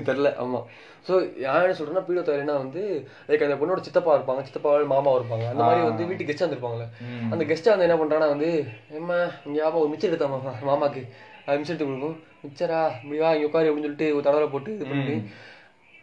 தெரில 0.06 0.28
ஆமா. 0.42 0.60
ஸோ 1.06 1.12
நான் 1.42 1.64
என்ன 1.64 1.76
சொல்றேன்னா 1.78 2.04
பீடோ 2.06 2.22
தாயினா 2.22 2.54
வந்து 2.58 2.82
லைக் 3.28 3.46
அந்த 3.46 3.56
பொண்ணோட 3.56 3.82
சித்தப்பா 3.86 4.16
இருப்பாங்க 4.16 4.42
சித்தப்பா 4.44 4.70
மாமா 4.92 5.10
இருப்பாங்க. 5.18 5.46
அந்த 5.48 5.62
மாதிரி 5.62 5.82
வந்து 5.84 6.06
வீட்டுக்கு 6.08 6.30
கெஸ்ட் 6.30 6.46
வந்திருப்பாங்கல்ல. 6.46 6.86
அந்த 7.32 7.44
கெஸ்ட்டை 7.44 7.72
வந்து 7.72 7.88
என்ன 7.88 7.98
பண்றானா 7.98 8.28
வந்து 8.28 8.50
ஏம்மா 8.98 9.18
இங்க 9.46 9.60
ஆமா 9.66 9.80
ஒரு 9.82 9.92
மிச்சர் 9.92 10.10
எடுத்தா 10.10 10.28
மாமா 10.28 10.54
மாமாக்கு? 10.70 11.02
அது 11.46 11.58
மிச்சர் 11.58 11.74
எடுத்து 11.74 11.90
கொடுக்கும் 11.90 12.16
மிச்சரா 12.44 12.80
இப்படி 12.96 13.18
வா 13.18 13.30
இங்க 13.32 13.48
உட்காரு 13.48 13.68
அப்படின்னு 13.68 13.88
சொல்லிட்டு 13.88 14.08
ஒரு 14.14 14.24
தடவை 14.24 14.48
போட்டு 14.48 14.70
இது 14.72 14.86
பண்ணி 14.86 15.14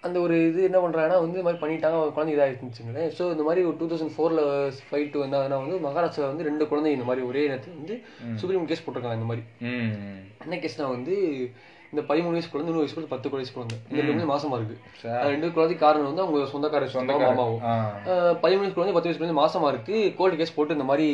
அந்த 0.03 0.17
ஒரு 0.19 0.35
இது 0.45 0.59
என்ன 0.63 0.77
பண்றாங்கன்னா 0.77 1.19
வந்து 1.19 1.35
இந்த 1.35 1.45
மாதிரி 1.45 1.61
பண்ணிட்டாங்க 1.61 1.97
ஒரு 1.99 2.11
குழந்தை 2.11 2.33
இதாகிடுச்சுங்களேன் 2.35 3.11
ஸோ 3.17 3.23
இந்த 3.31 3.43
மாதிரி 3.43 3.61
ஒரு 3.63 3.75
டூ 3.79 3.85
தௌசண்ட் 3.85 4.15
ஃபோரில் 4.15 4.41
ஃபைட் 4.81 5.15
வந்தாங்கன்னா 5.21 5.59
வந்து 5.61 5.77
மகாராஷ்டிரா 5.85 6.27
வந்து 6.27 6.43
ரெண்டு 6.43 6.67
குழந்தை 6.67 6.91
இந்த 6.91 7.05
மாதிரி 7.05 7.23
ஒரே 7.25 7.43
நேரத்தில் 7.47 7.77
வந்து 7.77 7.95
சுப்ரீம் 8.35 8.65
கேஸ் 8.65 8.83
போட்டிருக்காங்க 8.83 9.19
இந்த 9.19 9.29
மாதிரி. 9.29 9.43
என்ன 10.41 10.57
கேஸ்னா 10.57 10.87
வந்து 10.89 11.15
இந்த 11.93 12.01
பதிமூணு 12.09 12.35
வயசு 12.35 12.49
குழந்தை 12.51 12.69
நூறு 12.73 12.83
வயசு 12.83 13.11
பத்து 13.11 13.31
வயசு 13.33 13.51
குழந்தை. 13.55 13.75
இந்த 13.89 14.01
குழந்தை 14.05 14.27
மாசமா 14.31 14.55
இருக்கு. 14.59 14.75
ரெண்டு 15.31 15.47
குழந்தை 15.55 15.75
காரணம் 15.83 16.07
வந்து 16.09 16.23
அவங்க 16.23 16.47
சொந்தக்கார 16.53 16.87
சொந்தக்கார 16.93 17.27
மாமாவும் 17.31 17.59
பதிமூணு 18.43 18.63
வயசு 18.63 18.77
குழந்தை 18.77 18.93
பத்து 18.95 19.09
வயசு 19.09 19.19
குழந்தை 19.19 19.37
மாசமா 19.41 19.67
இருக்கு. 19.73 19.95
கோர்ட் 20.19 20.37
கேஸ் 20.39 20.55
போட்டு 20.55 20.77
இந்த 20.77 20.87
மாதிரி 20.91 21.07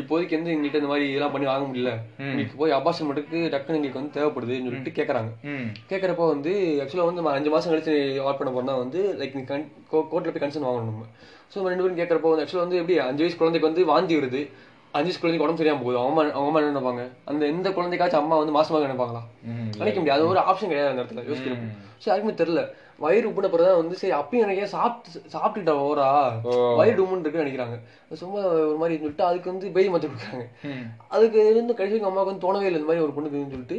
இப்போதைக்கு 0.00 0.38
வந்து 0.38 0.52
எங்கள்கிட்ட 0.54 0.82
இந்த 0.82 0.90
மாதிரி 0.92 1.06
இதெல்லாம் 1.10 1.34
பண்ணி 1.34 1.48
வாங்க 1.50 1.66
முடியல. 1.70 1.92
உங்களுக்கு 2.28 2.60
போய் 2.62 2.76
அபாஷன் 2.78 3.08
மட்டுக்கு 3.10 3.40
டக்குன்னு 3.54 3.78
எங்களுக்கு 3.80 4.00
வந்து 4.00 4.16
தேவைப்படுதுன்னு 4.18 4.68
சொல்லிட்டு 4.70 4.96
கேட்கறாங்க 4.98 5.32
ம். 5.54 5.68
கேட்கறப்போ 5.92 6.26
வந்து 6.34 6.52
ஆக்சுவலாக 6.84 7.10
வந்து 7.10 7.28
அஞ்சு 7.36 7.52
மாசம் 7.56 7.72
கழிச்சு 7.74 7.94
ஆட் 8.28 8.40
பண்ண 8.40 8.52
போறோம்னா 8.54 8.76
வந்து 8.84 9.02
லைக் 9.22 9.38
நீ 9.38 9.44
கன் 9.52 9.68
கோர்ட்டில் 10.12 10.34
போய் 10.34 10.44
கன்சர்ன் 10.44 10.68
வாங்கணும் 10.68 10.90
நம்ம. 10.92 11.08
ஸோ 11.52 11.64
ரெண்டு 11.70 11.84
பேரும் 11.84 12.00
கேட்கறப்போ 12.00 12.30
வந்து 12.32 12.44
ஆக்சுவலாக 12.44 12.66
வந்து 12.66 12.80
எப்படி 12.82 12.94
அஞ்சு 13.08 13.24
வயசு 13.24 13.40
குழந்தைக்கு 13.40 13.70
வந்து 13.70 13.90
வாந்தி 13.90 14.14
வருது? 14.20 14.42
அஞ்சு 14.98 15.18
குழந்தைக்கு 15.20 15.46
உடம்பு 15.46 15.60
சரியாம 15.60 15.82
போகுது. 15.82 15.98
அவங்க 16.02 16.20
அவங்க 16.36 16.48
அம்மா 16.50 16.60
என்ன 16.60 16.72
நினைப்பாங்க? 16.72 17.02
அந்த 17.30 17.42
எந்த 17.52 17.68
குழந்தைக்காச்சும் 17.76 18.22
அம்மா 18.22 18.36
வந்து 18.42 18.54
மாசமாக 18.56 18.86
நினைப்பாங்களா? 18.86 19.22
நினைக்க 19.80 19.96
முடியாது. 19.98 20.18
அது 20.18 20.30
ஒரு 20.32 20.40
ஆப்ஷன் 20.50 20.72
கிடையாது 20.72 20.92
அந்த 20.92 21.02
இடத்துல. 21.02 21.24
யோசிக்கிறோம் 21.30 21.62
சரி 22.02 22.10
யாருக்குமே 22.10 22.34
தெரியல. 22.40 22.62
வயிறு 23.04 23.28
உப்புன 23.28 23.48
பிறகு 23.52 23.70
வந்து 23.80 23.96
சரி 24.00 24.14
அப்பயும் 24.18 24.44
எனக்கு 24.44 24.62
ஏன் 24.64 24.72
சாப்பிட்டு 24.74 25.20
சாப்பிட்டுட்டா 25.34 25.74
ஓரா. 25.86 26.08
வயிறு 26.80 27.00
உம்முன்னு 27.04 27.24
இருக்குன்னு 27.24 27.44
நினைக்கிறாங்க. 27.44 27.76
சும்மா 28.22 28.40
ஒரு 28.66 28.76
மாதிரி 28.82 28.96
சொல்லிட்டு 29.02 29.24
அதுக்கு 29.28 29.52
வந்து 29.52 29.72
பேய் 29.76 29.90
மாத்தி 29.94 30.10
கொடுக்குறாங்க. 30.10 30.46
அதுக்கு 31.14 31.38
இருந்து 31.52 31.78
கடைசி 31.78 32.02
அம்மாவுக்கு 32.10 32.32
வந்து 32.32 32.44
தோணவே 32.46 32.68
இல்லை. 32.68 32.80
இந்த 32.80 32.90
மாதிரி 32.90 33.04
ஒரு 33.06 33.14
பொண்ணுக்கு 33.16 33.36
இருக்குன்னு 33.36 33.56
சொல்லிட்டு 33.56 33.78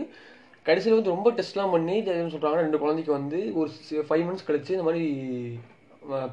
கடைசியில் 0.70 0.97
வந்து 0.97 1.14
ரொம்ப 1.16 1.30
டெஸ்ட்லாம் 1.38 1.74
பண்ணி 1.76 1.95
சொல்றாங்கன்னா 2.34 2.66
ரெண்டு 2.66 2.82
குழந்தைக்கு 2.84 3.14
வந்து 3.20 3.39
ஒரு 3.61 3.70
ஃபைவ் 4.09 4.26
மந்த்ஸ் 4.28 4.47
கழிச்சு 4.49 4.76
இந்த 4.78 4.88
மாதிரி 4.89 5.05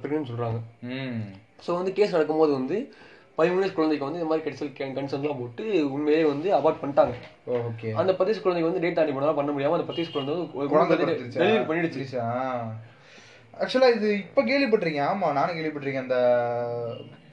ப்ரெக்னென்ட் 0.00 0.30
சொல்றாங்க. 0.32 0.58
ம் 0.96 1.22
ஸோ 1.64 1.70
வந்து 1.78 1.92
கேஸ் 1.96 2.14
நடக்கும்போது 2.16 2.52
வந்து 2.58 2.76
பதிமூணு 3.40 3.62
வயசு 3.62 3.76
குழந்தைக்கு 3.76 4.06
வந்து 4.06 4.20
இந்த 4.20 4.30
மாதிரி 4.30 4.44
கடைசியில் 4.46 4.96
கன்சர்ன்லாம் 4.96 5.40
போட்டு 5.42 5.64
உண்மையிலே 5.96 6.24
வந்து 6.32 6.48
அபார்ட் 6.58 6.80
பண்ணிட்டாங்க. 6.82 7.14
ஓகே 7.68 7.90
அந்த 8.00 8.10
பத்து 8.16 8.30
வயசு 8.30 8.44
குழந்தைக்கு 8.44 8.70
வந்து 8.70 8.84
டேட் 8.84 8.98
தாண்டி 8.98 9.14
போனாலும் 9.16 9.38
பண்ண 9.40 9.50
முடியாம 9.56 9.76
அந்த 9.78 9.86
பத்து 9.88 10.02
வயசு 10.02 10.14
குழந்தை 10.16 10.96
டெலிவரி 11.44 11.64
பண்ணிடுச்சு. 11.70 12.02
ஆக்சுவலா 13.62 13.88
இது 13.96 14.08
இப்ப 14.26 14.42
கேள்விப்பட்டிருக்கேன் 14.50 15.08
ஆமா 15.12 15.28
நானும் 15.38 15.56
கேள்விப்பட்டிருக்கேன். 15.56 16.06
அந்த 16.06 16.18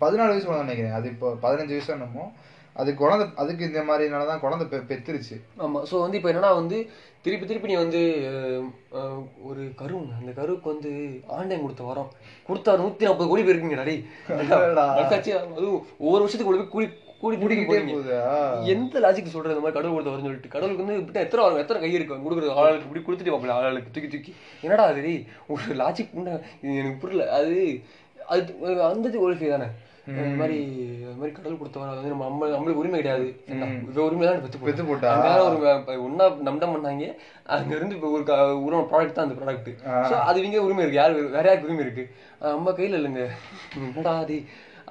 பதினாலு 0.01 0.33
வயசு 0.33 0.63
நினைக்கிறேன். 0.65 0.95
அது 0.99 1.07
இப்போ 1.13 1.27
பதினஞ்சு 1.45 1.75
வயசு 1.75 1.93
என்னமோ. 1.93 2.25
அது 2.81 2.89
குழந்தை 3.01 3.25
அதுக்கு 3.41 3.67
இந்த 3.69 3.81
மாதிரினால 3.89 4.27
தான் 4.31 4.43
குழந்தை 4.43 4.65
பெ 4.71 4.77
பெத்துருச்சு. 4.89 5.35
ஆமா. 5.65 5.79
ஸோ 5.89 5.95
வந்து 6.03 6.17
இப்போ 6.19 6.29
என்னன்னா 6.31 6.51
வந்து 6.59 6.77
திருப்பி 7.25 7.45
திருப்பி 7.49 7.71
நீ 7.71 7.77
வந்து 7.83 8.01
ஒரு 9.49 9.63
கருவுங்க 9.79 10.13
அந்த 10.21 10.31
கருவுக்கு 10.39 10.73
வந்து 10.73 10.91
ஆண்டை 11.37 11.57
கொடுத்த 11.63 11.83
வரோம். 11.89 12.11
கொடுத்தா 12.49 12.77
நூத்தி 12.83 13.07
நாற்பது 13.07 13.29
கோடி 13.31 13.43
அடடா. 14.43 14.85
மனசாட்சி, 14.99 15.33
அதுவும் 15.39 15.81
ஒவ்வொரு 16.05 16.23
வருஷத்துக்கு 16.23 16.53
ஒரு 16.53 16.69
கூலி 16.75 16.87
கூலி 17.21 17.35
முடிக்கிட்டே 17.41 17.69
போறீங்க 17.69 17.93
போகுதா 17.93 18.17
எந்த 18.73 18.99
லாஜிக் 19.03 19.31
சொல்றது 19.35 19.53
இந்த 19.53 19.63
மாதிரி 19.63 19.77
கடவுள் 19.77 19.95
கொடுத்த 19.95 20.11
வரும்னு 20.11 20.27
சொல்லிட்டு? 20.27 20.51
கடவுளுக்கு 20.55 20.83
வந்து 20.83 20.97
இப்படி 21.01 21.21
எத்தனை 21.25 21.43
வரும் 21.43 21.61
எத்தனை 21.61 21.79
கை 21.83 21.91
இருக்கு? 21.97 22.17
கொடுக்குறது 22.25 22.57
ஆளுக்கு 22.63 22.87
இப்படி 22.87 23.01
கொடுத்துட்டு 23.05 23.33
பார்ப்பல 23.33 23.55
ஆளுக்கு 23.69 23.93
தூக்கி 23.95 24.09
தூக்கி. 24.13 24.33
என்னடா 24.65 24.85
அது? 24.91 25.13
ஒரு 25.53 25.77
லாஜிக் 25.81 26.13
உண்டா? 26.19 26.35
எனக்கு 26.79 27.01
புரியல. 27.03 27.25
அது 27.37 27.55
அது 28.33 28.49
அந்த 28.91 29.17
ஒழிஃபை 29.25 29.49
தானே 29.55 29.67
இந்த 30.11 30.35
மாதிரி 30.41 30.57
மாதிரி 31.19 31.33
கடவுள் 31.35 31.59
கொடுத்தவன் 31.59 31.89
அது 31.91 31.99
வந்து 31.99 32.11
நம்ம 32.13 32.25
நம்ம 32.29 32.47
நம்மளுக்கு 32.53 32.81
உரிமை 32.81 32.99
கிடையாது. 32.99 33.27
இவ 33.91 34.03
உரிமை 34.07 34.25
தான் 34.27 34.41
பெத்து 34.43 34.65
பெத்து 34.67 34.83
போட்டா. 34.89 35.11
ஒரு 35.47 36.01
ஒண்ணா 36.07 36.25
நம்டம் 36.47 36.73
பண்ணாங்க 36.75 37.07
அங்க 37.55 37.73
இருந்து 37.77 37.95
இப்போ 37.97 38.09
ஒரு 38.15 38.23
ஒரு 38.65 38.85
ப்ராடக்ட் 38.91 39.17
தான் 39.17 39.27
அந்த 39.27 39.37
ப்ராடக்ட் 39.39 39.69
ஸோ 40.11 40.15
அது 40.29 40.45
இங்க 40.47 40.63
உரிமை 40.67 40.83
இருக்கு. 40.83 41.01
யார் 41.01 41.17
வேற 41.37 41.45
யாருக்கு 41.49 41.69
உரிமை 41.69 41.85
இருக்கு? 41.85 42.05
நம்ம 42.55 42.73
கையில 42.79 42.99
இல்லைங்க. 43.01 43.25
என்னடா 43.89 44.13
அது? 44.23 44.37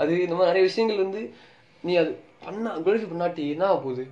அது 0.02 0.12
இந்த 0.26 0.34
மாதிரி 0.36 0.50
நிறைய 0.52 0.64
விஷயங்கள் 0.68 1.04
வந்து 1.04 1.20
நீ 1.84 1.94
அது 2.02 2.12
பண்ணா 2.46 2.70
குவாலிஃபை 2.84 3.10
பண்ணாட்டி 3.12 3.44
என்ன 3.54 3.66
ஆக 3.70 3.78
போகுது? 3.84 4.04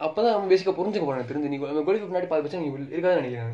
அப்பதான் 0.00 0.34
நம்ம 0.34 0.48
பேசிக்க 0.52 0.72
புரிஞ்சுக்க 0.78 1.06
போறேன் 1.08 1.28
தெரிஞ்சு. 1.30 1.50
நீ 1.52 1.58
குவாலிஃபை 1.62 2.06
பண்ணாட்டி 2.06 2.30
பாதி 2.30 2.42
பிரச்சனை 2.44 2.62
நீ 2.64 2.70
இருக்காதுன்னு 2.94 3.22
நினைக்கிறேன். 3.22 3.52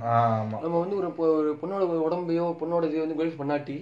நம்ம 0.65 0.77
வந்து 0.85 0.99
ஒரு 1.01 1.51
பொண்ணோட 1.63 1.85
உடம்பையோ 2.07 2.47
பொண்ணோட 2.63 2.85
இதையோ 2.91 3.05
வந்து 3.05 3.19
குவாலிஃபை 3.19 3.41
பண்ணாட்டி 3.43 3.77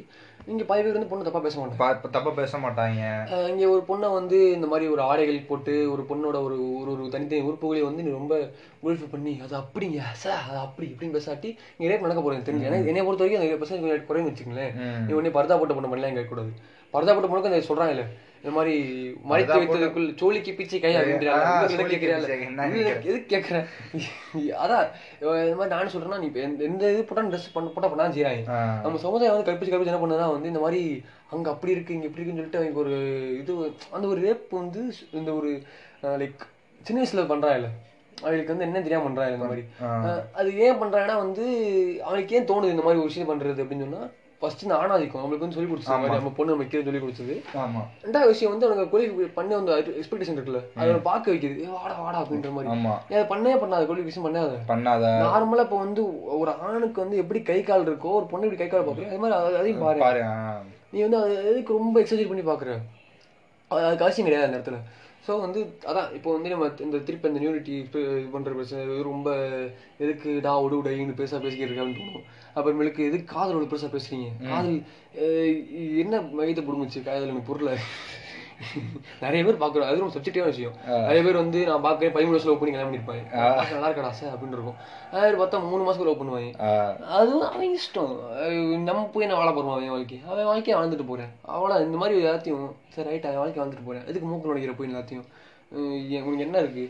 நீங்க 0.46 0.64
பாதி 0.64 0.82
பேர் 0.82 0.96
வந்து 0.96 1.08
பொண்ணு 1.10 1.26
தப்பா 1.26 1.40
பேச 1.44 1.56
மாட்டாங்க. 1.56 2.10
தப்பா 2.14 2.30
பேச 2.32 2.58
மாட்டாங்க. 2.58 3.00
இங்க 3.48 3.64
ஒரு 3.68 3.82
பொண்ணை 3.88 4.08
வந்து 4.12 4.38
இந்த 4.52 4.66
மாதிரி 4.66 4.86
ஒரு 4.88 5.02
ஆடைகள் 5.02 5.38
போட்டு 5.48 5.74
ஒரு 5.92 6.02
பொண்ணோட 6.10 6.36
ஒரு 6.42 6.56
ஒரு 6.72 6.90
ஒரு 6.94 7.04
தனித்தனி 7.14 7.46
உறுப்புகளையும் 7.48 7.88
வந்து 7.88 8.04
நீ 8.06 8.12
ரொம்ப 8.12 8.34
குவாலிஃபை 8.82 9.08
பண்ணி 9.08 9.32
அது 9.44 9.56
அப்படிங்க 9.60 10.00
சார் 10.16 10.44
அது 10.44 10.58
அப்படி 10.58 10.88
இப்படின்னு 10.88 11.16
பேசாட்டி 11.16 11.50
நீ 11.78 11.90
ரேப் 11.90 12.06
நடக்க 12.06 12.22
போறேன் 12.22 12.46
தெரிஞ்சு. 12.48 12.68
ஏன்னா 12.68 12.80
என்னை 12.84 13.02
பொறுத்த 13.02 13.24
வரைக்கும் 13.24 13.42
அந்த 13.42 13.58
பர்சன்ட் 13.62 14.08
குறையும் 14.08 14.30
வச்சுங்களேன் 14.30 14.72
ம். 14.82 15.02
நீ 15.06 15.12
உடனே 15.12 15.34
பர்தா 15.36 15.58
போட்ட 15.58 15.74
பொண்ணு 15.74 15.90
பண்ணலாம் 15.90 16.16
கேட்க 16.16 16.32
கூடாது 16.32 16.52
பர்தா 16.94 17.12
போட்ட 17.12 17.28
பொண்ணுக்கு 17.28 17.52
அந்த 17.52 17.60
சொல்றாங்க 17.68 17.94
இல்ல 17.96 18.06
இந்த 18.46 18.54
மாதிரி 18.56 18.74
மறைத்து 19.24 19.54
வைத்ததுக்குள் 19.54 20.04
சோழிக்கு 20.18 20.52
பிச்சை 20.54 20.78
கை 20.78 20.90
ஆ, 20.90 20.98
அப்படின்றாங்க 20.98 21.46
சோழிக்கு 21.70 21.92
கேட்கிறாள் 21.94 22.20
பிச்சை, 22.24 22.36
என்ன 22.44 22.66
எதுக்கு 23.04 23.30
கேட்கறேன் 23.32 23.64
அதான் 24.62 24.84
இந்த 25.42 25.56
மாதிரி 25.56 25.72
நானும் 25.72 25.92
சொல்றேன்னா 25.94 26.18
நீ 26.20 26.28
எந்த- 26.64 26.90
இது 26.90 27.02
போட்டா 27.08 27.24
ட்ரெஸ் 27.26 27.48
பண்ண 27.52 27.70
போட்டா 27.70 27.88
பண்ணா 27.88 28.06
செய்யறாங்க. 28.12 28.44
நம்ம 28.84 29.00
சமுதாயம் 29.04 29.34
வந்து 29.34 29.46
கற்பிச்சு 29.48 29.72
கற்பிச்சு 29.72 29.92
என்ன 29.92 30.02
பண்ணுதுன்னா 30.02 30.28
வந்து 30.32 30.52
இந்த 30.52 30.62
மாதிரி 30.64 30.82
அங்க 31.30 31.48
அப்படி 31.52 31.72
இருக்கு 31.72 31.96
இங்க 31.96 32.08
இப்படி 32.08 32.22
இருக்குன்னு 32.22 32.42
சொல்லிட்டு 32.42 32.60
அவங்க 32.60 32.80
ஒரு 32.84 32.94
இது 33.40 33.54
அந்த 33.92 34.06
ஒரு 34.06 34.20
ரேப் 34.22 34.54
வந்து 34.58 34.82
இந்த 35.14 35.32
ஒரு 35.34 35.50
லைக் 36.16 36.44
சின்ன 36.80 37.00
வயசுல 37.00 37.26
பண்றாங்கல்ல 37.28 37.70
அவங்களுக்கு 38.18 38.52
வந்து 38.52 38.66
என்ன 38.66 38.82
தெரியாம 38.82 39.06
பண்றாங்க 39.06 39.32
இந்த 39.32 39.48
மாதிரி. 39.48 39.64
அது 40.36 40.50
ஏன் 40.62 40.78
பண்றாங்கன்னா 40.80 41.16
வந்து 41.20 41.46
அவனுக்கு 42.06 42.36
ஏன் 42.36 42.48
தோணுது 42.48 42.74
இந்த 42.74 42.84
மாதிரி 42.84 43.00
ஒரு 43.00 43.10
விஷயம் 43.10 43.30
பண்றது 43.30 43.64
அப்படின்னு 43.64 43.86
சொன்னா 43.86 44.04
ஃபர்ஸ்ட் 44.40 44.62
இந்த 44.62 44.74
ஆணாதிக்கம் 44.74 45.20
நம்மளுக்கு 45.24 45.38
வந்து 45.38 45.54
சொல்லி 45.54 45.68
கொடுத்தது 45.68 45.96
மாதிரி 45.96 46.16
நம்ம 46.16 46.32
பொண்ணு 46.36 46.56
வைக்கிறது 46.56 46.90
சொல்லி 46.90 47.00
கொடுத்தது. 47.00 47.42
ஆமா. 47.54 48.06
ரெண்டாவது 48.06 48.26
விஷயம் 48.26 48.58
வந்து 48.58 48.72
அவனுக்கு 48.72 48.98
குவாலிஃபை 48.98 49.32
பண்ண 49.34 49.56
வந்து 49.56 50.04
எக்ஸ்பெக்டேஷன் 50.04 50.38
இருக்குல்ல. 50.38 50.64
அதை 50.74 50.94
பார்க்க 50.94 51.32
வைக்குது. 51.32 51.58
ஏ, 51.58 51.64
வாடா 51.64 52.00
வாடா 52.00 52.22
அப்படின்ற 52.22 52.52
மாதிரி. 52.52 52.74
ஆமா. 52.74 52.98
நீ 53.08 53.16
அதை 53.16 53.38
பண்ணவே 53.38 53.56
பண்ணாத. 53.56 53.90
குவாலிஃபிகேஷன் 53.90 54.26
பண்ணாத. 54.26 54.56
பண்ணாத. 54.68 55.04
நார்மலா 55.20 55.60
இப்போ 55.60 55.78
வந்து 55.78 56.24
ஒரு 56.38 56.52
ஆணுக்கு 56.52 57.00
வந்து 57.00 57.16
எப்படி 57.16 57.42
கை 57.42 57.62
கால் 57.62 57.82
இருக்கோ 57.82 58.12
ஒரு 58.12 58.26
பொண்ணு 58.26 58.46
இப்படி 58.48 58.68
கை 58.68 58.80
கால் 58.80 58.88
பார்க்குறோம் 58.88 59.08
அது 59.08 59.18
மாதிரி 59.18 59.40
அது- 59.40 59.58
அதையும் 59.58 59.98
பாரு. 59.98 60.24
நீ 60.90 61.00
வந்து 61.00 61.16
அது 61.16 61.48
எதுக்கு 61.48 61.76
ரொம்ப 61.76 62.00
எக்ஸசைஸ் 62.00 62.28
பண்ணி 62.28 62.42
பார்க்குற. 62.42 62.78
அது 63.68 63.84
அதுக்கு 63.84 64.04
அவசியம் 64.04 64.30
கிடையாது 64.30 64.56
அந்த 64.56 64.70
இடத்துல. 64.70 64.74
ஸோ 65.26 65.34
வந்து 65.40 65.60
அதான் 65.90 66.10
இப்போ 66.16 66.30
வந்து 66.34 66.50
நம்ம 66.52 66.66
இந்த 66.86 66.98
திருப்பி 67.06 67.28
அந்த 67.28 67.40
நியூனிட்டி 67.42 67.72
இது 67.84 68.02
பண்ணுற 68.34 68.50
பிரச்சனை 68.56 69.02
ரொம்ப 69.10 69.28
எதுக்கு 70.04 70.30
டா 70.46 70.52
ஒடு 70.64 70.76
டைன்னு 70.86 71.20
பேச 71.20 71.32
பேசிக்கிட்டு 71.44 71.70
இருக்க 71.70 71.84
அப்படின்னு 71.84 72.02
தோணும். 72.02 72.26
அப்புறமேலுக்கு 72.56 73.08
எதுக்கு 73.08 73.26
காதலோட 73.34 73.66
பெருசாக 73.72 73.90
பேசுறீங்க? 73.96 74.28
காதல் 74.50 74.78
என்ன 76.02 76.20
மையத்தை 76.38 76.64
பிடுங்குச்சு? 76.66 77.02
காதல் 77.08 77.26
எனக்கு 77.26 77.48
புரியல 77.50 77.72
நிறைய 79.22 79.40
பேர் 79.46 79.60
பார்க்குறோம். 79.62 79.88
அது 79.88 80.02
ரொம்ப 80.02 80.14
சப்ஜெக்டிவான 80.16 80.50
விஷயம். 80.52 80.74
நிறைய 81.06 81.22
பேர் 81.26 81.40
வந்து 81.42 81.60
நான் 81.70 81.84
பார்க்குறேன் 81.86 82.14
பதிமூணு 82.16 82.34
வருஷம் 82.34 82.50
லவ் 82.50 82.60
பண்ணி 82.60 82.74
கல்யாணம் 82.74 82.90
பண்ணிருப்பாங்க 82.90 83.72
நல்லா 83.74 83.88
இருக்கடா 83.90 84.12
சார் 84.20 84.32
அப்படின்னு 84.34 84.56
இருக்கும். 84.56 84.78
நிறைய 85.12 85.28
பேர் 85.28 85.40
பார்த்தா 85.42 85.62
மூணு 85.72 85.82
மாசத்துக்கு 85.86 86.10
லவ் 86.10 86.20
பண்ணுவாங்க. 86.20 86.52
அதுவும் 87.18 87.46
அவன் 87.50 87.74
இஷ்டம். 87.78 88.14
நம்ம 88.88 89.06
போய் 89.16 89.30
நான் 89.30 89.40
வாழ 89.42 89.50
போறோம் 89.50 89.74
அவன் 89.76 89.94
வாழ்க்கை 89.96 90.20
அவன் 90.30 90.50
வாழ்க்கையை 90.50 90.76
வாழ்ந்துட்டு 90.80 91.10
போறேன். 91.12 91.32
அவ்வளோ 91.56 91.80
இந்த 91.88 91.98
மாதிரி 92.02 92.24
எல்லாத்தையும் 92.26 92.66
சரி 92.96 93.08
ரைட் 93.10 93.28
அவன் 93.30 93.42
வாழ்க்கை 93.42 93.60
வாழ்ந்துட்டு 93.62 93.88
போறேன். 93.90 94.06
எதுக்கு 94.12 94.28
மூக்கு 94.30 94.50
நுழைக்கிற 94.50 94.74
போய் 94.78 94.92
எல்லாத்தையும்? 94.92 95.26
உனக்கு 96.26 96.46
என்ன 96.48 96.58
இருக்கு? 96.64 96.86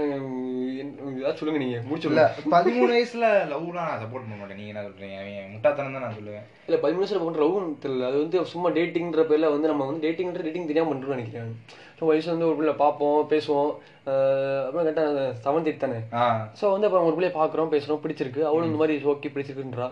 ஏதாவது 0.00 1.38
சொல்லுங்க 1.38 1.60
நீங்க. 1.62 1.78
முடிச்சு 1.88 2.08
இல்ல 2.10 2.24
பதிமூணு 2.54 2.90
வயசுல 2.94 3.26
லவ்லாம் 3.52 3.88
நான் 3.90 4.02
சப்போர்ட் 4.02 4.24
பண்ண 4.24 4.38
மாட்டேன். 4.40 4.58
நீங்க 4.60 4.72
என்ன 4.72 4.84
சொல்றீங்க? 4.86 5.18
அவன் 5.22 5.52
முட்டாத்தனம் 5.54 5.96
தான் 5.96 6.04
நான் 6.06 6.18
சொல்லுவேன். 6.18 6.44
இல்ல 6.68 6.78
பதிமூணு 6.82 7.04
வருஷம் 7.04 7.26
பண்ற 7.28 7.42
லவ் 7.44 7.78
தெரியல. 7.84 8.08
அது 8.10 8.18
வந்து 8.22 8.52
சும்மா 8.54 8.70
டேட்டிங்ன்ற 8.78 9.24
பேர்ல 9.30 9.52
வந்து 9.54 9.70
நம்ம 9.72 9.86
வந்து 9.90 10.04
டேட்டிங்ன்ற 10.06 10.44
டேட்டிங் 10.46 10.70
தெரியாம 10.70 10.90
பண்றோம்னு 10.92 11.16
நினைக்கிறேன். 11.16 11.54
ஸோ 11.98 12.06
வயசு 12.10 12.28
வந்து 12.32 12.48
ஒரு 12.50 12.56
பிள்ளை 12.58 12.74
பார்ப்போம் 12.84 13.18
பேசுவோம். 13.32 13.72
அப்புறம் 14.66 14.84
கரெக்டாக 14.86 15.26
செவன்த் 15.44 15.68
எயிட் 15.70 15.84
தானே? 15.84 15.98
ஸோ 16.60 16.64
வந்து 16.74 16.86
அப்புறம் 16.88 17.06
ஒரு 17.08 17.16
பிள்ளைய 17.16 17.32
பார்க்குறோம் 17.40 17.72
பேசுறோம் 17.74 18.02
பிடிச்சிருக்கு. 18.04 18.42
அவளும் 18.48 18.68
இந்த 18.70 18.80
மாதிரி 18.82 18.94
ஓகே 19.12 19.32
பிடிச்சிருக்குன்றா. 19.34 19.88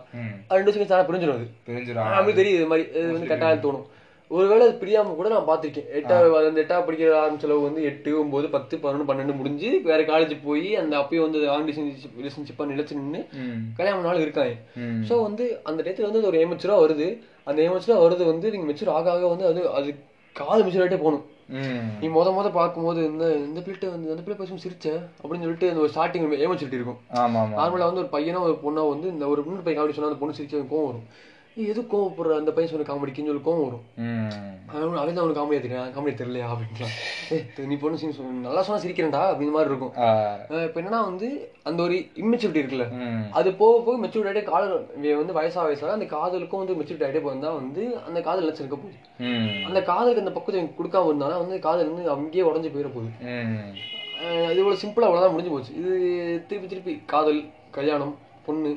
ரெண்டு 0.57 0.69
வருஷம் 0.71 1.09
பிரிஞ்சிடும் 1.11 1.39
அது. 1.39 1.49
பிரிஞ்சிடும் 1.69 2.13
நம்மளுக்கு 2.15 2.41
தெரியுது 2.41 2.61
இது 2.61 2.71
மாதிரி 2.73 2.87
இது 3.01 3.17
வந்து 3.17 3.33
கட்டாயம் 3.33 3.65
தோணும். 3.67 3.87
ஒருவேளை 4.31 4.63
அது 4.67 4.75
பிரியாம 4.83 5.15
கூட 5.19 5.29
நான் 5.33 5.47
பார்த்திருக்கேன். 5.49 5.89
எட்டாவது 5.99 6.49
அந்த 6.51 6.61
எட்டாவது 6.63 6.87
படிக்கிற 6.89 7.15
ஆரம்பிச்ச 7.21 7.57
வந்து 7.65 7.81
எட்டு 7.91 8.11
ஒன்பது 8.21 8.47
பத்து 8.55 8.75
பதினொன்று 8.83 9.09
பன்னெண்டு 9.09 9.39
முடிஞ்சு 9.39 9.71
வேற 9.89 10.01
காலேஜ் 10.11 10.35
போய் 10.45 10.69
அந்த 10.83 10.95
அப்பயும் 11.01 11.27
வந்து 11.27 11.41
ஆன் 11.55 11.67
ரிலேஷன்ஷிப்பா 12.21 12.67
நிலைச்சு 12.73 12.99
நின்று 13.01 13.23
கல்யாணம் 13.79 14.07
நாள் 14.09 14.23
இருக்காங்க. 14.25 14.55
ஸோ 15.09 15.17
வந்து 15.27 15.47
அந்த 15.71 15.81
டயத்துல 15.83 16.09
வந்து 16.09 16.21
அது 16.23 16.31
ஒரு 16.33 16.41
ஏமச்சுரா 16.45 16.77
வருது. 16.85 17.09
அந்த 17.49 17.59
ஏமச்சுரா 17.67 17.99
வருது 18.05 18.25
வந்து 18.33 18.53
நீங்க 18.55 18.69
மெச்சூர் 18.71 18.97
ஆக 18.99 19.11
ஆக 19.15 19.27
வந்து 19.35 19.47
அது 19.51 19.63
அது 19.81 19.91
காது 20.37 20.61
மெச்சூர் 20.65 20.85
ஆகிட்டே 20.85 21.01
போகணும். 21.03 21.27
நீ 22.03 22.07
முத 22.17 22.29
முத 22.37 22.49
பார்க்கும்போது 22.59 23.01
இந்த 23.13 23.25
இந்த 23.47 23.59
பிள்ளைகிட்ட 23.63 23.89
வந்து 23.95 24.13
அந்த 24.13 24.23
பிள்ளை 24.25 24.37
பேசும் 24.41 24.61
சிரிச்ச 24.65 24.87
அப்படின்னு 25.23 25.45
சொல்லிட்டு 25.47 25.71
அந்த 25.73 25.83
ஒரு 25.85 25.93
ஸ்டார்டிங் 25.95 26.27
ஏமச்சுரிட்டி 26.45 26.79
இருக்கும். 26.81 27.01
நார்மலா 27.59 27.89
வந்து 27.91 28.03
ஒரு 28.05 28.13
பையனோ 28.15 28.43
ஒரு 28.49 28.57
பொண்ணோ 28.65 28.85
வந்து 28.93 29.09
இந்த 29.15 29.25
ஒரு 29.33 29.43
பொண்ணு 29.47 29.65
பையன் 29.67 29.81
காமெடி 29.81 29.97
சொன்னா 29.97 30.13
அந்த 30.13 30.21
பொண்ணு 30.23 30.39
சிரிக்க 30.39 30.63
கோவம் 30.75 30.89
வரும். 30.91 31.09
எது 31.71 31.81
கோவப்படுற? 31.93 32.33
அந்த 32.41 32.51
பையன் 32.57 32.71
சொன்ன 32.71 32.85
காமெடிக்குன்னு 32.89 33.31
சொல்லி 33.31 33.43
கோவம் 33.47 33.65
வரும். 33.67 33.85
அவன் 34.73 34.99
அவன் 35.01 35.21
அவனுக்கு 35.21 35.39
காமெடி 35.39 35.61
தெரியும் 35.65 35.95
காமெடி 35.97 36.15
தெரியலையா 36.21 36.49
அப்படின்றான் 36.53 36.93
ஏ 37.35 37.67
நீ 37.71 37.77
பொண்ணு 37.83 38.01
சீன் 38.01 38.15
சொல்லு 38.17 38.45
நல்லா 38.47 38.63
சொன்னா 38.67 38.83
சிரிக்கிறேன்டா 38.85 39.23
அப்படின்ற 39.31 39.55
மாதிரி 39.57 39.73
இருக்கும். 39.73 39.93
இப்ப 40.67 40.81
என்னன்னா 40.83 41.01
வந்து 41.09 41.29
அந்த 41.71 41.81
ஒரு 41.87 41.97
இம்மெச்சூரிட்டி 42.23 42.63
இருக்குல்ல. 42.63 42.87
அது 43.41 43.49
போக 43.63 43.81
போக 43.87 43.97
மெச்சூரிட்டி 44.05 44.31
ஆகிட்டே 44.31 44.45
காதல் 44.51 44.75
வந்து 45.23 45.37
வயசா 45.39 45.65
வயசாக 45.69 45.99
அந்த 45.99 46.09
காதலுக்கும் 46.17 46.63
வந்து 46.63 46.77
மெச்சூரிட்டி 46.81 47.07
ஆகிட்டே 47.09 47.25
போயிருந்தா 47.27 47.53
வந்து 47.61 47.85
அந்த 48.09 48.21
காதல் 48.29 48.47
நிலச்சி 48.47 48.65
இருக்க 48.65 48.79
போகுது. 48.83 48.99
அந்த 49.71 49.83
காதலுக்கு 49.91 50.25
அந்த 50.25 50.35
பக்கத்தை 50.39 50.63
கொடுக்காம 50.79 51.11
இருந்தாலும் 51.13 51.43
வந்து 51.45 51.59
காதல் 51.67 51.93
வந்து 51.93 52.07
அங்கேயே 52.17 52.47
உடஞ்சு 52.51 52.73
போயிட 52.77 52.91
போகுது. 52.97 53.11
இது 54.53 54.63
இவ்வளோ 54.63 54.79
சிம்பிளாக 54.85 55.09
அவ்வளோதான் 55.09 55.35
முடிஞ்சு 55.35 55.53
போச்சு. 55.53 55.75
இது 55.81 55.93
திருப்பி 56.49 56.71
திருப்பி 56.73 56.95
காதல் 57.15 57.43
கல்யாணம் 57.77 58.15
பொண்ணு 58.47 58.73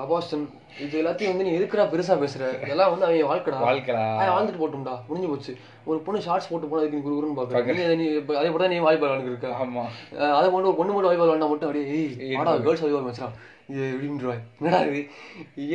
அபாஷன் 0.00 0.44
இது 0.84 0.94
எல்லாத்தையும் 1.00 1.32
வந்து 1.32 1.46
நீ 1.46 1.52
எதுக்குடா 1.56 1.84
பெருசா 1.90 2.14
பேசுற? 2.20 2.44
இதெல்லாம் 2.62 2.90
வந்து 2.92 3.06
அவன் 3.06 3.28
வாழ்க்கடா. 3.28 3.58
வாழ்க்கைடா. 3.64 4.04
வாழ்ந்துட்டு 4.28 4.62
போட்டும்டா 4.62 4.94
முடிஞ்சு 5.08 5.28
போச்சு. 5.28 5.52
ஒரு 5.86 5.98
பொண்ணு 6.00 6.18
ஷார்ட்ஸ் 6.20 6.50
போட்டு 6.50 6.68
போனா 6.68 6.82
அதுக்கு 6.82 6.98
நீ 6.98 7.04
குருகுருன்னு 7.04 7.38
பாக்குற. 7.38 7.62
நீ 8.00 8.06
அதை 8.36 8.48
போல 8.50 8.68
நீ 8.68 8.78
வாலிபால் 8.86 9.10
விளாண்டு 9.10 9.32
இருக்க 9.32 9.50
ஆமா 9.60 9.84
அதை 10.32 10.48
மட்டும் 10.48 10.70
ஒரு 10.70 10.78
பொண்ணு 10.80 10.92
மட்டும் 10.92 11.10
வாலிபால் 11.10 11.28
விளாண்டா 11.28 11.50
மட்டும் 11.52 11.68
அப்படியே 11.68 12.34
வாடா 12.38 12.54
கேர்ள்ஸ் 12.66 12.84
வாலிபால் 12.84 13.08
மச்சான் 13.08 13.36
இது 13.70 13.82
எப்படின்றாய் 13.88 14.42
என்னடா 14.58 14.80
இது? 14.90 15.00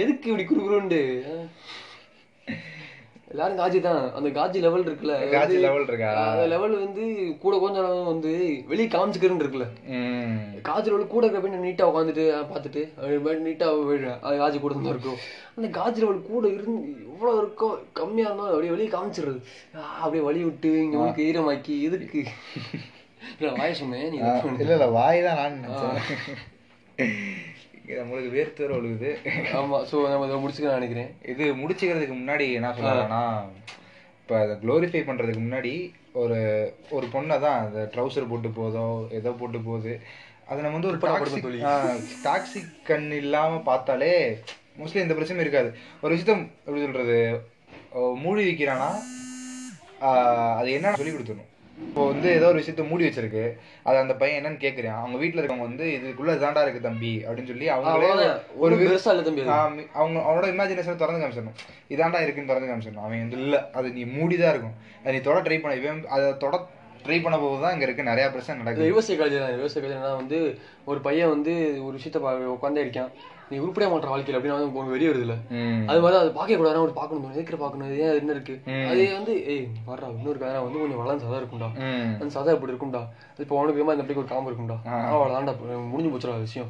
எதுக்கு 0.01 0.29
இப்படி 0.31 0.45
குறுகுறுண்டு 0.45 1.01
எல்லாரும் 3.33 3.59
காஜி 3.59 3.79
தான். 3.81 4.01
அந்த 4.13 4.29
காஜி 4.29 4.57
லெவல் 4.59 4.83
இருக்குல்ல 4.83 5.13
வந்து- 5.35 5.61
லெவல் 5.61 5.85
இருக்கா? 5.85 6.09
அந்த 6.25 6.43
லெவல் 6.47 6.75
வந்து 6.77 7.03
கூட 7.39 7.55
கொஞ்சம் 7.59 7.87
வந்து 8.05 8.31
வெளியே 8.67 8.87
காமிச்சுக்கிறேன்னு 8.87 9.43
இருக்குல்ல. 9.43 9.67
காஜி 10.61 10.87
லெவல் 10.87 11.07
கூட 11.07 11.23
இருக்கிற 11.25 11.41
போய் 11.45 11.63
நீட்டா 11.63 11.87
உட்காந்துட்டு 11.89 12.25
பார்த்துட்டு 12.51 12.81
நீட்டா 13.43 13.67
அது 14.21 14.35
காஜி 14.37 14.59
கூட 14.59 14.73
தான் 14.77 14.93
இருக்கும். 14.93 15.19
அந்த 15.55 15.69
காஜி 15.79 15.99
லெவல் 15.99 16.21
கூட 16.23 16.43
இருந்து 16.49 16.75
எவ்வளவு 17.07 17.39
இருக்கோ 17.41 17.69
கம்மியா 17.93 18.27
இருந்தாலும் 18.27 18.53
அப்படியே 18.53 18.73
வெளியே 18.75 18.91
காமிச்சிடுறது. 18.91 19.41
அப்படியே 19.97 20.23
வழி 20.23 20.43
விட்டு 20.43 20.71
இங்க 20.81 20.97
உங்களுக்கு 20.97 21.27
ஈரமாக்கி 21.29 21.75
எதுக்கு? 21.83 22.23
வாய 23.59 23.73
சொன்னேன் 23.73 24.15
இல்ல 24.59 24.73
இல்ல 24.73 24.87
வாய் 24.91 25.21
தான் 25.21 25.53
நான் 25.59 26.01
நம்மளுக்கு 27.87 28.29
வேர்த்து 28.35 28.63
வர 28.63 28.73
ஒழுகுது. 28.79 29.09
ஆமா 29.59 29.77
சோ 29.89 29.95
நம்ம 30.11 30.27
இதை 30.27 30.37
முடிச்சுக்க 30.43 30.77
நினைக்கிறேன். 30.79 31.09
இது 31.31 31.43
முடிச்சுக்கிறதுக்கு 31.61 32.15
முன்னாடி 32.19 32.45
என்ன 32.57 32.73
சொல்லலாம்னா 32.77 33.23
இப்போ 34.21 34.35
அதை 34.41 34.53
க்ளோரிஃபை 34.63 35.01
பண்ணுறதுக்கு 35.07 35.41
முன்னாடி 35.45 35.73
ஒரு 36.21 36.37
ஒரு 36.95 37.05
பொண்ணை 37.13 37.37
தான் 37.45 37.57
அந்த 37.63 37.79
ட்ரௌசர் 37.93 38.29
போட்டு 38.31 38.49
போதோ 38.59 38.85
ஏதோ 39.19 39.31
போட்டு 39.41 39.59
போகுது 39.67 39.93
அதை 40.49 40.59
நம்ம 40.63 40.77
வந்து 40.77 40.91
ஒரு 40.91 40.99
டாக்ஸிக் 41.05 41.47
டாக்ஸிக் 42.27 42.73
கண் 42.89 43.09
இல்லாமல் 43.21 43.67
பார்த்தாலே 43.69 44.13
மோஸ்ட்லி 44.79 45.03
இந்த 45.05 45.15
பிரச்சனை 45.17 45.43
இருக்காது. 45.43 45.69
ஒரு 46.03 46.11
விஷயத்த 46.13 46.35
எப்படி 46.65 46.85
சொல்கிறது 46.85 47.17
மூழ்கி 48.23 48.45
வைக்கிறானா? 48.49 48.89
அது 50.59 50.69
என்னன்னு 50.77 50.99
சொல்லி 51.01 51.13
கொடுத்துடணும். 51.15 51.51
இப்போ 51.81 52.01
வந்து 52.07 52.27
ஏதோ 52.33 52.47
ஒரு 52.47 52.59
விஷயத்த 52.59 52.83
மூடி 52.87 53.07
வச்சிருக்கு. 53.07 53.43
அது 53.83 53.97
அந்த 53.97 54.13
பையன் 54.21 54.37
என்னன்னு 54.39 54.63
கேக்குறான். 54.63 54.99
அவங்க 55.01 55.17
வீட்ல 55.17 55.41
இருக்கவங்க 55.41 55.67
வந்து 55.69 55.85
இதுக்குள்ள 55.97 56.33
இதாண்டா 56.37 56.61
இருக்கு 56.61 56.81
தம்பி 56.87 57.13
அப்படின்னு 57.25 57.51
சொல்லி 57.51 57.69
அவங்களே. 57.69 58.11
ஒரு 58.63 58.75
அவங்க 60.01 60.19
அவனோட 60.29 60.47
இமேஜினேஷன் 60.53 61.01
திறந்து 61.01 61.23
காமிச்சிடணும். 61.23 61.57
இதாண்டா 61.95 62.21
இருக்குன்னு 62.21 62.51
திறந்து 62.51 62.71
காமிச்சிடணும். 62.71 63.05
அவன் 63.07 63.23
வந்து 63.25 63.41
இல்ல 63.45 63.69
அது 63.71 63.89
நீ 63.97 64.05
மூடிதான் 64.17 64.53
இருக்கும் 64.55 64.77
அது 65.01 65.15
நீ 65.17 65.21
தொட 65.29 65.39
ட்ரை 65.39 65.59
பண்ண 65.61 65.75
இவன் 65.81 66.07
அதை 66.07 66.37
தொட 66.45 66.57
ட்ரை 67.05 67.21
பண்ண 67.23 67.37
போது 67.39 67.61
தான் 67.61 67.73
இங்க 67.73 67.85
இருக்க. 67.85 68.03
நிறைய 68.11 68.25
பிரச்சனை 68.29 68.57
நடக்குது. 68.61 68.89
ரிவர்ஸ் 68.89 69.09
சைக்காலஜி 69.09 69.39
தான் 69.43 69.55
ரிவர்ஸ் 69.57 69.75
சைக்காலஜினா 69.75 70.15
வந்து 70.21 70.37
ஒரு 70.85 70.99
பையன் 70.99 71.33
வந்து 71.35 71.53
ஒரு 71.85 71.97
விஷயத்த 71.97 72.19
உட்காந்தே 72.55 72.83
இருக்கான். 72.85 73.11
நீ 73.53 73.57
உருப்படியா 73.63 73.89
மாற்ற 73.93 74.09
வாழ்க்கையில 74.11 74.37
அப்படின்னு 74.37 74.57
வந்து 74.57 74.93
வெளியே 74.95 75.09
வருதுல. 75.11 75.35
அது 75.91 76.01
மாதிரி 76.03 76.19
அது 76.21 76.31
பார்க்க 76.37 76.59
கூடாது 76.61 76.83
ஒரு 76.85 76.93
பார்க்கணும் 76.99 77.33
எதுக்கு 77.33 77.61
பார்க்கணும் 77.63 77.89
இது 77.89 78.05
என்ன 78.21 78.35
இருக்கு. 78.37 78.55
அது 78.91 79.01
வந்து 79.17 79.33
ஏய் 79.53 79.67
வர்றா 79.89 80.09
இன்னொரு 80.19 80.39
கதை 80.43 80.61
வந்து 80.67 80.81
கொஞ்சம் 80.83 81.01
வளர்ந்து 81.01 81.25
சதா 81.25 81.39
இருக்கும்டா. 81.41 81.69
அந்த 82.21 82.31
சதா 82.37 82.55
இப்படி 82.57 82.73
இருக்கும்டா. 82.73 83.03
இப்போ 83.43 83.55
உனக்கு 83.61 83.83
இந்த 83.83 84.03
பிள்ளைக்கு 84.07 84.23
ஒரு 84.23 84.31
காம்பு 84.33 84.49
இருக்கும்டா. 84.49 84.77
அவ்வளோதான்டா 85.13 85.53
முடிஞ்சு 85.91 86.11
போச்சுடா 86.13 86.37
விஷயம். 86.47 86.69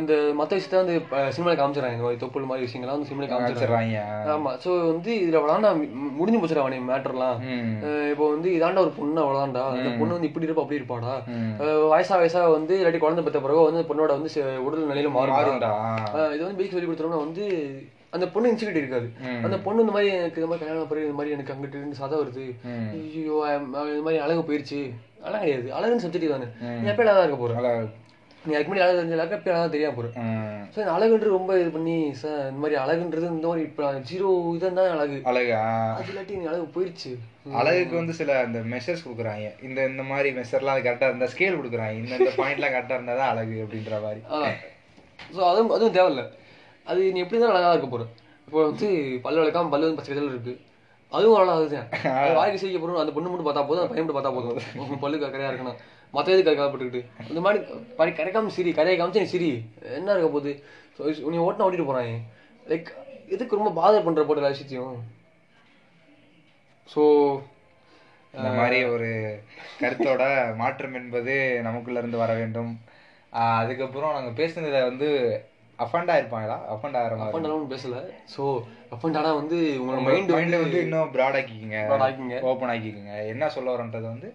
இந்த 0.00 0.14
மற்ற 0.38 0.52
விஷயத்த 0.56 0.78
வந்து 0.82 0.94
சினிமாவில் 1.34 1.58
காமிச்சிடறாங்க. 1.60 1.96
இந்த 1.96 2.06
மாதிரி 2.06 2.20
தொப்புள் 2.22 2.46
மாதிரி 2.50 2.66
விஷயங்கள்லாம் 2.66 2.96
வந்து 2.98 3.08
சினிமாவில் 3.08 3.30
காமிச்சிடறாங்க. 3.32 3.96
வச்சிடுறாங்க 3.96 4.32
ஆமா. 4.34 4.50
சோ 4.64 4.70
வந்து 4.92 5.10
இதுல 5.22 5.42
விளாண்டா 5.44 5.70
முடிஞ்சு 6.18 6.40
போச்சுடா 6.40 6.64
அவனை 6.64 6.78
மேட்டர்லாம். 6.90 7.38
இப்போ 8.12 8.26
வந்து 8.34 8.48
இதாண்டா 8.56 8.84
ஒரு 8.86 8.92
பொண்ணு 8.98 9.22
அவ்வளோதான்டா 9.24 9.64
அந்த 9.74 9.92
பொண்ணு 10.00 10.16
வந்து 10.16 10.30
இப்படி 10.30 10.48
இருப்பா 10.48 10.64
அப்படி 10.64 10.80
இருப்பாடா. 10.80 11.14
வயசா 11.92 12.16
வயசா 12.22 12.42
வந்து 12.56 12.74
இல்லாட்டி 12.80 13.02
குழந்தை 13.04 13.24
பெற்ற 13.28 13.40
பிறகு 13.46 13.68
வந்து 13.68 13.88
பொண்ணோட 13.92 14.18
வந்து 14.18 14.32
உடல் 14.66 14.90
நிலையில 14.92 15.12
மாறும் 15.18 15.38
மாறும்டா. 15.38 15.72
இது 16.34 16.42
வந்து 16.46 16.58
பேசிக் 16.60 16.76
சொல்லி 16.76 16.90
கொடுத்தோம்னா 16.90 17.24
வந்து 17.26 17.44
அந்த 18.16 18.26
பொண்ணு 18.34 18.50
இன்சிகிரிட்டி 18.52 18.84
இருக்காது. 18.84 19.08
அந்த 19.46 19.56
பொண்ணு 19.64 19.82
இந்த 19.84 19.92
மாதிரி 19.96 20.10
எனக்கு 20.20 20.40
இந்த 20.40 20.50
மாதிரி 20.50 20.64
கல்யாணம் 20.64 20.90
பிறகு 20.92 21.06
இந்த 21.08 21.18
மாதிரி 21.18 21.34
எனக்கு 21.36 21.52
அங்கிட்டு 21.54 21.78
இருந்து 21.80 22.20
வருது. 22.22 22.46
ஐயோ 22.96 23.36
இந்த 23.60 24.04
மாதிரி 24.06 24.22
அழகு 24.26 24.48
போயிருச்சு. 24.50 24.82
அழகு 25.28 25.42
கிடையாது. 25.44 25.68
அழகுன்னு 25.78 26.04
சப்ஜெக்ட் 26.06 26.34
தானே. 26.36 26.48
எப்போ 26.92 27.02
அழகா 27.04 27.24
இருக்க 27.24 27.38
போற? 27.42 27.54
நல்லா 27.60 27.74
நீ 28.44 28.52
அதுக்கு 28.54 28.70
முன்னாடி 28.70 28.84
அழகு 28.84 29.00
தெரிஞ்ச 29.00 29.16
அழகா 29.16 29.38
தெரியாம 29.72 29.94
போற. 29.96 30.08
ம். 30.20 30.60
ஸோ 30.74 30.78
இந்த 30.82 30.92
அழகுன்றது 30.94 31.32
ரொம்ப 31.36 31.52
இது 31.62 31.70
பண்ணி 31.74 31.96
சார் 32.20 32.38
இந்த 32.50 32.60
மாதிரி 32.62 32.76
அழகுன்றது 32.82 33.26
இந்த 33.32 33.48
மாதிரி 33.50 33.64
இப்போ 33.68 33.88
ஜீரோ 34.10 34.28
இதான் 34.54 34.78
தான் 34.78 34.92
அழகு 34.94 35.16
அழகா 35.30 35.58
அது 35.96 36.08
இல்லாட்டி 36.12 36.38
நீ 36.40 36.46
அழகு 36.52 36.66
போயிருச்சு. 36.76 37.10
அழகுக்கு 37.60 37.94
வந்து 38.00 38.14
சில 38.20 38.38
அந்த 38.46 38.60
மெஷர்ஸ் 38.72 39.04
கொடுக்குறாங்க. 39.06 39.50
இந்த 39.68 39.84
இந்த 39.90 40.04
மாதிரி 40.12 40.30
மெஷர்லாம் 40.38 40.76
அது 40.76 40.86
கரெக்டாக 40.86 41.10
இருந்தால் 41.10 41.32
ஸ்கேல் 41.34 41.58
கொடுக்குறாங்க. 41.60 41.98
இந்த 42.02 42.14
இந்த 42.20 42.32
பாயிண்ட்லாம் 42.40 42.74
கரெக்டாக 42.76 42.98
இருந்தால் 42.98 43.20
தான் 43.22 43.32
அழகு 43.34 43.58
அப்படின்ற 43.64 44.00
மாதிரி. 44.06 44.22
ஸோ 45.34 45.40
அதுவும் 45.50 45.74
அதுவும் 45.76 45.96
தேவையில்ல. 45.98 46.24
அது 46.86 47.12
நீ 47.14 47.20
எப்படி 47.24 47.40
தான் 47.40 47.54
அழகா 47.54 47.74
இருக்க 47.74 47.90
போற? 47.90 48.04
இப்போ 48.48 48.60
வந்து 48.68 48.86
பல்லு 49.24 49.40
விளக்காம 49.42 49.70
பல்லு 49.74 49.86
வந்து 49.86 50.00
பச்சை 50.00 50.12
கலர்ல 50.12 50.34
இருக்கு. 50.34 50.54
அதுவும் 51.12 51.38
அழகா 51.38 51.54
தான் 51.76 52.36
வாய்க்கு 52.38 52.62
செய்ய 52.62 52.78
போறோம் 52.80 53.02
அந்த 53.04 53.12
பொண்ணு 53.14 53.30
மட்டும் 53.30 53.48
பார்த்தா 53.48 53.68
போதும் 53.68 53.82
அந்த 53.82 53.92
பையன் 53.92 54.04
மட்டும் 54.04 54.20
பார்த்தா 54.20 54.36
போதும். 54.38 55.00
பல்லு 55.04 55.24
கரையா 55.24 55.50
இருக்கணும். 55.52 55.78
மற்ற 56.14 56.32
எது 56.34 56.44
கரைக்காப்பட்டுக்கிட்டு 56.46 57.02
இந்த 57.30 57.40
மாதிரி 57.44 57.60
பரி 57.98 58.12
கரைக்காம 58.18 58.52
சிரி 58.56 58.70
கரையை 58.78 58.96
காமிச்சு 58.98 59.24
நீ 59.24 59.30
சிரி. 59.34 59.50
என்ன 59.98 60.14
இருக்க 60.14 60.28
போகுது? 60.34 60.52
ஸோ 60.96 61.30
நீ 61.34 61.38
ஓட்டினா 61.46 61.66
ஓட்டிட்டு 61.66 61.90
போறாங்க 61.90 62.16
லைக் 62.70 62.90
எதுக்கு 63.34 63.58
ரொம்ப 63.58 63.72
பாதர் 63.80 64.06
பண்ற 64.06 64.22
போட்டு 64.24 64.42
எல்லா 64.42 64.54
விஷயத்தையும்? 64.54 64.96
ஸோ 66.86 67.02
இந்த 68.34 68.50
மாதிரி 68.58 68.78
ஒரு 68.94 69.10
கருத்தோட 69.82 70.24
மாற்றம் 70.62 70.98
என்பது 70.98 71.34
நமக்குள்ள 71.66 72.02
இருந்து 72.02 72.22
வர 72.22 72.32
வேண்டும். 72.40 72.72
அதுக்கப்புறம் 73.60 74.14
நாங்கள் 74.16 74.36
பேசுனதுல 74.40 74.82
வந்து 74.90 75.08
அஃபண்ட் 75.78 76.12
ஆயிருப்பாங்களா 76.14 76.56
அஃபண்ட் 76.74 76.98
ஆகிற 77.00 77.16
அண்ட் 77.26 77.48
டவுன் 77.50 77.70
பேசல. 77.72 77.98
ஸோ 78.34 78.42
அண்ட் 78.90 79.16
டவுனா 79.16 79.32
வந்து 79.40 79.58
உங்களோட 79.80 80.02
மைண்ட் 80.08 80.34
மைண்டை 80.36 80.58
வந்து 80.64 80.78
இன்னும் 80.86 81.12
ப்ராட் 81.14 81.38
ஆக்கிக்கிங்க. 81.38 81.78
ஓப்பன் 82.50 82.72
ஆக்கிக்கோங்க. 82.74 83.14
என்ன 83.34 83.48
சொல்ல 83.56 83.74
வரன்றதை 83.76 84.08
வந்து 84.14 84.30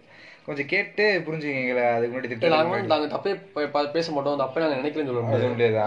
கொஞ்சம் 0.47 0.67
கேட்டு 0.71 1.03
புரிஞ்சுக்கிங்களே 1.25 1.83
அதுக்கு 1.93 2.11
முன்னாடி 2.13 2.29
திட்டம் 2.31 2.51
நாங்க 2.55 2.79
நாங்க 2.91 3.05
தப்பே 3.13 3.31
பேச 3.95 4.07
மாட்டோம். 4.15 4.41
தப்பே 4.41 4.61
நாங்க 4.63 4.75
நினைக்கலன்னு 4.79 5.09
சொல்ல 5.11 5.21
முடியாது. 5.51 5.77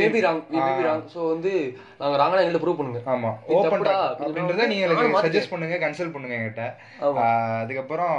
Maybe 0.00 0.20
wrong 0.26 0.42
maybe 0.56 0.82
wrong 0.86 1.04
so 1.14 1.20
வந்து 1.32 1.52
நாங்க 2.00 2.16
ராங்கா 2.22 2.42
எங்களை 2.44 2.60
ப்ரூவ் 2.64 2.78
பண்ணுங்க. 2.80 3.00
ஆமா. 3.12 3.30
தப்புடா, 3.66 3.94
அப்படின்றத 4.24 4.66
நீங்க. 4.72 4.88
சஜஸ்ட் 5.26 5.52
பண்ணுங்க 5.52 5.78
கன்சல்ட் 5.84 6.14
பண்ணுங்க 6.16 6.36
என்கிட்ட 6.38 6.66
அதுக்கப்புறம் 7.60 8.18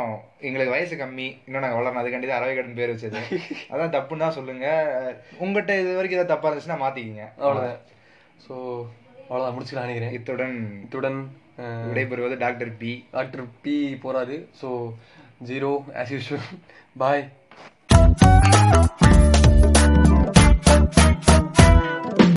எங்களுக்கு 0.50 0.76
வயசு 0.76 0.96
கம்மி. 1.04 1.28
இன்னும் 1.48 1.64
நாங்க 1.66 1.78
வளரணும். 1.80 2.02
அதுக்காண்டி 2.02 2.30
தான் 2.30 2.40
அரவை 2.40 2.56
கடன் 2.56 2.80
பேர் 2.80 2.94
வச்சது. 2.94 3.22
அதான் 3.74 3.94
தப்புன்னு 3.98 4.26
தான் 4.26 4.38
சொல்லுங்க. 4.40 4.68
உங்ககிட்ட 5.44 5.76
இது 5.82 5.98
வரைக்கும் 6.00 6.20
ஏதாவது 6.20 6.34
தப்பா 6.34 6.50
இருந்துச்சுன்னா 6.50 6.80
மாத்திக்கிங்க. 6.86 7.26
அவ்வளவுதான். 7.44 7.80
சோ 8.46 8.56
அவ்வளவுதான். 9.30 9.56
முடிச்சுக்கலாம் 9.56 9.88
நினைக்கிறேன். 9.88 10.16
இத்துடன் 10.20 10.58
இத்துடன் 10.86 11.22
விடைபெறுவது 11.88 12.36
டாக்டர் 12.44 12.70
பி. 12.82 12.92
டாக்டர் 13.16 13.48
பி 13.64 13.74
போறாரு. 14.04 14.36
So 14.60 14.68
zero 15.42 15.72
as 15.96 16.12
usual 16.12 16.48
bye 16.96 17.24